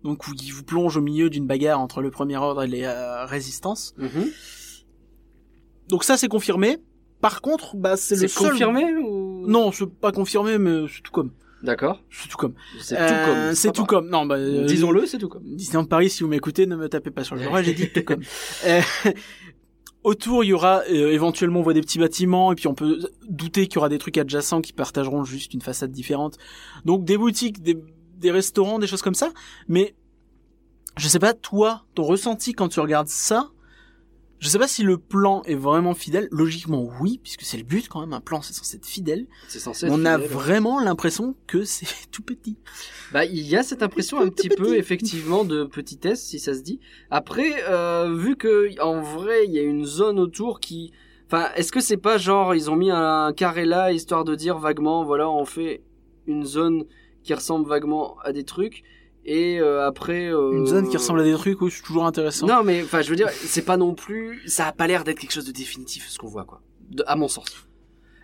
donc 0.05 0.29
où 0.29 0.33
il 0.41 0.51
vous 0.53 0.63
plonge 0.63 0.97
au 0.97 1.01
milieu 1.01 1.29
d'une 1.31 1.47
bagarre 1.47 1.81
entre 1.81 2.01
le 2.03 2.11
Premier 2.11 2.37
Ordre 2.37 2.63
et 2.63 2.69
les 2.69 2.85
euh, 2.85 3.25
Résistances. 3.27 3.95
Mhm. 3.99 4.31
Donc 5.89 6.05
ça, 6.05 6.17
c'est 6.17 6.29
confirmé. 6.29 6.79
Par 7.21 7.41
contre, 7.41 7.75
bah 7.77 7.97
c'est 7.97 8.15
le 8.15 8.21
C'est 8.23 8.29
seul. 8.29 8.51
confirmé 8.51 8.85
ou? 8.95 9.45
Non, 9.49 9.73
c'est 9.73 9.91
pas 9.91 10.13
confirmé, 10.13 10.59
mais 10.59 10.87
c'est 10.95 11.03
tout 11.03 11.11
comme. 11.11 11.33
D'accord. 11.65 12.01
C'est 12.11 12.29
tout 12.29 12.37
comme. 12.37 12.55
C'est 12.81 12.97
Euh, 12.97 13.09
tout 13.09 13.31
comme. 13.33 13.55
C'est 13.57 13.69
pas 13.69 13.73
tout 13.73 13.85
comme. 13.87 14.09
Non, 14.09 14.25
bah 14.27 14.37
euh, 14.37 14.65
Disons-le, 14.67 15.07
c'est 15.07 15.19
tout 15.19 15.29
comme. 15.29 15.43
Disneyland 15.57 15.87
Paris, 15.87 16.11
si 16.11 16.23
vous 16.23 16.29
m'écoutez, 16.29 16.67
ne 16.67 16.77
me 16.77 16.89
tapez 16.89 17.11
pas 17.11 17.25
sur 17.25 17.35
le 17.35 17.43
bras, 17.49 17.63
j'ai 17.63 17.75
dit 17.75 17.91
tout 17.91 18.05
comme. 18.05 18.21
Autour, 20.05 20.45
il 20.45 20.49
y 20.49 20.53
aura 20.53 20.83
euh, 20.91 21.13
éventuellement 21.13 21.61
on 21.61 21.63
voit 21.63 21.75
des 21.75 21.81
petits 21.81 21.99
bâtiments 21.99 22.53
et 22.53 22.55
puis 22.55 22.69
on 22.69 22.75
peut 22.75 23.11
douter 23.29 23.67
qu'il 23.67 23.77
y 23.77 23.79
aura 23.79 23.89
des 23.89 23.99
trucs 23.99 24.17
adjacents 24.17 24.61
qui 24.61 24.73
partageront 24.73 25.25
juste 25.25 25.55
une 25.55 25.61
façade 25.61 25.91
différente. 25.91 26.39
Donc 26.85 27.05
des 27.05 27.19
boutiques, 27.19 27.63
des, 27.63 27.77
des 28.17 28.31
restaurants, 28.31 28.79
des 28.79 28.87
choses 28.87 29.03
comme 29.03 29.15
ça. 29.15 29.31
Mais 29.67 29.95
je 30.97 31.09
sais 31.09 31.19
pas 31.19 31.35
toi, 31.35 31.85
ton 31.95 32.05
ressenti 32.05 32.53
quand 32.53 32.69
tu 32.69 32.81
regardes 32.81 33.09
ça. 33.09 33.51
Je 34.41 34.49
sais 34.49 34.59
pas 34.59 34.69
si 34.69 34.83
le 34.83 34.99
plan 34.99 35.43
est 35.45 35.55
vraiment 35.57 35.95
fidèle. 35.95 36.29
Logiquement, 36.31 36.89
oui, 37.01 37.19
puisque 37.23 37.43
c'est 37.43 37.57
le 37.57 37.65
but 37.65 37.89
quand 37.89 38.01
même. 38.01 38.13
Un 38.13 38.21
plan, 38.21 38.41
c'est 38.41 38.53
censé 38.53 38.77
être 38.77 38.87
fidèle. 38.87 39.27
C'est 39.49 39.59
censé 39.59 39.87
être 39.87 39.93
On 39.93 40.05
a 40.05 40.19
ouais. 40.19 40.27
vraiment 40.27 40.81
l'impression 40.81 41.35
que 41.47 41.65
c'est 41.65 41.89
tout 42.13 42.23
petit. 42.23 42.57
Bah, 43.13 43.25
il 43.25 43.47
y 43.47 43.57
a 43.57 43.63
cette 43.63 43.83
impression 43.83 44.21
un 44.21 44.29
petit 44.29 44.49
peu, 44.49 44.77
effectivement, 44.77 45.45
de 45.45 45.65
petitesse, 45.65 46.25
si 46.25 46.39
ça 46.39 46.55
se 46.55 46.61
dit. 46.61 46.79
Après, 47.11 47.65
euh, 47.69 48.15
vu 48.17 48.37
que, 48.37 48.81
en 48.81 49.01
vrai, 49.01 49.47
il 49.47 49.53
y 49.53 49.59
a 49.59 49.63
une 49.63 49.85
zone 49.85 50.21
autour 50.21 50.61
qui, 50.61 50.93
enfin, 51.27 51.49
est-ce 51.57 51.73
que 51.73 51.81
c'est 51.81 51.97
pas 51.97 52.17
genre, 52.17 52.55
ils 52.55 52.71
ont 52.71 52.77
mis 52.77 52.91
un 52.91 53.33
carré 53.33 53.65
là, 53.65 53.93
histoire 53.93 54.25
de 54.25 54.35
dire 54.35 54.59
vaguement, 54.59 55.05
voilà, 55.05 55.29
on 55.29 55.45
fait 55.45 55.83
une 56.27 56.45
zone 56.45 56.85
qui 57.25 57.35
ressemble 57.35 57.69
vaguement 57.69 58.17
à 58.23 58.33
des 58.33 58.45
trucs, 58.45 58.85
et 59.29 59.61
euh, 59.61 59.87
après... 59.87 60.27
euh, 60.33 60.53
Une 60.53 60.67
zone 60.67 60.89
qui 60.89 60.97
ressemble 60.97 61.21
à 61.21 61.25
des 61.25 61.35
trucs, 61.35 61.61
oui, 61.61 61.71
c'est 61.71 61.83
toujours 61.83 62.07
intéressant. 62.07 62.47
Non, 62.47 62.63
mais, 62.65 62.83
enfin, 62.83 63.03
je 63.03 63.11
veux 63.11 63.17
dire, 63.17 63.29
c'est 63.31 63.65
pas 63.65 63.77
non 63.77 63.95
plus, 63.95 64.43
ça 64.47 64.67
a 64.67 64.73
pas 64.73 64.87
l'air 64.87 65.05
d'être 65.05 65.19
quelque 65.19 65.33
chose 65.33 65.47
de 65.47 65.53
définitif, 65.53 66.09
ce 66.09 66.19
qu'on 66.19 66.29
voit, 66.29 66.45
quoi. 66.45 66.61
De, 66.91 67.05
à 67.07 67.17
mon 67.17 67.29
sens. 67.29 67.47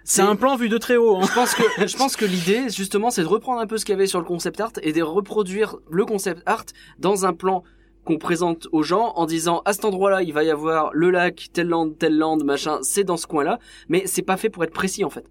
C'est 0.07 0.23
un 0.23 0.37
plan 0.37 0.57
vu 0.57 0.69
de 0.69 0.77
très 0.77 0.97
haut. 0.97 1.17
Hein. 1.17 1.23
Je 1.27 1.35
pense 1.35 1.55
que 1.55 1.63
je 1.87 1.97
pense 1.97 2.15
que 2.17 2.27
l'idée 2.27 2.69
justement 2.69 3.11
c'est 3.11 3.23
de 3.23 3.27
reprendre 3.27 3.61
un 3.61 3.67
peu 3.67 3.79
ce 3.79 3.87
qu'il 3.87 3.95
y 3.95 3.97
avait 3.97 4.07
sur 4.07 4.19
le 4.19 4.27
concept 4.27 4.61
art 4.61 4.73
et 4.83 4.93
de 4.93 5.03
reproduire 5.03 5.77
le 5.91 6.05
concept 6.05 6.43
art 6.45 6.67
dans 6.99 7.25
un 7.25 7.33
plan 7.33 7.63
qu'on 8.05 8.19
présente 8.19 8.69
aux 8.73 8.83
gens 8.83 9.15
en 9.17 9.25
disant 9.25 9.63
à 9.65 9.73
cet 9.73 9.87
endroit-là 9.87 10.23
il 10.23 10.35
va 10.35 10.45
y 10.45 10.51
avoir 10.51 10.91
le 10.93 11.09
lac 11.11 11.49
tel 11.55 11.69
land 11.69 11.89
tel 11.99 12.19
land 12.19 12.37
machin 12.45 12.81
c'est 12.83 13.05
dans 13.05 13.17
ce 13.17 13.27
coin-là 13.27 13.59
mais 13.89 14.03
c'est 14.05 14.21
pas 14.21 14.37
fait 14.37 14.51
pour 14.51 14.63
être 14.63 14.75
précis 14.75 15.05
en 15.05 15.11
fait. 15.11 15.25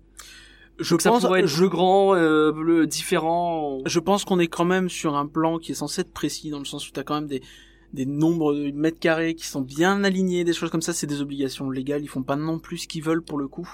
Je 0.80 0.94
Donc 0.94 1.02
ça 1.02 1.10
pense, 1.12 1.24
pourrait 1.24 1.42
être 1.42 1.48
je, 1.48 1.60
bleu 1.60 1.70
grand 1.70 2.16
euh, 2.16 2.52
bleu 2.52 2.88
différent. 2.88 3.80
je 3.86 4.00
pense 4.00 4.26
qu'on 4.26 4.40
est 4.40 4.48
quand 4.48 4.66
même 4.66 4.90
sur 4.90 5.16
un 5.16 5.28
plan 5.28 5.60
qui 5.60 5.72
est 5.72 5.76
censé 5.76 6.02
être 6.02 6.12
précis 6.12 6.50
dans 6.50 6.60
le 6.60 6.66
sens 6.66 6.88
où 6.88 6.92
t'as 6.92 7.04
quand 7.04 7.16
même 7.16 7.28
des 7.28 7.42
des 7.94 8.06
nombres 8.08 8.56
de 8.56 8.72
mètres 8.72 9.00
carrés 9.00 9.36
qui 9.36 9.46
sont 9.46 9.62
bien 9.62 10.04
alignés, 10.04 10.44
des 10.44 10.54
choses 10.54 10.72
comme 10.72 10.82
ça, 10.82 10.94
c'est 10.94 11.08
des 11.08 11.22
obligations 11.22 11.70
légales. 11.70 12.04
Ils 12.04 12.08
font 12.08 12.24
pas 12.24 12.36
non 12.36 12.60
plus 12.60 12.80
ce 12.80 12.88
qu'ils 12.88 13.04
veulent 13.04 13.22
pour 13.22 13.38
le 13.38 13.48
coup. 13.48 13.70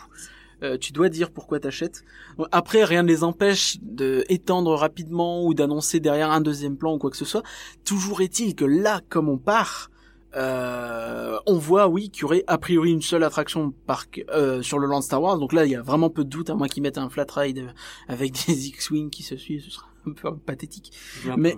Euh, 0.62 0.78
tu 0.78 0.91
dois 0.91 1.08
dire 1.08 1.32
pourquoi 1.32 1.62
t'achètes. 1.62 2.04
Après, 2.52 2.84
rien 2.84 3.04
ne 3.04 3.08
les 3.08 3.24
empêche 3.24 3.78
de 3.82 4.26
étendre 4.28 4.76
rapidement 4.76 5.45
ou 5.45 5.54
d'annoncer 5.54 6.02
derrière 6.02 6.32
un 6.32 6.41
deuxième 6.41 6.76
plan 6.76 6.95
ou 6.95 6.97
quoi 6.97 7.10
que 7.10 7.18
ce 7.18 7.24
soit. 7.24 7.43
Toujours 7.86 8.22
est-il 8.22 8.56
que 8.56 8.66
là, 8.66 9.00
comme 9.08 9.30
on 9.30 9.38
part, 9.38 9.89
euh, 10.36 11.38
on 11.45 11.57
voit, 11.57 11.88
oui, 11.88 12.09
qu'il 12.09 12.21
y 12.21 12.25
aurait 12.25 12.43
a 12.47 12.57
priori 12.57 12.91
une 12.91 13.01
seule 13.01 13.23
attraction 13.23 13.73
parc 13.88 14.23
euh, 14.30 14.61
sur 14.61 14.80
le 14.80 14.88
land 14.88 15.01
Star 15.01 15.21
Wars. 15.21 15.38
Donc 15.38 15.53
là, 15.53 15.65
il 15.65 15.71
y 15.71 15.75
a 15.75 15.82
vraiment 15.82 16.09
peu 16.09 16.23
de 16.23 16.30
doute, 16.30 16.49
à 16.49 16.55
moins 16.55 16.67
qu'ils 16.67 16.84
mettent 16.84 16.97
un 16.97 17.09
flat 17.09 17.25
ride 17.36 17.73
avec 18.07 18.34
des 18.47 18.67
X-wing 18.67 19.09
qui 19.09 19.23
se 19.23 19.36
suivent, 19.36 19.63
ce 19.63 19.71
sera 19.71 19.88
un 20.05 20.11
peu 20.11 20.36
pathétique. 20.38 20.91
Mais 21.38 21.57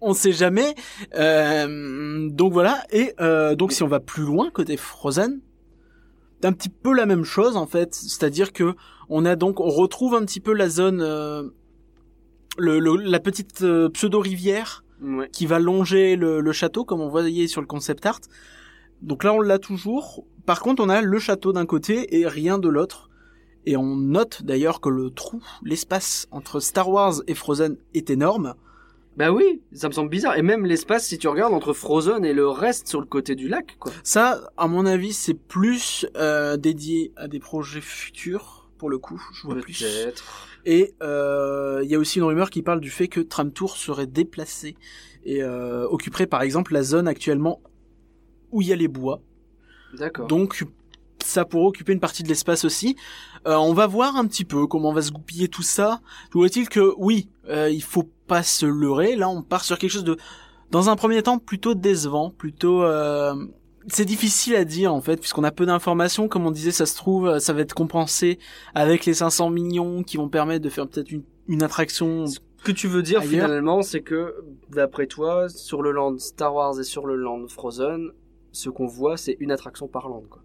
on 0.00 0.14
sait 0.14 0.32
jamais. 0.32 0.74
Euh, 1.14 2.28
donc 2.28 2.52
voilà. 2.52 2.84
Et 2.90 3.14
euh, 3.20 3.54
donc 3.54 3.72
si 3.72 3.82
on 3.82 3.88
va 3.88 4.00
plus 4.00 4.24
loin 4.24 4.50
côté 4.50 4.76
Frozen, 4.76 5.40
un 6.44 6.52
petit 6.52 6.68
peu 6.68 6.92
la 6.92 7.06
même 7.06 7.24
chose 7.24 7.56
en 7.56 7.66
fait. 7.66 7.94
C'est-à-dire 7.94 8.52
que 8.52 8.74
on 9.08 9.24
a 9.24 9.36
donc 9.36 9.60
on 9.60 9.68
retrouve 9.68 10.14
un 10.14 10.24
petit 10.24 10.40
peu 10.40 10.52
la 10.52 10.68
zone, 10.68 11.00
euh, 11.00 11.44
le, 12.58 12.78
la 12.78 13.20
petite 13.20 13.62
euh, 13.62 13.88
pseudo 13.90 14.20
rivière 14.20 14.81
qui 15.32 15.46
va 15.46 15.58
longer 15.58 16.16
le, 16.16 16.40
le, 16.40 16.52
château 16.52 16.84
comme 16.84 17.00
on 17.00 17.08
voyait 17.08 17.46
sur 17.46 17.60
le 17.60 17.66
concept 17.66 18.06
art. 18.06 18.20
Donc 19.00 19.24
là 19.24 19.32
on 19.32 19.40
l'a 19.40 19.58
toujours. 19.58 20.24
Par 20.46 20.60
contre 20.60 20.82
on 20.82 20.88
a 20.88 21.00
le 21.00 21.18
château 21.18 21.52
d'un 21.52 21.66
côté 21.66 22.18
et 22.18 22.26
rien 22.26 22.58
de 22.58 22.68
l'autre. 22.68 23.10
Et 23.64 23.76
on 23.76 23.96
note 23.96 24.42
d'ailleurs 24.42 24.80
que 24.80 24.88
le 24.88 25.10
trou, 25.10 25.42
l'espace 25.62 26.26
entre 26.30 26.58
Star 26.60 26.88
Wars 26.90 27.22
et 27.28 27.34
Frozen 27.34 27.76
est 27.94 28.10
énorme. 28.10 28.54
Bah 29.16 29.30
oui, 29.30 29.60
ça 29.72 29.88
me 29.88 29.92
semble 29.92 30.08
bizarre. 30.08 30.38
Et 30.38 30.42
même 30.42 30.64
l'espace, 30.64 31.06
si 31.06 31.18
tu 31.18 31.28
regardes 31.28 31.52
entre 31.52 31.72
Frozen 31.72 32.24
et 32.24 32.32
le 32.32 32.48
reste 32.48 32.88
sur 32.88 33.00
le 33.00 33.06
côté 33.06 33.34
du 33.34 33.46
lac, 33.46 33.76
quoi. 33.78 33.92
Ça, 34.02 34.50
à 34.56 34.66
mon 34.68 34.86
avis, 34.86 35.12
c'est 35.12 35.34
plus 35.34 36.06
euh, 36.16 36.56
dédié 36.56 37.12
à 37.16 37.28
des 37.28 37.38
projets 37.38 37.82
futurs, 37.82 38.61
pour 38.82 38.90
le 38.90 38.98
coup. 38.98 39.24
Je 39.32 39.42
vois 39.46 39.54
plus. 39.60 39.84
Et 40.64 40.92
il 41.00 41.06
euh, 41.06 41.84
y 41.84 41.94
a 41.94 42.00
aussi 42.00 42.18
une 42.18 42.24
rumeur 42.24 42.50
qui 42.50 42.62
parle 42.62 42.80
du 42.80 42.90
fait 42.90 43.06
que 43.06 43.20
Tram 43.20 43.52
Tour 43.52 43.76
serait 43.76 44.08
déplacé 44.08 44.74
et 45.24 45.40
euh, 45.44 45.86
occuperait 45.86 46.26
par 46.26 46.42
exemple 46.42 46.72
la 46.72 46.82
zone 46.82 47.06
actuellement 47.06 47.60
où 48.50 48.60
il 48.60 48.66
y 48.66 48.72
a 48.72 48.76
les 48.76 48.88
bois. 48.88 49.22
D'accord. 49.96 50.26
Donc 50.26 50.64
ça 51.24 51.44
pourrait 51.44 51.66
occuper 51.66 51.92
une 51.92 52.00
partie 52.00 52.24
de 52.24 52.28
l'espace 52.28 52.64
aussi. 52.64 52.96
Euh, 53.46 53.54
on 53.54 53.72
va 53.72 53.86
voir 53.86 54.16
un 54.16 54.26
petit 54.26 54.44
peu 54.44 54.66
comment 54.66 54.88
on 54.88 54.94
va 54.94 55.02
se 55.02 55.12
goupiller 55.12 55.46
tout 55.46 55.62
ça. 55.62 56.00
Toujours 56.32 56.46
est-il 56.46 56.68
que 56.68 56.92
oui, 56.98 57.28
il 57.48 57.84
faut 57.84 58.10
pas 58.26 58.42
se 58.42 58.66
leurrer. 58.66 59.14
Là, 59.14 59.28
on 59.28 59.42
part 59.42 59.62
sur 59.62 59.78
quelque 59.78 59.92
chose 59.92 60.02
de, 60.02 60.16
dans 60.72 60.88
un 60.88 60.96
premier 60.96 61.22
temps, 61.22 61.38
plutôt 61.38 61.76
décevant, 61.76 62.30
plutôt. 62.30 62.82
Euh... 63.82 63.88
C'est 63.88 64.04
difficile 64.04 64.54
à 64.56 64.64
dire 64.64 64.92
en 64.92 65.00
fait, 65.00 65.16
puisqu'on 65.16 65.44
a 65.44 65.50
peu 65.50 65.66
d'informations. 65.66 66.28
Comme 66.28 66.46
on 66.46 66.50
disait, 66.50 66.70
ça 66.70 66.86
se 66.86 66.96
trouve, 66.96 67.38
ça 67.38 67.52
va 67.52 67.60
être 67.60 67.74
compensé 67.74 68.38
avec 68.74 69.04
les 69.04 69.14
500 69.14 69.50
millions 69.50 70.02
qui 70.02 70.16
vont 70.16 70.28
permettre 70.28 70.64
de 70.64 70.70
faire 70.70 70.88
peut-être 70.88 71.10
une, 71.10 71.22
une 71.48 71.62
attraction. 71.62 72.26
Ce 72.26 72.38
que 72.64 72.72
tu 72.72 72.86
veux 72.86 73.02
dire 73.02 73.22
finalement, 73.22 73.82
c'est 73.82 74.02
que 74.02 74.36
d'après 74.70 75.06
toi, 75.06 75.48
sur 75.48 75.82
le 75.82 75.90
land 75.90 76.18
Star 76.18 76.54
Wars 76.54 76.78
et 76.78 76.84
sur 76.84 77.06
le 77.06 77.16
land 77.16 77.48
Frozen, 77.48 78.12
ce 78.52 78.68
qu'on 78.70 78.86
voit, 78.86 79.16
c'est 79.16 79.36
une 79.40 79.50
attraction 79.50 79.88
par 79.88 80.08
land, 80.08 80.22
quoi. 80.30 80.42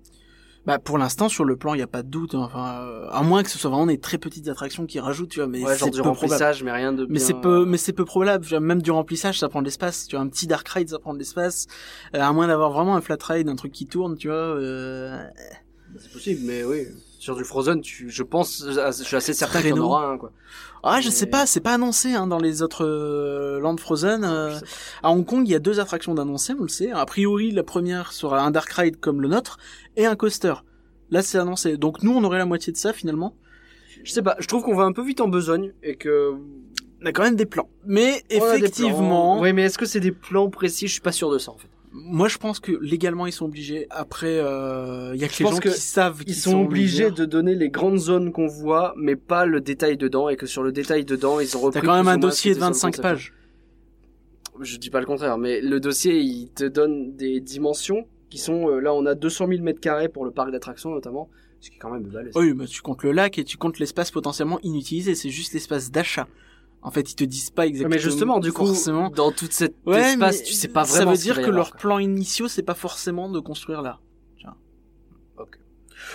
Bah 0.67 0.79
pour 0.79 0.97
l'instant 0.97 1.29
sur 1.29 1.45
le 1.45 1.55
plan 1.55 1.75
il 1.75 1.79
y 1.79 1.81
a 1.81 1.87
pas 1.87 2.03
de 2.03 2.09
doute 2.09 2.35
hein. 2.35 2.41
enfin 2.41 2.81
euh, 2.81 3.07
à 3.09 3.23
moins 3.23 3.41
que 3.41 3.49
ce 3.49 3.57
soit 3.57 3.69
vraiment 3.69 3.85
des 3.85 3.99
très 3.99 4.17
petites 4.17 4.49
attractions 4.49 4.85
qui 4.85 4.99
rajoutent 4.99 5.29
tu 5.29 5.39
vois 5.39 5.47
mais 5.47 5.63
ouais, 5.63 5.77
genre 5.77 5.89
du 5.89 6.01
remplissage 6.01 6.61
mais 6.61 6.73
rien 6.73 6.91
de 6.91 7.07
mais 7.09 7.19
c'est 7.19 7.35
peu 7.35 7.63
mais 7.65 7.77
c'est 7.77 7.93
peu 7.93 8.03
probable 8.03 8.45
même 8.59 8.81
du 8.81 8.91
remplissage 8.91 9.39
ça 9.39 9.47
prend 9.47 9.61
de 9.61 9.65
l'espace 9.67 10.07
tu 10.07 10.17
vois 10.17 10.25
un 10.25 10.27
petit 10.27 10.45
dark 10.45 10.67
ride 10.67 10.89
ça 10.89 10.99
prend 10.99 11.13
de 11.13 11.19
l'espace. 11.19 11.67
Euh, 12.15 12.19
à 12.19 12.33
moins 12.33 12.47
d'avoir 12.47 12.71
vraiment 12.71 12.97
un 12.97 13.01
flat 13.01 13.17
ride 13.29 13.47
un 13.47 13.55
truc 13.55 13.71
qui 13.71 13.87
tourne 13.87 14.17
tu 14.17 14.27
vois 14.27 14.35
euh... 14.35 15.17
c'est 15.97 16.11
possible 16.11 16.41
mais 16.43 16.65
oui 16.65 16.87
sur 17.19 17.35
du 17.35 17.43
Frozen 17.43 17.81
tu 17.81 18.09
je 18.09 18.23
pense 18.23 18.63
je 18.65 19.03
suis 19.03 19.15
assez 19.15 19.33
certain 19.33 19.61
qu'il 19.61 19.69
y 19.69 19.73
en 19.73 19.77
aura 19.77 20.07
un 20.07 20.17
quoi 20.17 20.31
ah, 20.83 21.01
je 21.01 21.09
sais 21.09 21.25
pas, 21.25 21.45
c'est 21.45 21.59
pas 21.59 21.73
annoncé 21.73 22.13
hein, 22.13 22.27
dans 22.27 22.37
les 22.37 22.61
autres 22.61 22.85
euh, 22.85 23.59
Land 23.59 23.77
Frozen. 23.77 24.23
Euh, 24.23 24.57
à 25.03 25.11
Hong 25.11 25.25
Kong, 25.25 25.43
il 25.45 25.51
y 25.51 25.55
a 25.55 25.59
deux 25.59 25.79
attractions 25.79 26.13
d'annoncer, 26.13 26.53
on 26.57 26.63
le 26.63 26.69
sait. 26.69 26.91
A 26.91 27.05
priori, 27.05 27.51
la 27.51 27.63
première 27.63 28.13
sera 28.13 28.41
un 28.41 28.51
Dark 28.51 28.71
Ride 28.71 28.97
comme 28.99 29.21
le 29.21 29.27
nôtre 29.27 29.57
et 29.95 30.05
un 30.05 30.15
coaster. 30.15 30.53
Là, 31.09 31.21
c'est 31.21 31.37
annoncé. 31.37 31.77
Donc 31.77 32.03
nous, 32.03 32.11
on 32.11 32.23
aurait 32.23 32.37
la 32.37 32.45
moitié 32.45 32.71
de 32.71 32.77
ça 32.77 32.93
finalement. 32.93 33.35
Je 34.03 34.11
sais 34.11 34.21
pas, 34.21 34.35
je 34.39 34.47
trouve 34.47 34.63
qu'on 34.63 34.75
va 34.75 34.83
un 34.83 34.93
peu 34.93 35.03
vite 35.03 35.21
en 35.21 35.27
besogne 35.27 35.73
et 35.83 35.95
que 35.95 36.35
on 37.01 37.05
a 37.05 37.11
quand 37.11 37.23
même 37.23 37.35
des 37.35 37.45
plans. 37.45 37.69
Mais 37.85 38.23
effectivement, 38.29 39.39
oui, 39.39 39.53
mais 39.53 39.63
est-ce 39.63 39.77
que 39.77 39.85
c'est 39.85 39.99
des 39.99 40.11
plans 40.11 40.49
précis? 40.49 40.87
Je 40.87 40.93
suis 40.93 41.01
pas 41.01 41.11
sûr 41.11 41.31
de 41.31 41.37
ça 41.37 41.51
en 41.51 41.57
fait. 41.57 41.69
Moi, 41.99 42.27
je 42.27 42.37
pense 42.37 42.59
que 42.59 42.71
légalement, 42.81 43.25
ils 43.25 43.31
sont 43.31 43.45
obligés. 43.45 43.87
Après, 43.89 44.35
il 44.35 44.39
euh, 44.39 45.15
y 45.15 45.23
a 45.23 45.27
que 45.27 45.43
les 45.43 45.49
gens 45.49 45.57
qui 45.57 45.69
savent 45.71 46.23
qu'ils 46.23 46.35
sont, 46.35 46.61
obligés 46.61 47.09
de 47.09 47.25
donner 47.25 47.55
les 47.55 47.69
grandes 47.69 47.97
zones 47.97 48.31
qu'on 48.31 48.47
voit, 48.47 48.93
mais 48.97 49.15
pas 49.15 49.45
le 49.45 49.61
détail 49.61 49.97
dedans, 49.97 50.29
et 50.29 50.35
que 50.35 50.45
sur 50.45 50.61
le 50.61 50.71
détail 50.71 51.05
dedans, 51.05 51.39
ils 51.39 51.57
ont 51.57 51.61
repris. 51.61 51.81
T'as 51.81 51.85
quand 51.85 51.95
même 51.95 52.07
un 52.07 52.17
dossier 52.17 52.53
de 52.53 52.59
25 52.59 53.01
pages. 53.01 53.33
Je 54.59 54.77
dis 54.77 54.89
pas 54.89 54.99
le 54.99 55.05
contraire, 55.05 55.37
mais 55.37 55.59
le 55.61 55.79
dossier, 55.79 56.19
il 56.19 56.49
te 56.49 56.63
donne 56.63 57.15
des 57.15 57.39
dimensions 57.39 58.07
qui 58.29 58.37
sont 58.37 58.69
euh, 58.69 58.79
là, 58.79 58.93
on 58.93 59.05
a 59.05 59.15
200 59.15 59.47
000 59.47 59.63
mètres 59.63 59.79
carrés 59.79 60.09
pour 60.09 60.25
le 60.25 60.31
parc 60.31 60.51
d'attractions 60.51 60.89
notamment, 60.91 61.29
ce 61.59 61.69
qui 61.69 61.77
est 61.77 61.79
quand 61.79 61.91
même 61.91 62.03
balèze. 62.03 62.33
Oui, 62.35 62.53
mais 62.53 62.65
tu 62.65 62.81
comptes 62.81 63.03
le 63.03 63.11
lac 63.11 63.37
et 63.37 63.43
tu 63.43 63.57
comptes 63.57 63.79
l'espace 63.79 64.11
potentiellement 64.11 64.59
inutilisé. 64.63 65.15
C'est 65.15 65.29
juste 65.29 65.53
l'espace 65.53 65.91
d'achat. 65.91 66.27
En 66.81 66.91
fait, 66.91 67.11
ils 67.11 67.15
te 67.15 67.23
disent 67.23 67.49
pas 67.49 67.65
exactement. 67.65 67.95
Mais 67.95 67.99
justement, 67.99 68.39
du 68.39 68.53
coup, 68.53 68.67
forcément... 68.67 69.09
dans 69.09 69.31
toute 69.31 69.51
cette 69.51 69.75
espace, 69.87 70.43
tu 70.43 70.53
sais 70.53 70.67
pas 70.67 70.83
vraiment. 70.83 71.05
Ça 71.05 71.11
veut 71.11 71.17
dire 71.17 71.41
que 71.41 71.49
leur 71.49 71.71
plan 71.71 71.99
initiaux, 71.99 72.47
c'est 72.47 72.63
pas 72.63 72.75
forcément 72.75 73.29
de 73.29 73.39
construire 73.39 73.81
là. 73.81 73.99
Ok. 75.37 75.59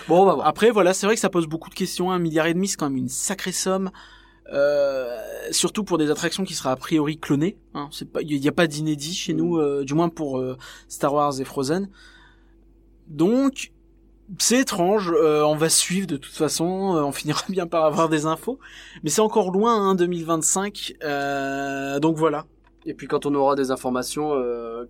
Bon, 0.07 0.21
on 0.21 0.25
va 0.25 0.33
voir. 0.35 0.47
Après, 0.47 0.71
voilà, 0.71 0.93
c'est 0.93 1.05
vrai 1.05 1.15
que 1.15 1.21
ça 1.21 1.29
pose 1.29 1.47
beaucoup 1.47 1.69
de 1.69 1.75
questions. 1.75 2.11
Un 2.11 2.19
milliard 2.19 2.47
et 2.47 2.53
demi, 2.53 2.67
c'est 2.67 2.77
quand 2.77 2.89
même 2.89 2.97
une 2.97 3.09
sacrée 3.09 3.51
somme. 3.51 3.91
Euh, 4.51 5.17
surtout 5.51 5.83
pour 5.83 5.97
des 5.97 6.11
attractions 6.11 6.43
qui 6.43 6.53
seraient 6.53 6.69
a 6.69 6.75
priori 6.75 7.17
clonées. 7.17 7.57
Hein. 7.73 7.87
C'est 7.91 8.11
pas, 8.11 8.21
il 8.21 8.35
y 8.35 8.47
a 8.47 8.51
pas 8.51 8.67
d'inédit 8.67 9.13
chez 9.13 9.33
nous, 9.33 9.57
mm. 9.57 9.61
euh, 9.61 9.83
du 9.83 9.93
moins 9.93 10.09
pour 10.09 10.37
euh, 10.37 10.57
Star 10.87 11.13
Wars 11.13 11.39
et 11.39 11.45
Frozen. 11.45 11.89
Donc, 13.07 13.71
c'est 14.39 14.59
étrange, 14.59 15.11
euh, 15.11 15.43
on 15.43 15.55
va 15.55 15.69
suivre 15.69 16.07
de 16.07 16.17
toute 16.17 16.33
façon, 16.33 16.95
euh, 16.95 17.03
on 17.03 17.11
finira 17.11 17.41
bien 17.49 17.67
par 17.67 17.85
avoir 17.85 18.09
des 18.09 18.25
infos, 18.25 18.59
mais 19.03 19.09
c'est 19.09 19.21
encore 19.21 19.51
loin, 19.51 19.75
hein, 19.75 19.95
2025, 19.95 20.95
euh, 21.03 21.99
donc 21.99 22.17
voilà. 22.17 22.45
Et 22.85 22.93
puis 22.93 23.07
quand 23.07 23.25
on 23.25 23.35
aura 23.35 23.55
des 23.55 23.71
informations 23.71 24.33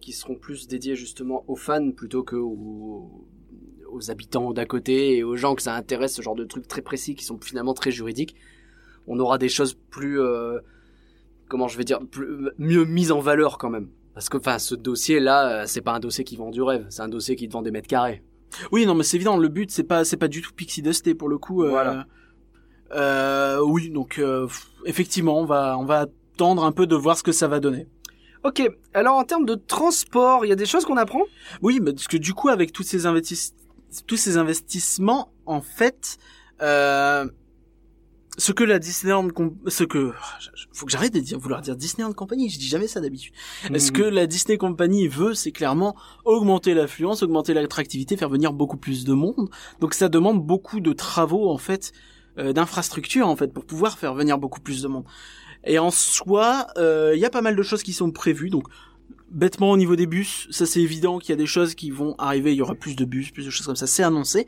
qui 0.01 0.13
seront 0.13 0.34
plus 0.34 0.67
dédiées 0.67 0.95
justement 0.95 1.43
aux 1.47 1.55
fans 1.55 1.91
plutôt 1.91 2.23
que 2.23 2.36
aux, 2.36 3.11
habitants 4.09 4.51
d'à 4.51 4.65
côté 4.65 5.17
et 5.17 5.23
aux 5.23 5.36
gens 5.36 5.53
que 5.53 5.61
ça 5.61 5.75
intéresse, 5.75 6.15
ce 6.15 6.23
genre 6.23 6.34
de 6.34 6.43
trucs 6.43 6.67
très 6.67 6.81
précis 6.81 7.13
qui 7.13 7.23
sont 7.23 7.38
finalement 7.39 7.75
très 7.75 7.91
juridiques, 7.91 8.36
on 9.05 9.19
aura 9.19 9.38
des 9.38 9.49
choses 9.49 9.75
plus, 9.91 10.19
comment 11.47 11.67
je 11.67 11.77
vais 11.77 11.84
dire, 11.84 11.99
mieux 12.57 12.84
mises 12.84 13.11
en 13.11 13.19
valeur 13.19 13.59
quand 13.59 13.69
même. 13.69 13.89
Parce 14.15 14.27
que 14.27 14.38
enfin, 14.38 14.57
ce 14.57 14.73
dossier 14.73 15.19
là, 15.19 15.67
c'est 15.67 15.81
pas 15.81 15.93
un 15.93 15.99
dossier 15.99 16.23
qui 16.23 16.36
vend 16.36 16.49
du 16.49 16.63
rêve, 16.63 16.88
c'est 16.89 17.03
un 17.03 17.09
dossier 17.09 17.36
qui 17.36 17.47
te 17.47 17.53
vend 17.53 17.61
des 17.61 17.69
mètres 17.69 17.88
carrés. 17.88 18.23
Oui, 18.72 18.86
non, 18.86 18.95
mais 18.95 19.04
c'est 19.04 19.18
évident. 19.18 19.38
Le 19.38 19.47
but, 19.47 19.72
c'est 19.72 19.84
pas, 19.84 20.04
c'est 20.06 20.18
pas 20.18 20.28
du 20.28 20.41
tout 20.41 20.51
Pixie 20.54 20.82
Dusté 20.82 21.16
pour 21.16 21.30
le 21.30 21.38
coup. 21.38 21.64
Euh, 21.64 21.70
voilà. 21.70 22.06
Euh, 22.93 23.60
oui, 23.60 23.89
donc 23.89 24.20
euh, 24.20 24.47
effectivement, 24.86 25.39
on 25.39 25.45
va, 25.45 25.78
on 25.78 25.86
va 25.86 26.06
attendre 26.34 26.64
un 26.64 26.72
peu 26.72 26.86
de 26.86 26.95
voir 26.95 27.18
ce 27.18 27.24
que 27.24 27.32
ça 27.32 27.47
va 27.47 27.60
donner. 27.60 27.88
Ok. 28.43 28.62
Alors 28.93 29.16
en 29.16 29.24
termes 29.24 29.45
de 29.45 29.56
transport, 29.56 30.45
il 30.45 30.49
y 30.49 30.51
a 30.51 30.56
des 30.56 30.66
choses 30.66 30.86
qu'on 30.86 30.97
apprend? 30.97 31.24
Oui, 31.62 31.80
mais 31.82 31.93
parce 31.93 32.08
que 32.08 32.18
du 32.18 32.34
coup, 32.34 32.49
avec 32.49 32.72
tous 32.72 32.84
ces 32.84 33.06
investissements, 33.06 33.58
tous 34.08 34.18
ces 34.18 34.38
investissements, 34.38 35.32
en 35.45 35.62
fait, 35.62 36.18
euh, 36.62 37.28
ce 38.38 38.51
que 38.51 38.63
la 38.63 38.79
Disneyland, 38.79 39.27
ce 39.67 39.84
que, 39.84 40.11
faut 40.71 40.86
que 40.86 40.91
j'arrête 40.91 41.13
de 41.13 41.19
dire, 41.19 41.38
vouloir 41.38 41.61
dire 41.61 41.75
Disneyland 41.75 42.13
Company, 42.13 42.49
je 42.49 42.57
dis 42.57 42.67
jamais 42.67 42.88
ça 42.88 42.99
d'habitude. 42.99 43.34
est 43.71 43.79
Ce 43.79 43.91
que 43.91 44.01
la 44.01 44.25
Disney 44.25 44.57
Company 44.57 45.07
veut, 45.07 45.34
c'est 45.34 45.51
clairement 45.51 45.95
augmenter 46.25 46.73
l'affluence, 46.73 47.21
augmenter 47.21 47.53
l'attractivité, 47.53 48.17
faire 48.17 48.29
venir 48.29 48.53
beaucoup 48.53 48.77
plus 48.77 49.05
de 49.05 49.13
monde. 49.13 49.49
Donc 49.79 49.93
ça 49.93 50.09
demande 50.09 50.43
beaucoup 50.43 50.79
de 50.79 50.93
travaux, 50.93 51.49
en 51.49 51.57
fait, 51.57 51.91
euh, 52.39 52.53
d'infrastructures, 52.53 53.27
en 53.27 53.36
fait, 53.36 53.53
pour 53.53 53.65
pouvoir 53.65 53.97
faire 53.99 54.15
venir 54.15 54.39
beaucoup 54.39 54.61
plus 54.61 54.81
de 54.81 54.88
monde. 54.88 55.05
Et 55.65 55.79
en 55.79 55.91
soi, 55.91 56.67
euh, 56.77 57.13
il 57.15 57.21
y 57.21 57.25
a 57.25 57.29
pas 57.29 57.41
mal 57.41 57.55
de 57.55 57.63
choses 57.63 57.84
qui 57.84 57.93
sont 57.93 58.11
prévues, 58.11 58.49
donc 58.49 58.67
bêtement 59.34 59.71
au 59.71 59.77
niveau 59.77 59.95
des 59.95 60.05
bus, 60.05 60.47
ça 60.51 60.65
c'est 60.65 60.81
évident 60.81 61.17
qu'il 61.17 61.31
y 61.31 61.34
a 61.34 61.38
des 61.38 61.47
choses 61.47 61.75
qui 61.75 61.89
vont 61.89 62.15
arriver, 62.17 62.53
il 62.53 62.57
y 62.57 62.61
aura 62.61 62.75
plus 62.75 62.95
de 62.95 63.03
bus, 63.03 63.31
plus 63.31 63.45
de 63.45 63.49
choses 63.49 63.65
comme 63.65 63.75
ça, 63.75 63.88
c'est 63.88 64.03
annoncé. 64.03 64.45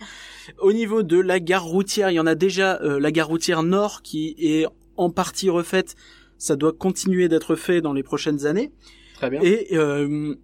Au 0.60 0.72
niveau 0.72 1.04
de 1.04 1.20
la 1.20 1.40
gare 1.40 1.66
routière, 1.66 2.12
il 2.12 2.14
y 2.14 2.20
en 2.20 2.28
a 2.28 2.36
déjà 2.36 2.80
euh, 2.82 3.00
la 3.00 3.12
gare 3.12 3.28
routière 3.28 3.64
nord 3.64 4.02
qui 4.04 4.36
est 4.38 4.66
en 4.96 5.10
partie 5.10 5.50
refaite, 5.50 5.96
ça 6.38 6.56
doit 6.56 6.72
continuer 6.72 7.28
d'être 7.28 7.56
fait 7.56 7.82
dans 7.82 7.94
les 7.94 8.04
prochaines 8.04 8.46
années. 8.46 8.72
Très 9.16 9.30
bien. 9.30 9.42
Et 9.42 9.70
euh, 9.74 10.36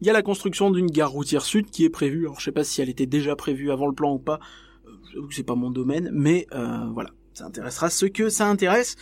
il 0.00 0.06
y 0.06 0.10
a 0.10 0.12
la 0.12 0.22
construction 0.22 0.70
d'une 0.70 0.90
gare 0.90 1.10
routière 1.10 1.44
sud 1.44 1.70
qui 1.70 1.84
est 1.84 1.90
prévue. 1.90 2.26
Alors 2.26 2.38
je 2.38 2.44
sais 2.44 2.52
pas 2.52 2.64
si 2.64 2.82
elle 2.82 2.90
était 2.90 3.06
déjà 3.06 3.34
prévue 3.36 3.70
avant 3.70 3.86
le 3.86 3.94
plan 3.94 4.12
ou 4.12 4.18
pas, 4.18 4.38
euh, 5.16 5.22
c'est 5.30 5.46
pas 5.46 5.54
mon 5.54 5.70
domaine, 5.70 6.10
mais 6.12 6.46
voilà, 6.92 7.10
ça 7.32 7.46
intéressera 7.46 7.88
ceux 7.88 8.08
que 8.08 8.28
ça 8.28 8.48
intéresse. 8.48 8.96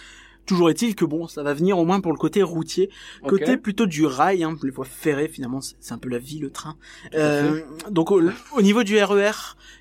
Toujours 0.47 0.69
est-il 0.71 0.95
que 0.95 1.05
bon, 1.05 1.27
ça 1.27 1.43
va 1.43 1.55
venir 1.55 1.79
au 1.79 1.85
moins 1.85 2.01
pour 2.01 2.13
le 2.13 2.19
côté 2.19 2.43
routier, 2.43 2.91
côté 3.27 3.57
plutôt 3.57 3.87
du 3.87 4.05
rail, 4.05 4.45
hein, 4.45 4.57
les 4.63 4.71
voies 4.71 4.85
ferrées 4.85 5.29
finalement, 5.29 5.61
c'est 5.61 5.93
un 5.93 5.99
peu 5.99 6.09
la 6.09 6.19
vie, 6.19 6.39
le 6.39 6.51
train. 6.51 6.77
Euh, 7.15 7.63
donc 7.91 8.11
au, 8.11 8.21
au 8.57 8.63
niveau 8.63 8.83
du 8.83 9.03
RER, 9.03 9.31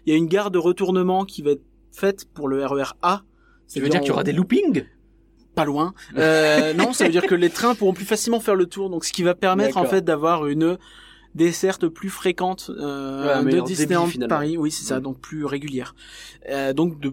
il 0.05 0.13
y 0.13 0.15
a 0.15 0.17
une 0.17 0.27
gare 0.27 0.51
de 0.51 0.57
retournement 0.57 1.25
qui 1.25 1.41
va 1.41 1.51
être 1.51 1.63
faite 1.91 2.25
pour 2.33 2.47
le 2.47 2.65
RER 2.65 2.93
A. 3.01 3.23
Tu 3.71 3.81
veux 3.81 3.89
dire 3.89 3.99
qu'il 4.01 4.09
y 4.09 4.11
aura 4.11 4.23
des 4.23 4.33
loopings? 4.33 4.85
Pas 5.55 5.65
loin. 5.65 5.93
Euh, 6.17 6.73
non, 6.73 6.93
ça 6.93 7.03
veut 7.05 7.11
dire 7.11 7.25
que 7.27 7.35
les 7.35 7.49
trains 7.49 7.75
pourront 7.75 7.93
plus 7.93 8.05
facilement 8.05 8.39
faire 8.39 8.55
le 8.55 8.65
tour, 8.65 8.89
donc 8.89 9.03
ce 9.05 9.13
qui 9.13 9.21
va 9.23 9.35
permettre 9.35 9.77
en 9.77 9.85
fait 9.85 10.01
d'avoir 10.03 10.47
une 10.47 10.77
desserte 11.35 11.87
plus 11.87 12.09
fréquente 12.09 12.69
euh, 12.79 13.43
Ouais, 13.43 13.51
de 13.53 13.59
Disneyland. 13.61 14.07
Paris. 14.29 14.55
Oui, 14.57 14.71
c'est 14.71 14.83
ça, 14.85 14.99
Mm. 14.99 15.03
donc 15.03 15.19
plus 15.19 15.45
régulière. 15.45 15.95
Euh, 16.49 16.73
donc 16.73 16.99
de 16.99 17.11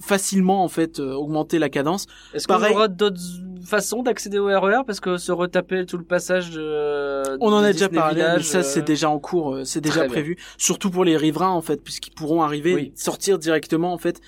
facilement 0.00 0.62
en 0.62 0.68
fait 0.68 1.00
euh, 1.00 1.12
augmenter 1.14 1.58
la 1.58 1.68
cadence. 1.68 2.06
Est-ce 2.34 2.46
qu'on 2.46 2.54
aura 2.56 2.88
d'autres 2.88 3.20
façons 3.64 4.02
d'accéder 4.02 4.38
au 4.38 4.46
RER 4.46 4.82
parce 4.86 5.00
que 5.00 5.16
se 5.16 5.32
retaper 5.32 5.86
tout 5.86 5.96
le 5.98 6.04
passage 6.04 6.50
de 6.50 7.36
On 7.40 7.52
en 7.52 7.60
de 7.62 7.66
a 7.66 7.72
déjà 7.72 7.88
parlé, 7.88 8.16
Village, 8.16 8.36
mais 8.38 8.42
ça 8.42 8.58
euh, 8.58 8.62
c'est 8.62 8.82
déjà 8.82 9.08
en 9.10 9.18
cours, 9.18 9.54
euh, 9.56 9.64
c'est 9.64 9.80
déjà 9.80 10.00
bien. 10.02 10.08
prévu. 10.10 10.36
Surtout 10.58 10.90
pour 10.90 11.04
les 11.04 11.16
riverains 11.16 11.50
en 11.50 11.62
fait, 11.62 11.82
puisqu'ils 11.82 12.12
pourront 12.12 12.42
arriver, 12.42 12.74
Oui. 12.74 12.92
sortir 12.94 13.38
directement 13.38 13.92
en 13.92 13.98
fait 13.98 14.20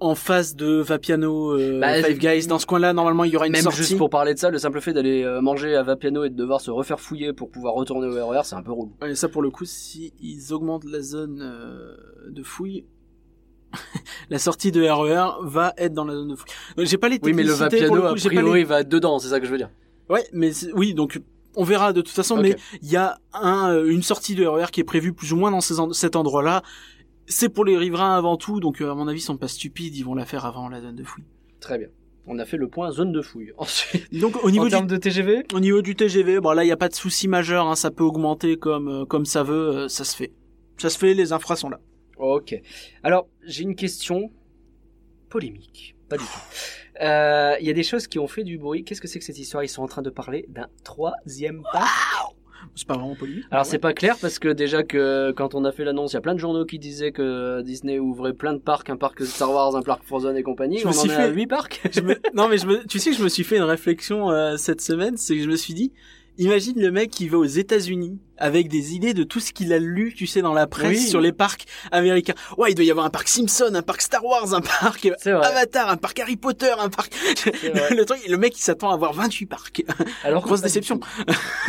en 0.00 0.14
face 0.14 0.54
de 0.54 0.76
Vapiano, 0.80 1.58
euh, 1.58 1.80
Bah, 1.80 2.00
Five 2.02 2.18
Guys. 2.18 2.46
Dans 2.46 2.60
ce 2.60 2.66
coin-là, 2.66 2.92
normalement, 2.92 3.24
il 3.24 3.32
y 3.32 3.36
aura 3.36 3.46
une 3.46 3.52
Même 3.52 3.62
sortie. 3.62 3.78
juste 3.78 3.98
pour 3.98 4.10
parler 4.10 4.32
de 4.32 4.38
ça, 4.38 4.48
le 4.48 4.58
simple 4.58 4.80
fait 4.80 4.92
d'aller 4.92 5.24
euh, 5.24 5.40
manger 5.40 5.74
à 5.74 5.82
Vapiano 5.82 6.22
et 6.22 6.30
de 6.30 6.36
devoir 6.36 6.60
se 6.60 6.70
refaire 6.70 7.00
fouiller 7.00 7.32
pour 7.32 7.50
pouvoir 7.50 7.74
retourner 7.74 8.06
au 8.06 8.26
RER, 8.28 8.42
c'est 8.44 8.54
un 8.54 8.62
peu 8.62 8.70
relou. 8.70 8.92
Ouais, 9.02 9.16
ça 9.16 9.28
pour 9.28 9.42
le 9.42 9.50
coup, 9.50 9.64
si 9.64 10.12
ils 10.20 10.52
augmentent 10.52 10.84
la 10.84 11.00
zone 11.00 11.40
euh, 11.42 11.96
de 12.30 12.42
fouille, 12.44 12.84
la 14.30 14.38
sortie 14.38 14.72
de 14.72 14.82
RER 14.82 15.38
va 15.42 15.74
être 15.76 15.92
dans 15.94 16.04
la 16.04 16.14
zone 16.14 16.28
de 16.28 16.36
fouille. 16.36 16.48
Donc, 16.76 16.86
J'ai 16.86 16.98
pas 16.98 17.08
les 17.08 17.18
Oui, 17.22 17.32
mais 17.32 17.42
le 17.42 17.52
Vapiano, 17.52 17.94
le 17.94 18.04
a 18.06 18.08
coup, 18.14 18.20
pas 18.22 18.28
priori, 18.28 18.60
les- 18.60 18.64
va 18.64 18.80
être 18.80 18.88
dedans, 18.88 19.18
c'est 19.18 19.28
ça 19.28 19.40
que 19.40 19.46
je 19.46 19.50
veux 19.50 19.58
dire. 19.58 19.70
Ouais, 20.08 20.24
mais 20.32 20.50
oui, 20.74 20.94
donc 20.94 21.20
on 21.54 21.64
verra 21.64 21.92
de 21.92 22.00
toute 22.00 22.14
façon. 22.14 22.36
Mais 22.36 22.56
il 22.82 22.90
y 22.90 22.96
a 22.96 23.18
un, 23.34 23.70
euh, 23.72 23.90
une 23.90 24.02
sortie 24.02 24.34
de 24.34 24.46
RER 24.46 24.66
qui 24.72 24.80
est 24.80 24.84
prévue 24.84 25.12
plus 25.12 25.32
ou 25.32 25.36
moins 25.36 25.50
dans 25.50 25.60
ces 25.60 25.80
en- 25.80 25.92
cet 25.92 26.16
endroit-là. 26.16 26.62
C'est 27.26 27.50
pour 27.50 27.64
les 27.66 27.76
riverains 27.76 28.16
avant 28.16 28.36
tout, 28.38 28.58
donc 28.60 28.80
euh, 28.80 28.90
à 28.90 28.94
mon 28.94 29.06
avis, 29.06 29.18
ils 29.18 29.22
sont 29.22 29.36
pas 29.36 29.48
stupides, 29.48 29.94
ils 29.96 30.02
vont 30.04 30.14
la 30.14 30.24
faire 30.24 30.46
avant 30.46 30.68
la 30.70 30.80
zone 30.80 30.96
de 30.96 31.04
fouille. 31.04 31.24
Très 31.60 31.76
bien. 31.78 31.88
On 32.26 32.38
a 32.38 32.44
fait 32.46 32.56
le 32.58 32.68
point 32.68 32.90
zone 32.90 33.12
de 33.12 33.20
fouille. 33.22 33.52
Ensuite, 33.58 34.18
Donc 34.18 34.42
au 34.44 34.50
niveau 34.50 34.64
en 34.74 34.80
du 34.80 34.86
de 34.86 34.96
TGV, 34.96 35.44
au 35.52 35.60
niveau 35.60 35.82
du 35.82 35.94
TGV, 35.94 36.40
bon 36.40 36.52
là 36.52 36.64
il 36.64 36.68
y 36.68 36.72
a 36.72 36.76
pas 36.76 36.88
de 36.88 36.94
souci 36.94 37.26
majeur, 37.28 37.66
hein, 37.66 37.74
ça 37.74 37.90
peut 37.90 38.04
augmenter 38.04 38.56
comme 38.56 38.88
euh, 38.88 39.04
comme 39.04 39.24
ça 39.26 39.42
veut, 39.42 39.54
euh, 39.76 39.88
ça 39.88 40.04
se 40.04 40.16
fait. 40.16 40.32
Ça 40.78 40.88
se 40.90 40.98
fait, 40.98 41.12
les 41.12 41.32
infras 41.32 41.56
sont 41.56 41.68
là. 41.70 41.80
Ok. 42.18 42.60
Alors, 43.02 43.28
j'ai 43.44 43.62
une 43.62 43.74
question 43.76 44.30
polémique. 45.28 45.94
Pas 46.08 46.16
du 46.16 46.24
tout. 46.24 46.30
Euh, 47.00 47.54
Il 47.60 47.66
y 47.68 47.70
a 47.70 47.74
des 47.74 47.84
choses 47.84 48.08
qui 48.08 48.18
ont 48.18 48.26
fait 48.26 48.42
du 48.42 48.58
bruit. 48.58 48.82
Qu'est-ce 48.82 49.00
que 49.00 49.06
c'est 49.06 49.20
que 49.20 49.24
cette 49.24 49.38
histoire? 49.38 49.62
Ils 49.62 49.68
sont 49.68 49.82
en 49.82 49.86
train 49.86 50.02
de 50.02 50.10
parler 50.10 50.46
d'un 50.48 50.66
troisième 50.82 51.62
parc. 51.72 51.86
C'est 52.74 52.88
pas 52.88 52.94
vraiment 52.94 53.14
polémique. 53.14 53.44
Alors 53.52 53.64
mais 53.64 53.70
c'est 53.70 53.78
pas 53.78 53.92
clair 53.92 54.16
parce 54.20 54.40
que 54.40 54.48
déjà 54.48 54.82
que 54.82 55.30
quand 55.36 55.54
on 55.54 55.64
a 55.64 55.70
fait 55.70 55.84
l'annonce, 55.84 56.10
il 56.12 56.14
y 56.14 56.16
a 56.16 56.20
plein 56.20 56.34
de 56.34 56.40
journaux 56.40 56.64
qui 56.64 56.80
disaient 56.80 57.12
que 57.12 57.62
Disney 57.62 58.00
ouvrait 58.00 58.32
plein 58.34 58.52
de 58.52 58.58
parcs, 58.58 58.90
un 58.90 58.96
parc 58.96 59.24
Star 59.24 59.48
Wars, 59.52 59.76
un 59.76 59.82
parc 59.82 60.02
Frozen 60.02 60.36
et 60.36 60.42
compagnie. 60.42 60.78
Je 60.78 60.86
on 60.86 60.90
me 60.90 60.94
en 60.96 60.98
suis 60.98 61.08
est 61.10 61.14
fait- 61.14 61.22
à 61.22 61.28
8 61.28 61.46
parcs. 61.46 61.80
Je 61.92 62.00
me- 62.00 62.18
Non 62.34 62.48
mais 62.48 62.58
je 62.58 62.66
me... 62.66 62.84
tu 62.84 62.98
sais 62.98 63.10
que 63.10 63.16
je 63.16 63.22
me 63.22 63.28
suis 63.28 63.44
fait 63.44 63.58
une 63.58 63.62
réflexion 63.62 64.32
euh, 64.32 64.56
cette 64.56 64.80
semaine, 64.80 65.16
c'est 65.16 65.36
que 65.36 65.42
je 65.44 65.48
me 65.48 65.54
suis 65.56 65.74
dit, 65.74 65.92
imagine 66.36 66.80
le 66.80 66.90
mec 66.90 67.10
qui 67.12 67.28
va 67.28 67.38
aux 67.38 67.44
États-Unis 67.44 68.18
avec 68.38 68.68
des 68.68 68.94
idées 68.94 69.14
de 69.14 69.24
tout 69.24 69.40
ce 69.40 69.52
qu'il 69.52 69.72
a 69.72 69.78
lu, 69.78 70.14
tu 70.16 70.26
sais, 70.26 70.42
dans 70.42 70.54
la 70.54 70.66
presse 70.66 70.98
Oui. 70.98 71.06
sur 71.08 71.20
les 71.20 71.32
parcs 71.32 71.64
américains. 71.92 72.34
Ouais, 72.56 72.70
il 72.72 72.74
doit 72.74 72.84
y 72.84 72.90
avoir 72.90 73.06
un 73.06 73.10
parc 73.10 73.28
Simpson, 73.28 73.70
un 73.74 73.82
parc 73.82 74.00
Star 74.02 74.24
Wars, 74.24 74.54
un 74.54 74.60
parc. 74.60 75.08
Avatar, 75.26 75.88
un 75.90 75.96
parc 75.96 76.18
Harry 76.20 76.36
Potter, 76.36 76.72
un 76.78 76.88
parc. 76.88 77.12
Le 77.90 78.04
truc, 78.04 78.20
le 78.28 78.36
mec 78.36 78.56
il 78.58 78.62
s'attend 78.62 78.90
à 78.90 78.94
avoir 78.94 79.12
28 79.12 79.46
parcs. 79.46 79.82
Alors 80.24 80.42
Grosse 80.46 80.60
déception. 80.62 81.00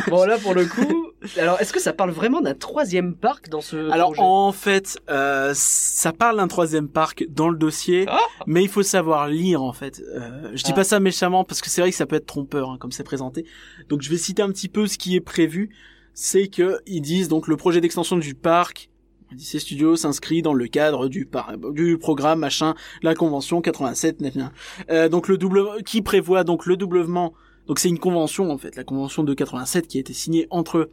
Bon 0.08 0.24
là 0.26 0.38
pour 0.38 0.54
le 0.54 0.66
coup, 0.66 1.12
alors 1.38 1.60
est-ce 1.60 1.74
que 1.74 1.80
ça 1.80 1.94
parle 1.94 2.12
vraiment 2.12 2.42
d'un 2.42 2.54
troisième 2.54 3.16
parc 3.16 3.50
dans 3.50 3.62
ce 3.62 3.90
Alors 3.92 4.12
projet? 4.14 4.22
en 4.24 4.52
fait, 4.52 4.98
euh, 5.10 5.52
ça 5.56 6.12
parle 6.14 6.38
d'un 6.38 6.48
troisième 6.48 6.88
parc 6.88 7.26
dans 7.30 7.50
le 7.50 7.58
dossier, 7.58 8.06
Ah 8.08 8.20
mais 8.48 8.64
il 8.64 8.70
faut 8.70 8.84
savoir 8.84 9.28
lire 9.28 9.62
en 9.64 9.74
fait. 9.74 10.02
Euh, 10.16 10.52
je 10.54 10.64
dis 10.64 10.72
Ah. 10.72 10.76
pas 10.76 10.84
ça 10.84 11.00
méchamment 11.00 11.44
parce 11.44 11.62
que 11.62 11.70
c'est 11.70 11.82
vrai 11.82 11.90
que 11.92 11.98
ça 11.98 12.06
peut 12.06 12.16
être 12.16 12.26
trompeur 12.26 12.70
hein, 12.70 12.78
comme 12.80 12.92
c'est 12.92 13.04
présenté. 13.04 13.46
Donc 13.90 14.02
je 14.02 14.10
vais 14.10 14.18
citer 14.18 14.42
un 14.42 14.50
petit 14.50 14.70
peu 14.70 14.88
ce 14.88 14.98
qui 14.98 15.16
est 15.16 15.22
prévu. 15.22 15.70
C'est 16.14 16.48
que 16.48 16.80
ils 16.86 17.02
disent 17.02 17.28
donc 17.28 17.48
le 17.48 17.56
projet 17.58 17.82
d'extension 17.82 18.18
du 18.18 18.36
parc. 18.36 18.90
Odyssey 19.32 19.60
Studio 19.60 19.96
s'inscrit 19.96 20.42
dans 20.42 20.54
le 20.54 20.66
cadre 20.68 21.08
du, 21.08 21.26
par- 21.28 21.56
du 21.72 22.00
programme 22.00 22.40
machin, 22.40 22.74
la 23.04 23.14
convention 23.14 23.62
87, 23.62 24.22
gna, 24.22 24.32
gna. 24.32 24.52
Euh, 24.90 25.08
donc 25.08 25.28
le 25.28 25.38
double, 25.38 25.84
qui 25.86 26.02
prévoit 26.02 26.44
donc 26.44 26.66
le 26.66 26.76
doublement. 26.78 27.34
Donc 27.68 27.78
c'est 27.78 27.90
une 27.90 28.00
convention 28.00 28.50
en 28.50 28.58
fait, 28.58 28.76
la 28.76 28.84
convention 28.84 29.24
de 29.24 29.34
87 29.36 29.88
qui 29.88 29.98
a 29.98 30.02
été 30.02 30.14
signée 30.14 30.48
entre 30.50 30.90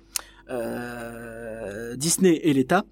euh, 0.51 1.97
Disney 1.97 2.41
et 2.43 2.53
l'État 2.53 2.85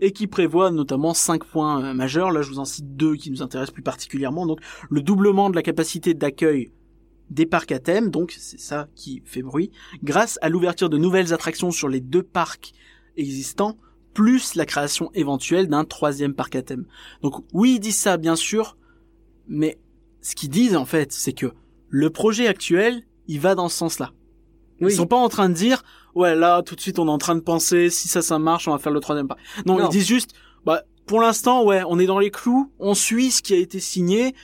et 0.00 0.12
qui 0.12 0.26
prévoit 0.26 0.70
notamment 0.70 1.14
cinq 1.14 1.44
points 1.44 1.82
euh, 1.82 1.94
majeurs. 1.94 2.30
Là, 2.30 2.42
je 2.42 2.50
vous 2.50 2.58
en 2.58 2.64
cite 2.64 2.96
deux 2.96 3.16
qui 3.16 3.30
nous 3.30 3.42
intéressent 3.42 3.72
plus 3.72 3.82
particulièrement. 3.82 4.46
Donc, 4.46 4.60
le 4.90 5.02
doublement 5.02 5.50
de 5.50 5.56
la 5.56 5.62
capacité 5.62 6.14
d'accueil 6.14 6.70
des 7.30 7.46
parcs 7.46 7.72
à 7.72 7.78
thème, 7.78 8.10
donc 8.10 8.34
c'est 8.38 8.60
ça 8.60 8.88
qui 8.94 9.22
fait 9.24 9.42
bruit, 9.42 9.70
grâce 10.02 10.38
à 10.42 10.48
l'ouverture 10.48 10.90
de 10.90 10.98
nouvelles 10.98 11.32
attractions 11.32 11.70
sur 11.70 11.88
les 11.88 12.00
deux 12.00 12.22
parcs 12.22 12.72
existants, 13.16 13.78
plus 14.14 14.56
la 14.56 14.66
création 14.66 15.10
éventuelle 15.14 15.68
d'un 15.68 15.84
troisième 15.84 16.34
parc 16.34 16.56
à 16.56 16.62
thème. 16.62 16.86
Donc 17.22 17.44
oui, 17.52 17.74
ils 17.76 17.80
disent 17.80 17.98
ça 17.98 18.16
bien 18.16 18.36
sûr, 18.36 18.76
mais 19.46 19.78
ce 20.20 20.34
qu'ils 20.34 20.50
disent 20.50 20.76
en 20.76 20.84
fait, 20.84 21.12
c'est 21.12 21.32
que 21.32 21.52
le 21.88 22.10
projet 22.10 22.46
actuel, 22.48 23.02
il 23.26 23.40
va 23.40 23.54
dans 23.54 23.68
ce 23.68 23.76
sens-là. 23.76 24.12
Oui. 24.80 24.92
Ils 24.92 24.96
sont 24.96 25.06
pas 25.06 25.16
en 25.16 25.28
train 25.28 25.48
de 25.48 25.54
dire, 25.54 25.82
ouais, 26.14 26.34
là, 26.34 26.62
tout 26.62 26.74
de 26.74 26.80
suite, 26.80 26.98
on 26.98 27.06
est 27.06 27.10
en 27.10 27.18
train 27.18 27.34
de 27.34 27.40
penser, 27.40 27.90
si 27.90 28.08
ça, 28.08 28.22
ça 28.22 28.38
marche, 28.38 28.66
on 28.66 28.72
va 28.72 28.78
faire 28.78 28.92
le 28.92 29.00
troisième 29.00 29.28
pas. 29.28 29.36
Non, 29.66 29.78
Non. 29.78 29.88
ils 29.88 29.92
disent 29.92 30.06
juste, 30.06 30.30
bah, 30.64 30.82
pour 31.06 31.20
l'instant, 31.20 31.64
ouais, 31.64 31.82
on 31.86 31.98
est 31.98 32.06
dans 32.06 32.18
les 32.18 32.30
clous, 32.30 32.72
on 32.78 32.94
suit 32.94 33.30
ce 33.30 33.42
qui 33.42 33.52
a 33.52 33.58
été 33.58 33.78
signé, 33.78 34.34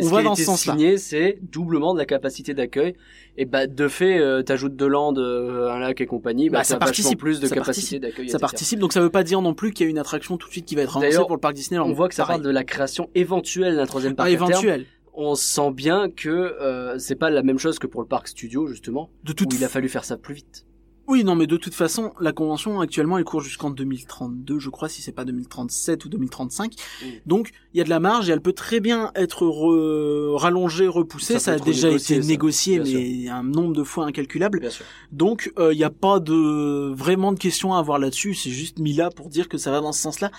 Et 0.00 0.04
on 0.04 0.06
ce 0.06 0.10
va 0.10 0.16
qui 0.16 0.26
a 0.26 0.28
dans 0.28 0.34
été 0.34 0.42
ce 0.42 0.46
sens-là. 0.46 0.72
signé, 0.72 0.98
c'est 0.98 1.38
doublement 1.42 1.94
de 1.94 1.98
la 1.98 2.06
capacité 2.06 2.52
d'accueil. 2.54 2.94
Et 3.36 3.44
bah 3.44 3.66
de 3.66 3.88
fait, 3.88 4.18
euh, 4.18 4.42
t'ajoutes 4.42 4.76
de 4.76 4.86
land, 4.86 5.14
euh, 5.16 5.70
un 5.70 5.78
lac 5.78 6.00
et 6.00 6.06
compagnie, 6.06 6.50
bah, 6.50 6.58
Bah, 6.58 6.64
ça 6.64 6.76
participe, 6.78 7.18
plus 7.18 7.40
de 7.40 7.46
ça 7.46 7.54
capacité 7.54 7.98
participe, 7.98 8.02
d'accueil. 8.02 8.28
ça 8.28 8.36
etc. 8.36 8.40
participe, 8.40 8.78
donc 8.80 8.92
ça 8.92 9.00
veut 9.00 9.10
pas 9.10 9.22
dire 9.22 9.40
non 9.42 9.54
plus 9.54 9.72
qu'il 9.72 9.86
y 9.86 9.88
a 9.88 9.90
une 9.90 9.98
attraction 9.98 10.36
tout 10.36 10.48
de 10.48 10.52
suite 10.52 10.66
qui 10.66 10.74
va 10.74 10.82
être 10.82 10.96
annoncée 10.96 11.10
D'ailleurs, 11.12 11.26
pour 11.26 11.36
le 11.36 11.40
parc 11.40 11.54
Disney. 11.54 11.78
On 11.80 11.92
voit 11.92 12.08
que 12.08 12.14
ça 12.14 12.24
parle 12.26 12.42
de 12.42 12.50
la 12.50 12.64
création 12.64 13.08
éventuelle 13.14 13.76
d'un 13.76 13.86
troisième 13.86 14.12
Ah, 14.14 14.16
parc 14.16 14.28
à 14.28 14.36
terme. 14.36 14.50
éventuel. 14.50 14.86
On 15.14 15.34
sent 15.34 15.72
bien 15.72 16.08
que 16.10 16.28
euh, 16.28 16.98
c'est 16.98 17.16
pas 17.16 17.30
la 17.30 17.42
même 17.42 17.58
chose 17.58 17.78
que 17.78 17.86
pour 17.86 18.00
le 18.00 18.06
parc 18.06 18.28
studio 18.28 18.66
justement, 18.66 19.10
De 19.24 19.32
toute 19.32 19.52
où 19.52 19.56
il 19.56 19.64
a 19.64 19.68
fallu 19.68 19.88
faire 19.88 20.04
ça 20.04 20.16
plus 20.16 20.34
vite. 20.34 20.64
Oui, 21.06 21.24
non, 21.24 21.34
mais 21.34 21.46
de 21.46 21.56
toute 21.56 21.74
façon, 21.74 22.12
la 22.20 22.32
convention 22.32 22.80
actuellement 22.80 23.18
elle 23.18 23.24
court 23.24 23.40
jusqu'en 23.40 23.70
2032, 23.70 24.58
je 24.58 24.70
crois, 24.70 24.88
si 24.88 25.02
c'est 25.02 25.12
pas 25.12 25.24
2037 25.24 26.04
ou 26.04 26.08
2035. 26.08 26.72
Mm. 26.72 27.06
Donc, 27.26 27.50
il 27.74 27.78
y 27.78 27.80
a 27.80 27.84
de 27.84 27.90
la 27.90 28.00
marge 28.00 28.28
et 28.28 28.32
elle 28.32 28.40
peut 28.40 28.52
très 28.52 28.80
bien 28.80 29.10
être 29.14 29.44
re- 29.44 30.36
rallongée, 30.36 30.86
repoussée. 30.86 31.38
Ça 31.38 31.52
a 31.52 31.58
déjà 31.58 31.90
été 31.90 32.20
ça, 32.20 32.28
négocié, 32.28 32.80
bien 32.80 33.00
mais 33.00 33.28
un 33.28 33.42
nombre 33.42 33.74
de 33.74 33.82
fois 33.82 34.06
incalculable. 34.06 34.60
Bien 34.60 34.70
sûr. 34.70 34.84
Donc, 35.12 35.52
il 35.58 35.76
n'y 35.76 35.84
a 35.84 35.90
pas 35.90 36.20
de 36.20 36.92
vraiment 36.94 37.32
de 37.32 37.38
questions 37.38 37.74
à 37.74 37.78
avoir 37.78 37.98
là-dessus. 37.98 38.34
C'est 38.34 38.50
juste 38.50 38.78
mis 38.78 38.92
là 38.92 39.10
pour 39.10 39.28
dire 39.28 39.48
que 39.48 39.58
ça 39.58 39.70
va 39.70 39.80
dans 39.80 39.92
ce 39.92 40.00
sens-là. 40.00 40.30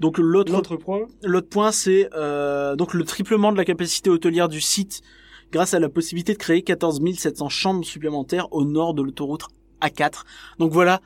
Donc, 0.00 0.18
l'autre 0.18 0.76
point. 0.76 1.06
L'autre 1.22 1.48
point, 1.48 1.72
c'est 1.72 2.10
euh, 2.14 2.76
donc 2.76 2.94
le 2.94 3.04
triplement 3.04 3.52
de 3.52 3.56
la 3.56 3.64
capacité 3.64 4.10
hôtelière 4.10 4.48
du 4.48 4.60
site 4.60 5.02
grâce 5.52 5.74
à 5.74 5.78
la 5.78 5.88
possibilité 5.88 6.32
de 6.32 6.38
créer 6.38 6.62
14 6.62 7.00
700 7.16 7.48
chambres 7.48 7.84
supplémentaires 7.84 8.52
au 8.52 8.64
nord 8.64 8.94
de 8.94 9.02
l'autoroute 9.02 9.44
A4. 9.80 10.24
Donc 10.58 10.72
voilà, 10.72 11.00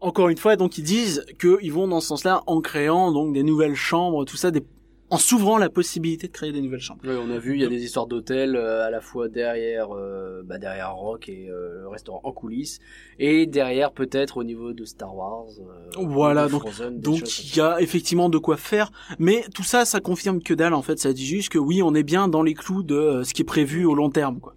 encore 0.00 0.28
une 0.28 0.38
fois, 0.38 0.56
donc 0.56 0.78
ils 0.78 0.84
disent 0.84 1.24
qu'ils 1.40 1.72
vont 1.72 1.88
dans 1.88 2.00
ce 2.00 2.08
sens-là 2.08 2.42
en 2.46 2.60
créant 2.60 3.12
donc 3.12 3.32
des 3.34 3.42
nouvelles 3.42 3.74
chambres, 3.76 4.24
tout 4.24 4.36
ça, 4.36 4.50
des... 4.50 4.62
en 5.10 5.16
s'ouvrant 5.18 5.58
la 5.58 5.68
possibilité 5.68 6.26
de 6.26 6.32
créer 6.32 6.50
des 6.50 6.60
nouvelles 6.60 6.80
chambres. 6.80 7.02
on 7.04 7.30
a 7.30 7.38
vu, 7.38 7.54
il 7.54 7.60
y 7.60 7.64
a 7.64 7.68
des 7.68 7.84
histoires 7.84 8.06
d'hôtels 8.08 8.56
euh, 8.56 8.84
à 8.84 8.90
la 8.90 9.00
fois 9.00 9.28
derrière, 9.28 9.94
euh, 9.94 10.42
bah, 10.44 10.58
derrière 10.58 10.92
Rock 10.96 11.28
et 11.28 11.48
euh, 11.50 11.82
le 11.82 11.88
restaurant 11.88 12.20
en 12.24 12.32
coulisses, 12.32 12.80
et 13.20 13.46
derrière 13.46 13.92
peut-être 13.92 14.38
au 14.38 14.44
niveau 14.44 14.72
de 14.72 14.84
Star 14.84 15.14
Wars. 15.14 15.44
euh, 15.60 16.00
Voilà, 16.04 16.48
donc- 16.48 16.62
Frozen, 16.62 16.98
Donc 17.00 17.20
il 17.44 17.56
y 17.56 17.60
a 17.60 17.80
effectivement 17.80 18.28
de 18.28 18.38
quoi 18.38 18.56
faire, 18.56 18.90
mais 19.20 19.44
tout 19.54 19.62
ça, 19.62 19.84
ça 19.84 20.00
confirme 20.00 20.42
que 20.42 20.54
dalle 20.54 20.74
en 20.74 20.82
fait. 20.82 20.98
Ça 20.98 21.12
dit 21.12 21.26
juste 21.26 21.50
que 21.50 21.58
oui, 21.58 21.80
on 21.80 21.94
est 21.94 22.02
bien 22.02 22.26
dans 22.26 22.42
les 22.42 22.54
clous 22.54 22.82
de 22.82 22.96
euh, 22.96 23.22
ce 23.24 23.34
qui 23.34 23.42
est 23.42 23.44
prévu 23.44 23.84
au 23.84 23.94
long 23.94 24.10
terme, 24.10 24.40
quoi. 24.40 24.56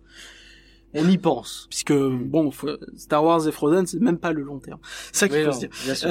On 0.96 1.10
y 1.10 1.18
pense. 1.18 1.68
Puisque 1.70 1.94
bon, 1.94 2.52
Star 2.98 3.24
Wars 3.24 3.48
et 3.48 3.52
Frozen, 3.52 3.86
c'est 3.86 4.00
même 4.02 4.18
pas 4.18 4.32
le 4.32 4.42
long 4.44 4.60
terme. 4.60 4.80
C'est 5.12 5.20
ça 5.20 5.28
qu'il 5.28 5.38
Oui, 5.38 5.44
faut 5.44 5.50
non, 5.50 5.56
se 5.56 5.60
dire. 5.60 5.70
bien 5.84 5.96
sûr. 5.96 6.10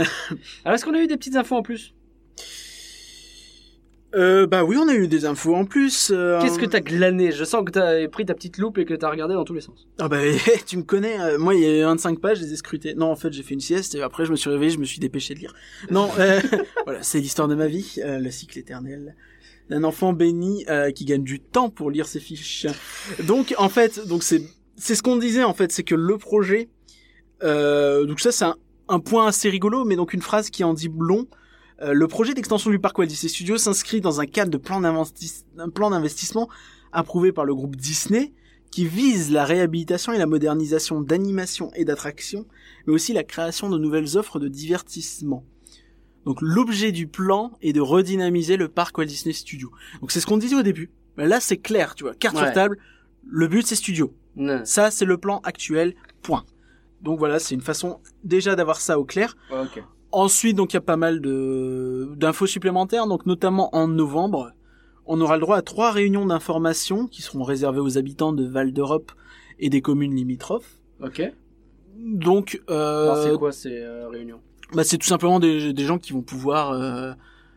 Alors 0.65 0.75
est-ce 0.75 0.85
qu'on 0.85 0.95
a 0.95 1.01
eu 1.01 1.07
des 1.07 1.17
petites 1.17 1.37
infos 1.37 1.57
en 1.57 1.63
plus? 1.63 1.95
Euh, 4.17 4.47
bah 4.47 4.63
oui, 4.63 4.77
on 4.79 4.87
a 4.89 4.95
eu 4.95 5.09
des 5.09 5.25
infos 5.25 5.57
en 5.57 5.65
plus. 5.65 6.13
euh, 6.15 6.41
Qu'est-ce 6.41 6.59
que 6.61 6.67
t'as 6.67 6.79
glané? 6.79 7.33
Je 7.33 7.43
sens 7.43 7.65
que 7.65 7.73
t'as 7.73 8.07
pris 8.07 8.25
ta 8.25 8.35
petite 8.35 8.59
loupe 8.59 8.79
et 8.79 8.85
que 8.85 8.95
t'as 8.95 9.11
regardé 9.11 9.35
dans 9.35 9.45
tous 9.45 9.55
les 9.55 9.61
sens. 9.61 9.89
Ah 9.99 10.07
bah 10.09 10.19
tu 10.67 10.77
me 10.77 10.85
connais. 10.85 11.21
euh, 11.21 11.37
moi, 11.37 11.57
il 11.57 11.63
y 11.63 11.81
a 11.83 11.87
25 11.89 12.21
pages, 12.21 12.39
je 12.39 12.45
les 12.45 12.53
ai 12.53 12.57
scrutées. 12.57 12.95
Non, 12.95 13.11
en 13.11 13.17
fait, 13.17 13.33
j'ai 13.33 13.43
fait 13.43 13.55
une 13.55 13.61
sieste 13.61 13.97
et 13.97 14.03
après, 14.03 14.25
je 14.25 14.31
me 14.31 14.37
suis 14.37 14.51
réveillé, 14.51 14.71
je 14.71 14.79
me 14.79 14.85
suis 14.85 15.01
dépêché 15.01 15.35
de 15.35 15.41
lire. 15.41 15.53
Non, 15.91 16.09
euh, 16.21 16.41
voilà, 16.85 17.03
c'est 17.03 17.19
l'histoire 17.19 17.49
de 17.49 17.57
ma 17.57 17.67
vie, 17.67 17.99
le 18.05 18.31
cycle 18.31 18.57
éternel. 18.57 19.17
d'un 19.69 19.83
enfant 19.83 20.13
béni 20.13 20.65
qui 20.95 21.07
gagne 21.07 21.25
du 21.25 21.41
temps 21.41 21.69
pour 21.71 21.91
lire 21.91 22.07
ses 22.07 22.21
fiches. 22.21 22.67
Donc 23.27 23.53
en 23.59 23.69
fait, 23.69 24.07
donc 24.07 24.23
c'est 24.23 24.43
c'est 24.77 24.95
ce 24.95 25.03
qu'on 25.03 25.17
disait 25.17 25.45
en 25.45 25.55
fait, 25.55 25.73
c'est 25.73 25.85
que 25.85 25.95
le 25.95 26.19
projet, 26.19 26.69
euh, 27.43 28.05
donc 28.07 28.21
ça 28.21 28.33
c'est 28.33 28.45
un, 28.45 28.57
un 28.89 29.01
point 29.01 29.27
assez 29.27 29.49
rigolo, 29.49 29.85
mais 29.85 29.97
donc 29.97 30.13
une 30.15 30.23
phrase 30.23 30.51
qui 30.51 30.65
en 30.65 30.75
dit 30.75 30.91
long. 30.99 31.27
Euh, 31.83 31.93
le 31.93 32.07
projet 32.07 32.35
d'extension 32.35 32.71
du 32.71 32.79
parc 32.79 32.97
Walt 32.99 33.07
Disney 33.07 33.29
Studios 33.29 33.59
s'inscrit 33.59 34.01
dans 34.01 34.21
un 34.21 34.27
cadre 34.27 34.51
de 34.51 34.59
plan 34.59 34.81
d'investis- 34.81 35.45
un 35.59 35.69
plan 35.71 35.91
d'investissement 35.91 36.49
approuvé 36.93 37.33
par 37.33 37.45
le 37.45 37.55
groupe 37.55 37.75
Disney 37.77 38.33
qui 38.71 38.87
vise 38.87 39.31
la 39.33 39.45
réhabilitation 39.45 40.13
et 40.13 40.19
la 40.19 40.27
modernisation 40.27 41.01
d'animations 41.01 41.71
et 41.75 41.85
d'attractions, 41.85 42.47
mais 42.87 42.93
aussi 42.93 43.13
la 43.13 43.23
création 43.25 43.69
de 43.69 43.79
nouvelles 43.79 44.17
offres 44.17 44.39
de 44.41 44.49
divertissement. 44.49 45.45
Donc 46.25 46.39
l'objet 46.41 46.91
du 46.91 47.07
plan 47.07 47.53
est 47.61 47.73
de 47.73 47.81
redynamiser 47.81 48.57
le 48.57 48.69
parc 48.69 48.97
Walt 48.97 49.05
Disney 49.07 49.33
Studios. 49.33 49.71
Donc 50.01 50.11
c'est 50.11 50.21
ce 50.21 50.27
qu'on 50.27 50.39
disait 50.39 50.57
au 50.57 50.63
début. 50.63 50.91
Mais 51.17 51.27
là 51.29 51.39
c'est 51.41 51.59
clair, 51.59 51.95
tu 51.95 52.05
vois, 52.05 52.15
carte 52.15 52.37
Ouais. 52.37 52.45
sur 52.45 52.53
table. 52.53 52.79
Le 53.27 53.47
but 53.49 53.67
c'est 53.67 53.77
studio. 53.77 54.13
Non. 54.37 54.63
Ça 54.65 54.91
c'est 54.91 55.05
le 55.05 55.19
plan 55.19 55.41
actuel. 55.45 55.95
Point. 56.23 56.45
Donc 57.03 57.19
voilà, 57.19 57.39
c'est 57.39 57.55
une 57.55 57.61
façon 57.61 58.01
déjà 58.23 58.57
d'avoir 58.57 58.81
ça 58.81 58.99
au 58.99 59.05
clair. 59.05 59.37
Ensuite, 60.11 60.57
donc 60.57 60.73
il 60.73 60.77
y 60.77 60.79
a 60.79 60.83
pas 60.83 60.97
mal 60.97 61.21
de 61.21 62.15
d'infos 62.17 62.47
supplémentaires, 62.47 63.07
donc 63.07 63.27
notamment 63.27 63.75
en 63.75 63.89
novembre, 63.89 64.53
on 65.07 65.21
aura 65.21 65.37
le 65.37 65.41
droit 65.41 65.57
à 65.57 65.63
trois 65.63 65.91
réunions 65.91 66.25
d'information 66.25 67.07
qui 67.07 67.21
seront 67.21 67.43
réservées 67.43 67.81
aux 67.81 67.99
habitants 67.99 68.33
de 68.33 68.47
Val 68.47 68.73
d'Europe 68.73 69.13
et 69.59 69.69
des 69.71 69.83
communes 69.83 70.15
limitrophes. 70.15 70.81
Ok. 71.03 71.23
Donc, 71.97 72.61
euh, 72.71 73.23
c'est 73.23 73.39
quoi 73.39 73.53
ces 73.53 73.79
euh, 73.81 74.09
réunions? 74.09 74.41
bah, 74.73 74.85
c'est 74.85 74.99
tout 74.99 75.07
simplement 75.07 75.41
des, 75.41 75.73
des 75.73 75.85
gens 75.85 75.99
qui 75.99 76.13
vont 76.13 76.23
pouvoir 76.23 76.73
euh, 76.73 77.13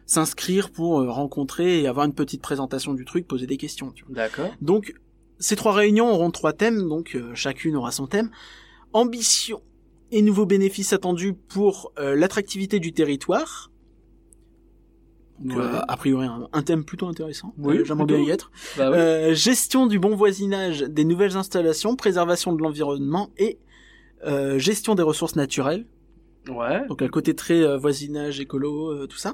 s'inscrire 0.05 0.69
pour 0.69 1.01
euh, 1.01 1.09
rencontrer 1.09 1.81
et 1.81 1.87
avoir 1.87 2.05
une 2.05 2.13
petite 2.13 2.41
présentation 2.41 2.93
du 2.93 3.05
truc, 3.05 3.27
poser 3.27 3.47
des 3.47 3.57
questions. 3.57 3.93
D'accord. 4.09 4.49
Donc, 4.61 4.93
ces 5.39 5.55
trois 5.55 5.73
réunions 5.73 6.09
auront 6.11 6.31
trois 6.31 6.53
thèmes, 6.53 6.87
donc 6.87 7.15
euh, 7.15 7.33
chacune 7.35 7.75
aura 7.75 7.91
son 7.91 8.07
thème. 8.07 8.29
Ambition 8.93 9.61
et 10.11 10.21
nouveaux 10.21 10.45
bénéfices 10.45 10.93
attendus 10.93 11.33
pour 11.33 11.91
euh, 11.99 12.15
l'attractivité 12.15 12.79
du 12.79 12.93
territoire. 12.93 13.71
Donc, 15.39 15.57
Ouais. 15.57 15.63
euh, 15.63 15.81
a 15.87 15.97
priori, 15.97 16.25
un, 16.25 16.47
un 16.51 16.61
thème 16.63 16.83
plutôt 16.83 17.07
intéressant. 17.07 17.53
Oui, 17.59 17.81
J'aimerais 17.85 18.05
bien 18.05 18.19
y 18.19 18.29
être. 18.31 18.51
Bah 18.77 19.33
gestion 19.33 19.85
du 19.85 19.99
bon 19.99 20.15
voisinage 20.15 20.79
des 20.81 21.03
nouvelles 21.05 21.37
installations, 21.37 21.95
préservation 21.95 22.53
de 22.53 22.61
l'environnement 22.63 23.29
et 23.37 23.59
gestion 24.57 24.95
des 24.95 25.03
ressources 25.03 25.35
naturelles. 25.35 25.85
Ouais. 26.49 26.85
Donc 26.87 27.01
un 27.01 27.07
côté 27.07 27.35
très 27.35 27.61
euh, 27.61 27.77
voisinage, 27.77 28.39
écolo, 28.39 28.91
euh, 28.91 29.07
tout 29.07 29.17
ça. 29.17 29.33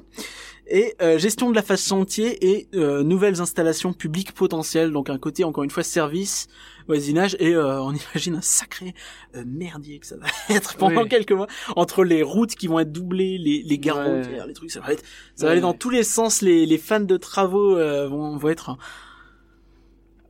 Et 0.66 0.94
euh, 1.02 1.18
gestion 1.18 1.50
de 1.50 1.54
la 1.54 1.62
face 1.62 1.86
chantier 1.86 2.54
et 2.54 2.68
euh, 2.74 3.02
nouvelles 3.02 3.40
installations 3.40 3.92
publiques 3.92 4.32
potentielles. 4.32 4.90
Donc 4.92 5.10
un 5.10 5.18
côté 5.18 5.44
encore 5.44 5.62
une 5.64 5.70
fois 5.70 5.82
service, 5.82 6.48
voisinage 6.86 7.36
et 7.38 7.54
euh, 7.54 7.80
on 7.82 7.92
imagine 8.14 8.36
un 8.36 8.40
sacré 8.40 8.94
euh, 9.36 9.44
merdier 9.46 9.98
que 9.98 10.06
ça 10.06 10.16
va 10.16 10.26
être 10.54 10.76
pendant 10.76 11.02
Oui. 11.02 11.08
quelques 11.08 11.32
mois 11.32 11.46
entre 11.76 12.02
les 12.04 12.22
routes 12.22 12.54
qui 12.54 12.66
vont 12.66 12.78
être 12.80 12.92
doublées, 12.92 13.38
les, 13.38 13.62
les 13.62 13.78
gares 13.78 13.98
Ouais. 13.98 14.18
routières, 14.22 14.46
les 14.46 14.54
trucs. 14.54 14.70
Ça 14.70 14.80
va 14.80 14.92
être, 14.92 15.02
ça 15.34 15.44
va 15.44 15.46
Ouais. 15.46 15.52
aller 15.52 15.60
dans 15.60 15.74
tous 15.74 15.90
les 15.90 16.02
sens. 16.04 16.40
Les, 16.42 16.64
les 16.66 16.78
fans 16.78 17.00
de 17.00 17.16
travaux 17.16 17.76
euh, 17.76 18.08
vont, 18.08 18.36
vont 18.36 18.48
être 18.48 18.76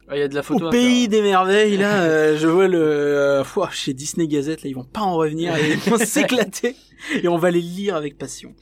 Ah, 0.08 0.16
Il 0.16 0.20
y 0.20 0.22
a 0.22 0.28
de 0.28 0.34
la 0.34 0.42
photo 0.42 0.64
au 0.64 0.68
à 0.68 0.70
pays 0.70 1.02
faire. 1.02 1.08
des 1.10 1.22
merveilles. 1.22 1.76
Là, 1.76 2.02
euh, 2.02 2.36
je 2.38 2.46
vois 2.46 2.68
le 2.68 2.78
euh, 2.82 3.42
ouah, 3.56 3.70
chez 3.70 3.94
Disney 3.94 4.26
Gazette. 4.28 4.62
Là, 4.62 4.68
ils 4.68 4.74
vont 4.74 4.84
pas 4.84 5.00
en 5.00 5.14
revenir. 5.16 5.54
Ils 5.58 5.76
vont 5.90 5.98
s'éclater 6.04 6.76
et 7.22 7.28
on 7.28 7.38
va 7.38 7.50
les 7.50 7.60
lire 7.62 7.96
avec 7.96 8.18
passion. 8.18 8.54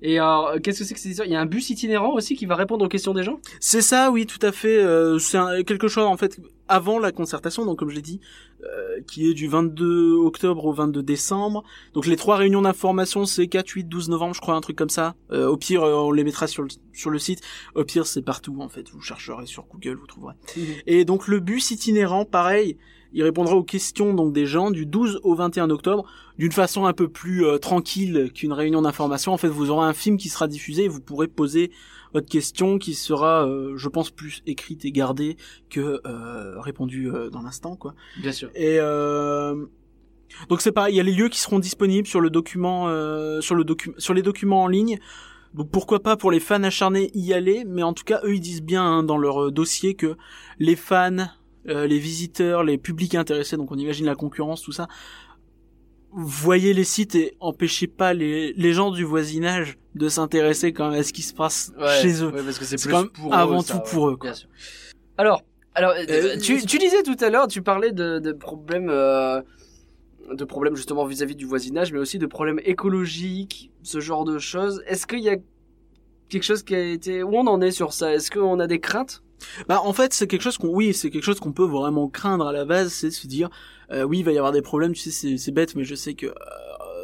Et 0.00 0.18
alors, 0.18 0.48
euh, 0.48 0.58
qu'est-ce 0.60 0.80
que 0.80 0.84
c'est 0.84 0.94
que 0.94 1.00
ces 1.00 1.10
histoires? 1.10 1.26
Il 1.26 1.32
y 1.32 1.36
a 1.36 1.40
un 1.40 1.46
bus 1.46 1.70
itinérant 1.70 2.12
aussi 2.12 2.36
qui 2.36 2.46
va 2.46 2.54
répondre 2.54 2.84
aux 2.84 2.88
questions 2.88 3.14
des 3.14 3.24
gens? 3.24 3.40
C'est 3.58 3.80
ça, 3.82 4.10
oui, 4.10 4.26
tout 4.26 4.38
à 4.42 4.52
fait. 4.52 4.78
Euh, 4.78 5.18
c'est 5.18 5.38
quelque 5.64 5.88
chose 5.88 6.04
en 6.04 6.16
fait 6.16 6.38
avant 6.68 6.98
la 6.98 7.10
concertation, 7.10 7.64
donc 7.64 7.78
comme 7.78 7.90
je 7.90 7.96
l'ai 7.96 8.02
dit, 8.02 8.20
euh, 8.64 9.00
qui 9.06 9.30
est 9.30 9.34
du 9.34 9.46
22 9.46 10.14
octobre 10.14 10.64
au 10.64 10.72
22 10.72 11.02
décembre. 11.02 11.62
Donc 11.94 12.06
les 12.06 12.16
trois 12.16 12.36
réunions 12.36 12.62
d'information, 12.62 13.24
c'est 13.24 13.46
4, 13.46 13.68
8, 13.68 13.84
12 13.84 14.08
novembre, 14.08 14.34
je 14.34 14.40
crois, 14.40 14.54
un 14.54 14.60
truc 14.60 14.76
comme 14.76 14.90
ça. 14.90 15.14
Euh, 15.30 15.48
au 15.48 15.56
pire, 15.56 15.82
euh, 15.84 15.94
on 15.94 16.10
les 16.10 16.24
mettra 16.24 16.46
sur 16.46 16.62
le, 16.62 16.68
sur 16.92 17.10
le 17.10 17.18
site. 17.18 17.40
Au 17.74 17.84
pire, 17.84 18.06
c'est 18.06 18.22
partout 18.22 18.56
en 18.60 18.68
fait. 18.68 18.90
Vous 18.90 19.00
chercherez 19.00 19.46
sur 19.46 19.66
Google, 19.66 19.96
vous 19.96 20.06
trouverez. 20.06 20.34
Et 20.86 21.04
donc 21.04 21.28
le 21.28 21.40
bus 21.40 21.70
itinérant, 21.70 22.24
pareil, 22.24 22.76
il 23.12 23.22
répondra 23.22 23.54
aux 23.54 23.62
questions 23.62 24.12
donc 24.12 24.32
des 24.32 24.46
gens 24.46 24.70
du 24.70 24.86
12 24.86 25.20
au 25.22 25.34
21 25.34 25.70
octobre 25.70 26.04
d'une 26.38 26.52
façon 26.52 26.86
un 26.86 26.92
peu 26.92 27.08
plus 27.08 27.44
euh, 27.46 27.58
tranquille 27.58 28.30
qu'une 28.34 28.52
réunion 28.52 28.82
d'information. 28.82 29.32
En 29.32 29.38
fait, 29.38 29.48
vous 29.48 29.70
aurez 29.70 29.86
un 29.86 29.92
film 29.92 30.16
qui 30.16 30.28
sera 30.28 30.46
diffusé 30.46 30.84
et 30.84 30.88
vous 30.88 31.00
pourrez 31.00 31.26
poser 31.26 31.70
votre 32.14 32.28
question 32.28 32.78
qui 32.78 32.94
sera, 32.94 33.46
euh, 33.46 33.76
je 33.76 33.88
pense, 33.88 34.10
plus 34.10 34.42
écrite 34.46 34.84
et 34.84 34.92
gardée 34.92 35.36
que 35.70 36.00
euh, 36.06 36.60
répondue 36.60 37.10
euh, 37.10 37.30
dans 37.30 37.42
l'instant, 37.42 37.76
quoi. 37.76 37.94
Bien 38.20 38.32
sûr. 38.32 38.50
Et 38.54 38.78
euh, 38.80 39.66
donc 40.48 40.60
c'est 40.60 40.72
pareil, 40.72 40.94
il 40.94 40.96
y 40.96 41.00
a 41.00 41.02
les 41.02 41.12
lieux 41.12 41.28
qui 41.28 41.40
seront 41.40 41.58
disponibles 41.58 42.06
sur 42.06 42.20
le 42.20 42.30
document, 42.30 42.88
euh, 42.88 43.40
sur 43.40 43.54
le 43.54 43.64
docu 43.64 43.92
sur 43.98 44.14
les 44.14 44.22
documents 44.22 44.64
en 44.64 44.68
ligne. 44.68 44.98
Donc 45.54 45.70
pourquoi 45.70 46.00
pas 46.02 46.16
pour 46.16 46.30
les 46.30 46.40
fans 46.40 46.62
acharnés 46.62 47.10
y 47.14 47.32
aller, 47.32 47.64
mais 47.66 47.82
en 47.82 47.94
tout 47.94 48.04
cas 48.04 48.20
eux 48.24 48.34
ils 48.34 48.40
disent 48.40 48.62
bien 48.62 48.82
hein, 48.82 49.02
dans 49.02 49.16
leur 49.16 49.44
euh, 49.44 49.50
dossier 49.50 49.94
que 49.94 50.16
les 50.58 50.76
fans, 50.76 51.28
euh, 51.68 51.86
les 51.86 51.98
visiteurs, 51.98 52.62
les 52.62 52.76
publics 52.76 53.14
intéressés, 53.14 53.56
donc 53.56 53.72
on 53.72 53.78
imagine 53.78 54.06
la 54.06 54.14
concurrence, 54.14 54.60
tout 54.62 54.72
ça, 54.72 54.88
voyez 56.12 56.72
les 56.74 56.84
sites 56.84 57.14
et 57.14 57.36
empêchez 57.40 57.86
pas 57.86 58.14
les, 58.14 58.52
les 58.54 58.72
gens 58.72 58.90
du 58.90 59.04
voisinage 59.04 59.76
de 59.94 60.08
s'intéresser 60.08 60.72
quand 60.72 60.90
même 60.90 61.00
à 61.00 61.02
ce 61.02 61.12
qui 61.12 61.22
se 61.22 61.34
passe 61.34 61.72
Ouais, 61.78 62.00
chez 62.02 62.22
eux. 62.22 62.30
ouais, 62.30 62.42
parce 62.42 62.58
que 62.58 62.64
c'est 62.64 62.76
plus 62.80 62.90
quand 62.90 63.00
même 63.02 63.10
pour 63.10 63.34
avant 63.34 63.58
eux, 63.60 63.62
ça, 63.62 63.74
tout 63.74 63.80
ouais. 63.80 63.90
pour 63.90 64.08
eux, 64.10 64.16
quoi. 64.16 64.30
Bien 64.30 64.34
sûr. 64.34 64.48
Alors, 65.16 65.42
alors, 65.74 65.90
euh, 65.92 66.04
Euh, 66.08 66.38
tu, 66.38 66.64
tu 66.64 66.78
disais 66.78 67.02
tout 67.02 67.16
à 67.20 67.30
l'heure, 67.30 67.46
tu 67.48 67.62
parlais 67.62 67.92
de, 67.92 68.18
de 68.18 68.32
problèmes, 68.32 68.88
euh, 68.90 69.40
de 70.32 70.44
problèmes 70.44 70.76
justement 70.76 71.04
vis-à-vis 71.04 71.36
du 71.36 71.46
voisinage, 71.46 71.92
mais 71.92 71.98
aussi 71.98 72.18
de 72.18 72.26
problèmes 72.26 72.60
écologiques, 72.64 73.70
ce 73.82 74.00
genre 74.00 74.24
de 74.24 74.38
choses. 74.38 74.82
Est-ce 74.86 75.06
qu'il 75.06 75.20
y 75.20 75.28
a 75.30 75.36
quelque 76.28 76.42
chose 76.42 76.62
qui 76.62 76.74
a 76.74 76.80
été, 76.80 77.22
où 77.22 77.34
on 77.34 77.46
en 77.46 77.60
est 77.60 77.70
sur 77.70 77.92
ça? 77.92 78.12
Est-ce 78.14 78.30
qu'on 78.30 78.58
a 78.60 78.66
des 78.66 78.80
craintes? 78.80 79.22
Bah 79.68 79.80
en 79.82 79.92
fait 79.92 80.12
c'est 80.12 80.26
quelque 80.26 80.42
chose 80.42 80.58
qu'on 80.58 80.68
oui 80.68 80.94
c'est 80.94 81.10
quelque 81.10 81.24
chose 81.24 81.40
qu'on 81.40 81.52
peut 81.52 81.66
vraiment 81.66 82.08
craindre 82.08 82.46
à 82.46 82.52
la 82.52 82.64
base 82.64 82.92
c'est 82.92 83.10
se 83.10 83.26
dire 83.26 83.50
euh, 83.90 84.02
oui 84.02 84.18
il 84.20 84.24
va 84.24 84.32
y 84.32 84.38
avoir 84.38 84.52
des 84.52 84.62
problèmes 84.62 84.92
tu 84.92 85.00
sais 85.00 85.10
c'est 85.10 85.38
c'est 85.38 85.52
bête 85.52 85.74
mais 85.74 85.84
je 85.84 85.94
sais 85.94 86.14
que 86.14 86.26
euh, 86.26 86.32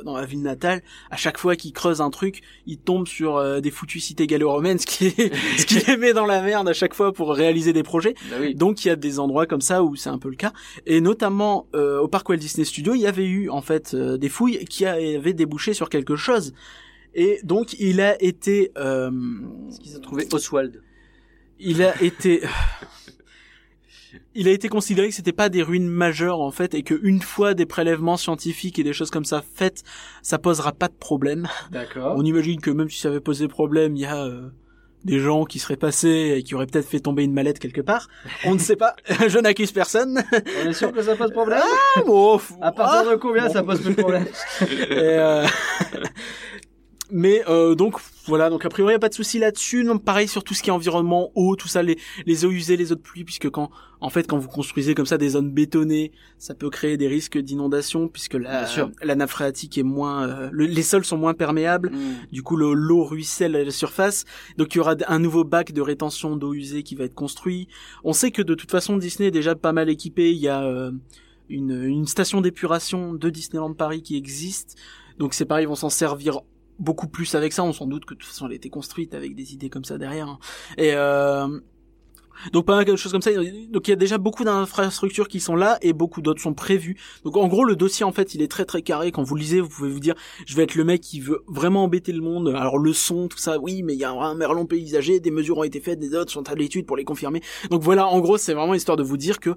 dans 0.04 0.14
ma 0.14 0.24
ville 0.24 0.42
natale 0.42 0.82
à 1.10 1.16
chaque 1.16 1.38
fois 1.38 1.56
qu'ils 1.56 1.72
creusent 1.72 2.00
un 2.00 2.10
truc 2.10 2.42
ils 2.66 2.78
tombent 2.78 3.08
sur 3.08 3.36
euh, 3.36 3.60
des 3.60 3.70
foutues 3.70 4.00
cités 4.00 4.26
gallo-romaines 4.26 4.78
ce 4.78 4.86
qui 4.86 5.10
ce 5.58 5.66
qui 5.66 5.80
les 5.86 5.96
met 5.96 6.12
dans 6.12 6.26
la 6.26 6.40
merde 6.42 6.68
à 6.68 6.72
chaque 6.72 6.94
fois 6.94 7.12
pour 7.12 7.34
réaliser 7.34 7.72
des 7.72 7.82
projets. 7.82 8.14
Bah 8.30 8.36
oui. 8.40 8.54
donc 8.54 8.84
il 8.84 8.88
y 8.88 8.90
a 8.90 8.96
des 8.96 9.18
endroits 9.18 9.46
comme 9.46 9.60
ça 9.60 9.82
où 9.82 9.96
c'est 9.96 10.10
un 10.10 10.18
peu 10.18 10.28
le 10.28 10.36
cas. 10.36 10.52
Et 10.86 11.00
notamment 11.00 11.66
euh, 11.74 11.98
au 12.00 12.08
parc 12.08 12.28
Walt 12.28 12.36
Disney 12.36 12.64
Studio 12.64 12.94
il 12.94 13.00
y 13.00 13.06
avait 13.06 13.26
eu 13.26 13.50
en 13.50 13.62
fait 13.62 13.94
euh, 13.94 14.16
des 14.16 14.28
fouilles 14.28 14.64
qui 14.66 14.86
avaient 14.86 15.32
débouché 15.32 15.74
sur 15.74 15.88
quelque 15.88 16.16
chose. 16.16 16.52
Et 17.14 17.40
donc 17.44 17.74
il 17.78 18.00
a 18.00 18.20
été 18.22 18.72
euh, 18.76 19.10
Est-ce 19.68 19.80
qu'ils 19.80 19.96
ont 19.96 20.00
trouvé 20.00 20.26
Oswald 20.32 20.82
il 21.58 21.82
a 21.82 22.00
été 22.02 22.42
il 24.36 24.48
a 24.48 24.50
été 24.52 24.68
considéré 24.68 25.08
que 25.08 25.14
c'était 25.14 25.32
pas 25.32 25.48
des 25.48 25.62
ruines 25.62 25.88
majeures 25.88 26.40
en 26.40 26.50
fait 26.50 26.74
et 26.74 26.82
que 26.82 26.98
une 27.02 27.20
fois 27.20 27.54
des 27.54 27.66
prélèvements 27.66 28.16
scientifiques 28.16 28.78
et 28.78 28.82
des 28.84 28.92
choses 28.92 29.10
comme 29.10 29.24
ça 29.24 29.42
faites 29.54 29.82
ça 30.22 30.38
posera 30.38 30.72
pas 30.72 30.88
de 30.88 30.94
problème 30.94 31.48
D'accord. 31.70 32.14
on 32.16 32.24
imagine 32.24 32.60
que 32.60 32.70
même 32.70 32.88
si 32.90 33.00
ça 33.00 33.08
avait 33.08 33.20
posé 33.20 33.48
problème 33.48 33.96
il 33.96 34.02
y 34.02 34.06
a 34.06 34.24
euh, 34.24 34.48
des 35.04 35.18
gens 35.18 35.44
qui 35.44 35.58
seraient 35.58 35.76
passés 35.76 36.34
et 36.36 36.42
qui 36.42 36.54
auraient 36.54 36.66
peut-être 36.66 36.88
fait 36.88 37.00
tomber 37.00 37.24
une 37.24 37.32
mallette 37.32 37.58
quelque 37.58 37.80
part 37.80 38.08
on 38.44 38.54
ne 38.54 38.58
sait 38.60 38.76
pas 38.76 38.94
je 39.28 39.38
n'accuse 39.38 39.72
personne 39.72 40.22
On 40.64 40.68
est 40.68 40.72
sûr 40.72 40.92
que 40.92 41.02
ça 41.02 41.16
pose 41.16 41.30
problème 41.32 41.60
Ah, 41.96 42.02
bon, 42.06 42.40
À 42.60 42.72
partir 42.72 43.10
de 43.10 43.16
combien 43.16 43.46
bon. 43.48 43.52
ça 43.52 43.62
pose 43.62 43.80
plus 43.82 43.94
de 43.94 44.00
problème 44.00 44.26
Et, 44.62 44.96
euh, 45.00 45.46
Mais 47.16 47.44
euh, 47.48 47.76
donc 47.76 48.00
voilà, 48.26 48.50
donc 48.50 48.64
a 48.64 48.68
priori 48.68 48.92
y 48.92 48.96
a 48.96 48.98
pas 48.98 49.08
de 49.08 49.14
souci 49.14 49.38
là-dessus. 49.38 49.84
Non, 49.84 49.98
pareil 49.98 50.26
sur 50.26 50.42
tout 50.42 50.52
ce 50.52 50.64
qui 50.64 50.70
est 50.70 50.72
environnement, 50.72 51.30
eau, 51.36 51.54
tout 51.54 51.68
ça, 51.68 51.80
les, 51.80 51.96
les 52.26 52.44
eaux 52.44 52.50
usées, 52.50 52.76
les 52.76 52.90
eaux 52.90 52.96
de 52.96 53.00
pluie, 53.00 53.22
puisque 53.22 53.48
quand 53.50 53.70
en 54.00 54.10
fait 54.10 54.26
quand 54.26 54.36
vous 54.36 54.48
construisez 54.48 54.96
comme 54.96 55.06
ça 55.06 55.16
des 55.16 55.28
zones 55.28 55.52
bétonnées, 55.52 56.10
ça 56.38 56.54
peut 56.56 56.70
créer 56.70 56.96
des 56.96 57.06
risques 57.06 57.38
d'inondation, 57.38 58.08
puisque 58.08 58.34
la, 58.34 58.66
la 59.00 59.14
nappe 59.14 59.30
phréatique 59.30 59.78
est 59.78 59.84
moins, 59.84 60.28
euh, 60.28 60.48
le- 60.50 60.66
les 60.66 60.82
sols 60.82 61.04
sont 61.04 61.16
moins 61.16 61.34
perméables. 61.34 61.90
Hmm. 61.92 62.14
Du 62.32 62.42
coup, 62.42 62.56
le- 62.56 62.74
l'eau 62.74 63.04
ruisselle 63.04 63.54
à 63.54 63.62
la 63.62 63.70
surface. 63.70 64.24
Donc, 64.58 64.74
il 64.74 64.78
y 64.78 64.80
aura 64.80 64.96
un 65.06 65.20
nouveau 65.20 65.44
bac 65.44 65.70
de 65.70 65.80
rétention 65.82 66.34
d'eau 66.36 66.52
usée 66.52 66.82
qui 66.82 66.96
va 66.96 67.04
être 67.04 67.14
construit. 67.14 67.68
On 68.02 68.12
sait 68.12 68.32
que 68.32 68.42
de 68.42 68.54
toute 68.56 68.72
façon, 68.72 68.96
Disney 68.96 69.28
est 69.28 69.30
déjà 69.30 69.54
pas 69.54 69.72
mal 69.72 69.88
équipé. 69.88 70.32
Il 70.32 70.38
y 70.38 70.48
a 70.48 70.64
euh, 70.64 70.90
une, 71.48 71.80
une 71.84 72.06
station 72.08 72.40
d'épuration 72.40 73.14
de 73.14 73.30
Disneyland 73.30 73.72
Paris 73.74 74.02
qui 74.02 74.16
existe. 74.16 74.74
Donc, 75.18 75.32
c'est 75.32 75.44
pareil, 75.44 75.64
ils 75.66 75.68
vont 75.68 75.76
s'en 75.76 75.90
servir 75.90 76.40
beaucoup 76.78 77.08
plus 77.08 77.34
avec 77.34 77.52
ça. 77.52 77.64
On 77.64 77.72
s'en 77.72 77.86
doute 77.86 78.04
que 78.04 78.14
de 78.14 78.18
toute 78.18 78.28
façon, 78.28 78.46
elle 78.46 78.52
a 78.52 78.56
été 78.56 78.70
construite 78.70 79.14
avec 79.14 79.34
des 79.34 79.52
idées 79.54 79.70
comme 79.70 79.84
ça 79.84 79.98
derrière. 79.98 80.38
Et 80.78 80.92
euh, 80.94 81.48
Donc 82.52 82.66
pas 82.66 82.76
mal 82.76 82.84
quelque 82.84 82.98
chose 82.98 83.12
comme 83.12 83.22
ça. 83.22 83.30
Donc 83.70 83.88
il 83.88 83.90
y 83.90 83.92
a 83.92 83.96
déjà 83.96 84.18
beaucoup 84.18 84.44
d'infrastructures 84.44 85.28
qui 85.28 85.40
sont 85.40 85.56
là 85.56 85.78
et 85.82 85.92
beaucoup 85.92 86.20
d'autres 86.20 86.42
sont 86.42 86.54
prévues. 86.54 86.96
Donc 87.24 87.36
en 87.36 87.48
gros 87.48 87.64
le 87.64 87.76
dossier 87.76 88.04
en 88.04 88.12
fait 88.12 88.34
il 88.34 88.42
est 88.42 88.50
très 88.50 88.64
très 88.64 88.82
carré. 88.82 89.12
Quand 89.12 89.22
vous 89.22 89.36
lisez 89.36 89.60
vous 89.60 89.68
pouvez 89.68 89.90
vous 89.90 90.00
dire 90.00 90.14
je 90.46 90.56
vais 90.56 90.64
être 90.64 90.74
le 90.74 90.84
mec 90.84 91.00
qui 91.00 91.20
veut 91.20 91.42
vraiment 91.46 91.84
embêter 91.84 92.12
le 92.12 92.22
monde. 92.22 92.48
Alors 92.48 92.78
le 92.78 92.92
son 92.92 93.28
tout 93.28 93.38
ça 93.38 93.58
oui 93.58 93.82
mais 93.82 93.94
il 93.94 93.98
y 93.98 94.04
a 94.04 94.10
un 94.10 94.34
merlon 94.34 94.66
paysager, 94.66 95.20
des 95.20 95.30
mesures 95.30 95.58
ont 95.58 95.64
été 95.64 95.80
faites, 95.80 95.98
des 95.98 96.14
autres 96.14 96.32
sont 96.32 96.48
à 96.50 96.54
l'étude 96.54 96.86
pour 96.86 96.96
les 96.96 97.04
confirmer. 97.04 97.40
Donc 97.70 97.82
voilà 97.82 98.06
en 98.06 98.20
gros 98.20 98.36
c'est 98.36 98.54
vraiment 98.54 98.74
histoire 98.74 98.96
de 98.96 99.02
vous 99.02 99.16
dire 99.16 99.40
que 99.40 99.50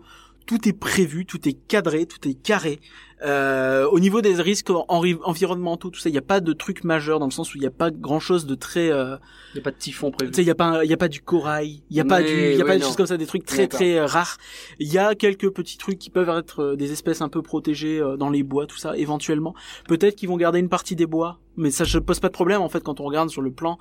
tout 0.47 0.67
est 0.67 0.73
prévu, 0.73 1.25
tout 1.25 1.47
est 1.47 1.53
cadré, 1.53 2.07
tout 2.07 2.27
est 2.27 2.33
carré. 2.33 2.79
Euh, 3.23 3.87
au 3.87 3.99
niveau 3.99 4.21
des 4.21 4.33
risques 4.35 4.69
environnementaux, 4.69 5.89
tout 5.89 5.99
ça, 5.99 6.07
il 6.07 6.13
n'y 6.13 6.17
a 6.17 6.23
pas 6.23 6.39
de 6.39 6.53
truc 6.53 6.83
majeur 6.83 7.19
dans 7.19 7.25
le 7.25 7.31
sens 7.31 7.53
où 7.53 7.57
il 7.57 7.61
n'y 7.61 7.67
a 7.67 7.71
pas 7.71 7.91
grand 7.91 8.19
chose 8.19 8.45
de 8.45 8.55
très. 8.55 8.89
Euh, 8.89 9.17
il 9.53 9.55
n'y 9.55 9.59
a 9.59 9.63
pas 9.63 9.71
de 9.71 9.77
typhon 9.77 10.11
prévu. 10.11 10.31
Il 10.37 10.43
n'y 10.43 10.49
a 10.49 10.55
pas, 10.55 10.85
il 10.85 10.93
a 10.93 10.97
pas 10.97 11.07
du 11.09 11.21
corail, 11.21 11.83
il 11.89 11.93
n'y 11.93 11.99
a 11.99 12.05
pas 12.05 12.21
du, 12.21 12.29
il 12.29 12.57
y 12.57 12.61
a 12.61 12.65
pas 12.65 12.77
des 12.77 12.83
choses 12.83 12.95
comme 12.95 13.07
ça, 13.07 13.17
des 13.17 13.25
trucs 13.25 13.45
très 13.45 13.67
très 13.67 13.97
euh, 13.97 14.05
rares. 14.05 14.37
Il 14.79 14.91
y 14.91 14.97
a 14.97 15.15
quelques 15.15 15.49
petits 15.49 15.77
trucs 15.77 15.99
qui 15.99 16.09
peuvent 16.09 16.29
être 16.29 16.63
euh, 16.63 16.75
des 16.75 16.91
espèces 16.91 17.21
un 17.21 17.29
peu 17.29 17.41
protégées 17.41 18.01
dans 18.17 18.29
les 18.29 18.43
bois, 18.43 18.67
tout 18.67 18.77
ça, 18.77 18.95
éventuellement. 18.97 19.53
Peut-être 19.87 20.15
qu'ils 20.15 20.29
vont 20.29 20.37
garder 20.37 20.59
une 20.59 20.69
partie 20.69 20.95
des 20.95 21.07
bois, 21.07 21.39
mais 21.57 21.71
ça 21.71 21.83
ne 21.83 21.99
pose 21.99 22.19
pas 22.19 22.29
de 22.29 22.33
problème 22.33 22.61
en 22.61 22.69
fait 22.69 22.83
quand 22.83 23.01
on 23.01 23.03
regarde 23.03 23.29
sur 23.29 23.41
le 23.41 23.51
plan. 23.51 23.77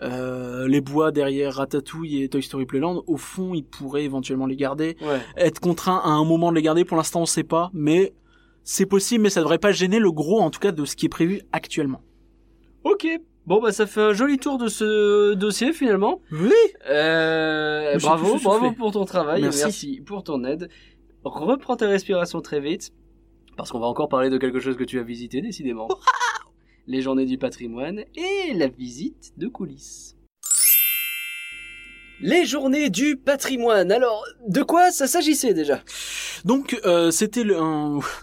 Euh, 0.00 0.68
les 0.68 0.80
bois 0.80 1.10
derrière 1.10 1.54
Ratatouille 1.54 2.22
et 2.22 2.28
Toy 2.28 2.42
Story 2.42 2.66
Playland, 2.66 3.02
au 3.06 3.16
fond, 3.16 3.54
ils 3.54 3.64
pourraient 3.64 4.04
éventuellement 4.04 4.46
les 4.46 4.56
garder. 4.56 4.96
Ouais. 5.00 5.20
Être 5.36 5.60
contraint 5.60 6.00
à 6.04 6.10
un 6.10 6.24
moment 6.24 6.50
de 6.50 6.56
les 6.56 6.62
garder, 6.62 6.84
pour 6.84 6.96
l'instant, 6.96 7.22
on 7.22 7.26
sait 7.26 7.44
pas, 7.44 7.70
mais 7.72 8.14
c'est 8.62 8.86
possible, 8.86 9.22
mais 9.22 9.30
ça 9.30 9.40
devrait 9.40 9.58
pas 9.58 9.72
gêner 9.72 9.98
le 9.98 10.12
gros, 10.12 10.40
en 10.40 10.50
tout 10.50 10.60
cas, 10.60 10.72
de 10.72 10.84
ce 10.84 10.94
qui 10.94 11.06
est 11.06 11.10
prévu 11.10 11.42
actuellement. 11.52 12.02
Ok. 12.84 13.06
Bon 13.46 13.62
bah 13.62 13.72
ça 13.72 13.86
fait 13.86 14.02
un 14.02 14.12
joli 14.12 14.36
tour 14.36 14.58
de 14.58 14.68
ce 14.68 15.32
dossier 15.32 15.72
finalement. 15.72 16.20
Oui. 16.30 16.52
Euh, 16.90 17.96
bravo, 17.98 18.36
bravo 18.44 18.72
pour 18.72 18.92
ton 18.92 19.06
travail, 19.06 19.40
merci. 19.40 19.64
merci 19.64 20.02
pour 20.04 20.22
ton 20.22 20.44
aide. 20.44 20.68
Reprends 21.24 21.76
ta 21.76 21.88
respiration 21.88 22.42
très 22.42 22.60
vite, 22.60 22.92
parce 23.56 23.72
qu'on 23.72 23.80
va 23.80 23.86
encore 23.86 24.10
parler 24.10 24.28
de 24.28 24.36
quelque 24.36 24.60
chose 24.60 24.76
que 24.76 24.84
tu 24.84 24.98
as 24.98 25.02
visité 25.02 25.40
décidément. 25.40 25.88
les 26.88 27.02
journées 27.02 27.26
du 27.26 27.38
patrimoine 27.38 28.02
et 28.16 28.54
la 28.54 28.66
visite 28.66 29.34
de 29.36 29.46
coulisses. 29.46 30.16
Les 32.20 32.46
journées 32.46 32.90
du 32.90 33.16
patrimoine. 33.16 33.92
Alors, 33.92 34.24
de 34.48 34.62
quoi 34.62 34.90
ça 34.90 35.06
s'agissait 35.06 35.54
déjà? 35.54 35.84
Donc, 36.44 36.80
euh, 36.84 37.12
c'était 37.12 37.44
le, 37.44 37.56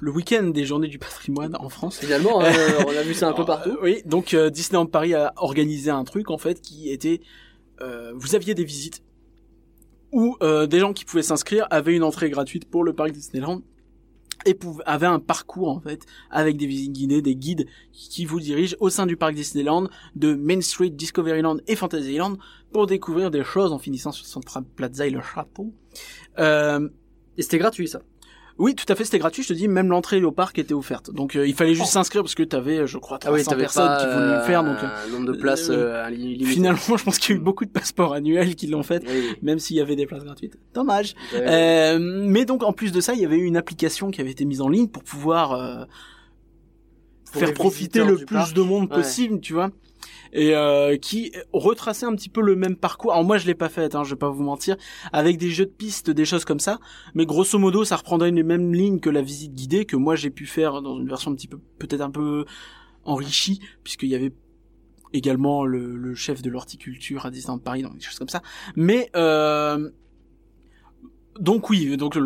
le 0.01 0.11
week-end 0.11 0.47
des 0.47 0.65
journées 0.65 0.87
du 0.87 0.99
patrimoine 0.99 1.55
en 1.59 1.69
France. 1.69 1.99
Finalement, 1.99 2.43
hein, 2.43 2.51
on 2.87 2.97
a 2.97 3.03
vu 3.03 3.13
ça 3.13 3.29
un 3.29 3.33
peu 3.33 3.45
partout. 3.45 3.77
oui, 3.81 4.01
donc 4.05 4.33
euh, 4.33 4.49
Disneyland 4.49 4.87
Paris 4.87 5.13
a 5.13 5.31
organisé 5.37 5.91
un 5.91 6.03
truc 6.03 6.29
en 6.29 6.37
fait 6.37 6.59
qui 6.59 6.89
était, 6.89 7.21
euh, 7.81 8.11
vous 8.15 8.35
aviez 8.35 8.53
des 8.53 8.65
visites 8.65 9.01
où 10.11 10.37
euh, 10.41 10.65
des 10.65 10.79
gens 10.79 10.93
qui 10.93 11.05
pouvaient 11.05 11.23
s'inscrire 11.23 11.67
avaient 11.69 11.95
une 11.95 12.03
entrée 12.03 12.29
gratuite 12.29 12.69
pour 12.69 12.83
le 12.83 12.93
parc 12.93 13.11
Disneyland 13.11 13.61
avait 14.85 15.07
un 15.07 15.19
parcours 15.19 15.69
en 15.69 15.79
fait 15.79 16.05
avec 16.29 16.57
des 16.57 16.67
visites 16.67 16.91
guidées, 16.91 17.21
des 17.21 17.35
guides 17.35 17.67
qui 17.91 18.25
vous 18.25 18.39
dirigent 18.39 18.75
au 18.79 18.89
sein 18.89 19.05
du 19.05 19.17
parc 19.17 19.33
Disneyland, 19.33 19.87
de 20.15 20.35
Main 20.35 20.61
Street, 20.61 20.89
Discoveryland 20.89 21.57
et 21.67 21.75
Fantasyland 21.75 22.37
pour 22.71 22.87
découvrir 22.87 23.31
des 23.31 23.43
choses 23.43 23.71
en 23.71 23.79
finissant 23.79 24.11
sur 24.11 24.25
Central 24.25 24.63
Plaza 24.63 25.07
et 25.07 25.09
le 25.09 25.21
château. 25.21 25.73
Euh, 26.39 26.89
et 27.37 27.41
c'était 27.41 27.57
gratuit 27.57 27.87
ça. 27.87 28.01
Oui, 28.57 28.73
tout 28.73 28.85
à 28.87 28.95
fait, 28.95 29.03
c'était 29.03 29.19
gratuit. 29.19 29.43
Je 29.43 29.49
te 29.49 29.53
dis, 29.53 29.67
même 29.67 29.89
l'entrée 29.89 30.23
au 30.23 30.31
parc 30.31 30.57
était 30.59 30.73
offerte. 30.73 31.11
Donc 31.11 31.35
euh, 31.35 31.45
il 31.45 31.53
fallait 31.53 31.73
juste 31.73 31.87
oh. 31.89 31.93
s'inscrire 31.93 32.23
parce 32.23 32.35
que 32.35 32.43
tu 32.43 32.55
avais, 32.55 32.87
je 32.87 32.97
crois, 32.97 33.19
300 33.19 33.51
ah 33.51 33.55
personnes 33.55 33.97
qui 33.99 34.05
voulaient 34.05 34.37
le 34.37 34.43
faire. 34.43 34.63
Donc 34.63 34.77
un 34.81 35.11
nombre 35.11 35.25
de 35.25 35.37
places 35.37 35.69
euh, 35.69 36.09
Finalement, 36.43 36.79
je 36.97 37.03
pense 37.03 37.19
qu'il 37.19 37.35
y 37.35 37.37
a 37.37 37.41
eu 37.41 37.43
beaucoup 37.43 37.65
de 37.65 37.69
passeports 37.69 38.13
annuels 38.13 38.55
qui 38.55 38.67
l'ont 38.67 38.83
fait, 38.83 39.03
même 39.41 39.59
s'il 39.59 39.75
y 39.75 39.81
avait 39.81 39.97
des 39.97 40.05
places 40.05 40.23
gratuites. 40.23 40.57
Dommage. 40.73 41.15
Euh, 41.33 41.99
mais 41.99 42.45
donc 42.45 42.63
en 42.63 42.71
plus 42.71 42.91
de 42.91 43.01
ça, 43.01 43.13
il 43.13 43.19
y 43.19 43.25
avait 43.25 43.37
eu 43.37 43.45
une 43.45 43.57
application 43.57 44.09
qui 44.09 44.21
avait 44.21 44.31
été 44.31 44.45
mise 44.45 44.61
en 44.61 44.69
ligne 44.69 44.87
pour 44.87 45.03
pouvoir 45.03 45.87
faire 47.33 47.53
profiter 47.53 48.05
le 48.05 48.17
plus 48.17 48.53
de 48.53 48.61
monde 48.61 48.89
possible, 48.89 49.41
tu 49.41 49.53
vois 49.53 49.71
et 50.35 50.53
euh, 50.53 50.97
qui 50.97 51.31
retraçait 51.53 52.05
un 52.05 52.13
petit 52.13 52.29
peu 52.29 52.41
le 52.41 52.55
même 52.55 52.75
parcours. 52.75 53.13
Alors 53.13 53.23
moi 53.23 53.37
je 53.37 53.47
l'ai 53.47 53.55
pas 53.55 53.69
fait, 53.69 53.95
hein, 53.95 54.03
je 54.03 54.11
vais 54.11 54.19
pas 54.19 54.29
vous 54.29 54.43
mentir, 54.43 54.75
avec 55.13 55.37
des 55.37 55.49
jeux 55.49 55.65
de 55.65 55.71
pistes, 55.71 56.11
des 56.11 56.25
choses 56.25 56.45
comme 56.45 56.59
ça, 56.59 56.79
mais 57.15 57.25
grosso 57.25 57.57
modo 57.57 57.85
ça 57.85 57.95
reprendrait 57.95 58.29
une 58.29 58.43
même 58.43 58.73
ligne 58.73 58.99
que 58.99 59.09
la 59.09 59.21
visite 59.21 59.53
guidée 59.53 59.85
que 59.85 59.95
moi 59.95 60.15
j'ai 60.15 60.29
pu 60.29 60.45
faire 60.45 60.81
dans 60.81 60.99
une 60.99 61.07
version 61.07 61.31
un 61.31 61.35
petit 61.35 61.47
peu 61.47 61.57
peut-être 61.79 62.01
un 62.01 62.11
peu 62.11 62.45
enrichie 63.05 63.61
puisqu'il 63.83 64.09
y 64.09 64.15
avait 64.15 64.33
également 65.13 65.65
le, 65.65 66.13
chef 66.15 66.41
de 66.41 66.49
l'horticulture 66.49 67.25
à 67.25 67.31
Disneyland 67.31 67.59
Paris, 67.59 67.83
donc 67.83 67.95
des 67.95 68.03
choses 68.03 68.19
comme 68.19 68.29
ça. 68.29 68.41
Mais 68.75 69.09
euh, 69.15 69.89
donc 71.39 71.69
oui, 71.69 71.97
donc 71.97 72.17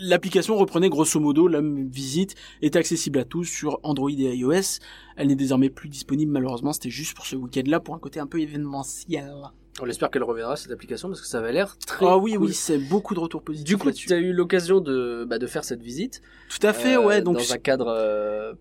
l'application 0.00 0.56
reprenait 0.56 0.88
grosso 0.88 1.18
modo 1.18 1.48
la 1.48 1.60
visite, 1.62 2.34
est 2.60 2.76
accessible 2.76 3.18
à 3.18 3.24
tous 3.24 3.44
sur 3.44 3.80
Android 3.82 4.10
et 4.10 4.36
iOS. 4.36 4.78
Elle 5.16 5.28
n'est 5.28 5.36
désormais 5.36 5.70
plus 5.70 5.88
disponible 5.88 6.32
malheureusement, 6.32 6.72
c'était 6.72 6.90
juste 6.90 7.14
pour 7.14 7.26
ce 7.26 7.36
week-end-là 7.36 7.80
pour 7.80 7.94
un 7.94 7.98
côté 7.98 8.20
un 8.20 8.26
peu 8.26 8.40
événementiel. 8.40 9.32
On 9.80 9.86
espère 9.86 10.10
qu'elle 10.10 10.22
reviendra 10.22 10.56
cette 10.56 10.70
application 10.70 11.08
parce 11.08 11.22
que 11.22 11.26
ça 11.26 11.38
avait 11.38 11.52
l'air 11.52 11.78
très. 11.78 12.04
Ah 12.06 12.18
oui 12.18 12.36
oui, 12.36 12.52
c'est 12.52 12.78
beaucoup 12.78 13.14
de 13.14 13.20
retours 13.20 13.42
positifs. 13.42 13.66
Du 13.66 13.78
coup, 13.78 13.90
tu 13.90 14.12
as 14.12 14.18
eu 14.18 14.32
l'occasion 14.32 14.80
de 14.80 15.24
bah, 15.26 15.38
de 15.38 15.46
faire 15.46 15.64
cette 15.64 15.82
visite. 15.82 16.20
Tout 16.50 16.66
à 16.66 16.74
fait, 16.74 16.98
ouais. 16.98 17.20
Euh, 17.20 17.22
donc 17.22 17.38
dans 17.38 17.52
un 17.52 17.58
cadre 17.58 17.86
euh, 17.88 18.52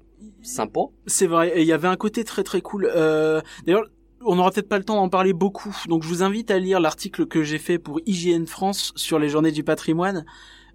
sympa. 0.41 0.79
C'est 1.07 1.27
vrai. 1.27 1.57
Et 1.57 1.61
il 1.61 1.67
y 1.67 1.73
avait 1.73 1.89
un 1.89 1.97
côté 1.97 2.23
très 2.23 2.43
très 2.43 2.61
cool. 2.61 2.89
Euh, 2.95 3.41
D'ailleurs, 3.65 3.83
on 4.25 4.35
n'aura 4.35 4.51
peut-être 4.51 4.69
pas 4.69 4.77
le 4.77 4.83
temps 4.83 4.95
d'en 4.95 5.09
parler 5.09 5.33
beaucoup, 5.33 5.75
donc 5.87 6.03
je 6.03 6.07
vous 6.07 6.23
invite 6.23 6.51
à 6.51 6.59
lire 6.59 6.79
l'article 6.79 7.25
que 7.25 7.43
j'ai 7.43 7.57
fait 7.57 7.79
pour 7.79 7.99
IGN 8.05 8.45
France 8.45 8.93
sur 8.95 9.19
les 9.19 9.29
journées 9.29 9.51
du 9.51 9.63
patrimoine 9.63 10.25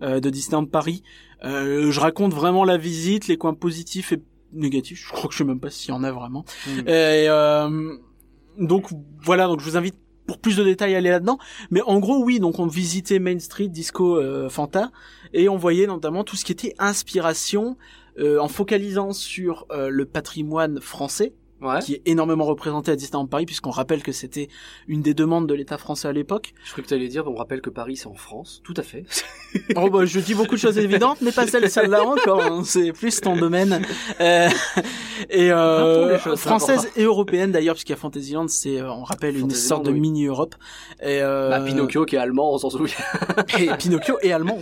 euh, 0.02 0.20
de 0.20 0.30
Disneyland 0.30 0.66
Paris. 0.66 1.02
Euh, 1.44 1.90
je 1.90 2.00
raconte 2.00 2.32
vraiment 2.32 2.64
la 2.64 2.76
visite, 2.76 3.28
les 3.28 3.36
coins 3.36 3.54
positifs 3.54 4.12
et 4.12 4.22
négatifs. 4.52 5.06
Je 5.06 5.12
crois 5.12 5.28
que 5.28 5.32
je 5.32 5.38
sais 5.38 5.44
même 5.44 5.60
pas 5.60 5.70
s'il 5.70 5.90
y 5.90 5.92
en 5.92 6.04
a 6.04 6.12
vraiment. 6.12 6.44
Mmh. 6.66 6.80
Et, 6.80 7.28
euh, 7.28 7.94
donc 8.58 8.88
voilà, 9.22 9.46
donc 9.46 9.60
je 9.60 9.64
vous 9.64 9.76
invite 9.76 9.96
pour 10.26 10.38
plus 10.38 10.56
de 10.56 10.64
détails 10.64 10.94
à 10.94 10.98
aller 10.98 11.10
là-dedans. 11.10 11.38
Mais 11.70 11.82
en 11.82 11.98
gros, 11.98 12.22
oui, 12.22 12.40
donc 12.40 12.58
on 12.58 12.66
visitait 12.66 13.18
Main 13.18 13.38
Street, 13.38 13.68
Disco, 13.68 14.20
Fanta, 14.48 14.90
et 15.32 15.48
on 15.48 15.56
voyait 15.56 15.86
notamment 15.86 16.24
tout 16.24 16.36
ce 16.36 16.44
qui 16.44 16.52
était 16.52 16.74
inspiration 16.78 17.76
en 18.18 18.48
focalisant 18.48 19.12
sur 19.12 19.66
le 19.70 20.04
patrimoine 20.04 20.80
français 20.80 21.32
qui 21.82 21.94
est 21.94 22.02
énormément 22.06 22.44
représenté 22.44 22.90
à 22.90 22.96
Disneyland 22.96 23.26
Paris, 23.26 23.46
puisqu'on 23.46 23.70
rappelle 23.70 24.02
que 24.02 24.12
c'était 24.12 24.48
une 24.88 25.02
des 25.02 25.14
demandes 25.14 25.46
de 25.46 25.54
l'État 25.54 25.78
français 25.78 26.08
à 26.08 26.12
l'époque. 26.12 26.52
Je 26.64 26.72
crois 26.72 26.82
que 26.82 26.88
tu 26.88 26.94
allais 26.94 27.08
dire, 27.08 27.26
on 27.26 27.34
rappelle 27.34 27.60
que 27.60 27.70
Paris 27.70 27.96
c'est 27.96 28.08
en 28.08 28.14
France. 28.14 28.60
Tout 28.64 28.74
à 28.76 28.82
fait. 28.82 29.04
oh 29.76 29.90
bah, 29.90 30.04
je 30.04 30.20
dis 30.20 30.34
beaucoup 30.34 30.54
de 30.54 30.60
choses 30.60 30.78
évidentes, 30.78 31.18
mais 31.22 31.32
pas 31.32 31.46
celle 31.46 31.70
celle-là 31.70 32.04
encore. 32.04 32.42
Hein. 32.42 32.62
C'est 32.64 32.92
plus 32.92 33.20
ton 33.20 33.36
domaine. 33.36 33.82
Euh, 34.20 34.48
et 35.30 35.50
euh, 35.50 36.18
française 36.36 36.88
et 36.96 37.04
européenne 37.04 37.52
d'ailleurs, 37.52 37.74
puisqu'il 37.74 37.92
y 37.92 37.94
a 37.94 37.98
Fantasyland, 37.98 38.48
c'est, 38.48 38.80
euh, 38.80 38.90
on 38.90 39.04
rappelle, 39.04 39.36
une 39.38 39.50
sorte 39.50 39.84
de 39.84 39.90
mini-Europe. 39.90 40.54
Et 41.00 41.20
euh... 41.22 41.50
bah, 41.50 41.60
Pinocchio 41.60 42.04
qui 42.04 42.16
est 42.16 42.18
allemand, 42.18 42.54
on 42.54 42.58
s'en 42.58 42.70
souvient. 42.70 42.96
et 43.58 43.68
Pinocchio 43.78 44.18
est 44.22 44.32
allemand. 44.32 44.58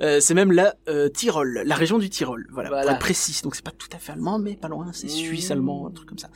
Euh, 0.00 0.20
c'est 0.20 0.34
même 0.34 0.52
la 0.52 0.74
Tyrol, 1.14 1.62
la 1.64 1.74
région 1.74 1.98
du 1.98 2.10
Tyrol. 2.10 2.46
Voilà, 2.52 2.68
voilà. 2.70 2.84
pour 2.84 2.92
être 2.92 3.00
précis. 3.00 3.40
Donc 3.42 3.54
c'est 3.54 3.64
pas 3.64 3.70
tout 3.70 3.88
à 3.92 3.98
fait 3.98 4.12
allemand, 4.12 4.38
mais 4.38 4.56
pas 4.56 4.68
loin. 4.68 4.86
C'est 4.92 5.08
suisse 5.08 5.50
allemand, 5.50 5.88
un 5.88 5.90
truc 5.90 6.08
comme 6.08 6.18
ça. 6.18 6.29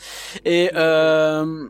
Et 0.45 0.71
euh, 0.75 1.69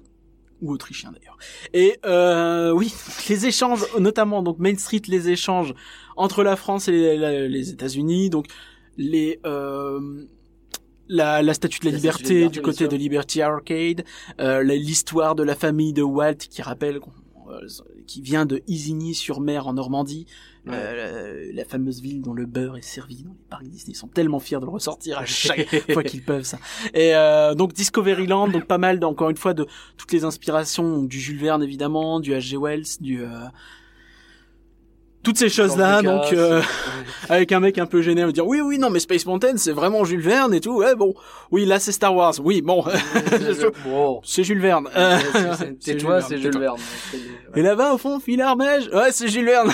ou 0.60 0.72
autrichien 0.72 1.12
d'ailleurs. 1.12 1.38
Et 1.72 1.98
euh, 2.04 2.70
oui, 2.70 2.92
les 3.28 3.46
échanges, 3.46 3.84
notamment 3.98 4.42
donc 4.42 4.58
Main 4.58 4.76
Street, 4.76 5.02
les 5.08 5.30
échanges 5.30 5.74
entre 6.16 6.42
la 6.42 6.56
France 6.56 6.88
et 6.88 6.92
les, 7.16 7.70
États-Unis, 7.70 8.30
donc 8.30 8.46
les 8.96 9.40
euh, 9.44 10.26
la, 11.08 11.42
la 11.42 11.54
statue 11.54 11.80
de 11.80 11.86
la, 11.86 11.96
liberté, 11.96 12.48
du 12.48 12.62
côté 12.62 12.88
de 12.88 12.96
Liberty 12.96 13.42
Arcade, 13.42 14.04
euh, 14.40 14.62
l'histoire 14.62 15.34
de 15.34 15.42
la 15.42 15.54
famille 15.54 15.92
de 15.92 16.02
Walt 16.02 16.36
qui 16.36 16.62
rappelle 16.62 17.00
euh, 17.50 17.66
qui 18.06 18.22
vient 18.22 18.46
de 18.46 18.62
Isigny-sur-Mer 18.66 19.66
en 19.66 19.74
Normandie, 19.74 20.26
euh, 20.68 21.50
la 21.52 21.64
fameuse 21.64 22.00
ville 22.00 22.22
dont 22.22 22.32
le 22.32 22.46
beurre 22.46 22.76
est 22.76 22.82
servi 22.82 23.22
dans 23.22 23.32
les 23.32 23.44
parcs 23.50 23.64
Disney. 23.64 23.92
Ils 23.92 23.96
sont 23.96 24.08
tellement 24.08 24.40
fiers 24.40 24.60
de 24.60 24.64
le 24.64 24.70
ressortir 24.70 25.18
à 25.18 25.26
chaque 25.26 25.68
fois 25.92 26.02
qu'ils 26.02 26.22
peuvent 26.22 26.44
ça. 26.44 26.58
Et 26.94 27.14
euh, 27.14 27.54
donc 27.54 27.72
Discoveryland, 27.74 28.48
donc 28.48 28.64
pas 28.64 28.78
mal, 28.78 29.04
encore 29.04 29.30
une 29.30 29.36
fois, 29.36 29.52
de 29.52 29.66
toutes 29.96 30.12
les 30.12 30.24
inspirations 30.24 31.02
du 31.02 31.20
Jules 31.20 31.38
Verne 31.38 31.62
évidemment, 31.62 32.20
du 32.20 32.32
H.G. 32.32 32.56
Wells, 32.56 32.86
du 33.00 33.22
euh, 33.22 33.28
toutes 35.24 35.38
ces 35.38 35.48
choses-là, 35.48 36.02
donc 36.02 36.32
euh, 36.32 36.62
avec 37.28 37.50
un 37.50 37.58
mec 37.58 37.78
un 37.78 37.86
peu 37.86 38.02
gêné 38.02 38.22
à 38.22 38.26
me 38.26 38.32
dire 38.32 38.46
oui 38.46 38.60
oui 38.60 38.78
non 38.78 38.90
mais 38.90 39.00
Space 39.00 39.26
Mountain 39.26 39.56
c'est 39.56 39.72
vraiment 39.72 40.04
Jules 40.04 40.20
Verne 40.20 40.54
et 40.54 40.60
tout. 40.60 40.76
Ouais 40.76 40.94
bon, 40.94 41.14
oui 41.50 41.64
là 41.64 41.80
c'est 41.80 41.92
Star 41.92 42.14
Wars. 42.14 42.34
Oui 42.42 42.62
bon, 42.62 42.84
c'est 44.22 44.44
Jules 44.44 44.60
Verne. 44.60 44.88
c'est 45.80 45.96
toi, 45.98 46.20
c'est 46.20 46.38
Jules 46.38 46.58
Verne. 46.58 46.78
Et 47.56 47.62
là-bas 47.62 47.94
au 47.94 47.98
fond, 47.98 48.20
Phil 48.20 48.40
Armège. 48.40 48.88
Ouais 48.92 49.10
c'est 49.10 49.28
Jules 49.28 49.46
Verne. 49.46 49.72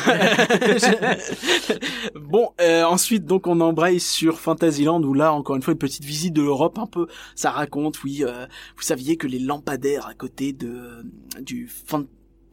bon 2.14 2.50
euh, 2.60 2.84
ensuite 2.84 3.24
donc 3.26 3.46
on 3.46 3.60
embraye 3.60 4.00
sur 4.00 4.38
Fantasyland 4.38 5.02
où 5.02 5.12
là 5.12 5.32
encore 5.32 5.56
une 5.56 5.62
fois 5.62 5.72
une 5.72 5.78
petite 5.78 6.04
visite 6.04 6.32
de 6.32 6.42
l'Europe 6.42 6.78
un 6.78 6.86
peu. 6.86 7.06
Ça 7.34 7.50
raconte 7.50 8.02
oui, 8.04 8.24
euh, 8.24 8.46
vous 8.76 8.82
saviez 8.82 9.16
que 9.16 9.26
les 9.26 9.40
lampadaires 9.40 10.06
à 10.06 10.14
côté 10.14 10.52
de 10.52 11.04
du 11.40 11.68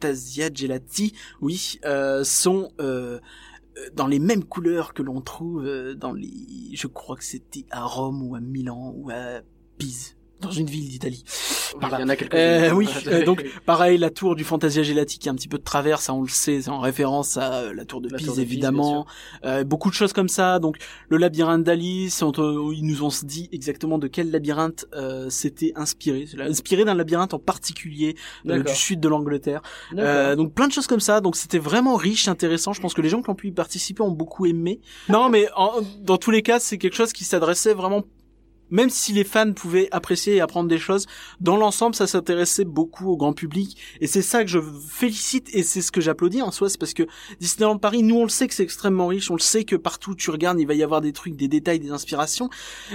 Fantasia 0.00 0.52
Gelati, 0.52 1.14
oui, 1.40 1.78
euh, 1.84 2.22
sont 2.22 2.70
euh, 2.80 3.18
dans 3.94 4.06
les 4.06 4.18
mêmes 4.18 4.44
couleurs 4.44 4.94
que 4.94 5.02
l'on 5.02 5.20
trouve 5.20 5.64
euh, 5.66 5.94
dans 5.94 6.12
les, 6.12 6.30
je 6.74 6.86
crois 6.86 7.16
que 7.16 7.24
c'était 7.24 7.66
à 7.70 7.84
Rome 7.84 8.22
ou 8.22 8.34
à 8.36 8.40
Milan 8.40 8.92
ou 8.96 9.10
à 9.10 9.40
Pise, 9.76 10.16
dans 10.40 10.50
une 10.50 10.66
ville 10.66 10.88
d'Italie. 10.88 11.24
Il 11.74 11.78
Par 11.80 11.90
là. 11.90 12.00
y 12.00 12.04
en 12.04 12.08
a 12.08 12.16
quelques 12.16 12.34
Euh, 12.34 12.70
oui, 12.72 12.88
euh, 13.08 13.24
donc 13.24 13.44
pareil, 13.66 13.98
la 13.98 14.10
tour 14.10 14.36
du 14.36 14.44
Fantasia 14.44 14.82
Gelati 14.82 15.18
qui 15.18 15.28
est 15.28 15.30
un 15.30 15.34
petit 15.34 15.48
peu 15.48 15.58
de 15.58 15.62
travers, 15.64 16.00
ça 16.00 16.14
on 16.14 16.22
le 16.22 16.28
sait, 16.28 16.62
c'est 16.62 16.70
en 16.70 16.80
référence 16.80 17.36
à 17.36 17.54
euh, 17.54 17.74
la 17.74 17.84
tour 17.84 18.00
de 18.00 18.08
La 18.08 18.18
Pise 18.18 18.26
tour 18.26 18.36
de 18.36 18.40
Pise, 18.42 18.50
évidemment. 18.52 19.06
Euh, 19.44 19.64
beaucoup 19.64 19.90
de 19.90 19.94
choses 19.94 20.12
comme 20.12 20.28
ça. 20.28 20.58
Donc 20.58 20.76
le 21.08 21.16
labyrinthe 21.16 21.64
d'Alice, 21.64 22.22
ils 22.22 22.84
nous 22.86 23.02
ont 23.04 23.10
dit 23.22 23.48
exactement 23.52 23.98
de 23.98 24.06
quel 24.06 24.30
labyrinthe 24.30 24.86
euh, 24.94 25.28
c'était 25.30 25.72
inspiré. 25.76 26.26
Inspiré 26.38 26.84
d'un 26.84 26.94
labyrinthe 26.94 27.34
en 27.34 27.38
particulier 27.38 28.16
du 28.44 28.62
sud 28.74 29.00
de 29.00 29.08
l'Angleterre. 29.08 29.62
Euh, 29.96 30.36
donc 30.36 30.52
plein 30.54 30.68
de 30.68 30.72
choses 30.72 30.86
comme 30.86 31.00
ça. 31.00 31.20
Donc 31.20 31.36
c'était 31.36 31.58
vraiment 31.58 31.96
riche, 31.96 32.28
intéressant. 32.28 32.72
Je 32.72 32.80
pense 32.80 32.94
que 32.94 33.02
les 33.02 33.08
gens 33.08 33.22
qui 33.22 33.30
ont 33.30 33.34
pu 33.34 33.48
y 33.48 33.52
participer 33.52 34.02
ont 34.02 34.10
beaucoup 34.12 34.46
aimé. 34.46 34.80
Non, 35.08 35.28
mais 35.28 35.48
en- 35.56 35.80
dans 36.00 36.16
tous 36.16 36.30
les 36.30 36.42
cas, 36.42 36.60
c'est 36.60 36.78
quelque 36.78 36.94
chose 36.96 37.12
qui 37.12 37.24
s'adressait 37.24 37.74
vraiment. 37.74 38.02
Même 38.70 38.90
si 38.90 39.12
les 39.12 39.24
fans 39.24 39.52
pouvaient 39.52 39.88
apprécier 39.92 40.36
et 40.36 40.40
apprendre 40.40 40.68
des 40.68 40.78
choses, 40.78 41.06
dans 41.40 41.56
l'ensemble, 41.56 41.94
ça 41.94 42.06
s'intéressait 42.06 42.64
beaucoup 42.64 43.08
au 43.08 43.16
grand 43.16 43.32
public. 43.32 43.76
Et 44.00 44.06
c'est 44.06 44.22
ça 44.22 44.44
que 44.44 44.50
je 44.50 44.58
félicite 44.88 45.48
et 45.54 45.62
c'est 45.62 45.82
ce 45.82 45.92
que 45.92 46.00
j'applaudis 46.00 46.42
en 46.42 46.50
soi. 46.50 46.68
C'est 46.68 46.78
parce 46.78 46.94
que 46.94 47.04
Disneyland 47.40 47.78
Paris, 47.78 48.02
nous 48.02 48.16
on 48.16 48.24
le 48.24 48.28
sait 48.28 48.48
que 48.48 48.54
c'est 48.54 48.62
extrêmement 48.62 49.06
riche. 49.06 49.30
On 49.30 49.34
le 49.36 49.40
sait 49.40 49.64
que 49.64 49.76
partout 49.76 50.14
tu 50.14 50.30
regardes, 50.30 50.60
il 50.60 50.66
va 50.66 50.74
y 50.74 50.82
avoir 50.82 51.00
des 51.00 51.12
trucs, 51.12 51.36
des 51.36 51.48
détails, 51.48 51.80
des 51.80 51.90
inspirations. 51.90 52.50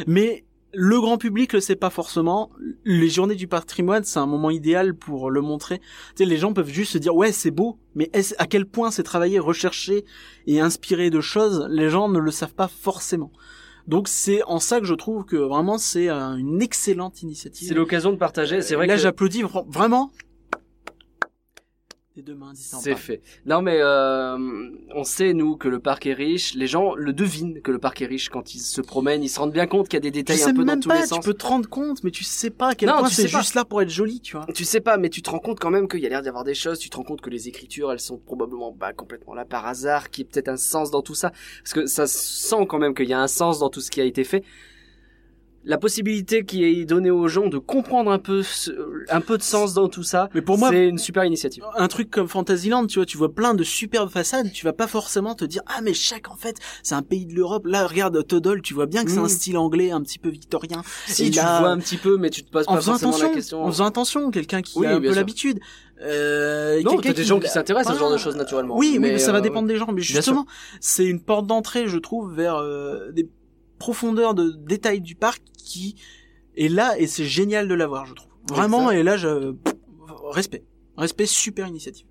Mais 0.08 0.46
le 0.76 1.00
grand 1.00 1.20
public 1.20 1.54
le 1.54 1.60
sait 1.60 1.76
pas 1.76 1.92
forcément. 1.92 2.50
Les 2.84 3.10
journées 3.10 3.36
du 3.36 3.48
patrimoine, 3.48 4.04
c'est 4.04 4.18
un 4.20 4.26
moment 4.26 4.50
idéal 4.50 4.96
pour 4.96 5.30
le 5.30 5.42
montrer. 5.42 5.80
Tu 5.80 5.86
sais, 6.18 6.26
les 6.26 6.38
gens 6.38 6.52
peuvent 6.54 6.70
juste 6.70 6.94
se 6.94 6.98
dire 6.98 7.16
ouais 7.16 7.32
c'est 7.32 7.52
beau, 7.52 7.78
mais 7.94 8.10
est-ce- 8.14 8.34
à 8.40 8.48
quel 8.48 8.66
point 8.66 8.90
c'est 8.90 9.04
travaillé, 9.04 9.38
recherché 9.38 10.04
et 10.48 10.60
inspiré 10.60 11.12
de 11.12 11.22
choses, 11.22 11.68
les 11.70 11.90
gens 11.92 12.10
ne 12.10 12.18
le 12.20 12.32
savent 12.32 12.56
pas 12.56 12.68
forcément. 12.68 13.32
Donc 13.88 14.08
c'est 14.08 14.42
en 14.44 14.60
ça 14.60 14.80
que 14.80 14.86
je 14.86 14.94
trouve 14.94 15.26
que 15.26 15.36
vraiment 15.36 15.78
c'est 15.78 16.10
euh, 16.10 16.36
une 16.36 16.62
excellente 16.62 17.22
initiative. 17.22 17.68
C'est 17.68 17.74
l'occasion 17.74 18.12
de 18.12 18.18
partager. 18.18 18.62
C'est 18.62 18.76
vrai 18.76 18.88
Là 18.88 18.96
que 18.96 19.02
j'applaudis 19.02 19.44
vra- 19.44 19.66
vraiment. 19.68 20.12
Des 22.16 22.22
deux 22.22 22.36
mains, 22.36 22.52
c'est 22.54 22.94
fait. 22.96 23.22
Non 23.48 23.64
mais 23.64 23.78
euh, 23.80 24.38
on 24.94 25.04
sait 25.04 25.34
nous 25.34 25.58
que 25.58 25.68
le 25.68 25.80
parc 25.80 26.06
est 26.06 26.14
riche. 26.14 26.54
Les 26.54 26.68
gens 26.68 26.94
le 26.94 27.12
devinent 27.12 27.60
que 27.64 27.72
le 27.72 27.80
parc 27.80 28.04
est 28.04 28.06
riche 28.06 28.30
quand 28.30 28.54
ils 28.54 28.60
se 28.60 28.82
promènent. 28.82 29.24
Ils 29.24 29.30
se 29.30 29.40
rendent 29.40 29.52
bien 29.52 29.66
compte 29.66 29.88
qu'il 29.88 29.96
y 29.96 29.98
a 29.98 30.02
des 30.02 30.12
Tu 30.12 30.18
détails 30.20 30.38
sais 30.38 30.52
un 30.52 30.54
peu 30.54 30.64
dans 30.64 30.74
même 30.74 30.80
tous 30.80 30.90
pas, 30.90 30.98
les 30.98 31.02
tu 31.02 31.08
sens. 31.08 31.26
peux 31.26 31.34
te 31.34 31.44
rendre 31.48 31.68
compte, 31.68 32.04
mais 32.04 32.12
tu 32.12 32.24
sais 32.24 32.52
pas 32.52 32.70
à 32.70 32.76
quel 32.76 32.90
Non, 32.90 33.00
point 33.00 33.08
tu 33.10 33.16
sais 33.16 33.24
c'est 33.24 33.28
juste 33.30 33.56
là 33.56 33.66
pour 33.66 33.82
être 33.82 33.90
joli, 33.90 34.20
tu 34.20 34.38
vois. 34.38 34.46
Tu 34.54 34.64
sais 34.64 34.80
pas, 34.80 34.98
mais 34.98 35.10
tu 35.10 35.24
te 35.24 35.32
rends 35.32 35.40
compte 35.40 35.60
quand 35.60 35.72
même 35.72 35.88
qu'il 35.88 36.02
y 36.02 36.06
a 36.06 36.10
l'air 36.10 36.22
d'y 36.22 36.30
avoir 36.30 36.44
des 36.44 36.54
choses. 36.54 36.78
Tu 36.78 36.92
te 36.92 36.98
rends 36.98 37.04
compte 37.04 37.22
que 37.22 37.32
les 37.32 37.48
écritures, 37.48 37.92
elles 37.92 38.00
sont 38.00 38.20
probablement 38.20 38.72
bah, 38.72 38.94
complètement 38.94 39.34
là 39.34 39.44
par 39.44 39.66
hasard, 39.66 40.12
qu'il 40.12 40.26
y 40.26 40.28
a 40.28 40.32
peut-être 40.32 40.50
un 40.50 40.58
sens 40.58 40.92
dans 40.92 41.02
tout 41.02 41.16
ça. 41.16 41.32
Parce 41.64 41.74
que 41.74 41.88
ça 41.88 42.06
sent 42.06 42.68
quand 42.70 42.78
même 42.78 42.94
qu'il 42.94 43.10
y 43.10 43.14
a 43.14 43.20
un 43.22 43.28
sens 43.28 43.58
dans 43.58 43.70
tout 43.72 43.82
ce 43.82 43.90
qui 43.90 44.02
a 44.02 44.04
été 44.04 44.24
fait. 44.24 44.44
La 45.66 45.78
possibilité 45.78 46.44
qui 46.44 46.64
est 46.66 46.84
donnée 46.86 47.10
aux 47.12 47.28
gens 47.30 47.48
de 47.48 47.58
comprendre 47.58 48.12
un 48.12 48.20
peu, 48.20 48.44
ce- 48.44 48.72
un 49.10 49.22
peu 49.22 49.38
de 49.38 49.44
sens 49.44 49.74
dans 49.74 49.88
tout 49.88 50.04
ça, 50.04 50.30
Mais 50.34 50.42
pour 50.42 50.58
moi, 50.58 50.70
c'est 50.70 50.88
une 50.90 50.98
super 50.98 51.24
initiative. 51.24 51.64
un 51.78 51.88
truc 51.88 52.10
comme 52.12 52.28
Fantasyland, 52.28 52.86
tu 52.88 53.00
vois, 53.00 53.06
tu 53.06 53.18
vois 53.18 53.34
plein 53.34 53.54
de 53.54 53.64
superbes 53.64 54.10
façades, 54.10 54.52
tu 54.52 54.66
vas 54.66 54.74
pas 54.74 54.88
forcément 54.88 55.36
te 55.36 55.46
dire 55.46 55.62
ah 55.68 55.80
mais 55.82 55.94
chaque 55.94 56.30
en 56.30 56.36
fait 56.36 56.58
c'est 56.84 56.96
un 56.96 57.02
pays 57.02 57.26
de 57.26 57.34
l'Europe. 57.34 57.66
Là 57.66 57.88
regarde 57.88 58.28
Toddle, 58.28 58.62
tu 58.62 58.74
vois 58.74 58.88
bien 58.88 59.06
que 59.06 59.12
c'est 59.12 59.20
Mm. 59.22 59.26
un 59.26 59.30
style 59.30 59.58
anglais 59.58 59.92
un 59.92 60.02
petit 60.02 60.20
peu 60.20 60.30
victorien. 60.30 60.82
Si 61.08 61.28
Et 61.28 61.30
tu 61.30 61.38
là, 61.38 61.60
vois 61.60 61.70
un 61.70 61.78
petit 61.80 61.98
peu, 61.98 62.18
mais 62.18 62.30
tu 62.30 62.44
te 62.44 62.52
poses 62.52 62.66
pas 62.66 62.74
forcément 62.82 62.96
attention, 63.12 63.28
la 63.30 63.34
question. 63.34 63.64
en 63.64 63.72
faisant 63.72 63.86
attention, 63.86 64.32
quelqu'un 64.32 64.62
qui 64.62 64.78
Oui, 64.78 64.88
a 64.88 64.96
un 64.96 65.00
peu 65.02 65.14
l'habitude. 65.14 65.60
Euh, 66.02 66.82
Non, 66.84 66.98
t'as 66.98 67.14
des 67.14 67.24
gens 67.24 67.40
qui 67.40 67.48
s'intéressent 67.48 67.92
à 67.92 67.94
ce 67.96 68.00
genre 68.00 68.12
de 68.12 68.18
choses 68.18 68.36
naturellement. 68.36 68.76
Oui, 68.78 68.90
oui, 68.94 69.00
Mais, 69.00 69.18
ça 69.20 69.32
va 69.32 69.38
euh, 69.38 69.42
dépendre 69.42 69.68
des 69.70 69.78
gens. 69.78 69.88
Mais 69.94 70.02
justement, 70.02 70.46
c'est 70.82 71.06
une 71.06 71.22
porte 71.22 71.48
d'entrée, 71.48 71.88
je 71.88 71.98
trouve, 71.98 72.34
vers 72.34 72.58
euh, 72.58 73.12
des 73.12 73.30
profondeurs 73.80 74.34
de 74.34 74.52
détails 74.52 75.02
du 75.02 75.16
parc 75.16 75.42
qui 75.58 75.96
est 76.56 76.68
là 76.70 76.98
et 77.00 77.08
c'est 77.08 77.26
génial 77.26 77.68
de 77.68 77.74
l'avoir, 77.74 78.06
je 78.06 78.14
trouve. 78.14 78.30
Vraiment, 78.50 78.90
Exact. 78.92 79.00
et 79.00 79.04
là, 79.04 79.18
je 79.18 79.54
respect, 80.32 80.64
respect, 80.98 81.26
super 81.26 81.68
initiative. 81.68 82.06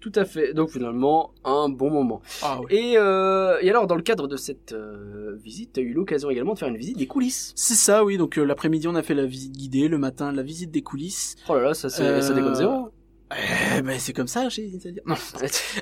Tout 0.00 0.12
à 0.14 0.24
fait. 0.24 0.54
Donc 0.54 0.70
finalement, 0.70 1.32
un 1.44 1.68
bon 1.68 1.90
moment. 1.90 2.22
Ah 2.42 2.60
Et, 2.70 2.94
euh, 2.96 3.58
et 3.60 3.68
alors, 3.68 3.88
dans 3.88 3.96
le 3.96 4.02
cadre 4.02 4.28
de 4.28 4.36
cette 4.36 4.72
euh, 4.72 5.36
visite, 5.42 5.72
tu 5.72 5.80
as 5.80 5.82
eu 5.82 5.92
l'occasion 5.92 6.30
également 6.30 6.54
de 6.54 6.58
faire 6.60 6.68
une 6.68 6.76
visite 6.76 6.98
des 6.98 7.08
coulisses. 7.08 7.52
C'est 7.56 7.74
ça, 7.74 8.04
oui. 8.04 8.16
Donc 8.16 8.38
euh, 8.38 8.44
l'après-midi, 8.44 8.86
on 8.86 8.94
a 8.94 9.02
fait 9.02 9.14
la 9.14 9.26
visite 9.26 9.56
guidée, 9.56 9.88
le 9.88 9.98
matin, 9.98 10.30
la 10.30 10.44
visite 10.44 10.70
des 10.70 10.82
coulisses. 10.82 11.34
Oh 11.48 11.56
là 11.56 11.62
là, 11.62 11.74
ça, 11.74 11.88
c'est, 11.90 12.02
Euh, 12.04 12.20
ça 12.20 12.32
déconne 12.32 12.54
zéro. 12.54 12.90
Eh 13.30 13.82
ben 13.82 13.98
c'est 13.98 14.14
comme 14.14 14.26
ça, 14.26 14.48
j'ai 14.48 14.70
à 14.84 14.90
dire. 14.90 15.02
Non. 15.04 15.16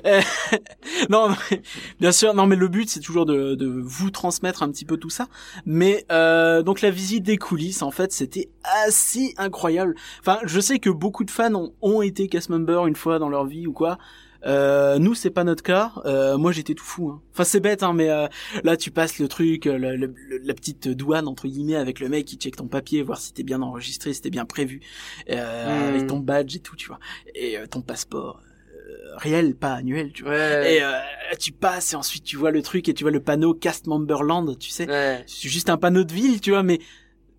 Euh, 0.05 0.21
non, 1.09 1.29
bien 1.99 2.11
sûr, 2.11 2.33
non, 2.33 2.45
mais 2.45 2.57
le 2.57 2.67
but 2.67 2.89
c'est 2.89 2.99
toujours 2.99 3.25
de, 3.25 3.55
de 3.55 3.67
vous 3.67 4.11
transmettre 4.11 4.63
un 4.63 4.71
petit 4.71 4.85
peu 4.85 4.97
tout 4.97 5.09
ça. 5.09 5.27
Mais 5.65 6.05
euh, 6.11 6.61
donc 6.61 6.81
la 6.81 6.91
visite 6.91 7.23
des 7.23 7.37
coulisses, 7.37 7.81
en 7.81 7.91
fait, 7.91 8.11
c'était 8.11 8.49
assez 8.63 9.33
incroyable. 9.37 9.95
Enfin, 10.19 10.39
je 10.43 10.59
sais 10.59 10.79
que 10.79 10.89
beaucoup 10.89 11.23
de 11.23 11.31
fans 11.31 11.53
ont, 11.55 11.73
ont 11.81 12.01
été 12.01 12.27
cast 12.27 12.49
members 12.49 12.85
une 12.85 12.95
fois 12.95 13.17
dans 13.17 13.29
leur 13.29 13.45
vie 13.45 13.65
ou 13.65 13.73
quoi. 13.73 13.97
Euh, 14.47 14.97
nous, 14.97 15.13
c'est 15.13 15.29
pas 15.29 15.43
notre 15.43 15.61
cas. 15.63 15.91
Euh, 16.05 16.37
moi, 16.37 16.51
j'étais 16.51 16.73
tout 16.73 16.83
fou. 16.85 17.09
hein. 17.09 17.21
Enfin, 17.33 17.43
c'est 17.43 17.59
bête, 17.59 17.83
hein, 17.83 17.93
mais 17.93 18.09
euh, 18.09 18.27
là, 18.63 18.77
tu 18.77 18.89
passes 18.91 19.19
le 19.19 19.27
truc, 19.27 19.67
euh, 19.67 19.77
le- 19.77 19.95
le- 19.95 20.13
le- 20.29 20.37
la 20.43 20.53
petite 20.53 20.87
douane 20.87 21.27
entre 21.27 21.47
guillemets 21.47 21.75
avec 21.75 21.99
le 21.99 22.07
mec 22.09 22.25
qui 22.25 22.37
check 22.37 22.55
ton 22.55 22.67
papier, 22.67 23.01
voir 23.03 23.19
si 23.19 23.33
t'es 23.33 23.43
bien 23.43 23.61
enregistré, 23.61 24.13
si 24.13 24.21
t'es 24.21 24.29
bien 24.29 24.45
prévu, 24.45 24.79
euh, 25.29 25.35
Hmm. 25.89 25.89
avec 25.95 26.07
ton 26.07 26.19
badge 26.19 26.55
et 26.55 26.59
tout, 26.59 26.75
tu 26.75 26.87
vois, 26.87 26.99
et 27.35 27.57
euh, 27.57 27.67
ton 27.67 27.81
passeport 27.81 28.41
réel, 29.17 29.55
pas 29.55 29.73
annuel, 29.73 30.11
tu 30.13 30.23
vois. 30.23 30.31
Ouais. 30.33 30.75
Et 30.75 30.83
euh, 30.83 30.91
tu 31.39 31.51
passes 31.51 31.93
et 31.93 31.95
ensuite 31.95 32.23
tu 32.23 32.37
vois 32.37 32.51
le 32.51 32.61
truc 32.61 32.87
et 32.87 32.93
tu 32.93 33.03
vois 33.03 33.11
le 33.11 33.19
panneau 33.21 33.53
Cast 33.53 33.87
Memberland, 33.87 34.57
tu 34.59 34.69
sais. 34.69 34.87
Ouais. 34.87 35.23
C'est 35.27 35.49
juste 35.49 35.69
un 35.69 35.77
panneau 35.77 36.03
de 36.03 36.13
ville, 36.13 36.39
tu 36.41 36.51
vois, 36.51 36.63
mais 36.63 36.79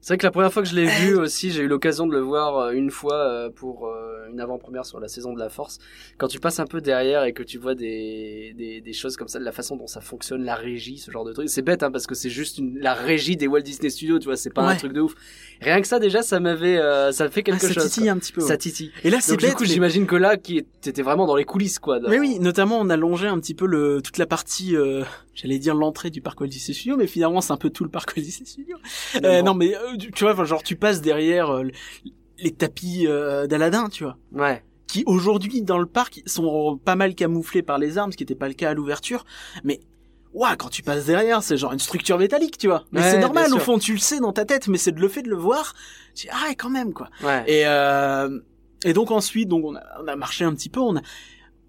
C'est 0.01 0.15
vrai 0.15 0.19
que 0.19 0.27
la 0.27 0.31
première 0.31 0.53
fois 0.53 0.63
que 0.63 0.69
je 0.69 0.75
l'ai 0.77 0.87
vu 1.13 1.17
aussi, 1.17 1.51
j'ai 1.51 1.63
eu 1.63 1.69
l'occasion 1.69 2.07
de 2.07 2.13
le 2.13 2.21
voir 2.21 2.71
une 2.71 2.91
fois 2.91 3.49
pour 3.57 3.87
euh, 3.89 4.08
une 4.31 4.41
avant-première 4.41 4.85
sur 4.87 5.01
la 5.01 5.09
saison 5.09 5.33
de 5.33 5.39
la 5.39 5.49
Force. 5.49 5.79
Quand 6.19 6.29
tu 6.29 6.41
passes 6.41 6.61
un 6.61 6.67
peu 6.67 6.81
derrière 6.81 7.25
et 7.25 7.33
que 7.33 7.43
tu 7.43 7.59
vois 7.59 7.75
des, 7.75 8.55
des, 8.57 8.81
des 8.81 8.93
choses 8.93 9.17
comme 9.17 9.29
ça, 9.29 9.39
de 9.39 9.45
la 9.45 9.53
façon 9.53 9.77
dont 9.77 9.87
ça 9.87 10.01
fonctionne, 10.01 10.45
la 10.45 10.55
régie, 10.55 10.99
ce 10.99 11.11
genre 11.11 11.25
de 11.25 11.33
truc. 11.33 11.49
C'est 11.49 11.63
bête 11.63 11.83
hein, 11.83 11.91
parce 11.91 12.07
que 12.07 12.15
c'est 12.15 12.31
juste 12.31 12.59
une, 12.59 12.79
la 12.79 12.95
régie 12.95 13.37
des 13.37 13.47
Walt 13.47 13.61
Disney 13.63 13.91
Studios, 13.91 14.19
tu 14.19 14.27
vois, 14.27 14.37
c'est 14.37 14.51
pas 14.53 14.63
un 14.63 14.77
truc 14.77 14.93
de 14.93 15.01
ouf. 15.01 15.15
Rien 15.61 15.81
que 15.81 15.89
ça 15.89 15.99
déjà, 15.99 16.23
ça 16.23 16.39
m'avait, 16.41 16.79
euh, 16.79 17.11
ça 17.13 17.29
fait 17.29 17.43
quelque 17.43 17.65
ah, 17.65 17.69
ça 17.69 17.73
chose. 17.75 17.85
titille 17.87 18.05
quoi. 18.05 18.13
un 18.13 18.19
petit 18.19 18.33
peu. 18.33 18.43
ouais. 18.43 18.47
Ça 18.49 18.57
titille. 18.57 18.93
Et 19.03 19.11
là, 19.11 19.19
c'est 19.21 19.37
bête. 19.37 19.51
du 19.51 19.57
coup, 19.57 19.63
mais- 19.65 19.69
j'imagine 19.69 20.07
que 20.07 20.15
là, 20.17 20.37
qui 20.37 20.65
t'étais 20.81 21.03
vraiment 21.03 21.27
dans 21.27 21.35
les 21.37 21.45
coulisses, 21.45 21.79
quoi. 21.81 21.99
dans- 21.99 22.09
Mais 22.09 22.19
oui, 22.21 22.39
notamment 22.39 22.79
on 22.81 22.89
a 22.91 22.97
longé 22.97 23.27
un 23.27 23.39
petit 23.41 23.55
peu 23.55 23.67
le 23.67 24.01
toute 24.03 24.19
la 24.19 24.27
partie, 24.27 24.77
euh, 24.77 25.03
j'allais 25.35 25.59
dire 25.59 25.75
l'entrée 25.75 26.11
du 26.11 26.21
parc 26.21 26.41
Walt 26.41 26.47
Disney 26.49 26.75
Studios, 26.75 26.97
mais 26.97 27.07
finalement 27.09 27.41
c'est 27.41 27.53
un 27.53 27.57
peu 27.57 27.71
tout 27.71 27.83
le 27.85 27.91
parc 27.91 28.13
Walt 28.17 28.23
Disney 28.23 28.47
Studios. 28.47 28.79
Euh, 29.25 29.43
non 29.43 29.55
mais 29.55 29.75
euh, 29.75 29.97
tu 29.97 30.25
vois, 30.25 30.45
genre 30.45 30.63
tu 30.63 30.77
passes 30.77 31.01
derrière 31.01 31.51
euh, 31.51 31.65
les 32.39 32.53
tapis 32.53 33.07
euh, 33.07 33.47
d'Aladin, 33.47 33.89
tu 33.89 34.05
vois, 34.05 34.17
Ouais. 34.33 34.63
qui 34.87 35.03
aujourd'hui 35.07 35.63
dans 35.63 35.79
le 35.79 35.87
parc 35.87 36.23
sont 36.27 36.79
pas 36.85 36.97
mal 36.97 37.15
camouflés 37.15 37.63
par 37.63 37.79
les 37.79 37.99
armes, 37.99 38.13
ce 38.13 38.17
qui 38.17 38.23
n'était 38.25 38.35
pas 38.35 38.49
le 38.49 38.55
cas 38.55 38.71
à 38.71 38.75
l'ouverture, 38.75 39.25
mais 39.65 39.81
Ouah, 40.35 40.57
quand 40.57 40.69
tu 40.69 40.83
passes 40.83 41.07
derrière, 41.07 41.43
c'est 41.43 41.57
genre 41.57 41.73
une 41.73 41.79
structure 41.79 42.19
métallique, 42.19 42.59
tu 42.59 42.67
vois. 42.69 42.85
Mais 42.93 43.01
Ouais, 43.01 43.11
c'est 43.13 43.19
normal, 43.19 43.53
au 43.55 43.59
fond, 43.59 43.79
tu 43.79 43.93
le 43.95 43.99
sais 43.99 44.21
dans 44.21 44.33
ta 44.33 44.45
tête, 44.45 44.69
mais 44.69 44.77
c'est 44.77 44.93
de 44.93 45.01
le 45.01 45.09
fait 45.09 45.23
de 45.23 45.31
le 45.31 45.37
voir. 45.37 45.75
Tu 46.15 46.27
dis, 46.27 46.33
ah, 46.33 46.49
ouais, 46.49 46.55
quand 46.55 46.69
même, 46.69 46.93
quoi. 46.93 47.09
Ouais. 47.25 47.43
Et, 47.51 47.63
euh, 47.67 48.39
et 48.85 48.93
donc 48.93 49.11
ensuite, 49.11 49.49
donc 49.49 49.65
on 49.65 49.75
a, 49.75 49.83
on 50.03 50.07
a 50.07 50.17
marché 50.17 50.45
un 50.45 50.55
petit 50.55 50.69
peu, 50.69 50.81
on 50.81 50.97
a, 50.99 51.01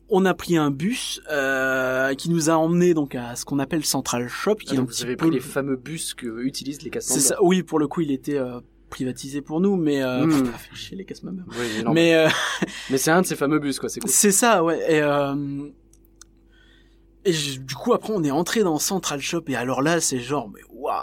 on 0.09 0.25
a 0.25 0.33
pris 0.33 0.57
un 0.57 0.71
bus 0.71 1.21
euh, 1.31 2.13
qui 2.15 2.29
nous 2.29 2.49
a 2.49 2.53
emmené 2.55 2.93
donc 2.93 3.15
à 3.15 3.37
ce 3.37 3.45
qu'on 3.45 3.59
appelle 3.59 3.85
Central 3.85 4.27
Shop, 4.27 4.55
qui 4.55 4.71
Ah, 4.71 4.73
est 4.73 4.77
un 4.77 4.81
donc 4.81 4.89
petit 4.89 5.03
vous 5.03 5.05
avez 5.05 5.15
peu 5.15 5.27
pris 5.27 5.35
les 5.35 5.39
fameux 5.41 5.77
bus 5.77 6.13
que 6.13 6.41
utilisent 6.43 6.79
les 6.81 6.85
c'est 6.85 6.89
casse 6.89 7.17
ça. 7.19 7.37
Oui, 7.41 7.63
pour 7.63 7.79
le 7.79 7.87
coup, 7.87 8.01
il 8.01 8.11
était 8.11 8.37
euh, 8.37 8.59
privatisé 8.89 9.41
pour 9.41 9.59
nous, 9.61 9.75
mais 9.75 10.01
euh, 10.03 10.25
Hmm. 10.25 10.31
faut 10.31 10.43
pas 10.51 10.57
faire 10.57 10.75
chier 10.75 10.97
les 10.97 11.05
casse 11.05 11.21
Oui, 11.23 11.31
mais, 11.77 11.83
non, 11.83 11.93
mais... 11.93 12.13
Euh, 12.15 12.29
c'est 12.97 13.11
un 13.11 13.21
de 13.21 13.25
ces 13.27 13.35
fameux 13.35 13.59
bus, 13.59 13.79
quoi. 13.79 13.89
C'est 13.89 13.99
cool. 13.99 14.09
c'est 14.09 14.31
ça, 14.31 14.63
ouais. 14.63 14.79
Et, 14.91 15.01
euh, 15.01 15.35
et 17.25 17.33
je- 17.33 17.59
du 17.59 17.75
coup, 17.75 17.93
après, 17.93 18.13
on 18.15 18.23
est 18.23 18.31
entré 18.31 18.63
dans 18.63 18.79
Central 18.79 19.19
Shop 19.19 19.43
et 19.47 19.55
alors 19.55 19.81
là, 19.81 19.99
c'est 19.99 20.19
genre, 20.19 20.49
mais 20.49 20.61
waouh, 20.71 20.95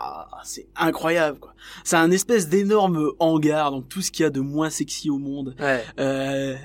c'est 0.44 0.66
incroyable, 0.76 1.38
quoi. 1.38 1.54
C'est 1.84 1.96
un 1.96 2.10
espèce 2.10 2.48
d'énorme 2.48 3.10
hangar, 3.18 3.70
donc 3.70 3.88
tout 3.88 4.00
ce 4.00 4.10
qu'il 4.10 4.22
y 4.22 4.26
a 4.26 4.30
de 4.30 4.40
moins 4.40 4.70
sexy 4.70 5.10
au 5.10 5.18
monde. 5.18 5.54
Ouais. 5.60 5.84
Euh, 6.00 6.56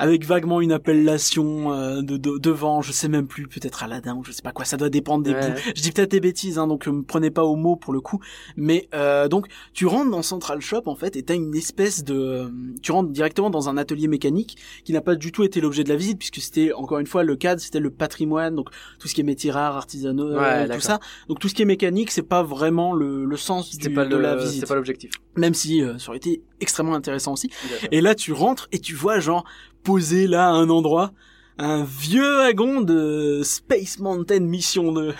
avec 0.00 0.24
vaguement 0.24 0.60
une 0.60 0.72
appellation 0.72 1.72
euh, 1.72 2.02
de, 2.02 2.16
de- 2.16 2.38
devant, 2.38 2.82
je 2.82 2.92
sais 2.92 3.08
même 3.08 3.26
plus, 3.26 3.46
peut-être 3.46 3.82
Aladdin 3.82 4.16
ou 4.16 4.24
je 4.24 4.32
sais 4.32 4.42
pas 4.42 4.52
quoi, 4.52 4.64
ça 4.64 4.76
doit 4.76 4.90
dépendre 4.90 5.24
des 5.24 5.30
Ouais. 5.30 5.54
Je 5.76 5.80
dis 5.80 5.92
peut-être 5.92 6.10
des 6.10 6.20
bêtises, 6.20 6.58
hein, 6.58 6.66
donc 6.66 6.88
euh, 6.88 6.92
me 6.92 7.02
prenez 7.02 7.30
pas 7.30 7.44
au 7.44 7.54
mot 7.56 7.76
pour 7.76 7.92
le 7.92 8.00
coup. 8.00 8.18
Mais 8.56 8.88
euh, 8.94 9.28
donc 9.28 9.46
tu 9.72 9.86
rentres 9.86 10.10
dans 10.10 10.22
Central 10.22 10.60
Shop 10.60 10.82
en 10.86 10.96
fait 10.96 11.14
et 11.16 11.22
t'as 11.22 11.34
une 11.34 11.54
espèce 11.54 12.02
de, 12.04 12.14
euh, 12.14 12.48
tu 12.82 12.92
rentres 12.92 13.10
directement 13.10 13.48
dans 13.50 13.68
un 13.68 13.76
atelier 13.76 14.08
mécanique 14.08 14.56
qui 14.84 14.92
n'a 14.92 15.00
pas 15.00 15.14
du 15.14 15.30
tout 15.32 15.44
été 15.44 15.60
l'objet 15.60 15.84
de 15.84 15.88
la 15.88 15.96
visite 15.96 16.18
puisque 16.18 16.40
c'était 16.40 16.72
encore 16.72 16.98
une 16.98 17.06
fois 17.06 17.22
le 17.22 17.36
cadre, 17.36 17.60
c'était 17.60 17.80
le 17.80 17.90
patrimoine, 17.90 18.54
donc 18.56 18.70
tout 18.98 19.06
ce 19.08 19.14
qui 19.14 19.20
est 19.20 19.24
métiers 19.24 19.50
rares, 19.50 19.76
artisanaux, 19.76 20.32
Ouais, 20.34 20.68
euh, 20.70 20.74
tout 20.74 20.80
ça. 20.80 20.98
Donc 21.28 21.38
tout 21.38 21.48
ce 21.48 21.54
qui 21.54 21.62
est 21.62 21.66
mécanique, 21.66 22.10
c'est 22.10 22.22
pas 22.22 22.42
vraiment 22.42 22.92
le, 22.92 23.24
le 23.24 23.36
sens 23.36 23.70
C'était 23.70 23.88
du- 23.88 23.94
pas 23.94 24.04
de 24.06 24.16
la 24.16 24.36
visite, 24.36 24.54
c'était 24.54 24.66
pas 24.66 24.74
l'objectif. 24.74 25.10
même 25.36 25.54
si 25.54 25.82
euh, 25.82 25.98
ça 25.98 26.08
aurait 26.08 26.18
été 26.18 26.42
extrêmement 26.60 26.94
intéressant 26.94 27.32
aussi. 27.34 27.50
Et 27.92 28.00
là, 28.00 28.14
tu 28.14 28.32
rentres 28.32 28.68
et 28.72 28.78
tu 28.78 28.94
vois 28.94 29.18
genre 29.20 29.44
posé 29.82 30.26
là 30.26 30.46
à 30.48 30.52
un 30.52 30.70
endroit 30.70 31.12
un 31.60 31.84
vieux 31.84 32.38
wagon 32.38 32.80
de 32.80 33.42
Space 33.44 33.98
Mountain 33.98 34.40
Mission 34.40 34.92
2. 34.92 35.14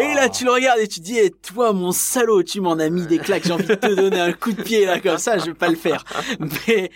Et 0.00 0.14
là, 0.14 0.28
tu 0.28 0.44
le 0.44 0.50
regardes 0.50 0.80
et 0.80 0.88
tu 0.88 1.00
dis, 1.00 1.16
eh, 1.16 1.30
toi, 1.30 1.72
mon 1.72 1.92
salaud, 1.92 2.42
tu 2.42 2.60
m'en 2.60 2.72
as 2.72 2.90
mis 2.90 3.06
des 3.06 3.18
claques, 3.18 3.44
j'ai 3.44 3.52
envie 3.52 3.66
de 3.66 3.74
te 3.74 3.94
donner 3.94 4.18
un 4.18 4.32
coup 4.32 4.52
de 4.52 4.62
pied, 4.62 4.84
là, 4.84 5.00
comme 5.00 5.18
ça, 5.18 5.38
je 5.38 5.46
vais 5.46 5.54
pas 5.54 5.68
le 5.68 5.76
faire. 5.76 6.04
Mais, 6.40 6.90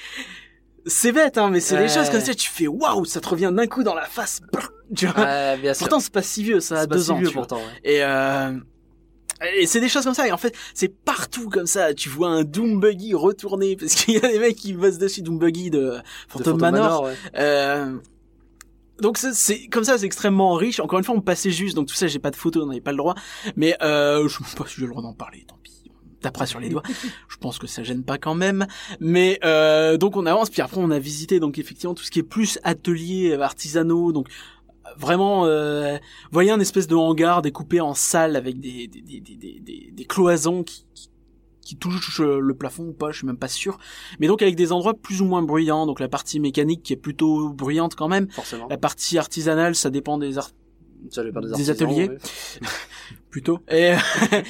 c'est 0.87 1.12
bête, 1.12 1.39
hein, 1.39 1.51
mais 1.51 1.61
c'est 1.61 1.77
des 1.77 1.89
choses 1.89 2.11
comme 2.11 2.20
ça, 2.20 2.35
tu 2.35 2.51
fais, 2.51 2.66
waouh, 2.66 3.05
ça 3.05 3.20
te 3.20 3.28
revient 3.28 3.53
d'un 3.55 3.66
coup 3.69 3.85
dans 3.85 3.95
la 3.95 4.07
face. 4.07 4.41
Tu 4.97 5.07
vois. 5.07 5.23
Ouais, 5.23 5.57
bien 5.59 5.73
sûr. 5.73 5.87
Pourtant, 5.87 6.01
c'est 6.01 6.12
pas 6.12 6.23
si 6.23 6.43
vieux, 6.43 6.59
ça 6.59 6.81
a 6.81 6.87
deux 6.87 6.99
si 6.99 7.11
ans. 7.12 7.19
vieux 7.19 7.28
tu 7.28 7.35
vois. 7.35 7.43
pourtant. 7.47 7.59
ouais. 7.59 7.81
Et, 7.85 8.03
euh, 8.03 8.51
et 9.59 9.67
c'est 9.67 9.81
des 9.81 9.89
choses 9.89 10.05
comme 10.05 10.15
ça. 10.15 10.27
Et 10.29 10.33
en 10.33 10.37
fait, 10.37 10.55
c'est 10.75 10.89
partout 10.89 11.49
comme 11.49 11.67
ça. 11.67 11.95
Tu 11.95 12.09
vois 12.09 12.29
un 12.29 12.45
Doom 12.45 12.81
Buggy 12.81 13.15
retourner 13.15 13.77
parce 13.81 13.95
qu'il 13.95 14.15
y 14.15 14.19
a 14.19 14.29
des 14.31 14.39
mecs 14.39 14.57
qui 14.57 14.73
bossent 14.73 14.99
dessus 14.99 15.23
Doom 15.23 15.39
Buggy 15.39 15.71
de 15.71 15.79
De 15.79 16.01
Phantom 16.29 16.59
Manor. 16.61 17.03
ouais. 17.05 17.15
Euh, 17.39 17.97
donc 19.01 19.17
c'est- 19.17 19.67
comme 19.69 19.85
ça, 19.85 19.97
c'est 19.97 20.05
extrêmement 20.07 20.55
riche. 20.55 20.79
Encore 20.81 20.99
une 20.99 21.05
fois, 21.05 21.15
on 21.15 21.23
passait 21.23 21.51
juste, 21.51 21.75
donc 21.75 21.89
tout 21.89 21.95
ça, 21.95 22.07
j'ai 22.07 22.19
pas 22.19 22.31
de 22.31 22.37
photos, 22.37 22.65
on 22.65 22.67
n'avait 22.67 22.83
pas 22.83 22.91
le 22.93 22.99
droit. 22.99 23.15
Mais 23.57 23.77
euh, 23.83 24.29
je 24.29 24.37
sais 24.45 24.57
pas 24.57 24.67
si 24.67 24.75
j'ai 24.77 24.83
le 24.83 24.89
droit 24.91 25.03
d'en 25.03 25.15
parler. 25.15 25.45
Tant 25.49 25.57
pis, 25.62 25.73
on 25.89 26.21
tapera 26.21 26.45
sur 26.45 26.61
les 26.61 26.69
doigts. 26.69 26.83
je 27.29 27.37
pense 27.39 27.59
que 27.59 27.67
ça 27.67 27.83
gêne 27.83 28.05
pas 28.05 28.19
quand 28.19 28.35
même. 28.35 28.67
Mais 29.01 29.39
euh, 29.43 29.97
donc 29.97 30.17
on 30.19 30.27
avance, 30.27 30.51
puis 30.51 30.61
après 30.61 30.77
on 30.79 30.91
a 30.91 30.99
visité 30.99 31.41
donc 31.41 31.59
effectivement 31.59 31.95
tout 31.95 32.05
ce 32.05 32.11
qui 32.11 32.19
est 32.19 32.23
plus 32.25 32.59
ateliers 32.62 33.33
artisanaux, 33.41 34.12
donc 34.12 34.29
vraiment 34.97 35.45
euh, 35.47 35.99
voyez 36.31 36.51
un 36.51 36.61
espèce 36.61 36.87
de 36.87 36.95
hangar 36.95 37.43
découpé 37.43 37.81
en 37.81 37.95
salles 37.95 38.37
avec 38.37 38.61
des 38.61 38.87
des 38.89 39.01
des 39.03 39.21
des, 39.21 39.91
des, 39.93 40.05
cloisons 40.05 40.62
qui, 40.62 40.87
qui 40.95 41.11
qui 41.71 41.77
touchent 41.77 42.21
euh, 42.21 42.41
le 42.41 42.55
plafond 42.55 42.89
ou 42.89 42.93
pas, 42.93 43.12
je 43.12 43.19
suis 43.19 43.27
même 43.27 43.37
pas 43.37 43.49
sûr. 43.49 43.79
Mais 44.19 44.27
donc 44.27 44.43
avec 44.43 44.57
des 44.57 44.73
endroits 44.73 44.95
plus 44.95 45.21
ou 45.21 45.25
moins 45.25 45.43
bruyants, 45.43 45.87
donc 45.87 46.01
la 46.01 46.09
partie 46.09 46.41
mécanique 46.41 46.83
qui 46.83 46.93
est 46.93 46.97
plutôt 46.97 47.51
bruyante 47.51 47.95
quand 47.95 48.09
même. 48.09 48.29
Forcément. 48.31 48.67
La 48.69 48.77
partie 48.77 49.19
artisanale, 49.19 49.77
ça 49.77 49.91
dépend 49.91 50.19
des 50.19 50.33
Ça 51.11 51.23
dépend 51.23 51.41
des, 51.41 51.71
ateliers. 51.71 52.09
ouais. 52.09 52.19
plutôt. 53.31 53.61
Et, 53.70 53.94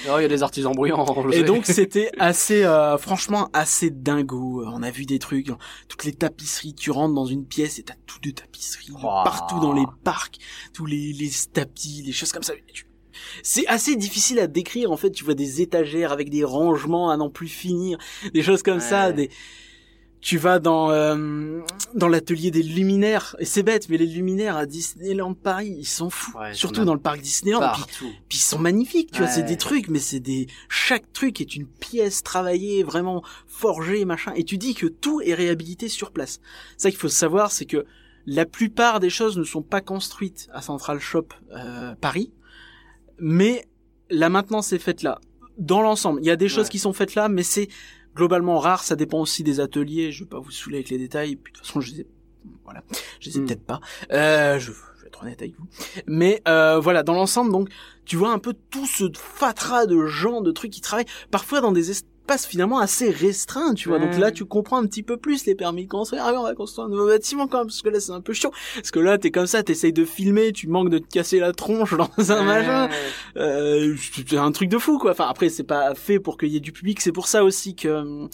Non, 0.09 0.19
il 0.19 0.23
y 0.23 0.25
a 0.25 0.29
des 0.29 0.43
artisans 0.43 0.75
bruyants. 0.75 1.05
et 1.33 1.43
donc 1.43 1.67
c'était 1.67 2.11
assez, 2.19 2.65
euh, 2.65 2.99
franchement 2.99 3.49
assez 3.53 3.91
dingo. 3.91 4.65
On 4.67 4.83
a 4.83 4.91
vu 4.91 5.05
des 5.07 5.19
trucs, 5.19 5.51
toutes 5.89 6.05
les 6.05 6.13
tapisseries. 6.13 6.75
Tu 6.75 6.91
rentres 6.91 7.15
dans 7.15 7.27
une 7.27 7.45
pièce 7.47 7.79
et 7.79 7.83
t'as 7.83 7.95
tout 8.07 8.19
de 8.21 8.31
tapisseries 8.31 8.91
Oh. 9.03 9.23
partout 9.25 9.61
dans 9.61 9.73
les 9.73 9.85
parcs, 10.05 10.39
tous 10.75 10.87
les, 10.87 11.13
les 11.13 11.31
tapis, 11.53 12.03
les 12.05 12.13
choses 12.13 12.33
comme 12.33 12.43
ça. 12.43 12.53
C'est 13.43 13.67
assez 13.67 13.97
difficile 13.97 14.39
à 14.39 14.47
décrire 14.47 14.91
en 14.91 14.97
fait. 14.97 15.11
Tu 15.11 15.25
vois 15.25 15.35
des 15.35 15.61
étagères 15.61 16.13
avec 16.13 16.31
des 16.31 16.45
rangements 16.45 17.11
à 17.11 17.17
n'en 17.17 17.31
plus 17.31 17.49
finir, 17.49 17.99
des 18.33 18.43
choses 18.43 18.63
comme 18.63 18.81
ça. 18.81 19.13
Des 19.13 19.31
tu 20.21 20.37
vas 20.37 20.59
dans 20.59 20.91
euh, 20.91 21.61
dans 21.95 22.09
l'atelier 22.09 22.51
des 22.51 22.63
luminaires 22.63 23.37
et 23.39 23.45
c'est 23.47 23.63
bête 23.63 23.89
mais 23.89 23.97
les 23.97 24.07
luminaires 24.07 24.57
à 24.57 24.67
Disneyland 24.67 25.33
Paris 25.35 25.75
ils 25.79 25.87
sont 25.87 26.11
fous 26.11 26.37
Ouais, 26.39 26.53
surtout 26.53 26.85
dans 26.85 26.93
le 26.95 27.01
parc 27.01 27.21
Disneyland 27.21 27.61
puis, 27.61 27.81
partout. 27.81 28.11
puis 28.29 28.39
ils 28.39 28.43
sont 28.43 28.59
magnifiques 28.59 29.11
tu 29.13 29.19
vois 29.19 29.29
c'est 29.29 29.43
des 29.43 29.57
trucs 29.57 29.89
mais 29.89 29.99
c'est 29.99 30.21
des 30.21 30.47
chaque 30.69 31.11
truc 31.15 31.41
est 31.41 31.57
une 31.57 31.67
pièce 31.67 32.23
travaillée 32.23 32.83
vraiment 32.83 33.23
forgée 33.47 34.05
machin 34.05 34.33
et 34.37 34.45
tu 34.45 34.59
dis 34.59 34.75
que 34.75 34.87
tout 34.87 35.21
est 35.23 35.35
réhabilité 35.35 35.89
sur 35.89 36.11
place. 36.13 36.41
Ça 36.77 36.91
qu'il 36.91 36.99
faut 36.99 37.09
savoir 37.09 37.51
c'est 37.51 37.65
que 37.67 37.87
la 38.27 38.45
plupart 38.45 39.01
des 39.01 39.11
choses 39.11 39.39
ne 39.39 39.45
sont 39.45 39.63
pas 39.63 39.81
construites 39.81 40.49
à 40.53 40.61
Central 40.61 41.01
Shop 41.01 41.29
euh, 41.57 41.95
Paris 42.01 42.31
mais 43.19 43.65
la 44.11 44.29
maintenance 44.29 44.73
est 44.75 44.79
faite 44.79 45.03
là 45.03 45.19
dans 45.57 45.83
l'ensemble. 45.83 46.21
Il 46.23 46.27
y 46.27 46.31
a 46.31 46.37
des 46.37 46.49
choses 46.49 46.69
qui 46.69 46.79
sont 46.79 46.93
faites 46.93 47.15
là 47.15 47.29
mais 47.31 47.43
c'est 47.43 47.69
globalement 48.15 48.59
rare 48.59 48.83
ça 48.83 48.97
dépend 48.97 49.21
aussi 49.21 49.43
des 49.43 49.61
ateliers 49.61 50.13
je 50.13 50.25
vais 50.25 50.29
pas 50.31 50.41
vous 50.41 50.51
saouler 50.51 50.77
avec 50.79 50.91
les 50.91 50.99
détails 50.99 51.37
puis 51.37 51.53
de 51.53 51.59
toute 51.59 51.67
façon 51.67 51.81
je 51.81 51.93
les 51.93 52.01
ai 52.01 52.07
voilà 52.65 52.83
je 53.21 53.31
les 53.31 53.37
ai 53.37 53.41
Mm. 53.41 53.47
peut-être 53.47 53.65
pas 53.67 53.81
euh, 54.13 54.59
je, 54.59 54.73
je 54.73 55.03
vais 55.03 55.09
être 55.09 55.23
honnête 55.23 55.41
avec 55.41 55.55
vous 55.59 55.67
mais 56.07 56.43
euh, 56.49 56.79
voilà 56.81 57.03
dans 57.03 57.15
l'ensemble 57.15 57.53
donc 57.53 57.69
tu 58.05 58.17
vois 58.17 58.33
un 58.33 58.39
peu 58.39 58.55
tout 58.71 58.87
ce 58.87 59.05
fatras 59.15 59.87
de 59.87 60.07
gens 60.07 60.41
de 60.41 60.51
trucs 60.51 60.71
qui 60.73 60.81
travaillent 60.81 61.07
parfois 61.31 61.61
dans 61.61 61.73
des 61.73 61.91
espaces 62.31 62.47
finalement 62.47 62.79
assez 62.79 63.11
restreints 63.11 63.75
tu 63.75 63.89
vois 63.89 63.99
donc 63.99 64.17
là 64.17 64.31
tu 64.31 64.45
comprends 64.45 64.79
un 64.79 64.87
petit 64.87 65.03
peu 65.03 65.17
plus 65.17 65.47
les 65.47 65.55
permis 65.55 65.85
de 65.85 65.91
construire 65.91 66.23
ah 66.25 66.33
on 66.37 66.43
va 66.45 66.55
construire 66.55 66.87
un 66.87 66.91
nouveau 66.91 67.09
bâtiment 67.09 67.49
quand 67.49 67.59
même 67.59 67.67
parce 67.67 67.83
que 67.83 67.89
là 67.89 67.99
c'est 68.01 68.13
un 68.13 68.21
peu 68.21 68.33
chiant 68.33 68.53
parce 68.77 68.91
que 68.91 69.01
là 69.01 69.19
t'es 69.19 69.31
comme 69.31 69.47
ça 69.47 69.63
t'essayes 69.63 69.93
de 69.93 70.05
filmer 70.05 70.53
tu 70.53 70.69
manques 70.69 70.91
de 70.91 70.99
te 70.99 71.09
casser 71.09 71.41
la 71.41 71.53
tronche 71.53 71.95
dans 71.97 72.33
un 72.33 72.43
machin 72.45 72.89
Ouais. 72.89 73.43
euh, 73.43 73.97
c'est 74.29 74.37
un 74.37 74.53
truc 74.53 74.69
de 74.69 74.79
fou 74.79 74.99
quoi. 74.99 75.11
Enfin 75.13 75.27
après 75.29 75.49
c'est 75.49 75.65
pas 75.65 75.95
fait 75.95 76.19
pour 76.21 76.39
qu'il 76.39 76.49
y 76.51 76.57
ait 76.57 76.61
du 76.61 76.73
public, 76.73 77.01
c'est 77.01 77.13
pour 77.13 77.27
ça 77.27 77.43
aussi 77.45 77.75
que 77.75 77.89
hum, 77.89 78.29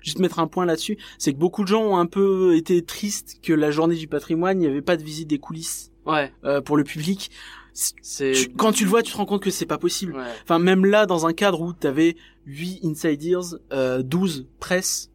juste 0.00 0.18
mettre 0.20 0.38
un 0.38 0.46
point 0.46 0.64
là-dessus, 0.64 0.96
c'est 1.18 1.32
que 1.32 1.38
beaucoup 1.38 1.62
de 1.62 1.68
gens 1.68 1.82
ont 1.82 1.96
un 1.98 2.06
peu 2.06 2.54
été 2.56 2.82
tristes 2.82 3.38
que 3.42 3.52
la 3.52 3.70
journée 3.70 3.96
du 3.96 4.06
patrimoine, 4.06 4.58
il 4.58 4.64
n'y 4.64 4.66
avait 4.70 4.80
pas 4.82 4.96
de 4.96 5.02
visite 5.02 5.28
des 5.28 5.38
coulisses 5.38 5.90
Ouais. 6.06 6.32
euh, 6.44 6.60
pour 6.60 6.76
le 6.76 6.84
public. 6.84 7.30
Tu- 7.74 8.48
quand 8.56 8.72
tu 8.72 8.84
le 8.84 8.90
vois, 8.90 9.02
tu 9.02 9.12
te 9.12 9.16
rends 9.16 9.26
compte 9.26 9.42
que 9.42 9.50
c'est 9.50 9.66
pas 9.66 9.78
possible. 9.78 10.14
Ouais. 10.16 10.22
Enfin 10.42 10.58
même 10.58 10.84
là 10.84 11.06
dans 11.06 11.26
un 11.26 11.32
cadre 11.32 11.60
où 11.60 11.72
t'avais 11.72 12.16
8 12.46 12.80
insiders, 12.84 13.56
euh, 13.72 14.02
12 14.02 14.48
presse, 14.58 15.10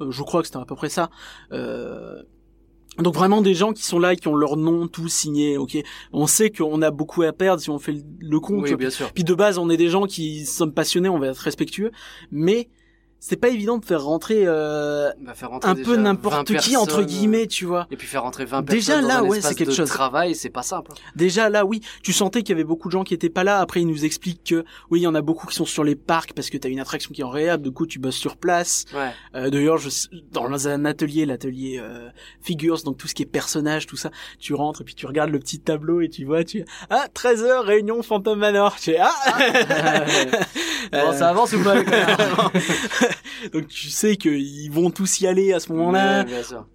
euh, 0.00 0.10
je 0.10 0.22
crois 0.22 0.42
que 0.42 0.48
c'était 0.48 0.58
à 0.58 0.64
peu 0.64 0.74
près 0.74 0.88
ça. 0.88 1.10
Euh, 1.52 2.22
donc 2.98 3.14
vraiment 3.14 3.42
des 3.42 3.54
gens 3.54 3.72
qui 3.72 3.82
sont 3.82 3.98
là 3.98 4.14
et 4.14 4.16
qui 4.16 4.28
ont 4.28 4.36
leur 4.36 4.56
nom 4.56 4.88
tout 4.88 5.08
signé, 5.08 5.58
ok. 5.58 5.76
On 6.12 6.26
sait 6.26 6.50
qu'on 6.50 6.80
a 6.80 6.90
beaucoup 6.90 7.22
à 7.22 7.32
perdre 7.32 7.60
si 7.60 7.68
on 7.68 7.78
fait 7.78 7.92
le, 7.92 8.40
tu 8.40 8.52
Oui, 8.54 8.74
bien 8.76 8.90
sûr. 8.90 9.12
Puis 9.12 9.24
de 9.24 9.34
base, 9.34 9.58
on 9.58 9.68
est 9.68 9.76
des 9.76 9.88
gens 9.88 10.06
qui 10.06 10.46
sommes 10.46 10.72
passionnés, 10.72 11.08
on 11.08 11.18
va 11.18 11.28
être 11.28 11.38
respectueux, 11.38 11.90
mais 12.30 12.68
c'est 13.18 13.36
pas 13.36 13.48
évident 13.48 13.78
de 13.78 13.84
faire 13.84 14.02
rentrer 14.04 14.46
euh, 14.46 15.10
faire 15.34 15.50
rentrer 15.50 15.70
un 15.70 15.74
peu 15.74 15.96
n'importe 15.96 16.50
20 16.50 16.58
qui 16.58 16.76
entre 16.76 17.02
guillemets, 17.02 17.46
tu 17.46 17.64
vois. 17.64 17.86
Et 17.90 17.96
puis 17.96 18.06
faire 18.06 18.22
rentrer 18.22 18.44
20 18.44 18.62
Déjà, 18.62 18.94
personnes 18.94 19.08
là, 19.08 19.18
dans 19.20 19.24
un 19.24 19.28
ouais, 19.28 19.40
c'est 19.40 19.54
quelque 19.54 19.70
de 19.70 19.74
chose. 19.74 19.88
travail, 19.88 20.34
c'est 20.34 20.50
pas 20.50 20.62
simple. 20.62 20.92
Déjà 21.16 21.48
là, 21.48 21.64
oui, 21.64 21.80
tu 22.02 22.12
sentais 22.12 22.42
qu'il 22.42 22.50
y 22.50 22.52
avait 22.52 22.64
beaucoup 22.64 22.88
de 22.88 22.92
gens 22.92 23.04
qui 23.04 23.14
étaient 23.14 23.30
pas 23.30 23.44
là. 23.44 23.58
Après, 23.60 23.80
ils 23.80 23.86
nous 23.86 24.04
expliquent 24.04 24.44
que 24.44 24.64
oui, 24.90 25.00
il 25.00 25.02
y 25.02 25.06
en 25.06 25.14
a 25.14 25.22
beaucoup 25.22 25.46
qui 25.46 25.54
sont 25.56 25.64
sur 25.64 25.82
les 25.84 25.96
parcs 25.96 26.32
parce 26.34 26.50
que 26.50 26.58
t'as 26.58 26.68
une 26.68 26.80
attraction 26.80 27.12
qui 27.12 27.20
est 27.22 27.24
en 27.24 27.30
réhab. 27.30 27.62
Du 27.62 27.70
coup, 27.72 27.86
tu 27.86 27.98
bosses 27.98 28.16
sur 28.16 28.36
place. 28.36 28.84
Ouais. 28.94 29.10
Euh, 29.34 29.50
D'ailleurs, 29.50 29.78
je, 29.78 29.88
dans 30.32 30.68
un 30.68 30.84
atelier, 30.84 31.26
l'atelier 31.26 31.80
euh, 31.82 32.08
figures, 32.42 32.82
donc 32.82 32.96
tout 32.98 33.08
ce 33.08 33.14
qui 33.14 33.22
est 33.22 33.26
personnages, 33.26 33.86
tout 33.86 33.96
ça, 33.96 34.10
tu 34.38 34.54
rentres 34.54 34.82
et 34.82 34.84
puis 34.84 34.94
tu 34.94 35.06
regardes 35.06 35.30
le 35.30 35.38
petit 35.38 35.58
tableau 35.60 36.00
et 36.00 36.08
tu 36.08 36.24
vois, 36.24 36.44
tu 36.44 36.64
ah 36.90 37.06
13h 37.14 37.60
réunion 37.60 38.02
Phantom 38.02 38.38
Manor. 38.38 38.76
Tu 38.76 38.92
fais, 38.92 38.98
ah. 39.00 39.10
Bon, 40.92 40.98
Euh, 40.98 41.12
ça 41.12 41.30
avance 41.30 41.52
ou 41.52 41.62
pas 41.64 41.74
donc 43.52 43.68
tu 43.68 43.88
sais 43.90 44.16
qu'ils 44.16 44.70
vont 44.72 44.90
tous 44.90 45.20
y 45.20 45.26
aller 45.26 45.52
à 45.52 45.60
ce 45.60 45.72
moment-là. 45.72 46.20
Ouais, 46.20 46.24
bien 46.24 46.42
sûr. 46.42 46.66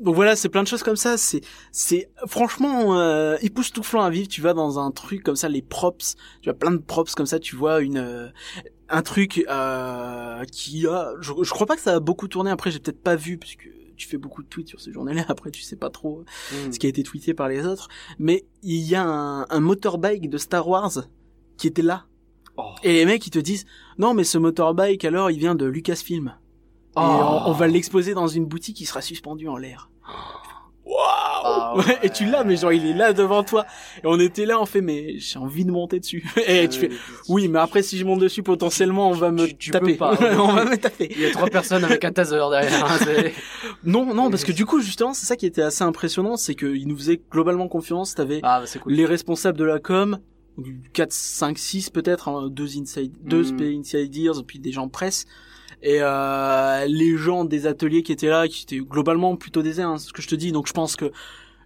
Donc 0.00 0.16
voilà, 0.16 0.34
c'est 0.34 0.48
plein 0.48 0.62
de 0.62 0.68
choses 0.68 0.82
comme 0.82 0.96
ça. 0.96 1.16
C'est, 1.16 1.40
c'est 1.70 2.10
franchement 2.26 2.98
euh, 2.98 3.36
époustouflant 3.42 4.02
à 4.02 4.10
vivre. 4.10 4.26
Tu 4.28 4.40
vas 4.40 4.52
dans 4.52 4.78
un 4.78 4.90
truc 4.90 5.22
comme 5.22 5.36
ça, 5.36 5.48
les 5.48 5.62
props. 5.62 6.16
Tu 6.42 6.50
as 6.50 6.54
plein 6.54 6.72
de 6.72 6.78
props 6.78 7.14
comme 7.14 7.26
ça. 7.26 7.38
Tu 7.38 7.54
vois 7.54 7.80
une 7.80 7.98
euh, 7.98 8.28
un 8.88 9.02
truc 9.02 9.44
euh, 9.48 10.44
qui 10.50 10.86
a. 10.88 11.12
Je, 11.20 11.32
je 11.42 11.50
crois 11.50 11.66
pas 11.66 11.76
que 11.76 11.80
ça 11.82 11.94
a 11.94 12.00
beaucoup 12.00 12.26
tourné. 12.28 12.50
Après, 12.50 12.70
j'ai 12.72 12.80
peut-être 12.80 13.02
pas 13.02 13.14
vu 13.16 13.38
puisque 13.38 13.68
tu 13.96 14.08
fais 14.08 14.18
beaucoup 14.18 14.42
de 14.42 14.48
tweets 14.48 14.68
sur 14.68 14.80
ces 14.80 14.92
journées-là. 14.92 15.24
Après, 15.28 15.52
tu 15.52 15.62
sais 15.62 15.76
pas 15.76 15.90
trop 15.90 16.24
Mm. 16.52 16.72
ce 16.72 16.78
qui 16.80 16.86
a 16.86 16.88
été 16.88 17.04
tweeté 17.04 17.32
par 17.32 17.48
les 17.48 17.64
autres. 17.64 17.88
Mais 18.18 18.44
il 18.64 18.82
y 18.82 18.96
a 18.96 19.04
un, 19.04 19.46
un 19.48 19.60
motorbike 19.60 20.28
de 20.28 20.38
Star 20.38 20.66
Wars 20.68 21.04
qui 21.56 21.68
était 21.68 21.82
là. 21.82 22.04
Oh. 22.56 22.74
Et 22.82 22.92
les 22.92 23.04
mecs, 23.04 23.26
ils 23.26 23.30
te 23.30 23.38
disent, 23.38 23.64
non, 23.98 24.14
mais 24.14 24.24
ce 24.24 24.38
motorbike, 24.38 25.04
alors, 25.04 25.30
il 25.30 25.38
vient 25.38 25.54
de 25.54 25.66
Lucasfilm. 25.66 26.28
Et 26.28 26.90
Oh. 26.96 27.00
on, 27.00 27.48
on 27.50 27.52
va 27.52 27.66
l'exposer 27.66 28.14
dans 28.14 28.28
une 28.28 28.46
boutique 28.46 28.76
qui 28.76 28.84
sera 28.86 29.00
suspendue 29.00 29.48
en 29.48 29.56
l'air. 29.56 29.90
Ah 31.46 31.74
Ouais, 31.76 31.98
Et 32.02 32.10
tu 32.10 32.24
l'as, 32.26 32.44
mais 32.44 32.56
genre, 32.56 32.72
il 32.72 32.86
est 32.86 32.92
là 32.94 33.12
devant 33.12 33.42
toi. 33.42 33.66
Et 34.02 34.06
on 34.06 34.18
était 34.20 34.46
là, 34.46 34.60
on 34.60 34.66
fait, 34.66 34.80
mais 34.80 35.18
j'ai 35.18 35.38
envie 35.38 35.64
de 35.64 35.70
monter 35.70 35.98
dessus. 35.98 36.24
Et 36.46 36.68
tu 36.68 36.78
fais, 36.78 36.90
oui, 37.28 37.48
mais 37.48 37.58
après, 37.58 37.82
si 37.82 37.98
je 37.98 38.04
monte 38.04 38.20
dessus, 38.20 38.42
potentiellement, 38.42 39.10
on 39.10 39.14
va 39.14 39.30
me 39.30 39.46
Tu- 39.46 39.56
tu 39.56 39.70
taper. 39.70 39.96
on 40.00 40.52
va 40.52 40.64
me 40.64 40.76
taper. 40.76 41.08
Il 41.10 41.20
y 41.20 41.26
a 41.26 41.30
trois 41.32 41.48
personnes 41.48 41.84
avec 41.84 42.04
un 42.04 42.12
taser 42.12 42.36
derrière. 42.50 42.84
hein, 42.84 42.98
Non, 43.84 44.14
non, 44.14 44.30
parce 44.30 44.44
que 44.44 44.52
du 44.52 44.64
coup, 44.66 44.80
justement, 44.80 45.12
c'est 45.14 45.26
ça 45.26 45.36
qui 45.36 45.46
était 45.46 45.62
assez 45.62 45.82
impressionnant, 45.84 46.36
c'est 46.36 46.54
qu'ils 46.54 46.86
nous 46.86 46.96
faisaient 46.96 47.20
globalement 47.30 47.66
confiance. 47.68 48.14
T'avais 48.14 48.40
Ah, 48.42 48.60
bah, 48.60 48.80
cool. 48.82 48.92
les 48.92 49.04
responsables 49.04 49.58
de 49.58 49.64
la 49.64 49.80
com, 49.80 50.18
4, 50.92 51.12
5, 51.12 51.58
6 51.58 51.90
peut-être, 51.90 52.28
hein, 52.28 52.48
deux 52.50 52.78
inside, 52.78 53.12
deux 53.22 53.42
Mm. 53.42 53.58
SP 53.58 53.60
insiders, 53.80 54.44
puis 54.46 54.58
des 54.58 54.72
gens 54.72 54.88
presse. 54.88 55.26
Et 55.82 55.98
euh, 56.00 56.86
les 56.86 57.16
gens 57.16 57.44
des 57.44 57.66
ateliers 57.66 58.02
qui 58.02 58.12
étaient 58.12 58.28
là, 58.28 58.48
qui 58.48 58.62
étaient 58.62 58.78
globalement 58.84 59.36
plutôt 59.36 59.62
déserts, 59.62 59.88
hein, 59.88 59.98
c'est 59.98 60.08
ce 60.08 60.12
que 60.12 60.22
je 60.22 60.28
te 60.28 60.34
dis. 60.34 60.52
Donc 60.52 60.66
je 60.68 60.72
pense 60.72 60.96
que 60.96 61.10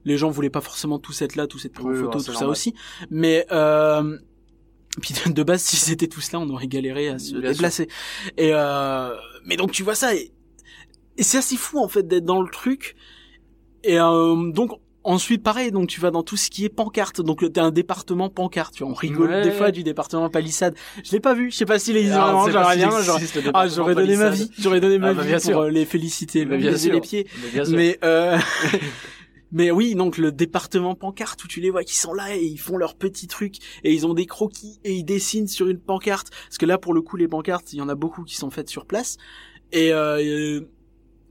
les 0.05 0.17
gens 0.17 0.31
voulaient 0.31 0.51
pas 0.51 0.61
forcément 0.61 0.99
tous 0.99 1.23
être 1.23 1.37
là, 1.37 1.47
tous 1.47 1.65
être 1.67 1.75
pris 1.75 1.85
en 1.85 1.89
Oui, 1.89 1.97
photo, 1.97 2.19
ouais, 2.19 2.25
tout 2.25 2.33
ça 2.33 2.49
aussi. 2.49 2.75
Mais 3.11 3.47
euh, 3.53 4.19
puis 5.03 5.15
de- 5.33 5.43
base, 5.43 5.63
s'ils 5.63 5.93
étaient 5.93 6.09
tous 6.09 6.33
là, 6.33 6.41
on 6.41 6.49
aurait 6.51 6.67
galéré 6.67 7.09
à 7.09 7.19
se 7.19 7.37
Bien 7.37 7.53
déplacer. 7.53 7.89
Et 8.37 8.51
euh, 8.55 9.15
mais 9.45 9.57
donc 9.57 9.71
tu 9.73 9.83
vois 9.83 9.95
ça, 9.95 10.15
et, 10.15 10.33
et 11.17 11.23
c'est 11.23 11.39
assez 11.39 11.57
fou 11.57 11.79
en 11.79 11.89
fait 11.89 12.07
d'être 12.09 12.25
dans 12.25 12.43
le 12.43 12.51
truc. 12.51 12.97
Et 13.85 14.01
euh, 14.01 14.51
donc 14.51 14.73
Ensuite, 15.05 15.43
pareil, 15.43 15.71
donc 15.71 15.89
tu 15.89 16.01
vas 16.01 16.11
dans 16.11 16.23
tout 16.23 16.37
ce 16.37 16.51
qui 16.51 16.65
est 16.65 16.69
pancarte. 16.69 17.21
Donc 17.23 17.45
t'as 17.53 17.63
un 17.63 17.71
département 17.71 18.29
pancarte. 18.29 18.75
Tu 18.75 18.83
vois, 18.83 18.93
on 18.93 18.95
rigole 18.95 19.31
Ouais. 19.31 19.43
des 19.43 19.53
fois 19.53 19.71
du 19.71 19.83
département 19.83 20.29
palissade. 20.29 20.75
Je 21.05 21.13
l'ai 21.13 21.21
pas 21.21 21.35
vu. 21.35 21.51
Je 21.51 21.57
sais 21.57 21.65
pas 21.65 21.79
si 21.79 21.93
les 21.93 22.11
Ah, 22.11 22.21
vraiment, 22.33 22.51
j'aurais 22.51 22.77
bien, 22.77 22.89
le 22.91 23.51
Ah, 23.55 23.69
j'aurais 23.69 23.95
donné 23.95 24.17
ma 24.17 24.31
vie. 24.31 24.51
J'aurais 24.59 24.81
donné 24.81 24.99
ma 24.99 25.09
Ah, 25.11 25.15
bah, 25.15 25.23
vie 25.23 25.33
pour 25.33 25.41
sûr. 25.41 25.61
euh, 25.61 25.71
les 25.71 25.85
féliciter, 25.87 26.45
même 26.45 26.61
bien 26.61 26.73
les 26.73 27.01
pieds. 27.01 27.27
Bien. 27.53 27.63
Mais 27.71 27.99
euh... 28.05 28.37
mais 29.53 29.71
oui, 29.71 29.95
donc 29.95 30.19
le 30.19 30.31
département 30.31 30.95
pancarte 30.95 31.43
où 31.45 31.49
tu 31.49 31.61
les 31.61 31.71
vois 31.71 31.85
qui 31.85 31.97
sont 31.97 32.13
là 32.13 32.35
et 32.37 32.43
ils 32.45 32.59
font 32.59 32.77
leurs 32.77 32.95
petits 32.97 33.29
trucs 33.29 33.57
et 33.85 33.95
ils 33.95 34.07
ont 34.07 34.13
des 34.15 34.27
croquis 34.27 34.79
et 34.85 34.93
ils 34.95 35.05
dessinent 35.05 35.49
sur 35.49 35.69
une 35.69 35.79
pancarte 35.79 36.29
parce 36.49 36.59
que 36.59 36.67
là 36.67 36.77
pour 36.77 36.93
le 36.93 37.01
coup 37.01 37.17
les 37.17 37.29
pancartes, 37.29 37.73
il 37.73 37.79
y 37.79 37.81
en 37.81 37.89
a 37.89 37.95
beaucoup 37.95 38.25
qui 38.25 38.35
sont 38.37 38.51
faites 38.51 38.69
sur 38.69 38.85
place 38.85 39.17
et 39.73 39.93
euh, 39.93 40.19
euh, 40.19 40.69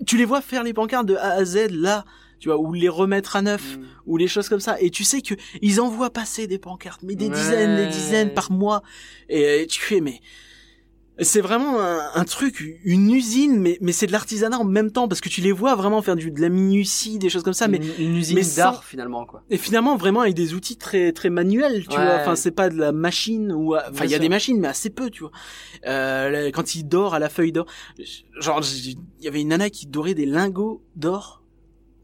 tu 0.08 0.18
les 0.18 0.26
vois 0.26 0.42
faire 0.42 0.64
les 0.64 0.74
pancartes 0.74 1.06
de 1.06 1.16
A 1.16 1.32
à 1.34 1.46
Z 1.46 1.70
là, 1.72 2.06
tu 2.40 2.50
vois, 2.50 2.58
ou 2.60 2.74
les 2.74 2.90
remettre 2.90 3.36
à 3.36 3.42
neuf 3.42 3.78
Mm. 3.78 3.84
ou 4.06 4.18
les 4.18 4.28
choses 4.28 4.48
comme 4.50 4.60
ça 4.60 4.78
et 4.80 4.90
tu 4.92 5.04
sais 5.04 5.22
que 5.22 5.34
ils 5.62 5.82
envoient 5.82 6.10
passer 6.12 6.48
des 6.48 6.60
pancartes 6.60 7.02
mais 7.04 7.16
des 7.16 7.28
Ouais. 7.30 7.36
dizaines 7.36 7.76
des 7.78 7.88
dizaines 7.88 8.34
par 8.34 8.52
mois 8.52 8.84
et, 9.30 9.66
tu 9.70 9.82
fais 9.82 10.02
mais 10.02 10.22
c'est 11.20 11.42
vraiment 11.42 11.82
un, 11.82 12.00
un 12.14 12.26
truc 12.26 12.64
une 12.84 13.10
usine 13.10 13.60
mais 13.60 13.80
mais 13.82 13.92
c'est 13.92 14.06
de 14.06 14.12
l'artisanat 14.12 14.60
en 14.60 14.64
même 14.66 14.92
temps 14.92 15.08
parce 15.08 15.20
que 15.20 15.30
tu 15.30 15.42
les 15.42 15.52
vois 15.52 15.74
vraiment 15.74 16.04
faire 16.04 16.16
du 16.16 16.30
de 16.30 16.40
la 16.40 16.50
minutie 16.50 17.18
des 17.18 17.30
choses 17.30 17.42
comme 17.42 17.56
ça 17.56 17.68
mais 17.68 17.78
une, 17.78 18.10
une 18.10 18.16
usine 18.18 18.40
d'art 18.56 18.84
finalement 18.84 19.26
quoi. 19.26 19.42
et 19.50 19.58
finalement 19.58 19.98
vraiment 19.98 20.22
avec 20.22 20.36
des 20.36 20.54
outils 20.54 20.78
très 20.78 21.12
très 21.14 21.32
manuels 21.32 21.88
tu 21.90 21.98
Ouais. 21.98 22.06
vois 22.06 22.18
enfin 22.22 22.36
c'est 22.36 22.52
pas 22.52 22.70
de 22.70 22.78
la 22.78 22.92
machine 22.92 23.52
ou 23.52 23.76
enfin 23.76 24.06
il 24.06 24.12
y 24.12 24.16
a 24.16 24.20
des 24.20 24.30
machines 24.30 24.60
mais 24.60 24.68
assez 24.68 24.92
peu 24.92 25.10
tu 25.10 25.22
vois 25.24 25.32
euh, 25.88 26.52
quand 26.52 26.76
il 26.76 26.84
dort 26.84 27.16
à 27.16 27.20
la 27.20 27.30
feuille 27.30 27.52
d'or 27.52 27.66
genre 28.40 28.62
il 28.76 28.98
y 29.20 29.28
avait 29.28 29.42
une 29.42 29.48
nana 29.48 29.72
qui 29.72 29.88
dorait 29.88 30.14
des 30.14 30.28
lingots 30.28 30.84
d'or 30.96 31.37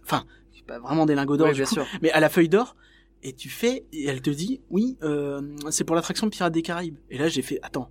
enfin 0.03 0.23
pas 0.65 0.79
vraiment 0.79 1.05
des 1.05 1.13
lingots 1.15 1.35
d'or 1.35 1.49
Oui, 1.49 1.55
bien 1.55 1.65
coup, 1.65 1.73
sûr. 1.73 1.85
mais 2.01 2.09
à 2.11 2.19
la 2.21 2.29
feuille 2.29 2.47
d'or 2.47 2.75
et 3.21 3.33
tu 3.33 3.49
fais 3.49 3.85
et 3.91 4.05
elle 4.05 4.21
te 4.21 4.29
dit 4.29 4.61
oui 4.69 4.97
euh, 5.03 5.41
c'est 5.69 5.83
pour 5.83 5.95
l'attraction 5.95 6.29
Pirates 6.29 6.53
des 6.53 6.61
Caraïbes 6.61 6.97
et 7.09 7.17
là 7.17 7.27
j'ai 7.27 7.41
fait 7.41 7.59
attends 7.63 7.89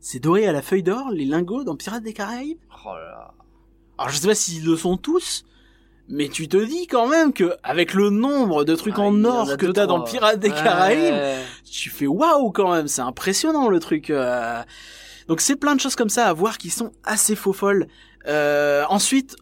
c'est 0.00 0.18
doré 0.18 0.46
à 0.46 0.52
la 0.52 0.62
feuille 0.62 0.82
d'or 0.82 1.10
les 1.10 1.24
lingots 1.26 1.62
dans 1.64 1.76
Pirates 1.76 2.02
des 2.02 2.12
Caraïbes? 2.12 2.58
Oh 2.86 2.88
là 2.94 3.00
là. 3.04 3.34
alors 3.98 4.10
je 4.10 4.18
sais 4.18 4.26
pas 4.26 4.34
s'ils 4.34 4.64
le 4.64 4.76
sont 4.76 4.96
tous, 4.96 5.44
mais 6.08 6.28
tu 6.28 6.48
te 6.48 6.56
dis 6.56 6.86
quand 6.86 7.06
même 7.06 7.32
que 7.32 7.54
avec 7.62 7.94
le 7.94 8.10
nombre 8.10 8.64
de 8.64 8.74
trucs 8.74 8.94
Ah, 8.96 9.02
en 9.02 9.24
or 9.24 9.56
que 9.56 9.66
t'as 9.66 9.86
dans. 9.86 10.00
Pirates 10.02 10.40
des 10.40 10.48
Ouais. 10.48 10.54
Caraïbes, 10.54 11.44
tu 11.70 11.90
fais 11.90 12.06
waouh 12.08 12.50
quand 12.50 12.72
même, 12.72 12.88
c'est 12.88 13.02
impressionnant 13.02 13.68
le 13.68 13.78
truc. 13.78 14.10
euh. 14.10 14.62
Donc 15.28 15.40
c'est 15.40 15.56
plein 15.56 15.76
de 15.76 15.80
choses 15.80 15.94
comme 15.94 16.08
ça 16.08 16.26
à 16.26 16.32
voir 16.32 16.58
qui 16.58 16.70
sont 16.70 16.90
assez 17.04 17.36
faux 17.36 17.52
folles. 17.52 17.86
Euh, 18.26 18.84
ensuite, 18.88 19.36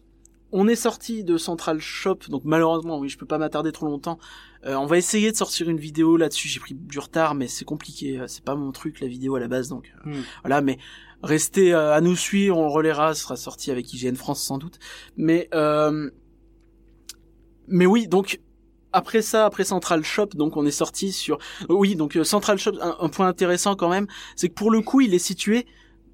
on 0.52 0.66
est 0.68 0.76
sorti 0.76 1.24
de 1.24 1.36
Central 1.38 1.80
Shop, 1.80 2.18
donc 2.28 2.42
malheureusement, 2.44 2.98
oui, 2.98 3.08
je 3.08 3.16
peux 3.18 3.26
pas 3.26 3.38
m'attarder 3.38 3.72
trop 3.72 3.86
longtemps. 3.86 4.18
Euh, 4.66 4.74
on 4.74 4.86
va 4.86 4.98
essayer 4.98 5.30
de 5.32 5.36
sortir 5.36 5.68
une 5.70 5.78
vidéo 5.78 6.16
là-dessus. 6.16 6.48
J'ai 6.48 6.60
pris 6.60 6.74
du 6.74 6.98
retard, 6.98 7.34
mais 7.34 7.48
c'est 7.48 7.64
compliqué. 7.64 8.18
euh, 8.18 8.26
C'est 8.26 8.44
pas 8.44 8.54
mon 8.54 8.72
truc 8.72 9.00
la 9.00 9.06
vidéo 9.06 9.34
à 9.36 9.40
la 9.40 9.48
base, 9.48 9.68
donc 9.68 9.92
euh, 10.06 10.10
Hmm. 10.10 10.22
voilà. 10.42 10.60
Mais 10.60 10.78
restez 11.22 11.72
euh, 11.72 11.94
à 11.94 12.00
nous 12.00 12.16
suivre, 12.16 12.56
on 12.58 12.68
relaiera. 12.68 13.14
Ce 13.14 13.22
sera 13.22 13.36
sorti 13.36 13.70
avec 13.70 13.92
IGN 13.94 14.16
France 14.16 14.42
sans 14.42 14.58
doute. 14.58 14.78
Mais 15.16 15.48
euh, 15.54 16.10
mais 17.68 17.86
oui, 17.86 18.08
donc 18.08 18.40
après 18.92 19.22
ça, 19.22 19.46
après 19.46 19.64
Central 19.64 20.02
Shop, 20.04 20.26
donc 20.34 20.56
on 20.56 20.66
est 20.66 20.70
sorti 20.72 21.12
sur. 21.12 21.38
Oui, 21.68 21.94
donc 21.94 22.18
Central 22.24 22.58
Shop, 22.58 22.72
un, 22.80 22.96
un 23.00 23.08
point 23.08 23.28
intéressant 23.28 23.76
quand 23.76 23.88
même, 23.88 24.06
c'est 24.36 24.48
que 24.48 24.54
pour 24.54 24.70
le 24.70 24.80
coup, 24.80 25.00
il 25.00 25.14
est 25.14 25.18
situé 25.20 25.66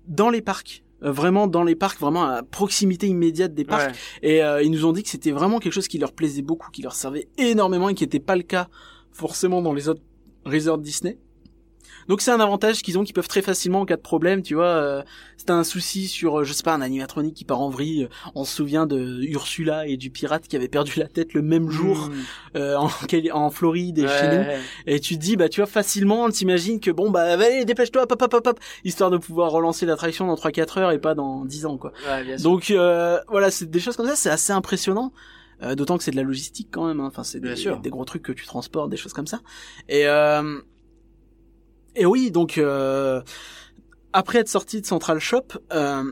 dans 0.06 0.28
les 0.30 0.42
parcs. 0.42 0.84
Euh, 1.02 1.12
vraiment 1.12 1.46
dans 1.46 1.62
les 1.62 1.74
parcs, 1.74 2.00
vraiment 2.00 2.24
à 2.24 2.42
proximité 2.42 3.06
immédiate 3.06 3.54
des 3.54 3.64
parcs. 3.64 3.90
Ouais. 3.90 3.96
Et 4.22 4.42
euh, 4.42 4.62
ils 4.62 4.70
nous 4.70 4.86
ont 4.86 4.92
dit 4.92 5.02
que 5.02 5.10
c'était 5.10 5.30
vraiment 5.30 5.58
quelque 5.58 5.74
chose 5.74 5.88
qui 5.88 5.98
leur 5.98 6.12
plaisait 6.12 6.42
beaucoup, 6.42 6.70
qui 6.70 6.82
leur 6.82 6.94
servait 6.94 7.28
énormément 7.36 7.88
et 7.88 7.94
qui 7.94 8.04
n'était 8.04 8.20
pas 8.20 8.36
le 8.36 8.42
cas 8.42 8.68
forcément 9.12 9.60
dans 9.60 9.74
les 9.74 9.88
autres 9.88 10.02
resorts 10.44 10.78
Disney. 10.78 11.18
Donc 12.08 12.20
c'est 12.20 12.30
un 12.30 12.40
avantage 12.40 12.82
qu'ils 12.82 12.98
ont, 12.98 13.04
qu'ils 13.04 13.14
peuvent 13.14 13.28
très 13.28 13.42
facilement 13.42 13.80
en 13.80 13.84
cas 13.86 13.96
de 13.96 14.00
problème, 14.02 14.42
tu 14.42 14.54
vois. 14.54 14.66
Euh, 14.66 15.02
c'est 15.36 15.50
un 15.50 15.64
souci 15.64 16.06
sur, 16.08 16.40
euh, 16.40 16.44
je 16.44 16.52
sais 16.52 16.62
pas, 16.62 16.72
un 16.74 16.80
animatronique 16.80 17.34
qui 17.34 17.44
part 17.44 17.60
en 17.60 17.68
vrille. 17.70 18.08
On 18.34 18.44
se 18.44 18.54
souvient 18.56 18.86
de 18.86 19.22
Ursula 19.22 19.86
et 19.86 19.96
du 19.96 20.10
pirate 20.10 20.46
qui 20.48 20.56
avait 20.56 20.68
perdu 20.68 20.98
la 20.98 21.08
tête 21.08 21.34
le 21.34 21.42
même 21.42 21.70
jour 21.70 21.96
Mm. 22.08 22.12
euh, 22.56 22.76
en, 23.32 23.50
Floride 23.50 23.98
et 23.98 24.08
chez 24.08 24.28
nous. 24.28 24.44
Et 24.86 25.00
tu 25.00 25.16
te 25.16 25.20
dis, 25.20 25.36
bah 25.36 25.48
tu 25.48 25.60
vois, 25.60 25.66
facilement, 25.68 26.28
t'imagines 26.30 26.80
que 26.80 26.90
bon, 26.90 27.10
bah 27.10 27.22
allez, 27.32 27.64
dépêche-toi, 27.64 28.06
pop, 28.06 28.18
pop, 28.18 28.30
pop, 28.30 28.44
pop, 28.44 28.60
histoire 28.84 29.10
de 29.10 29.16
pouvoir 29.18 29.50
relancer 29.50 29.86
l'attraction 29.86 30.26
dans 30.26 30.34
3-4 30.36 30.78
heures 30.78 30.90
et 30.92 30.98
pas 30.98 31.14
dans 31.14 31.44
10 31.44 31.66
ans, 31.66 31.76
quoi. 31.78 31.92
Ouais, 32.08 32.24
bien 32.24 32.38
sûr. 32.38 32.50
Donc 32.50 32.70
euh, 32.70 33.18
voilà, 33.28 33.50
c'est 33.50 33.70
des 33.70 33.80
choses 33.80 33.96
comme 33.96 34.06
ça, 34.06 34.16
c'est 34.16 34.30
assez 34.30 34.52
impressionnant. 34.52 35.12
Euh, 35.62 35.74
D'autant 35.74 35.96
que 35.96 36.04
c'est 36.04 36.10
de 36.10 36.16
la 36.16 36.22
logistique 36.22 36.68
quand 36.70 36.86
même. 36.86 37.00
hein. 37.00 37.06
Enfin, 37.06 37.24
c'est 37.24 37.40
des, 37.40 37.48
des 37.82 37.90
gros 37.90 38.04
trucs 38.04 38.22
que 38.22 38.32
tu 38.32 38.44
transportes, 38.46 38.90
des 38.90 38.96
choses 38.98 39.14
comme 39.14 39.26
ça. 39.26 39.40
Et 39.88 40.06
euh, 40.06 40.60
et 41.96 42.06
oui, 42.06 42.30
donc 42.30 42.58
euh, 42.58 43.22
après 44.12 44.38
être 44.38 44.48
sorti 44.48 44.80
de 44.80 44.86
Central 44.86 45.18
Shop, 45.18 45.46
euh, 45.72 46.04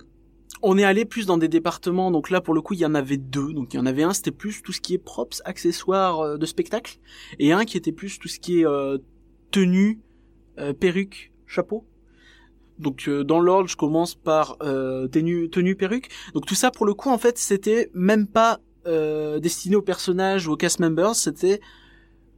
on 0.62 0.78
est 0.78 0.84
allé 0.84 1.04
plus 1.04 1.26
dans 1.26 1.38
des 1.38 1.48
départements. 1.48 2.10
Donc 2.10 2.30
là, 2.30 2.40
pour 2.40 2.54
le 2.54 2.62
coup, 2.62 2.74
il 2.74 2.80
y 2.80 2.86
en 2.86 2.94
avait 2.94 3.18
deux. 3.18 3.52
Donc 3.52 3.74
il 3.74 3.76
y 3.76 3.80
en 3.80 3.86
avait 3.86 4.02
un, 4.02 4.12
c'était 4.12 4.30
plus 4.30 4.62
tout 4.62 4.72
ce 4.72 4.80
qui 4.80 4.94
est 4.94 4.98
props, 4.98 5.42
accessoires 5.44 6.20
euh, 6.20 6.36
de 6.38 6.46
spectacle, 6.46 6.98
et 7.38 7.52
un 7.52 7.64
qui 7.64 7.76
était 7.76 7.92
plus 7.92 8.18
tout 8.18 8.28
ce 8.28 8.40
qui 8.40 8.60
est 8.60 8.66
euh, 8.66 8.98
tenue, 9.50 10.00
euh, 10.58 10.72
perruque, 10.72 11.32
chapeau. 11.46 11.86
Donc 12.78 13.08
euh, 13.08 13.22
dans 13.22 13.40
l'ordre, 13.40 13.68
je 13.68 13.76
commence 13.76 14.14
par 14.14 14.56
euh, 14.62 15.06
tenue, 15.06 15.48
tenue, 15.50 15.76
perruque. 15.76 16.08
Donc 16.34 16.46
tout 16.46 16.56
ça, 16.56 16.70
pour 16.70 16.86
le 16.86 16.94
coup, 16.94 17.10
en 17.10 17.18
fait, 17.18 17.38
c'était 17.38 17.90
même 17.94 18.26
pas 18.26 18.60
euh, 18.86 19.38
destiné 19.38 19.76
aux 19.76 19.82
personnages 19.82 20.48
ou 20.48 20.52
aux 20.52 20.56
cast 20.56 20.80
members, 20.80 21.14
c'était 21.14 21.60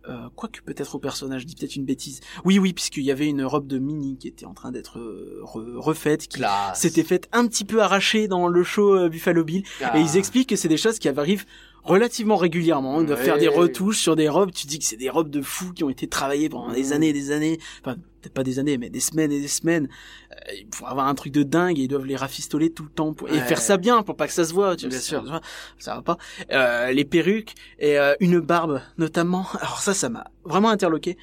euh, 0.09 0.29
quoique 0.35 0.61
peut-être 0.61 0.95
aux 0.95 0.99
personnages, 0.99 1.43
je 1.43 1.47
dis 1.47 1.55
peut-être 1.57 1.77
une 1.77 1.85
bêtise. 1.85 2.21
Oui, 2.45 2.59
oui, 2.59 2.73
puisqu'il 2.73 3.05
y 3.05 3.11
avait 3.11 3.29
une 3.29 3.45
robe 3.45 3.67
de 3.67 3.79
Minnie 3.79 4.17
qui 4.19 4.29
était 4.29 4.47
en 4.47 4.55
train 4.55 4.71
d'être 4.73 4.99
euh, 4.99 5.41
re- 5.45 5.77
refaite, 5.77 6.29
qui 6.29 6.41
s'était 6.75 7.03
faite 7.05 7.29
un 7.33 7.47
petit 7.47 7.65
peu 7.65 7.83
arracher 7.83 8.29
dans 8.29 8.49
le 8.49 8.63
show 8.63 8.97
euh, 8.97 9.09
Buffalo 9.09 9.45
Bill. 9.45 9.63
Ah. 9.83 9.99
Et 9.99 10.01
ils 10.01 10.17
expliquent 10.17 10.49
que 10.49 10.57
c'est 10.57 10.69
des 10.69 10.77
choses 10.77 10.99
qui 10.99 11.09
arrivent 11.09 11.45
relativement 11.87 12.37
régulièrement. 12.37 13.01
Ils 13.01 13.07
doivent 13.07 13.19
Ouais. 13.19 13.25
faire 13.25 13.39
des 13.39 13.49
retouches 13.49 13.99
sur 14.01 14.17
des 14.17 14.29
robes. 14.29 14.51
Tu 14.53 14.67
dis 14.67 14.79
que 14.79 14.85
c'est 14.85 14.97
des 14.97 15.09
robes 15.11 15.31
de 15.31 15.41
fous 15.41 15.73
qui 15.73 15.85
ont 15.85 15.91
été 15.91 16.07
travaillées 16.09 16.49
pendant 16.49 16.73
des 16.73 16.93
années 16.93 17.09
et 17.09 17.13
des 17.13 17.31
années. 17.31 17.59
Enfin, 17.81 17.97
peut-être 18.21 18.35
pas 18.35 18.43
des 18.43 18.59
années, 18.59 18.77
mais 18.77 18.91
des 18.91 19.01
semaines 19.01 19.31
et 19.33 19.41
des 19.41 19.49
semaines. 19.49 19.89
Euh, 20.33 20.53
pour 20.71 20.89
avoir 20.89 21.07
un 21.07 21.15
truc 21.15 21.33
de 21.33 21.43
dingue, 21.43 21.79
et 21.79 21.83
ils 21.83 21.89
doivent 21.89 22.05
les 22.05 22.17
rafistoler 22.17 22.71
tout 22.71 22.83
le 22.83 22.91
temps 22.91 23.13
pour... 23.15 23.29
et 23.31 23.39
faire 23.41 23.61
ça 23.61 23.77
bien 23.77 24.03
pour 24.03 24.17
pas 24.17 24.27
que 24.27 24.33
ça 24.33 24.45
se 24.45 24.53
voit. 24.53 24.77
Tu 24.77 24.83
vois, 24.87 24.91
Bien 24.91 24.99
ça- 24.99 25.05
sûr. 25.07 25.25
ça 25.25 25.33
va- 25.33 25.41
Ça 25.79 25.95
va 25.95 26.03
pas. 26.03 26.19
Euh, 26.53 26.93
les 26.93 27.05
perruques 27.05 27.55
et 27.79 27.99
euh, 27.99 28.15
une 28.21 28.41
barbe 28.41 28.81
notamment. 28.99 29.47
Alors 29.61 29.79
ça, 29.81 29.95
ça 29.95 30.09
m'a 30.09 30.25
vraiment 30.45 30.71
interloqué. 30.71 31.17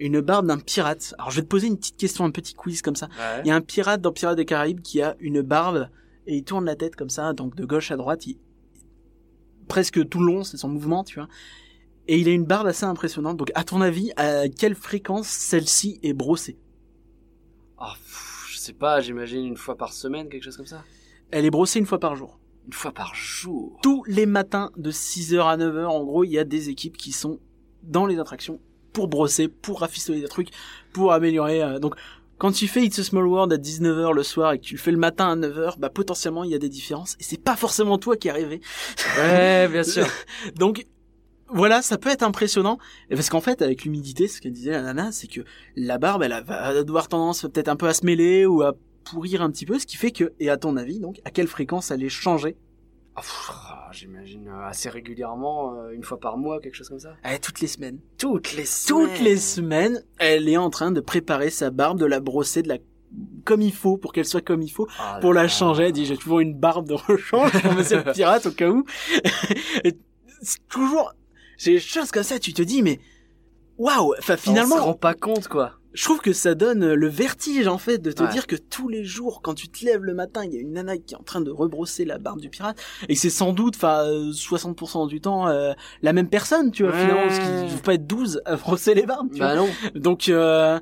Une 0.00 0.20
barbe 0.20 0.46
d'un 0.46 0.58
pirate. 0.58 1.14
Alors 1.18 1.30
je 1.30 1.36
vais 1.36 1.42
te 1.42 1.48
poser 1.48 1.66
une 1.66 1.76
petite 1.76 1.96
question, 1.96 2.24
un 2.24 2.30
petit 2.30 2.54
quiz 2.54 2.82
comme 2.82 2.94
ça. 2.96 3.06
Ouais. 3.06 3.42
Il 3.44 3.48
y 3.48 3.50
a 3.50 3.56
un 3.56 3.60
pirate 3.60 4.00
dans 4.00 4.12
Pirates 4.12 4.36
des 4.36 4.44
Caraïbes 4.44 4.80
qui 4.80 5.00
a 5.02 5.16
une 5.20 5.42
barbe 5.42 5.88
et 6.28 6.36
il 6.36 6.44
tourne 6.44 6.64
la 6.66 6.76
tête 6.76 6.94
comme 6.94 7.08
ça, 7.08 7.32
donc 7.32 7.56
de 7.56 7.64
gauche 7.64 7.90
à 7.90 7.96
droite, 7.96 8.26
il... 8.26 8.36
presque 9.68 10.08
tout 10.08 10.20
le 10.20 10.26
long, 10.26 10.44
c'est 10.44 10.56
son 10.56 10.68
mouvement, 10.68 11.04
tu 11.04 11.18
vois. 11.18 11.28
Et 12.08 12.18
il 12.18 12.28
a 12.28 12.32
une 12.32 12.44
barbe 12.44 12.66
assez 12.66 12.84
impressionnante. 12.84 13.36
Donc, 13.36 13.52
à 13.54 13.64
ton 13.64 13.80
avis, 13.82 14.12
à 14.16 14.48
quelle 14.48 14.74
fréquence 14.74 15.28
celle-ci 15.28 16.00
est 16.02 16.14
brossée? 16.14 16.58
Ah, 17.78 17.92
pff, 17.94 18.46
je 18.50 18.58
sais 18.58 18.72
pas, 18.72 19.00
j'imagine 19.00 19.44
une 19.44 19.56
fois 19.56 19.76
par 19.76 19.92
semaine, 19.92 20.28
quelque 20.28 20.42
chose 20.42 20.56
comme 20.56 20.66
ça? 20.66 20.82
Elle 21.30 21.44
est 21.44 21.50
brossée 21.50 21.78
une 21.78 21.86
fois 21.86 22.00
par 22.00 22.16
jour. 22.16 22.40
Une 22.66 22.72
fois 22.72 22.92
par 22.92 23.14
jour? 23.14 23.78
Tous 23.82 24.02
les 24.04 24.26
matins 24.26 24.70
de 24.76 24.90
6h 24.90 25.40
à 25.42 25.56
9h, 25.56 25.84
en 25.84 26.02
gros, 26.04 26.24
il 26.24 26.30
y 26.30 26.38
a 26.38 26.44
des 26.44 26.70
équipes 26.70 26.96
qui 26.96 27.12
sont 27.12 27.40
dans 27.82 28.06
les 28.06 28.18
attractions 28.18 28.60
pour 28.92 29.08
brosser, 29.08 29.48
pour 29.48 29.80
rafistoler 29.80 30.20
des 30.22 30.28
trucs, 30.28 30.48
pour 30.92 31.12
améliorer. 31.12 31.62
euh, 31.62 31.78
donc, 31.78 31.94
quand 32.38 32.52
tu 32.52 32.68
fais 32.68 32.84
It's 32.84 32.98
a 32.98 33.04
Small 33.04 33.26
World 33.26 33.52
à 33.52 33.58
19h 33.58 34.14
le 34.14 34.22
soir 34.22 34.52
et 34.52 34.58
que 34.58 34.64
tu 34.64 34.74
le 34.74 34.80
fais 34.80 34.92
le 34.92 34.96
matin 34.96 35.30
à 35.30 35.36
9h, 35.36 35.78
bah 35.78 35.90
potentiellement 35.90 36.44
il 36.44 36.50
y 36.50 36.54
a 36.54 36.58
des 36.58 36.68
différences 36.68 37.16
et 37.20 37.24
c'est 37.24 37.42
pas 37.42 37.56
forcément 37.56 37.98
toi 37.98 38.16
qui 38.16 38.30
as 38.30 38.34
rêvé. 38.34 38.60
Ouais, 39.18 39.68
bien 39.68 39.82
sûr. 39.82 40.06
Donc 40.56 40.86
voilà, 41.50 41.82
ça 41.82 41.98
peut 41.98 42.10
être 42.10 42.22
impressionnant 42.22 42.78
Et 43.10 43.14
parce 43.14 43.28
qu'en 43.30 43.40
fait 43.40 43.60
avec 43.62 43.84
l'humidité, 43.84 44.28
ce 44.28 44.40
qu'elle 44.40 44.52
disait 44.52 44.70
la 44.70 44.82
nana, 44.82 45.12
c'est 45.12 45.26
que 45.26 45.40
la 45.76 45.98
barbe 45.98 46.22
elle 46.22 46.42
va 46.46 46.56
avoir 46.66 47.08
tendance 47.08 47.42
peut-être 47.42 47.68
un 47.68 47.76
peu 47.76 47.88
à 47.88 47.94
se 47.94 48.06
mêler 48.06 48.46
ou 48.46 48.62
à 48.62 48.72
pourrir 49.04 49.42
un 49.42 49.50
petit 49.50 49.66
peu, 49.66 49.78
ce 49.78 49.86
qui 49.86 49.96
fait 49.96 50.10
que 50.10 50.32
et 50.38 50.50
à 50.50 50.56
ton 50.56 50.76
avis 50.76 51.00
donc 51.00 51.20
à 51.24 51.30
quelle 51.30 51.48
fréquence 51.48 51.90
elle 51.90 52.04
est 52.04 52.08
changée 52.08 52.56
Ah, 53.18 53.86
ah, 53.88 53.88
j'imagine 53.92 54.48
euh, 54.48 54.66
assez 54.66 54.88
régulièrement, 54.88 55.74
euh, 55.74 55.90
une 55.90 56.04
fois 56.04 56.20
par 56.20 56.36
mois, 56.36 56.60
quelque 56.60 56.74
chose 56.74 56.88
comme 56.88 57.00
ça. 57.00 57.14
Eh, 57.24 57.38
toutes 57.38 57.60
les 57.60 57.66
semaines. 57.66 57.98
Toutes 58.16 58.52
les 58.52 58.64
semaines. 58.64 59.06
Toutes 59.06 59.20
les 59.20 59.36
semaines, 59.36 60.04
elle 60.18 60.48
est 60.48 60.56
en 60.56 60.70
train 60.70 60.90
de 60.90 61.00
préparer 61.00 61.50
sa 61.50 61.70
barbe, 61.70 61.98
de 61.98 62.06
la 62.06 62.20
brosser, 62.20 62.62
de 62.62 62.68
la 62.68 62.78
comme 63.44 63.62
il 63.62 63.72
faut 63.72 63.96
pour 63.96 64.12
qu'elle 64.12 64.26
soit 64.26 64.42
comme 64.42 64.60
il 64.60 64.68
faut. 64.68 64.86
Ah 64.98 65.18
Pour 65.22 65.32
la 65.32 65.42
là. 65.42 65.48
changer, 65.48 65.84
elle 65.84 65.92
dit 65.92 66.04
j'ai 66.04 66.18
toujours 66.18 66.40
une 66.40 66.54
barbe 66.54 66.86
de 66.86 66.92
rechange 66.94 67.52
pour 67.62 67.72
monsieur 67.72 68.02
le 68.04 68.12
pirate 68.12 68.44
au 68.46 68.50
cas 68.50 68.68
où. 68.68 68.84
Toujours 70.68 71.14
j'ai 71.56 71.72
des 71.72 71.80
choses 71.80 72.10
comme 72.10 72.22
ça, 72.22 72.38
tu 72.38 72.52
te 72.52 72.62
dis 72.62 72.82
mais 72.82 73.00
waouh, 73.78 74.14
enfin 74.18 74.34
On 74.34 74.36
finalement 74.36 74.76
se 74.76 74.80
rend 74.82 74.94
pas 74.94 75.14
compte, 75.14 75.48
quoi. 75.48 75.77
Je 75.94 76.04
trouve 76.04 76.20
que 76.20 76.32
ça 76.32 76.54
donne 76.54 76.92
le 76.92 77.08
vertige 77.08 77.66
en 77.66 77.78
fait 77.78 77.98
de 77.98 78.12
te 78.12 78.22
Ouais. 78.22 78.28
dire 78.30 78.46
que 78.46 78.56
tous 78.56 78.88
les 78.88 79.04
jours 79.04 79.40
quand 79.42 79.54
tu 79.54 79.68
te 79.68 79.84
lèves 79.84 80.04
le 80.04 80.12
matin 80.14 80.44
il 80.44 80.52
y 80.52 80.56
a 80.58 80.60
une 80.60 80.72
nana 80.72 80.98
qui 80.98 81.14
est 81.14 81.16
en 81.16 81.22
train 81.22 81.40
de 81.40 81.50
rebrosser 81.50 82.04
la 82.04 82.18
barbe 82.18 82.40
du 82.40 82.50
pirate 82.50 82.76
et 83.08 83.14
c'est 83.14 83.30
sans 83.30 83.52
doute 83.52 83.76
enfin 83.76 84.04
euh, 84.04 84.30
60% 84.32 85.08
du 85.08 85.20
temps 85.20 85.48
euh, 85.48 85.72
la 86.02 86.12
même 86.12 86.28
personne 86.28 86.70
tu 86.70 86.82
vois 86.82 86.92
Ouais. 86.92 87.00
finalement 87.00 87.22
parce 87.26 87.38
qu'il 87.38 87.68
faut 87.70 87.82
pas 87.82 87.94
être 87.94 88.06
12 88.06 88.42
à 88.44 88.56
brosser 88.56 88.94
les 88.94 89.06
barbes 89.06 89.30
tu 89.32 89.38
vois. 89.38 89.54
Bah 89.54 89.56
non. 89.56 89.68
donc 89.94 90.28
euh, 90.28 90.78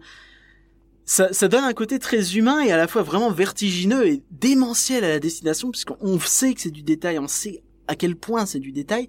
ça, 1.04 1.32
ça 1.32 1.46
donne 1.46 1.62
un 1.64 1.72
côté 1.72 1.98
très 2.00 2.36
humain 2.36 2.60
et 2.60 2.72
à 2.72 2.76
la 2.76 2.88
fois 2.88 3.02
vraiment 3.02 3.30
vertigineux 3.30 4.06
et 4.08 4.22
démentiel 4.32 5.04
à 5.04 5.08
la 5.08 5.20
destination 5.20 5.70
puisqu'on 5.70 6.18
sait 6.18 6.52
que 6.54 6.60
c'est 6.62 6.70
du 6.72 6.82
détail 6.82 7.18
on 7.20 7.28
sait 7.28 7.62
à 7.86 7.94
quel 7.94 8.16
point 8.16 8.44
c'est 8.44 8.58
du 8.58 8.72
détail 8.72 9.06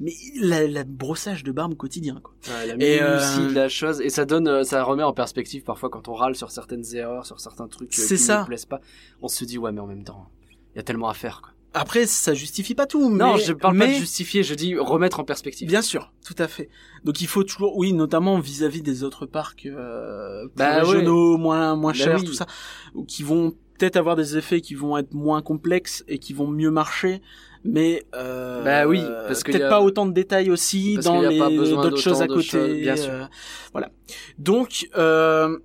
mais 0.00 0.12
la, 0.40 0.66
la 0.66 0.84
brossage 0.84 1.44
de 1.44 1.52
barbe 1.52 1.74
quotidien 1.76 2.20
quoi 2.22 2.34
Ouais, 2.48 2.66
la 2.66 2.74
Et, 2.84 3.00
euh, 3.00 3.18
de 3.48 3.54
la 3.54 3.68
chose 3.68 4.00
et 4.00 4.10
ça 4.10 4.24
donne, 4.24 4.48
euh, 4.48 4.64
ça 4.64 4.82
remet 4.82 5.02
en 5.02 5.12
perspective 5.12 5.62
parfois 5.62 5.88
quand 5.90 6.08
on 6.08 6.14
râle 6.14 6.34
sur 6.34 6.50
certaines 6.50 6.84
erreurs, 6.94 7.26
sur 7.26 7.38
certains 7.40 7.68
trucs 7.68 7.92
euh, 7.96 8.02
C'est 8.02 8.16
qui 8.16 8.22
ça. 8.22 8.40
nous 8.40 8.46
plaisent 8.46 8.66
pas. 8.66 8.80
On 9.22 9.28
se 9.28 9.44
dit 9.44 9.58
ouais 9.58 9.72
mais 9.72 9.80
en 9.80 9.86
même 9.86 10.04
temps, 10.04 10.26
il 10.74 10.78
y 10.78 10.80
a 10.80 10.82
tellement 10.82 11.08
à 11.08 11.14
faire. 11.14 11.40
Quoi. 11.42 11.50
après 11.74 12.06
ça 12.06 12.34
justifie 12.34 12.74
pas 12.74 12.86
tout 12.86 13.08
non, 13.08 13.34
mais, 13.34 13.40
je 13.40 13.52
parle 13.52 13.78
pas 13.78 13.86
de 13.86 13.92
justifier, 13.92 14.42
je 14.42 14.54
dis 14.54 14.76
remettre 14.76 15.20
en 15.20 15.24
perspective. 15.24 15.68
Bien 15.68 15.82
sûr, 15.82 16.12
tout 16.24 16.36
à 16.38 16.48
fait. 16.48 16.68
Donc 17.04 17.20
il 17.20 17.26
faut 17.28 17.44
toujours, 17.44 17.76
oui, 17.76 17.92
notamment 17.92 18.38
vis-à-vis 18.40 18.82
des 18.82 19.04
autres 19.04 19.26
parcs 19.26 19.66
euh, 19.66 20.48
Bah 20.56 20.80
régionaux, 20.82 21.36
moins 21.36 21.76
moins 21.76 21.92
Bah 21.92 21.98
chers, 21.98 22.18
oui. 22.20 22.24
tout 22.24 22.32
ça, 22.34 22.46
ou 22.94 23.04
qui 23.04 23.22
vont 23.22 23.52
peut-être 23.78 23.96
avoir 23.96 24.14
des 24.16 24.36
effets 24.36 24.60
qui 24.60 24.74
vont 24.74 24.96
être 24.98 25.14
moins 25.14 25.42
complexes 25.42 26.04
et 26.08 26.18
qui 26.18 26.32
vont 26.32 26.46
mieux 26.46 26.70
marcher, 26.70 27.20
mais 27.64 28.04
euh, 28.14 28.62
Bah 28.62 28.86
oui, 28.86 29.00
parce 29.26 29.42
qu'il 29.42 29.52
peut-être 29.54 29.66
a- 29.66 29.70
pas 29.70 29.80
autant 29.82 30.06
de 30.06 30.12
détails 30.12 30.50
aussi 30.50 30.92
parce 30.96 31.06
dans 31.06 31.20
les 31.22 31.38
pas 31.38 31.48
besoin 31.50 31.82
d'autres 31.82 31.98
choses 31.98 32.22
à 32.22 32.26
côté. 32.28 32.80
bien 32.82 32.96
sûr. 32.96 33.12
euh, 33.12 33.24
voilà. 33.72 33.90
Donc 34.38 34.88
euh, 34.96 35.58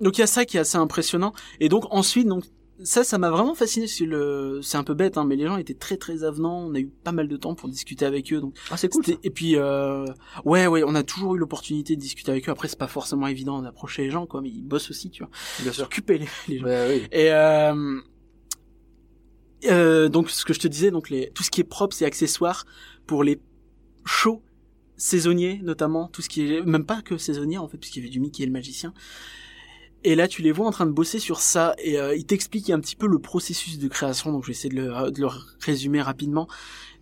donc 0.00 0.18
il 0.18 0.20
y 0.20 0.24
a 0.24 0.28
ça 0.28 0.44
qui 0.44 0.56
est 0.56 0.60
assez 0.60 0.76
impressionnant. 0.78 1.32
Et 1.60 1.68
donc 1.68 1.84
ensuite 1.90 2.26
donc 2.28 2.44
ça, 2.80 3.02
ça 3.02 3.18
m'a 3.18 3.28
vraiment 3.30 3.56
fasciné. 3.56 3.88
C'est 3.88 4.04
le, 4.04 4.60
c'est 4.62 4.76
un 4.76 4.84
peu 4.84 4.94
bête, 4.94 5.18
hein, 5.18 5.24
mais 5.26 5.34
les 5.34 5.46
gens 5.46 5.56
étaient 5.56 5.74
très 5.74 5.96
très 5.96 6.22
avenants. 6.22 6.60
On 6.68 6.74
a 6.76 6.78
eu 6.78 6.86
pas 7.02 7.10
mal 7.10 7.26
de 7.26 7.36
temps 7.36 7.56
pour 7.56 7.68
discuter 7.68 8.04
avec 8.06 8.32
eux, 8.32 8.40
donc 8.40 8.54
Ah 8.70 8.76
c'est 8.76 8.88
cool. 8.88 9.02
Et 9.24 9.30
puis, 9.30 9.56
euh, 9.56 10.04
ouais, 10.44 10.68
ouais, 10.68 10.84
on 10.86 10.94
a 10.94 11.02
toujours 11.02 11.34
eu 11.34 11.38
l'opportunité 11.38 11.96
de 11.96 12.00
discuter 12.00 12.30
avec 12.30 12.48
eux. 12.48 12.52
Après, 12.52 12.68
c'est 12.68 12.78
pas 12.78 12.86
forcément 12.86 13.26
évident 13.26 13.60
d'approcher 13.62 14.02
les 14.02 14.10
gens, 14.10 14.26
quoi, 14.26 14.42
mais 14.42 14.50
ils 14.50 14.62
bossent 14.62 14.90
aussi, 14.90 15.10
tu 15.10 15.24
vois. 15.24 15.30
Bien 15.60 15.72
sûr. 15.72 15.82
S'occuper 15.86 16.18
les, 16.18 16.28
les 16.46 16.58
gens. 16.58 16.66
Bah 16.66 16.84
oui. 16.88 17.02
Et 17.10 17.32
euh, 17.32 17.98
euh, 19.66 20.08
donc, 20.08 20.30
ce 20.30 20.44
que 20.44 20.52
je 20.52 20.60
te 20.60 20.68
disais, 20.68 20.90
donc 20.90 21.10
les, 21.10 21.30
tout 21.34 21.42
ce 21.42 21.50
qui 21.50 21.60
est 21.60 21.64
propre, 21.64 21.94
c'est 21.94 22.04
accessoires 22.04 22.64
pour 23.06 23.24
les 23.24 23.40
shows 24.04 24.42
saisonniers, 24.96 25.60
notamment 25.62 26.08
tout 26.08 26.22
ce 26.22 26.28
qui 26.28 26.52
est, 26.52 26.62
même 26.62 26.84
pas 26.84 27.02
que 27.02 27.18
saisonnier 27.18 27.58
en 27.58 27.68
fait, 27.68 27.78
puisqu'il 27.78 28.00
y 28.00 28.02
avait 28.02 28.10
du 28.10 28.20
Mickey 28.20 28.42
et 28.42 28.46
le 28.46 28.52
magicien. 28.52 28.92
Et 30.04 30.14
là, 30.14 30.28
tu 30.28 30.42
les 30.42 30.52
vois 30.52 30.66
en 30.66 30.70
train 30.70 30.86
de 30.86 30.92
bosser 30.92 31.18
sur 31.18 31.40
ça, 31.40 31.74
et 31.78 31.98
euh, 31.98 32.14
ils 32.14 32.24
t'expliquent 32.24 32.70
un 32.70 32.78
petit 32.78 32.94
peu 32.94 33.08
le 33.08 33.18
processus 33.18 33.78
de 33.78 33.88
création. 33.88 34.30
Donc, 34.30 34.44
je 34.44 34.48
vais 34.48 34.52
essayer 34.52 34.70
de 34.70 34.80
le, 34.80 35.10
de 35.10 35.20
le 35.20 35.28
résumer 35.60 36.00
rapidement. 36.00 36.46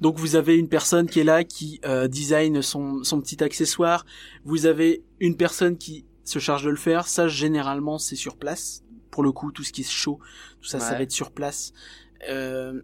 Donc, 0.01 0.19
vous 0.19 0.35
avez 0.35 0.57
une 0.57 0.69
personne 0.69 1.07
qui 1.07 1.21
est 1.21 1.25
là, 1.25 1.45
qui 1.45 1.79
euh, 1.85 2.09
design 2.09 2.63
son, 2.63 3.05
son 3.05 3.21
petit 3.21 3.45
accessoire. 3.45 4.07
Vous 4.45 4.65
avez 4.65 5.03
une 5.21 5.37
personne 5.37 5.77
qui 5.77 6.07
se 6.25 6.39
charge 6.39 6.65
de 6.65 6.71
le 6.71 6.77
faire. 6.77 7.07
Ça, 7.07 7.29
généralement, 7.29 7.99
c'est 7.99 8.17
sur 8.17 8.37
place. 8.37 8.83
Pour 9.11 9.23
le 9.23 9.31
coup, 9.31 9.53
tout 9.53 9.63
ce 9.63 9.73
qui 9.73 9.83
est 9.83 9.91
chaud, 9.91 10.19
tout 10.61 10.69
ça, 10.69 10.81
ça 10.81 10.95
va 10.95 11.03
être 11.03 11.13
sur 11.13 11.31
place. 11.31 11.73
Euh, 12.29 12.81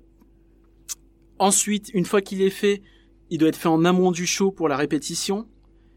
Ensuite, 1.43 1.91
une 1.93 2.05
fois 2.05 2.21
qu'il 2.21 2.41
est 2.41 2.51
fait, 2.51 2.83
il 3.29 3.39
doit 3.39 3.49
être 3.49 3.57
fait 3.57 3.69
en 3.69 3.85
amont 3.85 4.13
du 4.13 4.27
show 4.27 4.53
pour 4.53 4.69
la 4.69 4.77
répétition. 4.77 5.49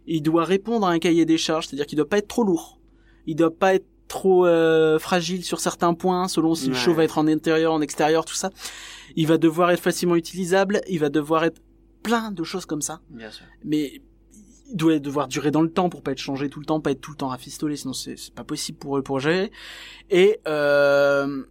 Il 0.08 0.24
doit 0.24 0.44
répondre 0.44 0.88
à 0.88 0.90
un 0.90 0.98
cahier 0.98 1.26
des 1.26 1.38
charges, 1.38 1.68
c'est-à-dire 1.68 1.86
qu'il 1.86 1.98
doit 1.98 2.10
pas 2.10 2.18
être 2.18 2.28
trop 2.28 2.44
lourd. 2.44 2.80
Il 3.28 3.36
doit 3.36 3.56
pas 3.56 3.76
être 3.76 3.86
trop 4.08 4.48
euh, 4.48 4.98
fragile 4.98 5.46
sur 5.46 5.60
certains 5.60 5.94
points, 5.94 6.28
selon 6.28 6.56
si 6.56 6.70
le 6.70 6.74
show 6.74 6.96
va 6.96 7.04
être 7.04 7.20
en 7.20 7.28
intérieur, 7.28 7.74
en 7.74 7.82
extérieur, 7.82 8.26
tout 8.26 8.34
ça. 8.34 8.50
Il 9.16 9.28
va 9.28 9.38
devoir 9.38 9.70
être 9.70 9.82
facilement 9.82 10.16
utilisable. 10.16 10.82
Il 10.88 10.98
va 10.98 11.10
devoir 11.10 11.44
être 11.44 11.62
plein 12.02 12.32
de 12.32 12.44
choses 12.44 12.66
comme 12.66 12.82
ça. 12.82 13.02
Bien 13.12 13.30
sûr. 13.30 13.46
Mais 13.64 14.02
il 14.72 14.76
doit 14.76 14.98
devoir 14.98 15.28
durer 15.28 15.52
dans 15.52 15.62
le 15.62 15.70
temps 15.70 15.90
pour 15.90 16.02
pas 16.02 16.14
être 16.14 16.18
changé 16.18 16.50
tout 16.50 16.60
le 16.60 16.66
temps, 16.66 16.82
pas 16.82 16.90
être 16.90 17.02
tout 17.02 17.12
le 17.12 17.18
temps 17.18 17.28
rafistolé, 17.28 17.76
sinon 17.76 17.94
c'est 17.94 18.18
c'est 18.18 18.34
pas 18.34 18.44
possible 18.44 18.80
pour 18.80 18.98
eux 18.98 19.04
pour 19.04 19.20
gérer. 19.20 19.52
Et 20.10 20.40
euh, 20.48 21.44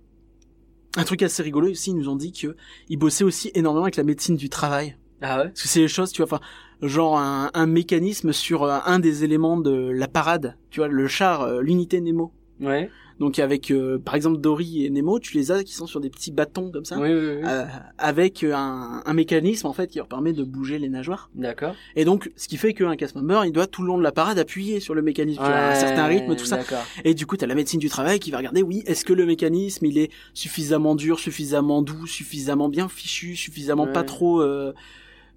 un 0.96 1.04
truc 1.04 1.22
assez 1.22 1.42
rigolo 1.42 1.70
aussi, 1.70 1.90
ils 1.90 1.96
nous 1.96 2.08
ont 2.08 2.16
dit 2.16 2.32
que 2.32 2.56
ils 2.88 2.96
bossaient 2.96 3.24
aussi 3.24 3.50
énormément 3.54 3.84
avec 3.84 3.96
la 3.96 4.04
médecine 4.04 4.36
du 4.36 4.48
travail. 4.48 4.96
Ah 5.20 5.38
ouais? 5.38 5.44
Parce 5.48 5.62
que 5.62 5.68
c'est 5.68 5.80
des 5.80 5.88
choses, 5.88 6.12
tu 6.12 6.22
vois, 6.22 6.32
enfin, 6.32 6.44
genre 6.82 7.18
un, 7.18 7.50
un 7.54 7.66
mécanisme 7.66 8.32
sur 8.32 8.64
euh, 8.64 8.78
un 8.84 8.98
des 8.98 9.24
éléments 9.24 9.56
de 9.56 9.90
la 9.90 10.08
parade, 10.08 10.56
tu 10.70 10.80
vois, 10.80 10.88
le 10.88 11.06
char, 11.08 11.42
euh, 11.42 11.62
l'unité 11.62 12.00
Nemo. 12.00 12.32
Ouais. 12.60 12.90
Donc 13.20 13.38
avec, 13.38 13.70
euh, 13.70 13.98
par 13.98 14.14
exemple, 14.16 14.38
Dory 14.40 14.84
et 14.84 14.90
Nemo, 14.90 15.18
tu 15.20 15.36
les 15.36 15.52
as 15.52 15.62
qui 15.64 15.72
sont 15.74 15.86
sur 15.86 16.00
des 16.00 16.10
petits 16.10 16.32
bâtons 16.32 16.70
comme 16.72 16.84
ça, 16.84 16.98
Oui 16.98 17.12
oui 17.12 17.18
oui. 17.18 17.42
euh, 17.46 17.64
avec 17.98 18.42
un, 18.44 19.02
un 19.06 19.12
mécanisme 19.14 19.66
en 19.66 19.72
fait 19.72 19.86
qui 19.88 19.98
leur 19.98 20.08
permet 20.08 20.32
de 20.32 20.42
bouger 20.42 20.78
les 20.78 20.88
nageoires. 20.88 21.30
D'accord. 21.34 21.74
Et 21.96 22.04
donc, 22.04 22.30
ce 22.36 22.48
qui 22.48 22.56
fait 22.56 22.74
qu'un 22.74 22.96
cast 22.96 23.14
member, 23.14 23.42
il 23.46 23.52
doit 23.52 23.66
tout 23.68 23.82
le 23.82 23.88
long 23.88 23.98
de 23.98 24.02
la 24.02 24.12
parade 24.12 24.38
appuyer 24.38 24.80
sur 24.80 24.94
le 24.94 25.02
mécanisme, 25.02 25.38
tu 25.40 25.46
vois, 25.46 25.54
à 25.54 25.66
un 25.66 25.70
Ouais, 25.74 25.78
certain 25.80 26.06
rythme, 26.06 26.34
tout 26.36 26.44
ça. 26.44 26.58
Et 27.04 27.14
du 27.14 27.26
coup, 27.26 27.36
t'as 27.36 27.46
la 27.46 27.54
médecine 27.54 27.78
du 27.80 27.88
travail 27.88 28.18
qui 28.18 28.30
va 28.30 28.38
regarder, 28.38 28.62
oui, 28.62 28.82
est-ce 28.86 29.04
que 29.04 29.12
le 29.12 29.26
mécanisme, 29.26 29.86
il 29.86 29.98
est 29.98 30.10
suffisamment 30.34 30.94
dur, 30.94 31.18
suffisamment 31.20 31.82
doux, 31.82 32.06
suffisamment 32.06 32.68
bien 32.68 32.88
fichu, 32.88 33.36
suffisamment 33.36 33.86
pas 33.86 34.00
Ouais. 34.00 34.06
trop... 34.06 34.40
Euh, 34.42 34.72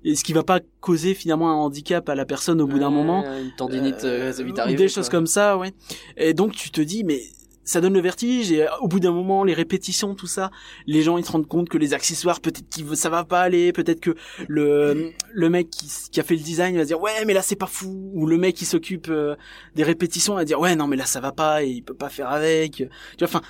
est-ce 0.05 0.23
qui 0.23 0.31
va 0.33 0.43
pas 0.43 0.59
causer 0.79 1.13
finalement 1.15 1.49
un 1.51 1.55
handicap 1.55 2.07
à 2.07 2.15
la 2.15 2.25
personne 2.25 2.61
au 2.61 2.67
bout 2.67 2.79
d'un 2.79 2.89
Ouais, 2.89 2.93
moment 2.95 3.23
Une 3.23 3.51
tendinite, 3.57 4.03
Euh, 4.03 4.29
euh, 4.29 4.31
ça 4.33 4.43
vite 4.43 4.57
arriver. 4.59 4.77
Des 4.77 4.85
quoi. 4.85 4.93
choses 4.93 5.09
comme 5.09 5.25
ça, 5.27 5.57
ouais. 5.57 5.73
Et 6.17 6.33
donc, 6.33 6.53
tu 6.53 6.69
te 6.69 6.79
dis, 6.81 7.03
mais 7.03 7.21
ça 7.68 7.81
donne 7.81 7.94
le 7.94 7.99
vertige 8.02 8.52
et 8.52 8.64
euh, 8.64 8.69
au 8.81 8.88
bout 8.88 8.99
d'un 8.99 9.11
moment 9.11 9.44
les 9.44 9.53
répétitions 9.53 10.15
tout 10.15 10.26
ça 10.26 10.49
les 10.88 11.03
gens 11.03 11.18
ils 11.18 11.26
se 11.26 11.31
rendent 11.31 11.48
compte 11.48 11.69
que 11.69 11.77
les 11.77 11.94
accessoires 11.94 12.39
peut-être 12.39 12.65
que 12.76 12.95
ça 12.95 13.10
va 13.10 13.26
pas 13.26 13.41
aller 13.41 13.73
peut-être 13.73 13.99
que 13.99 14.15
le 14.48 15.11
le 15.34 15.49
mec 15.49 15.69
qui, 15.69 15.88
qui 16.11 16.19
a 16.19 16.23
fait 16.23 16.35
le 16.35 16.41
design 16.41 16.77
va 16.77 16.85
dire 16.85 16.99
ouais 17.02 17.26
mais 17.26 17.34
là 17.34 17.41
c'est 17.41 17.56
pas 17.57 17.68
fou 17.68 18.11
ou 18.14 18.26
le 18.26 18.38
mec 18.38 18.56
qui 18.56 18.65
s'occupe 18.65 19.10
euh, 19.10 19.35
des 19.76 19.84
répétitions 19.84 20.35
va 20.35 20.45
dire 20.45 20.60
ouais 20.60 20.76
non 20.76 20.88
mais 20.88 20.95
là 20.95 21.06
ça 21.06 21.19
va 21.19 21.31
pas 21.31 21.64
et 21.64 21.68
il 21.68 21.84
peut 21.84 21.94
pas 21.94 22.10
faire 22.10 22.30
avec 22.30 22.72
tu 22.77 22.85
vois 23.19 23.27
enfin 23.27 23.41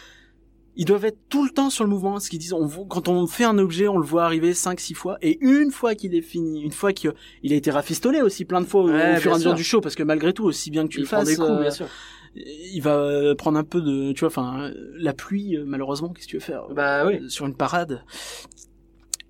ils 0.79 0.85
doivent 0.85 1.05
être 1.05 1.17
tout 1.29 1.43
le 1.43 1.49
temps 1.49 1.69
sur 1.71 1.83
le 1.83 1.89
mouvement 1.89 2.19
ce 2.19 2.29
qu'ils 2.29 2.39
disent 2.39 2.53
on 2.53 2.67
quand 2.67 3.07
on 3.07 3.25
fait 3.27 3.43
un 3.43 3.57
objet 3.57 3.87
on 3.87 3.97
le 3.97 4.05
voit 4.05 4.25
arriver 4.25 4.53
cinq 4.53 4.79
six 4.79 4.93
fois 4.93 5.17
et 5.21 5.37
une 5.41 5.71
fois 5.71 5.95
qu'il 5.95 6.15
est 6.15 6.21
fini 6.21 6.61
une 6.61 6.71
fois 6.71 6.93
qu'il 6.93 7.11
a 7.11 7.55
été 7.55 7.71
rafistolé 7.71 8.21
aussi 8.21 8.45
plein 8.45 8.61
de 8.61 8.65
fois 8.65 8.81
au, 8.81 8.89
Ouais, 8.89 9.17
au 9.17 9.19
fur 9.19 9.31
et 9.31 9.33
à 9.33 9.37
mesure 9.37 9.53
du 9.53 9.63
show 9.63 9.81
parce 9.81 9.95
que 9.95 10.03
malgré 10.03 10.33
tout 10.33 10.45
aussi 10.45 10.71
bien 10.71 10.83
que 10.83 10.89
tu 10.89 10.99
Il 10.99 11.01
le 11.01 11.07
fasses 11.07 11.27
des 11.27 11.35
coups, 11.35 11.49
euh, 11.49 11.61
bien 11.61 11.71
sûr. 11.71 11.87
Il 12.35 12.79
va 12.81 12.95
euh, 12.97 13.35
prendre 13.35 13.57
un 13.57 13.63
peu 13.63 13.81
de 13.81 14.11
tu 14.13 14.19
vois 14.21 14.27
enfin 14.29 14.71
la 14.97 15.13
pluie 15.13 15.55
euh, 15.57 15.63
malheureusement 15.65 16.09
qu'est-ce 16.09 16.25
que 16.27 16.31
tu 16.31 16.37
veux 16.37 16.41
faire 16.41 16.67
Bah 16.69 17.05
oui. 17.05 17.19
euh, 17.23 17.29
sur 17.29 17.45
une 17.45 17.55
parade 17.55 18.03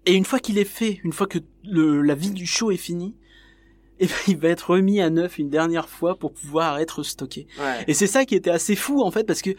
et 0.05 0.13
une 0.13 0.25
fois 0.25 0.39
qu'il 0.39 0.57
est 0.57 0.63
fait 0.65 0.99
une 1.03 1.13
fois 1.13 1.27
que 1.27 1.39
le, 1.63 2.01
la 2.01 2.15
vie 2.15 2.31
du 2.31 2.45
show 2.45 2.71
est 2.71 2.77
finie 2.77 3.15
et 3.99 4.05
ben, 4.05 4.13
il 4.27 4.37
va 4.37 4.49
être 4.49 4.71
remis 4.71 5.01
à 5.01 5.09
neuf 5.09 5.37
une 5.39 5.49
dernière 5.49 5.89
fois 5.89 6.15
pour 6.17 6.33
pouvoir 6.33 6.79
être 6.79 7.03
stocké 7.03 7.47
Ouais. 7.59 7.83
et 7.87 7.93
c'est 7.93 8.07
ça 8.07 8.25
qui 8.25 8.35
était 8.35 8.51
assez 8.51 8.75
fou 8.75 9.01
en 9.01 9.11
fait 9.11 9.23
parce 9.25 9.41
que 9.41 9.51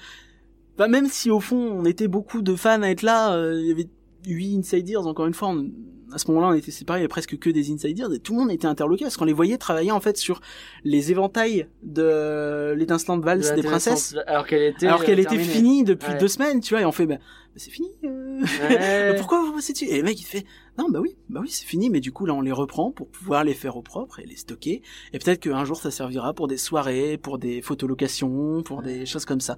bah, 0.76 0.86
même 0.88 1.06
si 1.08 1.30
au 1.30 1.40
fond 1.40 1.56
on 1.56 1.84
était 1.84 2.06
beaucoup 2.08 2.40
de 2.42 2.54
fans 2.54 2.82
à 2.82 2.88
être 2.88 3.02
là 3.02 3.32
euh, 3.34 3.58
il 3.60 3.66
y 3.66 3.72
avait 3.72 3.88
huit 4.28 4.56
insiders 4.58 5.06
encore 5.06 5.26
une 5.26 5.34
fois 5.34 5.48
on- 5.48 5.70
à 6.12 6.16
ce 6.18 6.30
moment-là 6.30 6.48
on 6.48 6.52
était 6.54 6.70
séparés 6.70 7.00
il 7.00 7.02
y 7.02 7.04
avait 7.04 7.08
presque 7.08 7.38
que 7.38 7.50
des 7.50 7.70
insiders 7.70 8.10
et 8.12 8.18
tout 8.18 8.32
le 8.32 8.38
monde 8.40 8.50
était 8.50 8.66
interloqué 8.66 9.04
parce 9.04 9.16
qu'on 9.18 9.26
les 9.26 9.32
voyait 9.34 9.58
travailler 9.58 9.90
en 9.92 10.00
fait 10.00 10.16
sur 10.16 10.40
les 10.84 11.10
éventails 11.10 11.66
de 11.82 12.72
l'étincelante 12.76 13.22
valse 13.22 13.52
des 13.54 13.62
princesses 13.62 14.16
Alors 14.26 14.46
qu'elle 14.46 14.62
était. 14.62 14.86
alors 14.86 15.04
qu'elle 15.04 15.18
euh, 15.18 15.22
était 15.22 15.38
finie 15.38 15.84
depuis 15.84 16.12
Ouais. 16.12 16.18
deux 16.18 16.28
semaines, 16.28 16.60
tu 16.60 16.72
vois, 16.74 16.80
et 16.82 16.86
on 16.86 16.92
fait, 16.92 17.04
bah, 17.06 17.16
bah, 17.18 17.22
c'est 17.56 17.70
fini. 17.70 17.88
euh. 18.04 18.40
Ouais. 18.40 19.14
Pourquoi 19.18 19.42
vous 19.44 19.52
bossez 19.52 19.72
dessus 19.74 19.84
Et 19.86 19.98
le 19.98 20.02
mec 20.04 20.18
il 20.18 20.24
fait, 20.24 20.44
non, 20.78 20.88
bah 20.88 21.00
oui, 21.02 21.16
bah 21.28 21.40
oui, 21.42 21.50
c'est 21.50 21.66
fini, 21.66 21.90
mais 21.90 22.00
du 22.00 22.10
coup 22.12 22.24
là 22.24 22.32
on 22.34 22.40
les 22.40 22.52
reprend 22.52 22.90
pour 22.90 23.08
pouvoir 23.08 23.44
les 23.44 23.52
faire 23.54 23.76
au 23.76 23.82
propre 23.82 24.18
et 24.20 24.24
les 24.26 24.36
stocker. 24.36 24.80
Et 25.12 25.18
peut-être 25.18 25.40
qu'un 25.40 25.64
jour 25.66 25.76
ça 25.76 25.90
servira 25.90 26.32
pour 26.32 26.48
des 26.48 26.56
soirées, 26.56 27.18
pour 27.18 27.36
des 27.38 27.60
photolocations, 27.60 28.62
pour 28.62 28.80
des 28.82 29.04
choses 29.04 29.26
comme 29.26 29.40
ça. 29.40 29.56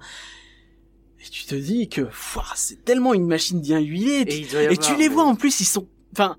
Et 1.23 1.29
tu 1.29 1.45
te 1.45 1.55
dis 1.55 1.87
que, 1.87 2.07
c'est 2.55 2.83
tellement 2.83 3.13
une 3.13 3.27
machine 3.27 3.61
bien 3.61 3.79
huilée. 3.79 4.25
Et, 4.27 4.77
tu 4.77 4.95
les 4.95 5.07
vois 5.07 5.23
en 5.23 5.35
plus, 5.35 5.59
ils 5.61 5.65
sont, 5.65 5.87
enfin, 6.13 6.35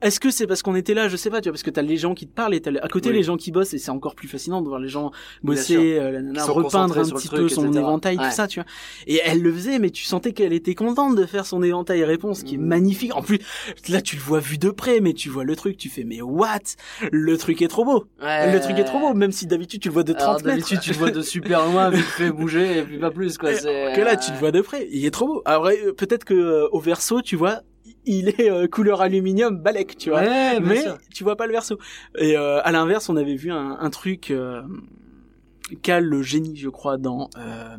est-ce 0.00 0.20
que 0.20 0.30
c'est 0.30 0.46
parce 0.46 0.62
qu'on 0.62 0.74
était 0.74 0.94
là, 0.94 1.08
je 1.08 1.16
sais 1.16 1.30
pas, 1.30 1.40
tu 1.40 1.48
vois, 1.48 1.52
parce 1.52 1.62
que 1.62 1.70
t'as 1.70 1.82
les 1.82 1.96
gens 1.96 2.14
qui 2.14 2.26
te 2.26 2.32
parlent 2.34 2.54
et 2.54 2.60
t'as 2.60 2.70
à 2.82 2.88
côté 2.88 3.10
Oui. 3.10 3.16
les 3.16 3.22
gens 3.22 3.36
qui 3.36 3.50
bossent 3.52 3.74
et 3.74 3.78
c'est 3.78 3.90
encore 3.90 4.14
plus 4.14 4.28
fascinant 4.28 4.60
de 4.62 4.68
voir 4.68 4.80
les 4.80 4.88
gens 4.88 5.10
bosser, 5.42 5.98
euh, 5.98 6.10
la 6.12 6.22
nana 6.22 6.44
repeindre 6.44 6.98
un 6.98 7.02
petit 7.04 7.28
truc, 7.28 7.40
peu 7.42 7.48
son 7.48 7.64
etc. 7.66 7.78
éventail, 7.80 8.18
Ouais. 8.18 8.28
tout 8.28 8.34
ça, 8.34 8.46
tu 8.48 8.60
vois. 8.60 8.68
Et 9.06 9.20
elle 9.24 9.42
le 9.42 9.52
faisait, 9.52 9.78
mais 9.78 9.90
tu 9.90 10.04
sentais 10.04 10.32
qu'elle 10.32 10.52
était 10.52 10.74
contente 10.74 11.16
de 11.16 11.24
faire 11.26 11.46
son 11.46 11.62
éventail 11.62 12.04
réponse, 12.04 12.42
qui 12.42 12.54
est 12.54 12.58
Mm. 12.58 12.66
magnifique. 12.66 13.14
En 13.16 13.22
plus, 13.22 13.38
là 13.88 14.00
tu 14.00 14.16
le 14.16 14.22
vois 14.22 14.40
vu 14.40 14.58
de 14.58 14.70
près, 14.70 15.00
mais 15.00 15.12
tu 15.12 15.28
vois 15.28 15.44
le 15.44 15.54
truc, 15.56 15.76
tu 15.76 15.88
fais, 15.88 16.04
mais 16.04 16.20
what? 16.22 16.58
Le 17.12 17.36
truc 17.36 17.62
est 17.62 17.68
trop 17.68 17.84
beau. 17.84 18.04
Ouais. 18.22 18.52
Le 18.52 18.60
truc 18.60 18.78
est 18.78 18.84
trop 18.84 18.98
beau, 18.98 19.14
même 19.14 19.32
si 19.32 19.46
d'habitude 19.46 19.80
tu 19.80 19.88
le 19.88 19.94
vois 19.94 20.02
de 20.02 20.12
30 20.12 20.22
Alors, 20.22 20.34
mètres. 20.36 20.46
d'habitude, 20.48 20.80
tu 20.80 20.90
le 20.90 20.96
vois 20.96 21.10
de 21.10 21.22
super 21.22 21.64
loin, 21.66 21.90
vite 21.90 22.04
fait 22.04 22.30
bouger, 22.30 22.78
et 22.78 22.82
puis 22.82 22.98
pas 22.98 23.10
plus, 23.10 23.38
quoi. 23.38 23.50
Que 23.96 24.00
là 24.00 24.16
tu 24.16 24.32
le 24.32 24.38
vois 24.38 24.50
de 24.52 24.60
près, 24.60 24.86
il 24.90 25.04
est 25.06 25.10
trop 25.10 25.26
beau. 25.26 25.42
Alors 25.44 25.66
euh, 25.66 25.92
peut-être 25.92 26.24
que 26.24 26.34
euh, 26.34 26.68
au 26.72 26.80
verso, 26.80 27.22
tu 27.22 27.36
vois, 27.36 27.60
il 28.06 28.28
est 28.30 28.50
euh, 28.50 28.66
couleur 28.68 29.00
aluminium 29.02 29.58
balèque, 29.58 29.96
tu 29.98 30.10
vois. 30.10 30.20
Ouais, 30.22 30.60
mais 30.60 30.80
sûr. 30.82 30.96
tu 31.12 31.24
vois 31.24 31.36
pas 31.36 31.46
le 31.46 31.52
verso. 31.52 31.78
Et 32.18 32.36
euh, 32.36 32.60
à 32.62 32.72
l'inverse, 32.72 33.08
on 33.08 33.16
avait 33.16 33.36
vu 33.36 33.50
un, 33.52 33.76
un 33.78 33.90
truc, 33.90 34.30
euh, 34.30 34.62
qu'a 35.82 36.00
le 36.00 36.22
génie, 36.22 36.56
je 36.56 36.68
crois, 36.68 36.96
dans 36.96 37.28
euh, 37.38 37.76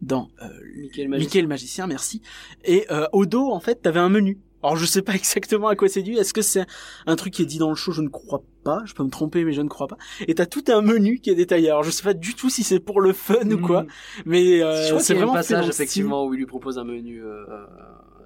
dans 0.00 0.28
euh, 0.42 0.46
Mickey 0.76 1.02
le 1.04 1.08
magicien. 1.08 1.46
Magicien, 1.46 1.86
merci. 1.86 2.22
Et 2.64 2.86
euh, 2.90 3.06
au 3.12 3.26
dos, 3.26 3.50
en 3.50 3.60
fait, 3.60 3.82
t'avais 3.82 4.00
un 4.00 4.08
menu. 4.08 4.38
Alors 4.64 4.76
je 4.76 4.86
sais 4.86 5.02
pas 5.02 5.14
exactement 5.16 5.66
à 5.68 5.74
quoi 5.74 5.88
c'est 5.88 6.02
dû. 6.02 6.14
Est-ce 6.14 6.32
que 6.32 6.42
c'est 6.42 6.64
un 7.06 7.16
truc 7.16 7.34
qui 7.34 7.42
est 7.42 7.46
dit 7.46 7.58
dans 7.58 7.68
le 7.70 7.74
show? 7.74 7.90
Je 7.90 8.00
ne 8.02 8.08
crois 8.08 8.44
pas. 8.62 8.78
Je 8.84 8.94
peux 8.94 9.02
me 9.02 9.10
tromper, 9.10 9.44
mais 9.44 9.52
je 9.52 9.60
ne 9.60 9.68
crois 9.68 9.88
pas. 9.88 9.96
Et 10.28 10.34
t'as 10.36 10.46
tout 10.46 10.62
un 10.68 10.82
menu 10.82 11.18
qui 11.18 11.30
est 11.30 11.34
détaillé. 11.34 11.68
Alors 11.70 11.82
je 11.82 11.90
sais 11.90 12.04
pas 12.04 12.14
du 12.14 12.34
tout 12.34 12.48
si 12.48 12.62
c'est 12.62 12.78
pour 12.78 13.00
le 13.00 13.12
fun 13.12 13.50
ou 13.50 13.58
quoi, 13.58 13.82
Mm. 13.82 13.86
mais 14.26 14.62
euh, 14.62 14.98
c'est 15.00 15.14
un 15.14 15.16
vraiment 15.16 15.32
dans 15.32 15.38
passage 15.38 15.68
effectivement 15.68 16.26
où 16.26 16.34
il 16.34 16.38
lui 16.38 16.46
propose 16.46 16.78
un 16.78 16.84
menu. 16.84 17.24
euh, 17.24 17.44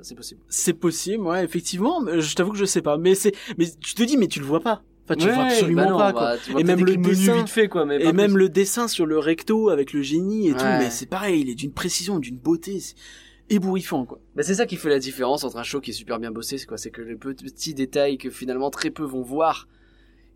c'est 0.06 0.14
possible. 0.14 0.40
C'est 0.48 0.72
possible, 0.74 1.24
ouais, 1.24 1.44
effectivement. 1.44 2.02
Je 2.18 2.34
t'avoue 2.34 2.52
que 2.52 2.58
je 2.58 2.64
sais 2.64 2.82
pas. 2.82 2.96
Mais 2.98 3.14
c'est, 3.14 3.32
mais 3.58 3.66
tu 3.80 3.94
te 3.94 4.02
dis, 4.02 4.16
mais 4.16 4.28
tu 4.28 4.40
le 4.40 4.46
vois 4.46 4.60
pas. 4.60 4.82
Enfin, 5.04 5.14
tu 5.16 5.26
le 5.28 5.32
vois 5.34 5.44
Ouais, 5.44 5.50
absolument 5.52 5.82
bah 5.84 5.90
non, 5.90 5.98
pas, 5.98 6.12
quoi. 6.12 6.20
bah, 6.22 6.36
vois 6.50 6.60
Et 6.60 6.64
peut-être 6.64 6.66
même 6.78 6.84
le 6.84 6.92
écrit 6.92 6.98
menu 7.02 7.14
dessin. 7.14 7.36
vite 7.36 7.48
fait 7.48 7.68
quoi, 7.68 7.84
mais 7.84 7.96
Et 8.00 8.04
pas 8.04 8.12
même 8.12 8.32
plus. 8.32 8.38
le 8.40 8.48
dessin 8.48 8.88
sur 8.88 9.06
le 9.06 9.18
recto 9.18 9.68
avec 9.68 9.92
le 9.92 10.02
génie 10.02 10.48
et 10.48 10.52
tout, 10.52 10.64
mais 10.64 10.90
c'est 10.90 11.06
pareil, 11.06 11.42
il 11.42 11.50
est 11.50 11.54
d'une 11.54 11.72
précision, 11.72 12.18
d'une 12.18 12.36
beauté, 12.38 12.80
c'est 12.80 12.94
ébouriffant, 13.48 14.04
quoi. 14.04 14.18
Bah, 14.34 14.42
c'est 14.42 14.54
ça 14.56 14.66
qui 14.66 14.74
fait 14.76 14.88
la 14.88 14.98
différence 14.98 15.44
entre 15.44 15.58
un 15.58 15.62
show 15.62 15.80
qui 15.80 15.90
est 15.90 15.94
super 15.94 16.18
bien 16.18 16.32
bossé, 16.32 16.58
c'est 16.58 16.66
quoi? 16.66 16.76
C'est 16.78 16.90
que 16.90 17.02
les 17.02 17.14
petits 17.14 17.74
détails 17.74 18.18
que 18.18 18.30
finalement 18.30 18.70
très 18.70 18.90
peu 18.90 19.04
vont 19.04 19.22
voir, 19.22 19.68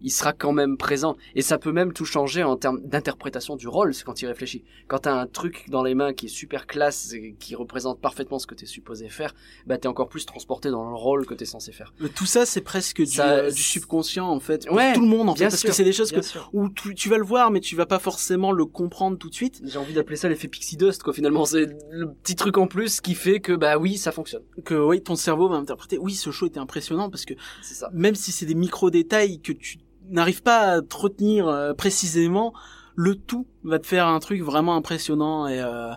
il 0.03 0.11
sera 0.11 0.33
quand 0.33 0.53
même 0.53 0.77
présent. 0.77 1.17
Et 1.35 1.43
ça 1.43 1.59
peut 1.59 1.73
même 1.73 1.93
tout 1.93 2.05
changer 2.05 2.43
en 2.43 2.57
termes 2.57 2.81
d'interprétation 2.83 3.57
du 3.57 3.69
rôle, 3.69 3.95
c'est 3.95 4.05
quand 4.05 4.21
il 4.23 4.27
réfléchit. 4.27 4.65
Quand 4.89 5.01
t'as 5.01 5.15
un 5.15 5.27
truc 5.27 5.67
dans 5.69 5.83
les 5.83 5.95
mains 5.95 6.13
qui 6.13 6.27
est 6.27 6.31
super 6.31 6.67
classe, 6.67 7.13
et 7.13 7.35
qui 7.39 7.55
représente 7.55 8.01
parfaitement 8.01 8.39
ce 8.39 8.47
que 8.47 8.55
t'es 8.55 8.67
supposé 8.67 9.09
faire, 9.09 9.35
bah 9.67 9.79
t'es 9.79 9.89
encore 9.89 10.09
plus 10.09 10.27
transporté 10.27 10.71
dans 10.71 10.89
le 10.89 10.95
rôle 10.97 11.27
que 11.27 11.35
t'es 11.35 11.45
censé 11.45 11.73
faire. 11.73 11.93
Mais 12.01 12.09
Tout 12.09 12.27
ça, 12.27 12.47
c'est 12.47 12.61
presque 12.61 12.99
du, 13.03 13.07
Ça- 13.07 13.31
euh, 13.33 13.51
du 13.51 13.63
subconscient, 13.63 14.27
en 14.29 14.41
fait. 14.41 14.67
Pour 14.67 14.77
Ouais, 14.77 14.93
tout 14.93 15.01
le 15.03 15.07
monde, 15.09 15.29
en 15.29 15.35
fait. 15.35 15.45
Parce 15.45 15.59
sûr, 15.59 15.69
que 15.71 15.75
c'est 15.75 15.85
des 15.85 15.93
choses 15.93 16.13
que, 16.13 16.23
sûr. 16.23 16.51
où 16.53 16.69
tu, 16.69 16.95
tu 16.95 17.09
vas 17.09 17.19
le 17.19 17.25
voir, 17.25 17.51
mais 17.51 17.61
tu 17.61 17.77
vas 17.77 17.87
pas 17.87 17.99
forcément 17.99 18.53
le 18.53 18.65
comprendre 18.67 19.19
tout 19.19 19.29
de 19.29 19.35
suite. 19.35 19.61
J'ai 19.65 19.79
envie 19.79 19.93
d'appeler 19.95 20.17
ça 20.17 20.29
l'effet 20.29 20.49
pixie 20.49 20.77
dust, 20.77 21.03
quoi. 21.03 21.13
Finalement, 21.13 21.45
c'est 21.45 21.67
le 21.91 22.13
petit 22.13 22.37
truc 22.37 22.59
en 22.59 22.67
plus 22.67 23.01
qui 23.01 23.15
fait 23.15 23.41
que, 23.41 23.53
bah 23.53 23.79
oui, 23.79 23.99
ça 23.99 24.13
fonctionne. 24.13 24.43
Que, 24.65 24.75
oui, 24.75 25.03
ton 25.03 25.17
cerveau 25.17 25.49
va 25.49 25.57
interpréter. 25.57 25.99
Oui, 25.99 26.15
ce 26.15 26.31
show 26.31 26.47
était 26.47 26.59
impressionnant 26.61 27.11
parce 27.11 27.25
que 27.25 27.35
ça. 27.63 27.91
même 27.93 28.15
si 28.15 28.33
c'est 28.33 28.47
des 28.47 28.55
micro-détails 28.55 29.41
que 29.41 29.53
tu 29.53 29.79
n'arrives 30.11 30.43
pas 30.43 30.61
à 30.73 30.83
te 30.83 30.97
retenir 30.97 31.49
euh, 31.49 31.73
précisément, 31.75 32.53
le 32.97 33.15
tout 33.15 33.47
va 33.65 33.79
te 33.79 33.87
faire 33.87 34.07
un 34.07 34.19
truc 34.21 34.43
vraiment 34.43 34.75
impressionnant 34.77 35.47
et, 35.49 35.61
euh, 35.61 35.93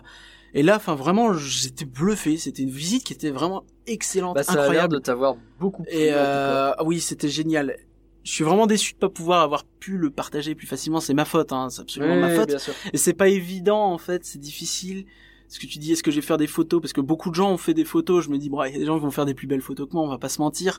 et 0.54 0.62
là, 0.62 0.76
enfin, 0.76 0.94
vraiment, 0.94 1.32
j'étais 1.34 1.84
bluffé. 1.84 2.36
C'était 2.36 2.62
une 2.62 2.70
visite 2.70 3.02
qui 3.04 3.12
était 3.12 3.30
vraiment 3.30 3.64
excellente, 3.86 4.36
Bah, 4.36 4.44
ça 4.44 4.52
a 4.52 4.54
l'air 4.54 4.62
incroyable. 4.64 4.94
de 4.94 4.98
t'avoir 5.00 5.36
beaucoup 5.58 5.82
plu. 5.82 5.92
Et 5.92 6.10
euh, 6.12 6.72
oui, 6.84 7.00
c'était 7.00 7.28
génial. 7.28 7.76
Je 8.22 8.30
suis 8.32 8.44
vraiment 8.44 8.66
déçu 8.66 8.94
de 8.94 8.98
pas 8.98 9.08
pouvoir 9.08 9.42
avoir 9.42 9.64
pu 9.64 9.98
le 9.98 10.10
partager 10.10 10.54
plus 10.54 10.66
facilement. 10.66 11.00
C'est 11.00 11.12
ma 11.12 11.24
faute, 11.24 11.52
hein. 11.52 11.68
C'est 11.70 11.82
absolument 11.82 12.16
ma 12.16 12.30
faute. 12.30 12.54
Et 12.92 12.96
c'est 12.96 13.12
pas 13.12 13.28
évident 13.28 13.92
en 13.92 13.98
fait, 13.98 14.24
c'est 14.24 14.38
difficile. 14.38 15.04
Ce 15.48 15.60
que 15.60 15.66
tu 15.66 15.78
dis, 15.78 15.92
est-ce 15.92 16.02
que 16.02 16.10
je 16.10 16.16
vais 16.16 16.26
faire 16.26 16.38
des 16.38 16.46
photos? 16.46 16.80
Parce 16.80 16.92
que 16.92 17.00
beaucoup 17.00 17.30
de 17.30 17.34
gens 17.34 17.52
ont 17.52 17.58
fait 17.58 17.74
des 17.74 17.84
photos. 17.84 18.24
Je 18.24 18.30
me 18.30 18.38
dis, 18.38 18.48
bon, 18.50 18.62
il 18.64 18.72
y 18.72 18.76
a 18.76 18.78
des 18.78 18.86
gens 18.86 18.96
qui 18.98 19.04
vont 19.04 19.10
faire 19.10 19.26
des 19.26 19.34
plus 19.34 19.46
belles 19.46 19.60
photos 19.60 19.88
que 19.88 19.92
moi. 19.94 20.02
On 20.02 20.08
va 20.08 20.18
pas 20.18 20.28
se 20.28 20.40
mentir. 20.40 20.78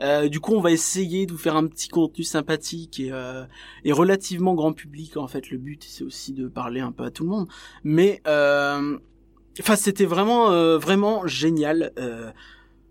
Euh, 0.00 0.28
du 0.28 0.40
coup, 0.40 0.54
on 0.54 0.60
va 0.60 0.72
essayer 0.72 1.26
de 1.26 1.32
vous 1.32 1.38
faire 1.38 1.56
un 1.56 1.66
petit 1.66 1.88
contenu 1.88 2.24
sympathique 2.24 2.98
et, 2.98 3.12
euh, 3.12 3.44
et 3.84 3.92
relativement 3.92 4.54
grand 4.54 4.72
public. 4.72 5.16
En 5.16 5.28
fait, 5.28 5.50
le 5.50 5.58
but 5.58 5.84
c'est 5.88 6.04
aussi 6.04 6.32
de 6.32 6.48
parler 6.48 6.80
un 6.80 6.92
peu 6.92 7.04
à 7.04 7.10
tout 7.10 7.24
le 7.24 7.30
monde. 7.30 7.48
Mais 7.84 8.20
euh, 8.26 8.98
enfin, 9.60 9.76
c'était 9.76 10.06
vraiment 10.06 10.50
euh, 10.50 10.78
vraiment 10.78 11.26
génial. 11.26 11.92
Euh, 11.98 12.30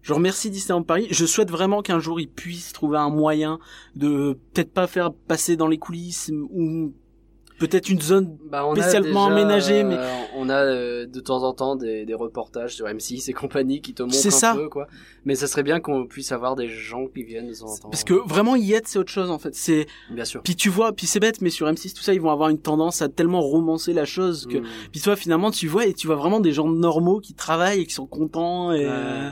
je 0.01 0.13
remercie 0.13 0.51
Disneyland 0.51 0.83
Paris. 0.83 1.07
Je 1.09 1.25
souhaite 1.25 1.49
vraiment 1.49 1.81
qu'un 1.81 1.99
jour 1.99 2.19
ils 2.19 2.29
puissent 2.29 2.73
trouver 2.73 2.97
un 2.97 3.09
moyen 3.09 3.59
de 3.95 4.37
peut-être 4.53 4.71
pas 4.71 4.87
faire 4.87 5.11
passer 5.11 5.55
dans 5.55 5.67
les 5.67 5.79
coulisses 5.79 6.31
ou 6.51 6.93
peut-être 7.59 7.89
une 7.89 8.01
zone 8.01 8.37
Bah, 8.49 8.63
spécialement 8.73 9.25
a 9.27 9.29
déjà, 9.29 9.41
aménagé, 9.41 9.83
mais- 9.83 9.95
euh, 9.97 10.13
on 10.35 10.49
a 10.49 10.55
euh, 10.63 11.05
de 11.07 11.19
temps 11.19 11.43
en 11.43 11.53
temps 11.53 11.75
des, 11.75 12.05
des 12.05 12.13
reportages 12.13 12.75
sur 12.75 12.85
M6 12.87 13.29
et 13.29 13.33
compagnie 13.33 13.81
qui 13.81 13.93
te 13.93 14.03
montrent 14.03 14.15
un 14.27 14.29
ça. 14.29 14.53
peu 14.55 14.67
quoi. 14.69 14.87
Mais 15.25 15.35
ça 15.35 15.47
serait 15.47 15.63
bien 15.63 15.79
qu'on 15.79 16.05
puisse 16.05 16.31
avoir 16.31 16.55
des 16.55 16.67
gens 16.67 17.07
qui 17.07 17.23
viennent 17.23 17.47
de 17.47 17.53
temps 17.55 17.65
en 17.71 17.77
temps. 17.77 17.89
parce 17.89 18.03
que 18.03 18.13
vraiment 18.13 18.55
y 18.55 18.73
être 18.73 18.87
c'est 18.87 18.99
autre 18.99 19.11
chose 19.11 19.31
en 19.31 19.39
fait. 19.39 19.55
C'est 19.55 19.85
bien 20.11 20.25
sûr. 20.25 20.41
puis 20.43 20.55
tu 20.55 20.69
vois, 20.69 20.91
puis 20.93 21.07
c'est 21.07 21.19
bête 21.19 21.41
mais 21.41 21.49
sur 21.49 21.67
M6 21.67 21.93
tout 21.93 22.03
ça 22.03 22.13
ils 22.13 22.21
vont 22.21 22.31
avoir 22.31 22.49
une 22.49 22.59
tendance 22.59 23.01
à 23.01 23.09
tellement 23.09 23.41
romancer 23.41 23.93
la 23.93 24.05
chose 24.05 24.47
que 24.49 24.57
Mm. 24.57 24.65
puis 24.91 25.01
toi 25.01 25.15
finalement 25.15 25.51
tu 25.51 25.67
vois 25.67 25.85
et 25.85 25.93
tu 25.93 26.07
vois 26.07 26.15
vraiment 26.15 26.39
des 26.39 26.51
gens 26.51 26.67
normaux 26.67 27.19
qui 27.19 27.33
travaillent 27.33 27.81
et 27.81 27.85
qui 27.85 27.93
sont 27.93 28.05
contents 28.07 28.71
et 28.71 28.85
euh, 28.85 29.29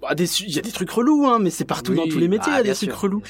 bah, 0.00 0.14
des 0.14 0.24
il 0.42 0.50
y 0.54 0.58
a 0.58 0.62
des 0.62 0.72
trucs 0.72 0.90
relous 0.90 1.26
hein 1.26 1.38
mais 1.40 1.50
c'est 1.50 1.64
partout 1.64 1.92
Oui, 1.92 1.98
dans 1.98 2.06
tous 2.08 2.18
les 2.18 2.28
métiers 2.28 2.52
il 2.52 2.56
y 2.56 2.60
a 2.60 2.62
des 2.64 2.74
trucs 2.74 2.92
relous 2.92 3.22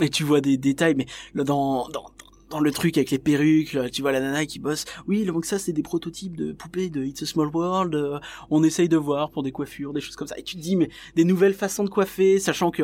et 0.00 0.08
tu 0.08 0.22
vois 0.24 0.40
des 0.40 0.56
détails 0.56 0.94
mais 0.94 1.06
là, 1.34 1.42
dans 1.44 1.88
dans 1.88 2.04
dans 2.50 2.60
le 2.60 2.70
truc 2.72 2.96
avec 2.98 3.10
les 3.10 3.18
perruques, 3.18 3.72
là, 3.74 3.88
tu 3.88 4.02
vois 4.02 4.12
la 4.12 4.20
nana 4.20 4.44
qui 4.44 4.58
bosse. 4.58 4.84
Oui, 5.06 5.24
donc 5.24 5.44
ça 5.44 5.58
c'est 5.58 5.72
des 5.72 5.82
prototypes 5.82 6.36
de 6.36 6.52
poupées 6.52 6.90
de 6.90 7.04
It's 7.04 7.22
a 7.22 7.26
Small 7.26 7.48
World. 7.48 7.94
euh, 7.94 8.18
on 8.50 8.62
essaye 8.64 8.88
de 8.88 8.96
voir 8.96 9.30
pour 9.30 9.42
des 9.42 9.52
coiffures, 9.52 9.92
des 9.92 10.00
choses 10.00 10.16
comme 10.16 10.28
ça. 10.28 10.36
Et 10.38 10.42
tu 10.42 10.56
te 10.56 10.60
dis 10.60 10.76
mais 10.76 10.90
des 11.14 11.24
nouvelles 11.24 11.54
façons 11.54 11.84
de 11.84 11.88
coiffer, 11.90 12.38
sachant 12.40 12.70
que 12.70 12.82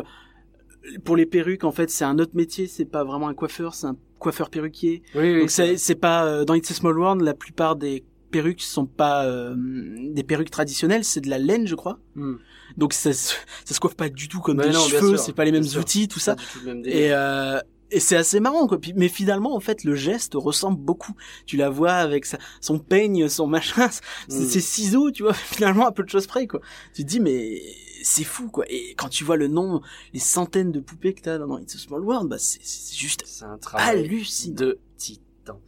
pour 1.04 1.16
les 1.16 1.26
perruques 1.26 1.64
en 1.64 1.72
fait 1.72 1.90
c'est 1.90 2.04
un 2.04 2.18
autre 2.18 2.32
métier, 2.34 2.66
c'est 2.68 2.84
pas 2.84 3.02
vraiment 3.04 3.28
un 3.28 3.34
coiffeur, 3.34 3.74
c'est 3.74 3.86
un 3.88 3.96
coiffeur 4.20 4.50
perruquier. 4.50 5.02
Oui, 5.14 5.32
oui. 5.34 5.40
Donc 5.40 5.50
c'est 5.50 5.76
c'est 5.76 5.96
pas 5.96 6.24
euh, 6.26 6.44
dans 6.44 6.54
It's 6.54 6.70
a 6.70 6.74
Small 6.74 6.96
World 6.98 7.22
la 7.22 7.34
plupart 7.34 7.74
des 7.76 8.04
perruques 8.30 8.62
sont 8.62 8.86
pas 8.86 9.24
euh, 9.26 9.54
des 9.56 10.22
perruques 10.22 10.50
traditionnelles, 10.50 11.02
c'est 11.04 11.20
de 11.22 11.28
la 11.30 11.38
laine 11.38 11.66
je 11.66 11.74
crois. 11.74 11.98
Mm. 12.14 12.34
Donc 12.76 12.92
ça 12.92 13.12
se- 13.12 13.34
ça 13.64 13.74
se 13.74 13.80
coiffe 13.80 13.96
pas 13.96 14.08
du 14.08 14.28
tout 14.28 14.40
comme 14.40 14.58
Ouais, 14.58 14.68
des 14.68 14.72
non, 14.74 14.80
cheveux, 14.80 15.08
sûr, 15.16 15.18
c'est 15.18 15.32
pas 15.32 15.44
les 15.44 15.52
mêmes 15.52 15.66
outils, 15.78 16.06
tout 16.08 16.18
ça. 16.20 16.34
du 16.36 16.44
tout 16.44 16.58
le 16.60 16.66
même 16.66 16.82
délire. 16.82 16.98
Et 17.00 17.12
euh, 17.12 17.58
et 17.90 18.00
c'est 18.00 18.16
assez 18.16 18.40
marrant 18.40 18.66
quoi. 18.66 18.78
Mais 18.96 19.08
finalement 19.08 19.54
en 19.54 19.60
fait 19.60 19.84
le 19.84 19.94
geste 19.94 20.32
ressemble 20.34 20.78
beaucoup. 20.78 21.12
Tu 21.46 21.56
la 21.56 21.70
vois 21.70 21.92
avec 21.92 22.26
sa, 22.26 22.38
son 22.60 22.78
peigne, 22.78 23.28
son 23.28 23.46
machin, 23.46 23.88
Mm. 24.28 24.32
ses 24.44 24.60
ciseaux, 24.60 25.10
tu 25.10 25.22
vois. 25.22 25.32
Finalement 25.56 25.86
à 25.86 25.92
peu 25.92 26.02
de 26.02 26.08
choses 26.08 26.26
près 26.26 26.46
quoi. 26.46 26.60
Tu 26.94 27.02
te 27.04 27.08
dis 27.08 27.20
mais 27.20 27.60
c'est 28.02 28.24
fou 28.24 28.48
quoi. 28.48 28.64
Et 28.68 28.94
quand 28.96 29.08
tu 29.08 29.24
vois 29.24 29.36
le 29.36 29.48
nom, 29.48 29.80
les 30.12 30.20
centaines 30.20 30.72
de 30.72 30.80
poupées 30.80 31.14
que 31.14 31.20
t'as 31.22 31.38
dans 31.38 31.58
It's 31.58 31.74
a 31.74 31.78
Small 31.78 32.02
World, 32.02 32.28
bah 32.28 32.38
c'est 32.38 32.60
juste 32.94 33.22
C'est 33.26 33.44
un 33.44 33.58
travail 33.58 34.00
hallucinant. 34.04 34.54
de 34.56 34.78
titan. 34.96 35.60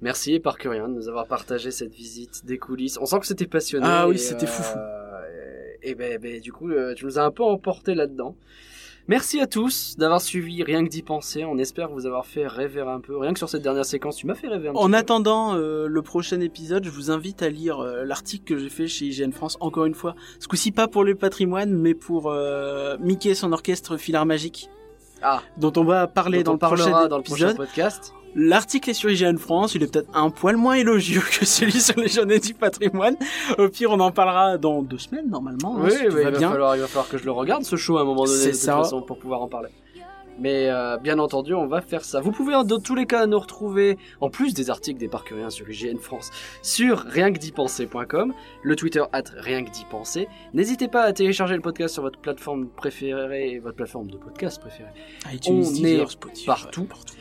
Merci 0.00 0.40
Parkerien 0.40 0.88
de 0.88 0.94
nous 0.94 1.08
avoir 1.08 1.26
partagé 1.28 1.70
cette 1.70 1.92
visite 1.94 2.44
des 2.44 2.58
coulisses. 2.58 2.98
On 3.00 3.06
sent 3.06 3.20
que 3.20 3.26
c'était 3.26 3.46
passionné. 3.46 3.86
Ah 3.88 4.08
oui, 4.08 4.18
c'était 4.18 4.44
euh, 4.46 4.48
foufou. 4.48 4.78
Et 5.84 5.94
ben, 5.94 6.18
ben, 6.20 6.40
du 6.40 6.52
coup, 6.52 6.70
euh, 6.70 6.94
tu 6.94 7.04
nous 7.06 7.18
as 7.18 7.22
un 7.24 7.30
peu 7.30 7.42
emporté 7.42 7.94
là-dedans. 7.94 8.36
Merci 9.12 9.40
à 9.40 9.46
tous 9.46 9.94
d'avoir 9.98 10.22
suivi 10.22 10.62
Rien 10.62 10.82
que 10.82 10.88
d'y 10.88 11.02
penser. 11.02 11.44
On 11.44 11.58
espère 11.58 11.90
vous 11.90 12.06
avoir 12.06 12.24
fait 12.24 12.46
rêver 12.46 12.80
un 12.80 12.98
peu. 12.98 13.14
Rien 13.18 13.34
que 13.34 13.38
sur 13.38 13.50
cette 13.50 13.60
dernière 13.60 13.84
séquence, 13.84 14.16
tu 14.16 14.26
m'as 14.26 14.34
fait 14.34 14.48
rêver 14.48 14.68
un 14.68 14.72
petit 14.72 14.82
En 14.82 14.88
peu. 14.88 14.94
attendant 14.96 15.54
euh, 15.54 15.86
le 15.86 16.00
prochain 16.00 16.40
épisode, 16.40 16.82
je 16.84 16.88
vous 16.88 17.10
invite 17.10 17.42
à 17.42 17.50
lire 17.50 17.80
euh, 17.80 18.04
l'article 18.06 18.44
que 18.44 18.58
j'ai 18.58 18.70
fait 18.70 18.86
chez 18.86 19.04
IGN 19.04 19.30
France, 19.32 19.58
encore 19.60 19.84
une 19.84 19.92
fois. 19.94 20.14
Ce 20.40 20.48
coup-ci 20.48 20.72
pas 20.72 20.88
pour 20.88 21.04
le 21.04 21.14
patrimoine, 21.14 21.74
mais 21.74 21.92
pour 21.92 22.30
euh, 22.30 22.96
Mickey 23.00 23.28
et 23.28 23.34
son 23.34 23.52
orchestre 23.52 23.98
Filar 23.98 24.24
Magique, 24.24 24.70
Ah, 25.20 25.42
dont 25.58 25.74
on 25.76 25.84
va 25.84 26.06
parler 26.06 26.42
dans 26.42 26.52
on 26.52 26.54
le 26.54 26.58
parlera 26.58 27.06
dans 27.06 27.18
le 27.18 27.20
épisode. 27.20 27.54
prochain 27.54 27.54
podcast. 27.54 28.14
L'article 28.34 28.90
est 28.90 28.94
sur 28.94 29.10
IGN 29.10 29.36
France, 29.36 29.74
il 29.74 29.82
est 29.82 29.92
peut-être 29.92 30.08
un 30.14 30.30
poil 30.30 30.56
moins 30.56 30.74
élogieux 30.74 31.20
que 31.38 31.44
celui 31.44 31.80
sur 31.80 31.98
les 32.00 32.08
journées 32.08 32.38
du 32.40 32.54
patrimoine. 32.54 33.16
Au 33.58 33.68
pire, 33.68 33.90
on 33.90 34.00
en 34.00 34.10
parlera 34.10 34.56
dans 34.58 34.82
deux 34.82 34.98
semaines, 34.98 35.28
normalement, 35.28 35.76
hein, 35.76 35.82
oui, 35.84 35.90
si 35.92 36.04
il, 36.04 36.10
va 36.10 36.30
bien. 36.30 36.50
falloir, 36.50 36.74
il 36.76 36.80
va 36.80 36.86
falloir 36.86 37.08
que 37.08 37.18
je 37.18 37.24
le 37.24 37.32
regarde 37.32 37.64
ce 37.64 37.76
show 37.76 37.98
à 37.98 38.02
un 38.02 38.04
moment 38.04 38.24
donné 38.24 38.38
de 38.38 38.44
toute 38.50 38.54
ça. 38.54 38.76
façon 38.78 39.02
pour 39.02 39.18
pouvoir 39.18 39.42
en 39.42 39.48
parler. 39.48 39.68
Mais 40.38 40.70
euh, 40.70 40.96
bien 40.96 41.18
entendu, 41.18 41.52
on 41.52 41.66
va 41.66 41.82
faire 41.82 42.02
ça. 42.06 42.20
Vous 42.20 42.32
pouvez 42.32 42.54
en- 42.54 42.64
dans 42.64 42.80
tous 42.80 42.94
les 42.94 43.04
cas 43.04 43.26
nous 43.26 43.38
retrouver, 43.38 43.98
en 44.22 44.30
plus 44.30 44.54
des 44.54 44.70
articles 44.70 44.98
des 44.98 45.08
parcuriens 45.08 45.50
sur 45.50 45.68
IGN 45.68 45.98
France, 45.98 46.30
sur 46.62 47.00
rienquedipenser.com, 47.00 48.32
le 48.62 48.76
Twitter 48.76 49.02
at 49.12 49.24
rien 49.36 49.62
que 49.62 49.70
d'y 49.70 49.84
penser. 49.84 50.28
N'hésitez 50.54 50.88
pas 50.88 51.02
à 51.02 51.12
télécharger 51.12 51.54
le 51.54 51.60
podcast 51.60 51.92
sur 51.94 52.02
votre 52.02 52.18
plateforme 52.18 52.68
préférée, 52.68 53.58
votre 53.62 53.76
plateforme 53.76 54.10
de 54.10 54.16
podcast 54.16 54.58
préférée. 54.58 54.88
iTunes, 55.32 55.52
on 55.66 55.70
Deezer, 55.70 56.02
est 56.06 56.10
Spotify, 56.10 56.46
partout. 56.46 56.84
partout. 56.84 57.14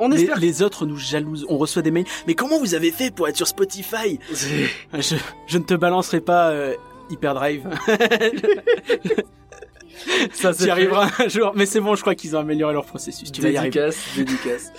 On 0.00 0.08
Les, 0.08 0.22
espère 0.22 0.38
les 0.38 0.62
autres 0.62 0.86
nous 0.86 0.96
jalousent, 0.96 1.46
on 1.48 1.58
reçoit 1.58 1.82
des 1.82 1.90
mails. 1.90 2.06
Mais 2.26 2.34
comment 2.34 2.58
vous 2.58 2.74
avez 2.74 2.90
fait 2.90 3.10
pour 3.10 3.28
être 3.28 3.36
sur 3.36 3.46
Spotify 3.46 4.18
je, 4.32 5.16
je 5.46 5.58
ne 5.58 5.62
te 5.62 5.74
balancerai 5.74 6.20
pas 6.20 6.50
euh, 6.50 6.74
Hyperdrive. 7.10 7.68
ça 10.32 10.54
Tu 10.54 10.64
y 10.64 10.70
arriveras 10.70 11.10
un 11.18 11.28
jour. 11.28 11.52
Mais 11.54 11.66
c'est 11.66 11.80
bon, 11.80 11.94
je 11.94 12.00
crois 12.00 12.14
qu'ils 12.14 12.36
ont 12.36 12.40
amélioré 12.40 12.72
leur 12.72 12.86
processus. 12.86 13.30
Tu 13.30 13.40
vas 13.40 13.50
y 13.50 13.56
arriver. 13.56 13.72
Dédicace, 13.72 14.08
dédicace. 14.16 14.72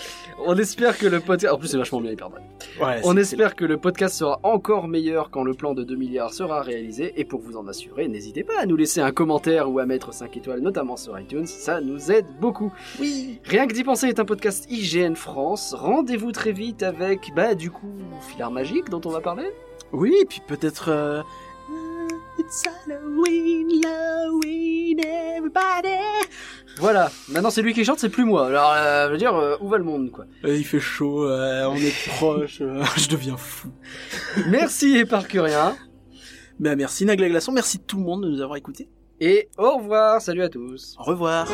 On 0.46 0.58
espère 0.58 0.98
que 0.98 1.06
le 1.08 1.20
podcast... 1.20 1.54
En 1.54 1.58
plus, 1.58 1.68
c'est 1.68 1.78
vachement 1.78 2.02
bien 2.02 2.12
Hyperdrive. 2.12 2.44
Ouais, 2.82 3.02
On 3.04 3.16
espère 3.18 3.56
que 3.56 3.66
le 3.66 3.78
podcast 3.78 4.16
sera 4.16 4.40
encore 4.44 4.88
meilleur 4.88 5.30
quand 5.30 5.44
le 5.44 5.54
plan 5.54 5.74
de 5.74 5.84
2 5.84 5.96
milliards 5.96 6.34
sera 6.34 6.62
réalisé. 6.62 7.14
Et 7.18 7.26
pour 7.26 7.42
vous 7.42 7.58
en 7.58 7.68
assurer, 7.68 8.08
n'hésitez 8.08 8.44
pas 8.44 8.60
à 8.60 8.66
nous 8.66 8.76
laisser 8.76 9.02
un 9.02 9.12
commentaire 9.12 9.70
ou 9.70 9.80
à 9.80 9.86
mettre 9.86 10.14
5 10.14 10.36
étoiles, 10.38 10.60
notamment 10.62 10.98
sur 10.98 11.18
iTunes. 11.20 11.46
Ça 11.48 11.82
nous 11.82 12.12
aide 12.12 12.26
beaucoup. 12.40 12.72
Oui. 13.00 13.40
Rien 13.46 13.68
que 13.68 13.74
d'y 13.74 13.84
penser 13.84 14.08
est 14.08 14.20
un 14.20 14.26
podcast 14.26 14.66
IGN 14.70 15.16
France. 15.16 15.74
Rendez-vous 15.78 16.32
très 16.32 16.52
vite 16.52 16.84
avec, 16.84 17.32
bah, 17.36 17.56
du 17.56 17.70
coup, 17.72 17.92
Filard 18.30 18.52
Magique 18.52 18.90
dont 18.90 19.02
on 19.06 19.10
va 19.12 19.20
parler. 19.22 19.50
Oui, 19.92 20.16
et 20.22 20.26
puis 20.26 20.42
peut-être. 20.48 20.90
euh, 20.90 21.22
It's 22.52 22.64
Halloween, 22.86 23.82
Halloween, 23.86 25.00
everybody. 25.00 26.28
Voilà, 26.80 27.10
maintenant 27.30 27.50
c'est 27.50 27.62
lui 27.62 27.74
qui 27.74 27.86
chante, 27.86 28.00
c'est 28.00 28.10
plus 28.10 28.26
moi. 28.26 28.48
Alors, 28.48 28.74
euh, 28.76 29.08
je 29.08 29.12
veux 29.14 29.18
dire, 29.18 29.34
euh, 29.38 29.56
où 29.62 29.70
va 29.70 29.78
le 29.78 29.86
monde, 29.86 30.12
quoi? 30.12 30.26
Euh, 30.44 30.58
il 30.58 30.66
fait 30.66 30.82
chaud, 30.82 31.24
euh, 31.24 31.64
on 31.70 31.76
est 31.78 31.96
proche, 32.10 32.60
euh, 32.60 32.84
je 32.98 33.08
deviens 33.08 33.38
fou. 33.38 33.70
Merci 34.50 34.98
Éparcurien, 34.98 35.78
Ben, 36.60 36.76
merci 36.78 37.06
Nagla 37.06 37.30
Glaçon, 37.30 37.54
merci 37.54 37.80
tout 37.80 37.96
le 37.98 38.04
monde 38.04 38.24
de 38.26 38.30
nous 38.30 38.42
avoir 38.42 38.58
écoutés. 38.58 38.90
et 39.22 39.48
au 39.58 39.78
revoir, 39.78 40.22
salut 40.22 40.44
à 40.44 40.50
tous 40.50 40.98
Au 41.00 41.04
revoir. 41.04 41.48